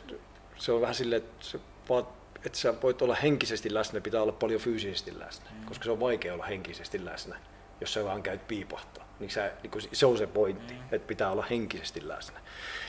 se 0.57 0.71
on 0.71 0.81
vähän 0.81 0.95
silleen, 0.95 1.21
että 1.21 1.45
se 1.45 1.59
vaat, 1.89 2.09
että 2.45 2.57
sä 2.57 2.73
voit 2.83 3.01
olla 3.01 3.15
henkisesti 3.15 3.73
läsnä, 3.73 4.01
pitää 4.01 4.21
olla 4.21 4.31
paljon 4.31 4.61
fyysisesti 4.61 5.19
läsnä, 5.19 5.49
koska 5.65 5.85
se 5.85 5.91
on 5.91 5.99
vaikea 5.99 6.33
olla 6.33 6.45
henkisesti 6.45 7.05
läsnä, 7.05 7.39
jos 7.81 7.93
sä 7.93 8.05
vaan 8.05 8.23
käyt 8.23 8.47
piipahtaa. 8.47 9.09
Niin 9.19 9.29
sä, 9.29 9.51
niin 9.63 9.71
kun 9.71 9.81
se 9.93 10.05
on 10.05 10.17
se 10.17 10.27
pointti, 10.27 10.73
että 10.91 11.07
pitää 11.07 11.31
olla 11.31 11.45
henkisesti 11.49 12.07
läsnä. 12.07 12.39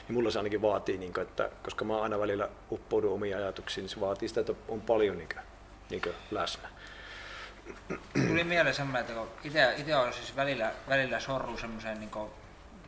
Niin 0.08 0.14
mulla 0.14 0.30
se 0.30 0.38
ainakin 0.38 0.62
vaatii, 0.62 0.98
niin 0.98 1.12
kun, 1.12 1.22
että 1.22 1.50
koska 1.62 1.84
mä 1.84 2.02
aina 2.02 2.18
välillä 2.18 2.48
uppoudun 2.70 3.12
omiin 3.12 3.36
ajatuksiin, 3.36 3.82
niin 3.82 3.90
se 3.90 4.00
vaatii 4.00 4.28
sitä, 4.28 4.40
että 4.40 4.54
on 4.68 4.80
paljon 4.80 5.18
niin 5.18 5.28
kun, 5.28 5.42
niin 5.90 6.02
kun 6.02 6.14
läsnä. 6.30 6.68
Tuli 8.28 8.44
mieleen 8.44 8.74
semmoinen, 8.74 9.00
että 9.44 9.72
ite 9.76 9.96
on 9.96 10.12
siis 10.12 10.36
välillä, 10.36 10.72
välillä 10.88 11.20
sorru 11.20 11.56
semmoiseen 11.56 12.00
niin 12.00 12.10
kuin, 12.10 12.30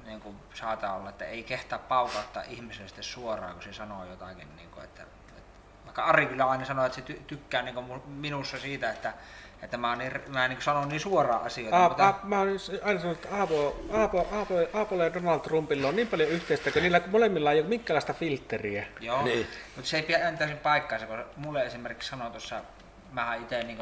niin 0.07 0.21
kuin 0.21 0.37
saattaa 0.55 0.97
olla, 0.97 1.09
että 1.11 1.25
ei 1.25 1.43
kehtaa 1.43 1.79
paukauttaa 1.79 2.43
ihmiselle 2.43 2.89
sitten 2.89 3.05
suoraan, 3.05 3.55
kun 3.55 3.63
se 3.63 3.73
sanoo 3.73 4.05
jotakin. 4.05 4.57
Niin 4.57 4.71
kuin, 4.71 4.85
että, 4.85 5.03
että, 5.03 5.43
vaikka 5.85 6.03
Ari 6.03 6.27
kyllä 6.27 6.45
aina 6.45 6.65
sanoo, 6.65 6.87
että 6.87 6.97
se 6.97 7.03
ty, 7.03 7.23
tykkää 7.27 7.63
niin 7.63 7.75
kuin 7.75 8.03
minussa 8.07 8.59
siitä, 8.59 8.91
että, 8.91 9.13
että 9.63 9.77
mä, 9.77 9.97
niin, 9.97 10.13
mä 10.29 10.49
niin 10.49 10.57
kuin 10.57 10.65
sanon 10.65 10.89
niin 10.89 11.01
suoraan 11.01 11.45
asioita. 11.45 11.85
A, 11.85 11.89
mutta, 11.89 12.09
a, 12.09 12.15
mä 12.23 12.39
oon 12.39 12.49
aina 12.83 13.01
sanonut, 13.01 13.25
että 13.25 13.37
Aapo, 13.37 13.77
Aapo, 13.93 14.29
Aapo, 14.33 14.55
Aapolla 14.75 15.05
ja 15.05 15.15
Donald 15.15 15.41
Trumpilla 15.41 15.89
on 15.89 15.97
niin 15.97 16.09
paljon 16.09 16.29
yhteistä, 16.29 16.71
kun 16.71 16.83
niillä 16.83 17.01
molemmilla 17.07 17.53
ei 17.53 17.61
ole 17.61 17.69
minkäänlaista 17.69 18.15
filtteriä. 18.15 18.87
Joo, 19.01 19.23
Niin. 19.23 19.35
niin. 19.35 19.47
mutta 19.77 19.91
se 19.91 19.97
ei 19.97 20.03
pidä 20.03 20.33
täysin 20.33 20.59
paikkaansa, 20.59 21.07
kun 21.07 21.25
mulle 21.37 21.67
esimerkiksi 21.67 22.09
sanoi 22.09 22.31
tuossa, 22.31 22.61
mä 23.13 23.35
itse 23.35 23.63
niin 23.63 23.79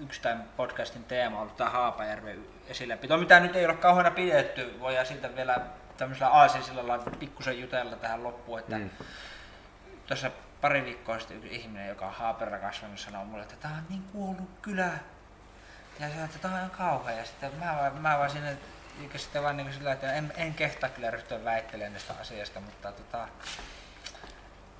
yksi 0.00 0.22
tämän 0.22 0.44
podcastin 0.56 1.04
teema 1.04 1.36
on 1.36 1.42
ollut 1.42 1.56
tämä 1.56 1.70
Haapajärven 1.70 2.46
esilläpito, 2.68 3.16
mitä 3.16 3.40
nyt 3.40 3.56
ei 3.56 3.64
ole 3.64 3.74
kauheana 3.74 4.10
pidetty, 4.10 4.80
voidaan 4.80 5.06
siitä 5.06 5.36
vielä 5.36 5.60
tämmöisellä 5.96 6.32
aasinsillalla 6.32 6.98
pikkusen 6.98 7.60
jutella 7.60 7.96
tähän 7.96 8.22
loppuun, 8.22 8.58
että 8.58 8.78
mm. 8.78 8.90
tuossa 10.06 10.30
pari 10.60 10.84
viikkoa 10.84 11.18
sitten 11.18 11.36
yksi 11.36 11.54
ihminen, 11.54 11.88
joka 11.88 12.06
on 12.06 12.12
Haaperra 12.12 12.58
kasvanut, 12.58 12.98
sanoi 12.98 13.24
mulle, 13.24 13.42
että 13.42 13.56
tämä 13.56 13.74
on 13.74 13.82
niin 13.88 14.02
kuollut 14.12 14.50
kylä. 14.62 14.90
Ja 16.00 16.08
se 16.08 16.24
että 16.24 16.38
tämä 16.38 16.62
on 16.62 16.70
kauhea. 16.70 17.16
Ja 17.16 17.24
sitten 17.24 17.54
mä, 17.54 17.76
vaan- 17.76 18.02
mä 18.02 18.18
vaan 18.18 18.30
sinne 18.30 18.56
sitten 19.16 19.42
vaan 19.42 19.56
niin 19.56 19.72
sillä, 19.72 19.92
että 19.92 20.12
en, 20.12 20.32
en 20.36 20.54
kehtaa 20.54 20.88
kyllä 20.88 21.10
ryhtyä 21.10 21.44
väittelemään 21.44 21.92
tästä 21.92 22.14
asiasta, 22.20 22.60
mutta 22.60 22.92
tota, 22.92 23.28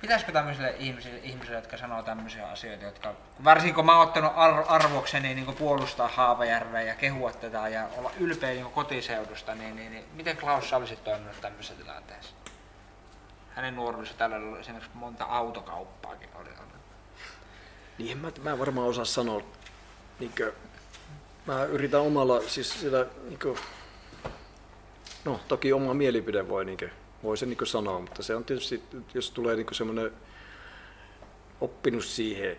pitäisikö 0.01 0.31
tämmöisille 0.31 0.75
ihmisille, 0.79 1.19
ihmisille, 1.23 1.55
jotka 1.55 1.77
sanoo 1.77 2.03
tämmöisiä 2.03 2.47
asioita, 2.47 2.85
jotka, 2.85 3.13
varsinkin 3.43 3.75
kun 3.75 3.85
mä 3.85 3.97
oon 3.97 4.07
ottanut 4.07 4.31
ar- 4.35 4.65
arvokseni 4.67 5.35
niin 5.35 5.55
puolustaa 5.55 6.07
Haapajärveä 6.07 6.81
ja 6.81 6.95
kehua 6.95 7.31
tätä 7.31 7.67
ja 7.67 7.87
olla 7.97 8.11
ylpeä 8.19 8.53
niin 8.53 8.65
kotiseudusta, 8.65 9.55
niin, 9.55 9.75
niin, 9.75 9.91
niin, 9.91 10.05
miten 10.13 10.37
Klaus 10.37 10.69
sä 10.69 10.77
olisit 10.77 11.03
toiminut 11.03 11.41
tämmöisessä 11.41 11.83
tilanteessa? 11.83 12.35
Hänen 13.55 13.75
nuoruudessa 13.75 14.17
tällä 14.17 14.35
oli 14.35 14.59
esimerkiksi 14.59 14.91
monta 14.93 15.25
autokauppaakin 15.25 16.29
oli 16.35 16.49
ollut. 16.49 16.75
Niin 17.97 18.11
en 18.11 18.17
mä, 18.17 18.31
mä 18.43 18.51
en 18.51 18.59
varmaan 18.59 18.87
osaa 18.87 19.05
sanoa, 19.05 19.41
niinkö, 20.19 20.53
mä 21.45 21.63
yritän 21.63 22.01
omalla, 22.01 22.41
siis 22.41 22.81
sitä, 22.81 23.05
niinkö, 23.23 23.55
no 25.25 25.39
toki 25.47 25.73
oma 25.73 25.93
mielipide 25.93 26.47
voi, 26.49 26.65
niinkö, 26.65 26.89
voi 27.25 27.37
se 27.37 27.45
niinkö 27.45 27.65
sanoa, 27.65 27.99
mutta 27.99 28.23
se 28.23 28.35
on 28.35 28.43
tietysti, 28.43 28.83
jos 29.13 29.31
tulee 29.31 29.55
niinkö 29.55 29.73
semmoinen 29.73 30.11
oppinut 31.61 32.05
siihen, 32.05 32.57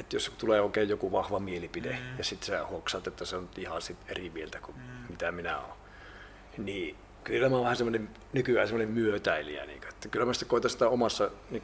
että 0.00 0.16
jos 0.16 0.32
tulee 0.38 0.60
oikein 0.60 0.88
joku 0.88 1.12
vahva 1.12 1.38
mielipide 1.38 1.90
mm. 1.90 2.18
ja 2.18 2.24
sitten 2.24 2.46
sä 2.46 2.66
hoksat, 2.66 3.06
että 3.06 3.24
se 3.24 3.36
on 3.36 3.48
ihan 3.56 3.82
sit 3.82 3.96
eri 4.08 4.30
mieltä 4.30 4.60
kuin 4.60 4.76
mm. 4.76 4.82
mitä 5.10 5.32
minä 5.32 5.58
olen, 5.58 5.76
niin 6.58 6.96
kyllä 7.24 7.48
mä 7.48 7.54
oon 7.54 7.64
vähän 7.64 7.76
semmoinen 7.76 8.08
nykyään 8.32 8.68
semmoinen 8.68 8.94
myötäilijä, 8.94 9.66
niin 9.66 9.80
että 9.88 10.08
kyllä 10.08 10.26
mä 10.26 10.32
sitten 10.32 10.48
koitan 10.48 10.70
sitä 10.70 10.88
omassa 10.88 11.30
niin 11.50 11.62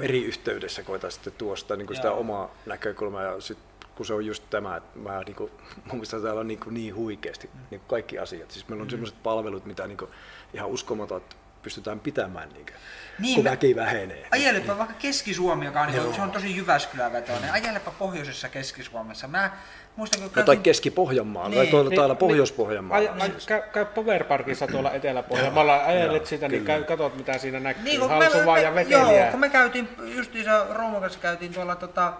eri 0.00 0.24
yhteydessä 0.24 0.82
koitan 0.82 1.12
sitten 1.12 1.32
tuosta 1.32 1.76
niin 1.76 1.96
sitä 1.96 2.12
omaa 2.12 2.54
näkökulmaa 2.66 3.22
ja 3.22 3.40
sit, 3.40 3.58
kun 3.94 4.06
se 4.06 4.14
on 4.14 4.26
just 4.26 4.44
tämä, 4.50 4.76
että 4.76 4.98
mä 4.98 5.22
niin 5.22 5.36
kuin, 5.36 5.50
mun 5.86 5.92
mielestä 5.92 6.20
täällä 6.20 6.40
on 6.40 6.48
niin, 6.48 6.60
kuin 6.60 6.74
niin 6.74 6.94
huikeasti 6.94 7.50
niin 7.70 7.80
kuin 7.80 7.88
kaikki 7.88 8.18
asiat. 8.18 8.50
Siis 8.50 8.68
meillä 8.68 8.82
on 8.82 8.86
mm. 8.86 8.90
sellaiset 8.90 9.22
palvelut, 9.22 9.66
mitä 9.66 9.86
niin 9.86 9.98
kuin, 9.98 10.10
ihan 10.54 10.68
uskomaton, 10.68 11.16
että 11.16 11.36
pystytään 11.62 12.00
pitämään, 12.00 12.48
niin 12.48 12.66
kuin, 12.66 12.76
Niin, 13.18 13.34
kun 13.34 13.44
mä- 13.44 13.50
väki 13.50 13.76
vähenee. 13.76 14.28
Ajelepa 14.30 14.78
vaikka 14.78 14.94
Keski-Suomi, 14.98 15.64
joka 15.66 15.80
on, 15.80 15.94
Joo. 15.94 16.04
niin, 16.04 16.14
se 16.14 16.22
on 16.22 16.30
tosi 16.32 16.56
Jyväskylän 16.56 17.12
vetoinen. 17.12 17.52
Ajelepa 17.52 17.90
pohjoisessa 17.90 18.48
Keski-Suomessa. 18.48 19.28
Mä 19.28 19.50
muistan, 19.96 20.20
kun 20.20 20.26
No, 20.28 20.32
tai 20.34 20.44
käytiin- 20.44 20.62
Keski-Pohjanmaalla, 20.62 21.48
Niin, 21.48 21.58
tai 21.58 21.66
tuolla 21.66 21.90
Niin, 21.90 21.96
täällä 21.96 22.12
niin, 22.12 22.18
Pohjois-Pohjanmaalla. 22.18 23.10
Ai, 23.12 23.20
ai, 23.20 23.32
käy, 23.46 23.62
käy 23.72 23.84
Powerparkissa 23.84 24.66
tuolla 24.66 24.90
Etelä-Pohjanmaalla, 24.92 25.84
ajelet 25.84 26.16
joo, 26.16 26.26
sitä, 26.26 26.48
niin 26.48 26.62
kyllä. 26.64 26.74
käy, 26.74 26.84
katot 26.84 27.16
mitä 27.16 27.38
siinä 27.38 27.60
näkyy. 27.60 27.82
Niin, 27.84 28.00
Niin, 28.00 28.10
Halsuvaa 28.10 28.54
me, 28.54 28.62
ja 28.62 28.68
Joo, 28.68 28.74
veteliä. 28.74 29.30
kun 29.30 29.40
me 29.40 29.48
käytiin, 29.48 29.88
justiinsa 30.16 30.66
Roumon 30.70 31.00
kanssa 31.00 31.18
käytiin 31.20 31.54
tuolla 31.54 31.76
tota, 31.76 32.12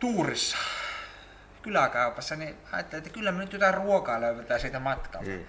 tuurissa, 0.00 0.56
kyläkaupassa, 1.62 2.36
niin 2.36 2.54
ajattelin, 2.72 3.04
että 3.04 3.14
kyllä 3.14 3.32
me 3.32 3.38
nyt 3.38 3.52
jotain 3.52 3.74
ruokaa 3.74 4.20
löydetään 4.20 4.60
siitä 4.60 4.78
matkalta. 4.80 5.30
Mm. 5.30 5.44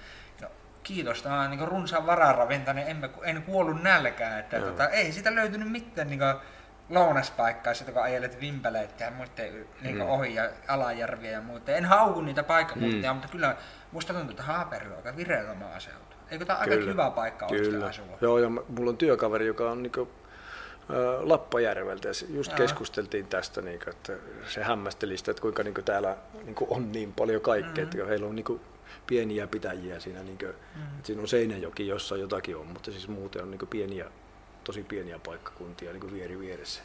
Kiitos, 0.87 1.23
tämä 1.23 1.41
on 1.41 1.51
niin 1.51 1.67
runsaan 1.67 2.05
vararavinta, 2.05 2.73
niin 2.73 2.87
en, 2.87 3.09
en 3.23 3.43
kuollut 3.43 3.83
nälkään. 3.83 4.39
Että, 4.39 4.59
tota, 4.59 4.89
ei 4.89 5.11
siitä 5.11 5.35
löytynyt 5.35 5.71
mitään 5.71 6.07
niin 6.07 6.19
lounaspaikkaa, 6.89 7.73
sitten 7.73 7.93
kun 7.93 8.03
ajelet 8.03 8.41
vimpeleitä 8.41 9.03
ja 9.03 9.11
muiden 9.11 9.67
niin 9.81 9.95
mm. 9.95 10.01
ohi 10.01 10.35
ja 10.35 10.49
alajärviä 10.67 11.31
ja 11.31 11.41
muuta. 11.41 11.71
En 11.71 11.85
hauku 11.85 12.21
niitä 12.21 12.43
paikkakuntia, 12.43 13.13
mm. 13.13 13.15
mutta 13.15 13.31
kyllä 13.31 13.55
musta 13.91 14.13
tuntuu, 14.13 14.31
että 14.31 14.43
Haaperry 14.43 14.89
on 14.89 14.97
aika 14.97 15.15
vireillä 15.15 15.53
maaseutu. 15.53 16.15
Eikö 16.31 16.45
tämä 16.45 16.59
aika 16.59 16.77
kiva 16.77 17.11
paikka 17.11 17.47
Kyllä. 17.47 17.85
asua? 17.85 18.17
Joo, 18.21 18.39
ja 18.39 18.49
mulla 18.49 18.89
on 18.89 18.97
työkaveri, 18.97 19.47
joka 19.47 19.71
on 19.71 19.83
niinku, 19.83 20.11
ä, 20.89 20.93
Lappajärveltä, 21.19 22.07
ja 22.07 22.13
just 22.29 22.51
Joo. 22.51 22.57
keskusteltiin 22.57 23.27
tästä, 23.27 23.61
niinku, 23.61 23.89
että 23.89 24.13
se 24.47 24.63
hämmästeli 24.63 25.17
sitä, 25.17 25.31
että 25.31 25.41
kuinka 25.41 25.63
niinku 25.63 25.81
täällä 25.81 26.15
niinku 26.43 26.67
on 26.69 26.91
niin 26.91 27.13
paljon 27.13 27.41
kaikkea, 27.41 27.85
mm-hmm. 27.85 27.99
että 27.99 28.09
heillä 28.09 28.27
on 28.27 28.35
niinku 28.35 28.61
pieniä 29.07 29.47
pitäjiä 29.47 29.99
siinä, 29.99 30.23
niinku, 30.23 30.45
mm-hmm. 30.45 30.83
että 30.83 31.07
siinä 31.07 31.21
on 31.21 31.27
Seinäjoki, 31.27 31.87
jossa 31.87 32.17
jotakin 32.17 32.57
on, 32.57 32.67
mutta 32.67 32.91
siis 32.91 33.07
muuten 33.07 33.41
on 33.41 33.51
niinku 33.51 33.65
pieniä, 33.65 34.05
tosi 34.63 34.83
pieniä 34.83 35.19
paikkakuntia 35.19 35.91
niinku 35.91 36.11
vieri 36.11 36.39
vieressä. 36.39 36.81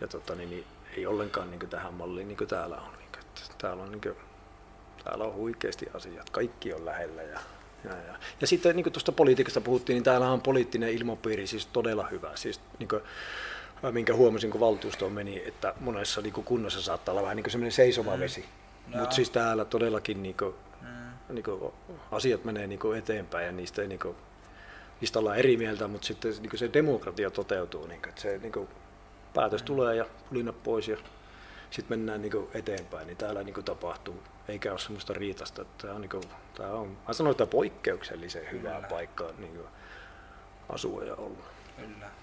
Ja 0.00 0.08
tota, 0.08 0.34
niin, 0.34 0.50
niin, 0.50 0.64
ei 0.96 1.06
ollenkaan 1.06 1.50
niinku 1.50 1.66
tähän 1.66 1.94
malliin 1.94 2.28
niin 2.28 2.38
kuin 2.38 2.48
täällä 2.48 2.76
on. 2.76 2.92
Niinku, 2.98 3.18
että 3.18 3.40
täällä 3.58 3.82
on 3.82 3.90
niinku, 3.90 4.08
täällä 5.04 5.24
on 5.24 5.34
huikeasti 5.34 5.86
asiat, 5.94 6.30
kaikki 6.30 6.72
on 6.72 6.84
lähellä. 6.84 7.22
Ja, 7.22 7.40
ja, 7.84 7.90
ja. 7.90 8.14
ja 8.40 8.46
sitten 8.46 8.76
niin 8.76 8.84
kuin 8.84 8.92
tuosta 8.92 9.12
politiikasta 9.12 9.60
puhuttiin, 9.60 9.94
niin 9.94 10.04
täällä 10.04 10.30
on 10.30 10.40
poliittinen 10.40 10.92
ilmapiiri 10.92 11.46
siis 11.46 11.66
todella 11.66 12.06
hyvä. 12.06 12.30
Siis, 12.34 12.60
niin 12.78 12.88
kuin, 12.88 13.02
minkä 13.90 14.14
huomasin, 14.14 14.50
kun 14.50 14.60
valtuustoon 14.60 15.12
meni, 15.12 15.42
että 15.46 15.74
monessa 15.80 16.20
niin 16.20 16.32
kuin 16.32 16.44
kunnassa 16.44 16.82
saattaa 16.82 17.12
olla 17.12 17.22
vähän 17.22 17.36
niin 17.36 17.44
kuin 17.44 17.52
semmoinen 17.52 17.72
seisova 17.72 18.18
vesi. 18.18 18.44
Joo. 18.88 19.00
Mutta 19.00 19.16
siis 19.16 19.30
täällä 19.30 19.64
todellakin 19.64 20.22
niin 20.22 20.36
kuin, 20.36 20.54
niin 21.28 21.44
kuin, 21.44 21.72
asiat 22.10 22.44
menee 22.44 22.66
niin 22.66 22.78
kuin 22.78 22.98
eteenpäin 22.98 23.46
ja 23.46 23.52
niistä, 23.52 23.82
ei, 23.82 23.88
niin 23.88 24.00
kuin, 24.00 24.16
niistä 25.00 25.18
ollaan 25.18 25.38
eri 25.38 25.56
mieltä, 25.56 25.88
mutta 25.88 26.06
sitten 26.06 26.32
niin 26.40 26.50
kuin 26.50 26.60
se 26.60 26.70
demokratia 26.72 27.30
toteutuu. 27.30 27.86
Niin 27.86 28.00
kuin, 28.00 28.08
että 28.08 28.20
se 28.20 28.38
niin 28.38 28.52
kuin, 28.52 28.68
päätös 29.34 29.62
tulee 29.62 29.96
ja 29.96 30.06
pulinat 30.28 30.62
pois 30.62 30.88
ja 30.88 30.96
sitten 31.70 31.98
mennään 31.98 32.22
niin 32.22 32.32
kuin 32.32 32.48
eteenpäin, 32.54 33.06
niin 33.06 33.16
täällä 33.16 33.42
niin 33.42 33.54
kuin 33.54 33.64
tapahtuu, 33.64 34.22
eikä 34.48 34.70
ole 34.70 34.78
semmoista 34.78 35.12
riitasta. 35.12 35.62
Että 35.62 35.82
Tämä 35.82 35.94
on, 35.94 36.00
niin 36.00 36.10
kuin, 36.10 36.24
tämä 36.54 36.70
on, 36.70 36.96
mä 37.08 37.14
sanoin, 37.14 37.30
että 37.32 37.46
poikkeuksellisen 37.46 38.50
hyvää 38.50 38.74
Kyllä. 38.74 38.88
paikkaa 38.88 39.30
niin 39.38 39.54
kuin 39.54 39.68
asua 40.68 41.04
ja 41.04 41.14
olla. 41.14 41.44
Kyllä. 41.76 42.21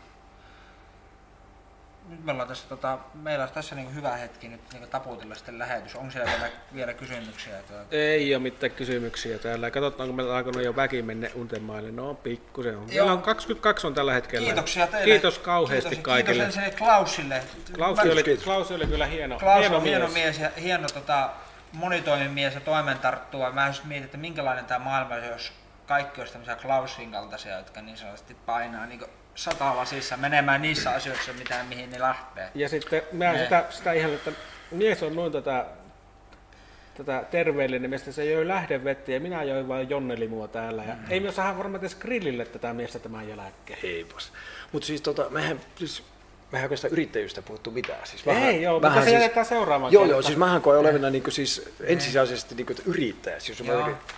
Nyt 2.10 2.26
me 2.26 2.31
ollaan 2.31 2.48
tässä, 2.48 2.69
tota, 2.69 2.98
meillä 3.14 3.44
olisi 3.44 3.53
tässä 3.53 3.76
niinku 3.76 3.94
hyvä 3.94 4.18
hetki 4.18 4.48
nyt 4.48 4.61
niinku 4.73 4.88
taputella 4.88 5.36
sitten 5.36 5.60
lähetys. 5.60 5.95
Onko 5.95 6.11
siellä 6.11 6.31
vielä, 6.31 6.52
vielä 6.73 6.94
kysymyksiä? 6.94 7.53
Tuota? 7.68 7.86
Ei 7.91 8.36
ole 8.36 8.44
mitään 8.44 8.72
kysymyksiä 8.72 9.40
täällä. 9.40 9.72
Katsotaan, 9.72 10.10
kun 10.10 10.15
meillä 10.15 10.31
on 10.31 10.38
alkanut 10.38 10.64
jo 10.64 10.76
väki 10.76 11.02
mennä 11.02 11.30
untemaille. 11.36 11.91
No 11.91 12.14
pikkusen 12.14 12.77
on. 12.77 12.88
Meillä 12.88 13.14
on 13.14 13.22
22 13.22 13.88
on 13.88 13.94
tällä 13.94 14.14
hetkellä. 14.14 14.45
Kiitoksia 14.45 14.88
teille. 14.88 15.06
Kiitos 15.06 15.40
kauheasti 15.40 15.90
Kiitos, 15.90 16.03
kaikille. 16.03 16.44
Kiitos 16.44 16.57
ensin 16.57 16.77
Klausille. 16.77 17.44
Klausi 17.73 18.10
oli, 18.10 18.23
Kiitos. 18.23 18.44
Klausi 18.44 18.73
oli 18.73 18.88
kyllä 18.88 19.06
hieno, 19.06 19.40
Klaus 19.40 19.60
hieno 19.60 19.77
on 19.77 19.84
hieno 19.84 20.07
mies. 20.07 20.14
mies 20.14 20.40
ja 20.40 20.61
hieno 20.61 20.88
tota, 20.94 21.30
monitoimimies 21.73 22.56
ja 22.56 22.61
toimentarttuva. 22.61 23.52
Mä 23.52 23.68
just 23.68 23.84
mietin, 23.84 24.06
että 24.06 24.18
minkälainen 24.18 24.65
tämä 24.65 24.86
maailma 24.86 25.15
olisi, 25.15 25.30
jos 25.30 25.52
kaikki 25.88 26.22
olisi 26.22 26.34
tämmöisiä 26.34 26.56
Klausin 26.56 27.11
kaltaisia, 27.11 27.57
jotka 27.57 27.81
niin 27.81 27.98
sanotusti 27.98 28.34
painaa 28.45 28.86
niin 28.86 28.99
satalasissa 29.44 30.18
menemään 30.18 30.61
niissä 30.61 30.91
asioissa, 30.91 31.34
mitä, 31.34 31.64
mihin 31.70 31.90
ne 31.91 31.99
lähtee. 31.99 32.52
Ja 32.56 32.70
sitten 32.70 33.02
mä 33.11 33.34
Ne. 33.34 33.44
sitä, 33.44 33.66
sitä 33.70 33.94
ihan, 33.94 34.14
että 34.14 34.32
mies 34.72 35.03
on 35.03 35.16
noin 35.16 35.32
tätä 35.32 35.66
tätä 36.98 37.24
terveellinen 37.32 37.90
miestä, 37.90 38.11
se 38.11 38.26
joi 38.26 38.48
lähdevettä 38.48 39.11
ja 39.11 39.20
minä 39.20 39.44
join 39.44 39.68
vain 39.68 39.90
jonnelimua 39.90 40.48
täällä. 40.48 40.84
Ja 40.84 40.94
mm. 40.94 41.03
ei 41.10 41.20
me 41.20 41.32
saada 41.32 41.57
varmaan 41.57 41.82
edes 41.82 41.95
grillille 41.95 42.45
tätä 42.45 42.74
miestä 42.74 42.99
tämän 42.99 43.28
jälkeen. 43.30 43.80
Eipäs. 43.84 44.32
Mutta 44.72 44.86
siis 44.86 45.02
tota, 45.02 45.30
mehän, 45.30 45.60
siis, 45.76 46.03
mehän 46.51 46.65
oikeastaan 46.65 46.93
yrittäjyystä 46.93 47.41
puhuttu 47.41 47.71
mitään. 47.71 48.07
Siis 48.07 48.27
ei 48.27 48.61
joo, 48.61 48.80
mutta 48.80 48.93
se 48.93 49.01
siis, 49.01 49.13
jätetään 49.13 49.45
seuraamaan. 49.45 49.93
Joo, 49.93 50.05
joo, 50.05 50.21
siis 50.21 50.38
mähän 50.38 50.61
koen 50.61 50.80
olevina 50.80 51.09
niin 51.09 51.23
siis 51.30 51.69
ensisijaisesti 51.81 52.55
niin 52.55 52.67
yrittäjä. 52.85 53.39
Siis, 53.39 53.63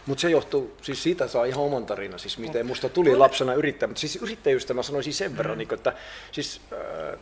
mutta 0.06 0.22
se 0.22 0.30
johtuu, 0.30 0.78
siis 0.82 1.04
siitä 1.04 1.28
saa 1.28 1.46
ihan 1.46 1.64
oman 1.64 1.86
tarina, 1.86 2.18
siis 2.18 2.38
miten 2.38 2.66
musta 2.66 2.90
tuli 2.90 3.16
lapsena 3.16 3.54
yrittäjä. 3.54 3.88
Mutta 3.88 4.02
siis 4.02 4.16
yrittäjyystä 4.16 4.74
mä 4.74 4.84
sanoisin 4.84 5.14
sen 5.14 5.38
verran, 5.38 5.56
mm. 5.56 5.58
niin 5.58 5.68
kuin, 5.68 5.78
että 5.78 5.94
siis, 6.32 6.62
äh, 6.74 7.20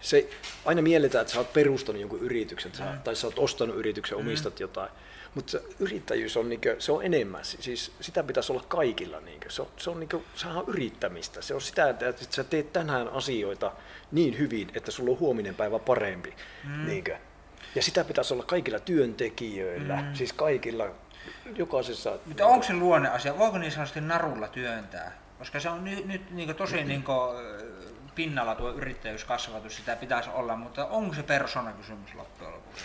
se 0.00 0.28
aina 0.64 0.82
mielletään, 0.82 1.22
että 1.22 1.32
sä 1.32 1.38
oot 1.38 1.52
perustanut 1.52 2.00
jonkun 2.00 2.20
yrityksen, 2.20 2.72
mm. 2.78 2.98
tai 3.04 3.16
sä 3.16 3.26
oot 3.26 3.38
ostanut 3.38 3.76
yrityksen, 3.76 4.18
mm. 4.18 4.26
omistat 4.26 4.60
jotain. 4.60 4.90
Mutta 5.34 5.58
yrittäjyys 5.78 6.36
on, 6.36 6.48
niinkö, 6.48 6.76
se 6.78 6.92
on 6.92 7.04
enemmän, 7.04 7.44
siis 7.44 7.92
sitä 8.00 8.22
pitäisi 8.22 8.52
olla 8.52 8.64
kaikilla. 8.68 9.20
Niinkö. 9.20 9.50
Se 9.50 9.62
on, 9.62 9.68
se 9.76 9.90
on, 9.90 10.00
niinkö, 10.00 10.20
sehän 10.34 10.56
on 10.56 10.64
yrittämistä. 10.68 11.42
Se 11.42 11.54
on 11.54 11.60
sitä, 11.60 11.88
että, 11.88 12.12
sä 12.30 12.44
teet 12.44 12.72
tänään 12.72 13.08
asioita 13.08 13.72
niin 14.12 14.38
hyvin, 14.38 14.70
että 14.74 14.90
sulla 14.90 15.10
on 15.10 15.18
huominen 15.18 15.54
päivä 15.54 15.78
parempi. 15.78 16.34
Mm. 16.64 16.86
Niinkö. 16.86 17.16
Ja 17.74 17.82
sitä 17.82 18.04
pitäisi 18.04 18.34
olla 18.34 18.44
kaikilla 18.44 18.78
työntekijöillä, 18.78 19.96
mm. 19.96 20.14
siis 20.14 20.32
kaikilla, 20.32 20.86
jokaisessa... 21.56 22.18
Mutta 22.26 22.46
onko 22.46 22.62
se 22.62 22.72
luonne 22.72 23.08
asia? 23.08 23.38
Voiko 23.38 23.58
niin 23.58 23.72
sanotusti 23.72 24.00
narulla 24.00 24.48
työntää? 24.48 25.18
Koska 25.38 25.60
se 25.60 25.68
on 25.68 25.84
nyt, 25.84 26.06
nyt 26.06 26.30
niin 26.30 26.54
tosi 26.54 26.76
mm. 26.76 26.88
niin 26.88 27.02
kuin, 27.02 27.16
pinnalla 28.14 28.54
tuo 28.54 28.70
yrittäjyyskasvatus, 28.70 29.76
sitä 29.76 29.96
pitäisi 29.96 30.30
olla, 30.30 30.56
mutta 30.56 30.86
onko 30.86 31.14
se 31.14 31.22
persoonakysymys 31.22 32.14
loppujen 32.14 32.52
lopuksi? 32.52 32.84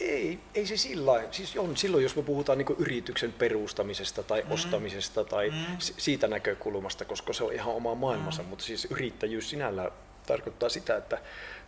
Ei, 0.00 0.38
ei 0.54 0.66
se 0.66 0.76
sillä 0.76 1.22
siis 1.30 1.56
on 1.56 1.76
silloin, 1.76 2.02
jos 2.02 2.16
me 2.16 2.22
puhutaan 2.22 2.58
niin 2.58 2.76
yrityksen 2.78 3.32
perustamisesta 3.32 4.22
tai 4.22 4.42
mm. 4.42 4.52
ostamisesta 4.52 5.24
tai 5.24 5.50
mm. 5.50 5.76
siitä 5.78 6.28
näkökulmasta, 6.28 7.04
koska 7.04 7.32
se 7.32 7.44
on 7.44 7.52
ihan 7.52 7.74
oma 7.74 7.94
maailmansa, 7.94 8.42
mm. 8.42 8.48
mutta 8.48 8.64
siis 8.64 8.84
yrittäjyys 8.84 9.50
sinällä 9.50 9.90
tarkoittaa 10.26 10.68
sitä, 10.68 10.96
että 10.96 11.18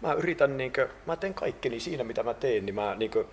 mä 0.03 0.12
yritän, 0.12 0.57
niin 0.57 0.73
kuin, 0.73 0.89
mä 1.07 1.16
teen 1.16 1.35
kaikkeni 1.35 1.81
siinä, 1.81 2.05
mitä 2.05 2.23
mä 2.23 2.35
teen, 2.35 2.66
niin 2.66 2.74
mä 2.74 2.95
niin 2.95 3.11
kuin, 3.11 3.27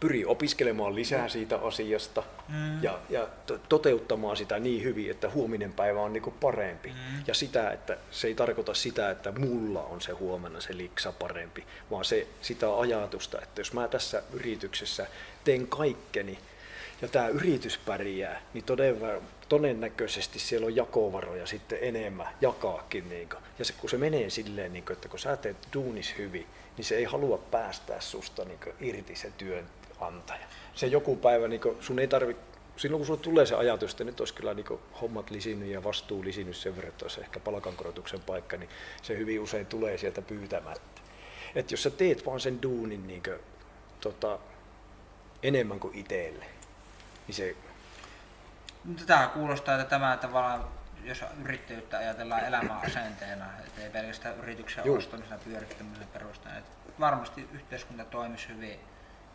pyrii 0.00 0.24
opiskelemaan 0.24 0.94
lisää 0.94 1.28
siitä 1.28 1.56
asiasta 1.58 2.22
mm. 2.48 2.82
ja, 2.82 2.98
ja 3.10 3.28
toteuttamaan 3.68 4.36
sitä 4.36 4.58
niin 4.58 4.82
hyvin, 4.82 5.10
että 5.10 5.30
huominen 5.30 5.72
päivä 5.72 6.00
on 6.00 6.12
niinku 6.12 6.30
parempi. 6.30 6.88
Mm. 6.88 7.24
Ja 7.26 7.34
sitä, 7.34 7.70
että 7.70 7.96
se 8.10 8.26
ei 8.26 8.34
tarkoita 8.34 8.74
sitä, 8.74 9.10
että 9.10 9.32
mulla 9.32 9.82
on 9.82 10.00
se 10.00 10.12
huomenna 10.12 10.60
se 10.60 10.76
liksa 10.76 11.12
parempi, 11.12 11.64
vaan 11.90 12.04
se, 12.04 12.26
sitä 12.42 12.78
ajatusta, 12.78 13.38
että 13.42 13.60
jos 13.60 13.72
mä 13.72 13.88
tässä 13.88 14.22
yrityksessä 14.32 15.06
teen 15.44 15.66
kaikkeni 15.66 16.38
ja 17.02 17.08
tämä 17.08 17.28
yritys 17.28 17.78
pärjää, 17.78 18.42
niin 18.54 18.64
todella, 18.64 19.08
todennäköisesti 19.48 20.38
siellä 20.38 20.66
on 20.66 20.76
jakovaroja 20.76 21.46
sitten 21.46 21.78
enemmän 21.82 22.28
jakaakin. 22.40 23.08
Niin 23.08 23.28
ja 23.58 23.64
se, 23.64 23.72
kun 23.72 23.90
se 23.90 23.98
menee 23.98 24.30
silleen, 24.30 24.72
niin 24.72 24.84
kuin, 24.84 24.92
että 24.92 25.08
kun 25.08 25.18
sä 25.18 25.36
teet 25.36 25.56
duunis 25.72 26.14
hyvin, 26.18 26.46
niin 26.76 26.84
se 26.84 26.96
ei 26.96 27.04
halua 27.04 27.38
päästää 27.38 28.00
susta 28.00 28.44
niin 28.44 28.58
irti 28.80 29.16
se 29.16 29.32
työn 29.38 29.64
antaja. 30.00 30.46
Se 30.74 30.86
joku 30.86 31.16
päivä, 31.16 31.48
niin 31.48 31.60
sun 31.80 31.98
ei 31.98 32.08
tarvitse 32.08 32.56
silloin 32.76 32.98
kun 32.98 33.06
sulle 33.06 33.20
tulee 33.20 33.46
se 33.46 33.54
ajatus, 33.54 33.90
että 33.90 34.04
nyt 34.04 34.20
olisi 34.20 34.34
kyllä 34.34 34.54
niin 34.54 34.66
hommat 35.00 35.30
lisinnyt 35.30 35.68
ja 35.68 35.84
vastuu 35.84 36.24
lisinnyt 36.24 36.56
sen 36.56 36.76
verran, 36.76 36.88
että 36.88 37.04
olisi 37.04 37.20
ehkä 37.20 37.40
palkankorotuksen 37.40 38.20
paikka, 38.20 38.56
niin 38.56 38.70
se 39.02 39.18
hyvin 39.18 39.40
usein 39.40 39.66
tulee 39.66 39.98
sieltä 39.98 40.22
pyytämättä. 40.22 41.00
Että 41.54 41.74
jos 41.74 41.82
sä 41.82 41.90
teet 41.90 42.26
vaan 42.26 42.40
sen 42.40 42.62
duunin 42.62 43.06
niin 43.06 43.22
kuin, 43.22 43.38
tota, 44.00 44.38
enemmän 45.42 45.80
kuin 45.80 45.94
itselle, 45.94 46.44
niin 47.26 47.34
se... 47.34 47.56
Tämä 49.06 49.30
kuulostaa, 49.34 49.74
että 49.74 49.90
tämä 49.90 50.16
tavallaan, 50.16 50.64
jos 51.04 51.24
yrittäjyyttä 51.44 51.98
ajatellaan 51.98 52.44
elämän 52.44 52.80
asenteena, 52.86 53.44
että 53.66 53.82
ei 53.82 53.90
pelkästään 53.90 54.38
yrityksen 54.38 54.84
Juh. 54.86 54.98
ostamisena 54.98 55.38
pyörittämisen 55.44 56.08
perusteella, 56.12 56.58
että 56.58 56.70
varmasti 57.00 57.48
yhteiskunta 57.52 58.04
toimisi 58.04 58.48
hyvin, 58.48 58.80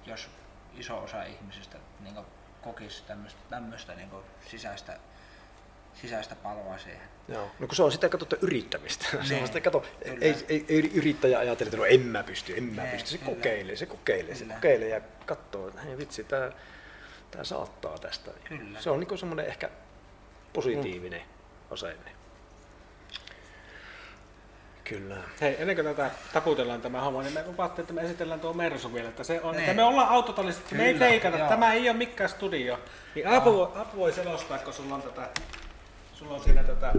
jos 0.06 0.30
iso 0.78 1.04
osa 1.04 1.24
ihmisistä 1.24 1.78
niin 2.00 2.16
kokisi 2.62 3.04
tämmöistä, 3.04 3.40
tämmöistä 3.50 3.96
niin 3.96 4.10
sisäistä, 4.48 4.98
sisäistä 5.94 6.36
paloa 6.36 6.78
siihen. 6.78 7.12
Joo. 7.28 7.52
No 7.60 7.68
kun 7.68 7.76
se 7.76 7.84
on 7.84 7.92
sitä 7.92 8.10
katsottu 8.10 8.36
yrittämistä. 8.42 9.06
Niin. 9.14 9.26
Se 9.28 9.42
on 9.42 9.48
sitä 9.48 9.62
kato, 9.62 9.86
ei, 10.02 10.36
ei, 10.50 10.66
ei, 10.70 10.92
yrittäjä 10.94 11.40
ajatella, 11.40 11.68
että 11.68 11.78
no 11.78 11.86
en 11.86 12.02
mä 12.02 12.24
pysty, 12.24 12.58
en 12.58 12.64
mä 12.64 12.86
pysty. 12.86 13.10
Se 13.10 13.18
kyllä. 13.18 13.36
kokeilee, 13.36 13.76
se 13.76 13.86
kokeilee, 13.86 14.36
kyllä. 14.36 14.36
se 14.36 14.54
kokeilee 14.54 14.90
ja 14.90 15.02
katsoo, 15.26 15.68
että 15.68 15.82
hei 15.82 15.98
vitsi, 15.98 16.24
tämä 16.24 16.52
tää 17.32 17.44
saattaa 17.44 17.98
tästä. 17.98 18.32
Kyllä. 18.44 18.82
Se 18.82 18.90
on 18.90 19.00
niin 19.00 19.18
semmoinen 19.18 19.46
ehkä 19.46 19.70
positiivinen 20.54 21.22
mm. 21.22 21.74
asenne. 21.74 22.12
Kyllä. 24.84 25.16
Hei, 25.42 25.56
ennen 25.60 25.76
kuin 25.76 25.86
tätä 25.86 26.12
taputellaan 26.34 26.82
tämä 26.82 27.02
homma, 27.02 27.22
niin 27.22 27.34
me 27.34 27.44
lupaattiin, 27.48 27.84
että 27.84 27.94
me 27.94 28.02
esitellään 28.02 28.40
tuo 28.40 28.54
Mersu 28.54 28.94
vielä. 28.94 29.10
Että, 29.10 29.24
se 29.24 29.42
on, 29.42 29.56
että 29.56 29.66
niin. 29.66 29.76
me 29.76 29.84
ollaan 29.84 30.10
autotallisesti, 30.10 30.76
me 30.76 30.86
ei 30.86 31.00
feikata, 31.00 31.38
joo. 31.38 31.50
tämä 31.50 31.74
ei 31.74 31.90
ole 31.90 31.98
mikään 31.98 32.30
studio. 32.30 32.80
Niin 33.16 33.28
Apu, 33.28 33.64
Apu 33.64 33.98
voi 33.98 34.14
selostaa, 34.14 34.58
kun 34.58 34.74
sulla 34.74 34.96
on 34.96 35.02
tätä 35.02 35.30
Sulla 36.22 36.36
on 36.36 36.44
siinä 36.44 36.64
tätä 36.64 36.92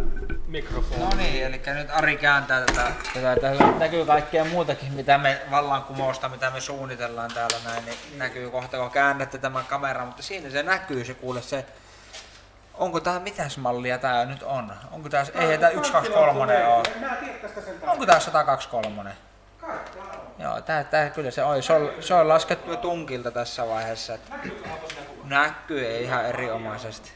mikrofonia. 0.47 1.05
No 1.05 1.17
niin, 1.17 1.47
eli 1.47 1.61
nyt 1.75 1.91
Ari 1.91 2.17
kääntää 2.17 2.61
tätä. 2.61 2.93
tätä 3.15 3.37
täällä 3.41 3.73
näkyy 3.79 4.05
kaikkea 4.07 4.45
muutakin, 4.45 4.93
mitä 4.93 5.19
me 5.19 5.41
vallankumousta, 5.51 6.29
mitä 6.29 6.51
me 6.51 6.61
suunnitellaan 6.61 7.31
täällä 7.35 7.57
näin, 7.65 7.85
niin 7.85 7.97
näkyy 8.19 8.51
kohta, 8.51 8.79
kun 8.79 8.91
käännätte 8.91 9.39
tämän 9.39 9.65
kameran, 9.65 10.07
mutta 10.07 10.23
siinä 10.23 10.51
se 10.51 10.63
näkyy 10.63 11.05
se 11.05 11.15
kuule 11.15 11.43
se 11.43 11.65
Onko 12.75 13.01
tää 13.01 13.19
mitäs 13.19 13.59
mallia 13.59 13.99
tää 13.99 14.25
nyt 14.25 14.43
on? 14.43 14.73
Onko 14.91 15.09
tää, 15.09 15.27
ei 15.35 15.59
tää 15.59 15.71
123 15.71 16.67
oo. 16.67 16.83
Onko 17.87 18.07
tää 18.07 18.21
123? 18.21 19.17
Joo, 20.39 20.61
tää, 20.61 20.85
tää 20.85 21.11
kyllä 21.11 21.31
se 21.31 21.45
on. 21.45 21.63
Se 21.63 21.73
on, 21.73 21.91
se 22.01 22.15
on 22.15 22.29
laskettu 22.29 22.71
jo 22.71 22.77
tunkilta 22.77 23.31
tässä 23.31 23.69
vaiheessa. 23.69 24.15
Että 24.15 24.33
näkyy 25.25 25.87
ei 25.87 26.03
ihan 26.05 26.27
erinomaisesti. 26.27 27.13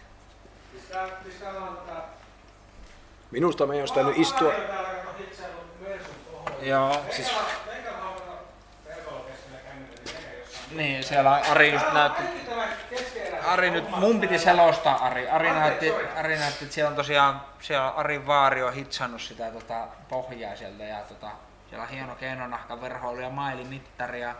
Minusta 3.30 3.66
me 3.66 3.80
olisi 3.80 4.02
nyt 4.02 4.18
istua... 4.18 4.52
Joo, 6.62 7.02
siis... 7.10 7.32
Niin, 10.70 11.04
siellä 11.04 11.34
Ari 11.34 11.72
just 11.72 11.92
näytti 11.92 12.22
Ari 13.46 13.70
nyt, 13.70 13.90
mun 13.90 14.20
piti 14.20 14.38
selostaa 14.38 15.04
Ari. 15.06 15.28
Ari 15.28 15.50
näytti, 15.50 15.92
Ari 16.16 16.36
näytti 16.36 16.64
että 16.64 16.74
siellä 16.74 16.90
on 16.90 16.96
tosiaan, 16.96 17.40
siellä 17.60 17.88
Ari 17.88 18.26
Vaari 18.26 18.62
on 18.62 18.74
hitsannut 18.74 19.22
sitä 19.22 19.50
tota, 19.50 19.88
pohjaa 20.08 20.56
sieltä 20.56 20.84
ja 20.84 20.98
tota, 20.98 21.30
siellä 21.68 21.82
on 21.82 21.88
hieno 21.90 22.14
keinonahkaverhoilu 22.14 23.20
ja 23.20 23.30
mailimittari 23.30 24.20
ja 24.20 24.34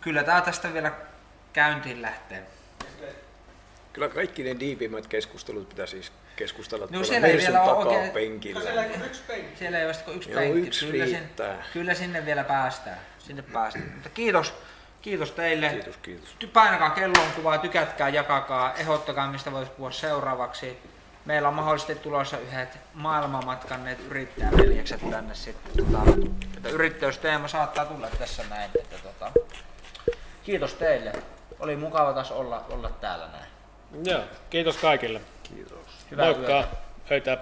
kyllä 0.00 0.24
tää 0.24 0.40
tästä 0.40 0.72
vielä 0.72 0.92
käyntiin 1.52 2.02
lähtee. 2.02 2.42
Kyllä 3.92 4.08
kaikki 4.08 4.42
ne 4.42 4.60
diipimmät 4.60 5.06
keskustelut 5.06 5.68
pitää 5.68 5.86
siis 5.86 6.12
keskustella 6.36 6.88
no, 6.90 7.04
siellä 7.04 7.26
ei 7.26 7.36
vielä 7.36 7.58
takaa 7.58 7.74
oikein... 7.74 8.10
penkillä. 8.10 8.60
Siellä 8.60 8.84
ei 8.84 8.96
yksi 9.06 9.22
penkki. 9.26 9.58
Siellä 9.58 9.78
ei 9.78 9.88
vasta 9.88 10.10
yksi 10.10 10.30
Joo, 10.30 10.40
penkki. 10.40 10.66
Yksi 10.66 10.86
kyllä, 10.86 11.06
sinne, 11.06 11.28
kyllä 11.72 11.94
sinne 11.94 12.26
vielä 12.26 12.44
päästään. 12.44 12.98
Sinne 13.18 13.42
päästään. 13.42 13.90
Mutta 13.94 14.08
kiitos 14.08 14.54
Kiitos 15.06 15.30
teille. 15.30 15.70
Kiitos, 15.70 15.96
kiitos. 15.96 16.36
Painakaa 16.52 16.90
kellon 16.90 17.30
kuvaa, 17.36 17.58
tykätkää, 17.58 18.08
jakakaa, 18.08 18.74
ehdottakaa 18.74 19.30
mistä 19.30 19.52
voisi 19.52 19.70
puhua 19.70 19.90
seuraavaksi. 19.90 20.78
Meillä 21.24 21.48
on 21.48 21.54
mahdollisesti 21.54 21.94
tulossa 21.94 22.38
yhdet 22.38 22.78
maailmanmatkanneet 22.94 23.98
yrittäjäveljekset 24.10 25.10
tänne 25.10 25.34
sitten. 25.34 25.84
Tota, 25.84 25.98
että 26.56 26.68
yrittäjyysteema 26.68 27.48
saattaa 27.48 27.84
tulla 27.84 28.08
tässä 28.18 28.42
näin. 28.50 28.70
Että, 28.78 28.96
tota, 29.02 29.32
kiitos 30.44 30.74
teille. 30.74 31.12
Oli 31.60 31.76
mukava 31.76 32.12
taas 32.12 32.32
olla, 32.32 32.64
olla 32.70 32.90
täällä 32.90 33.26
näin. 33.26 33.50
Joo, 34.04 34.22
kiitos 34.50 34.76
kaikille. 34.76 35.20
Kiitos. 35.42 36.06
Hyvää 36.10 36.26
Moikka. 36.26 36.64
Yötä. 37.10 37.38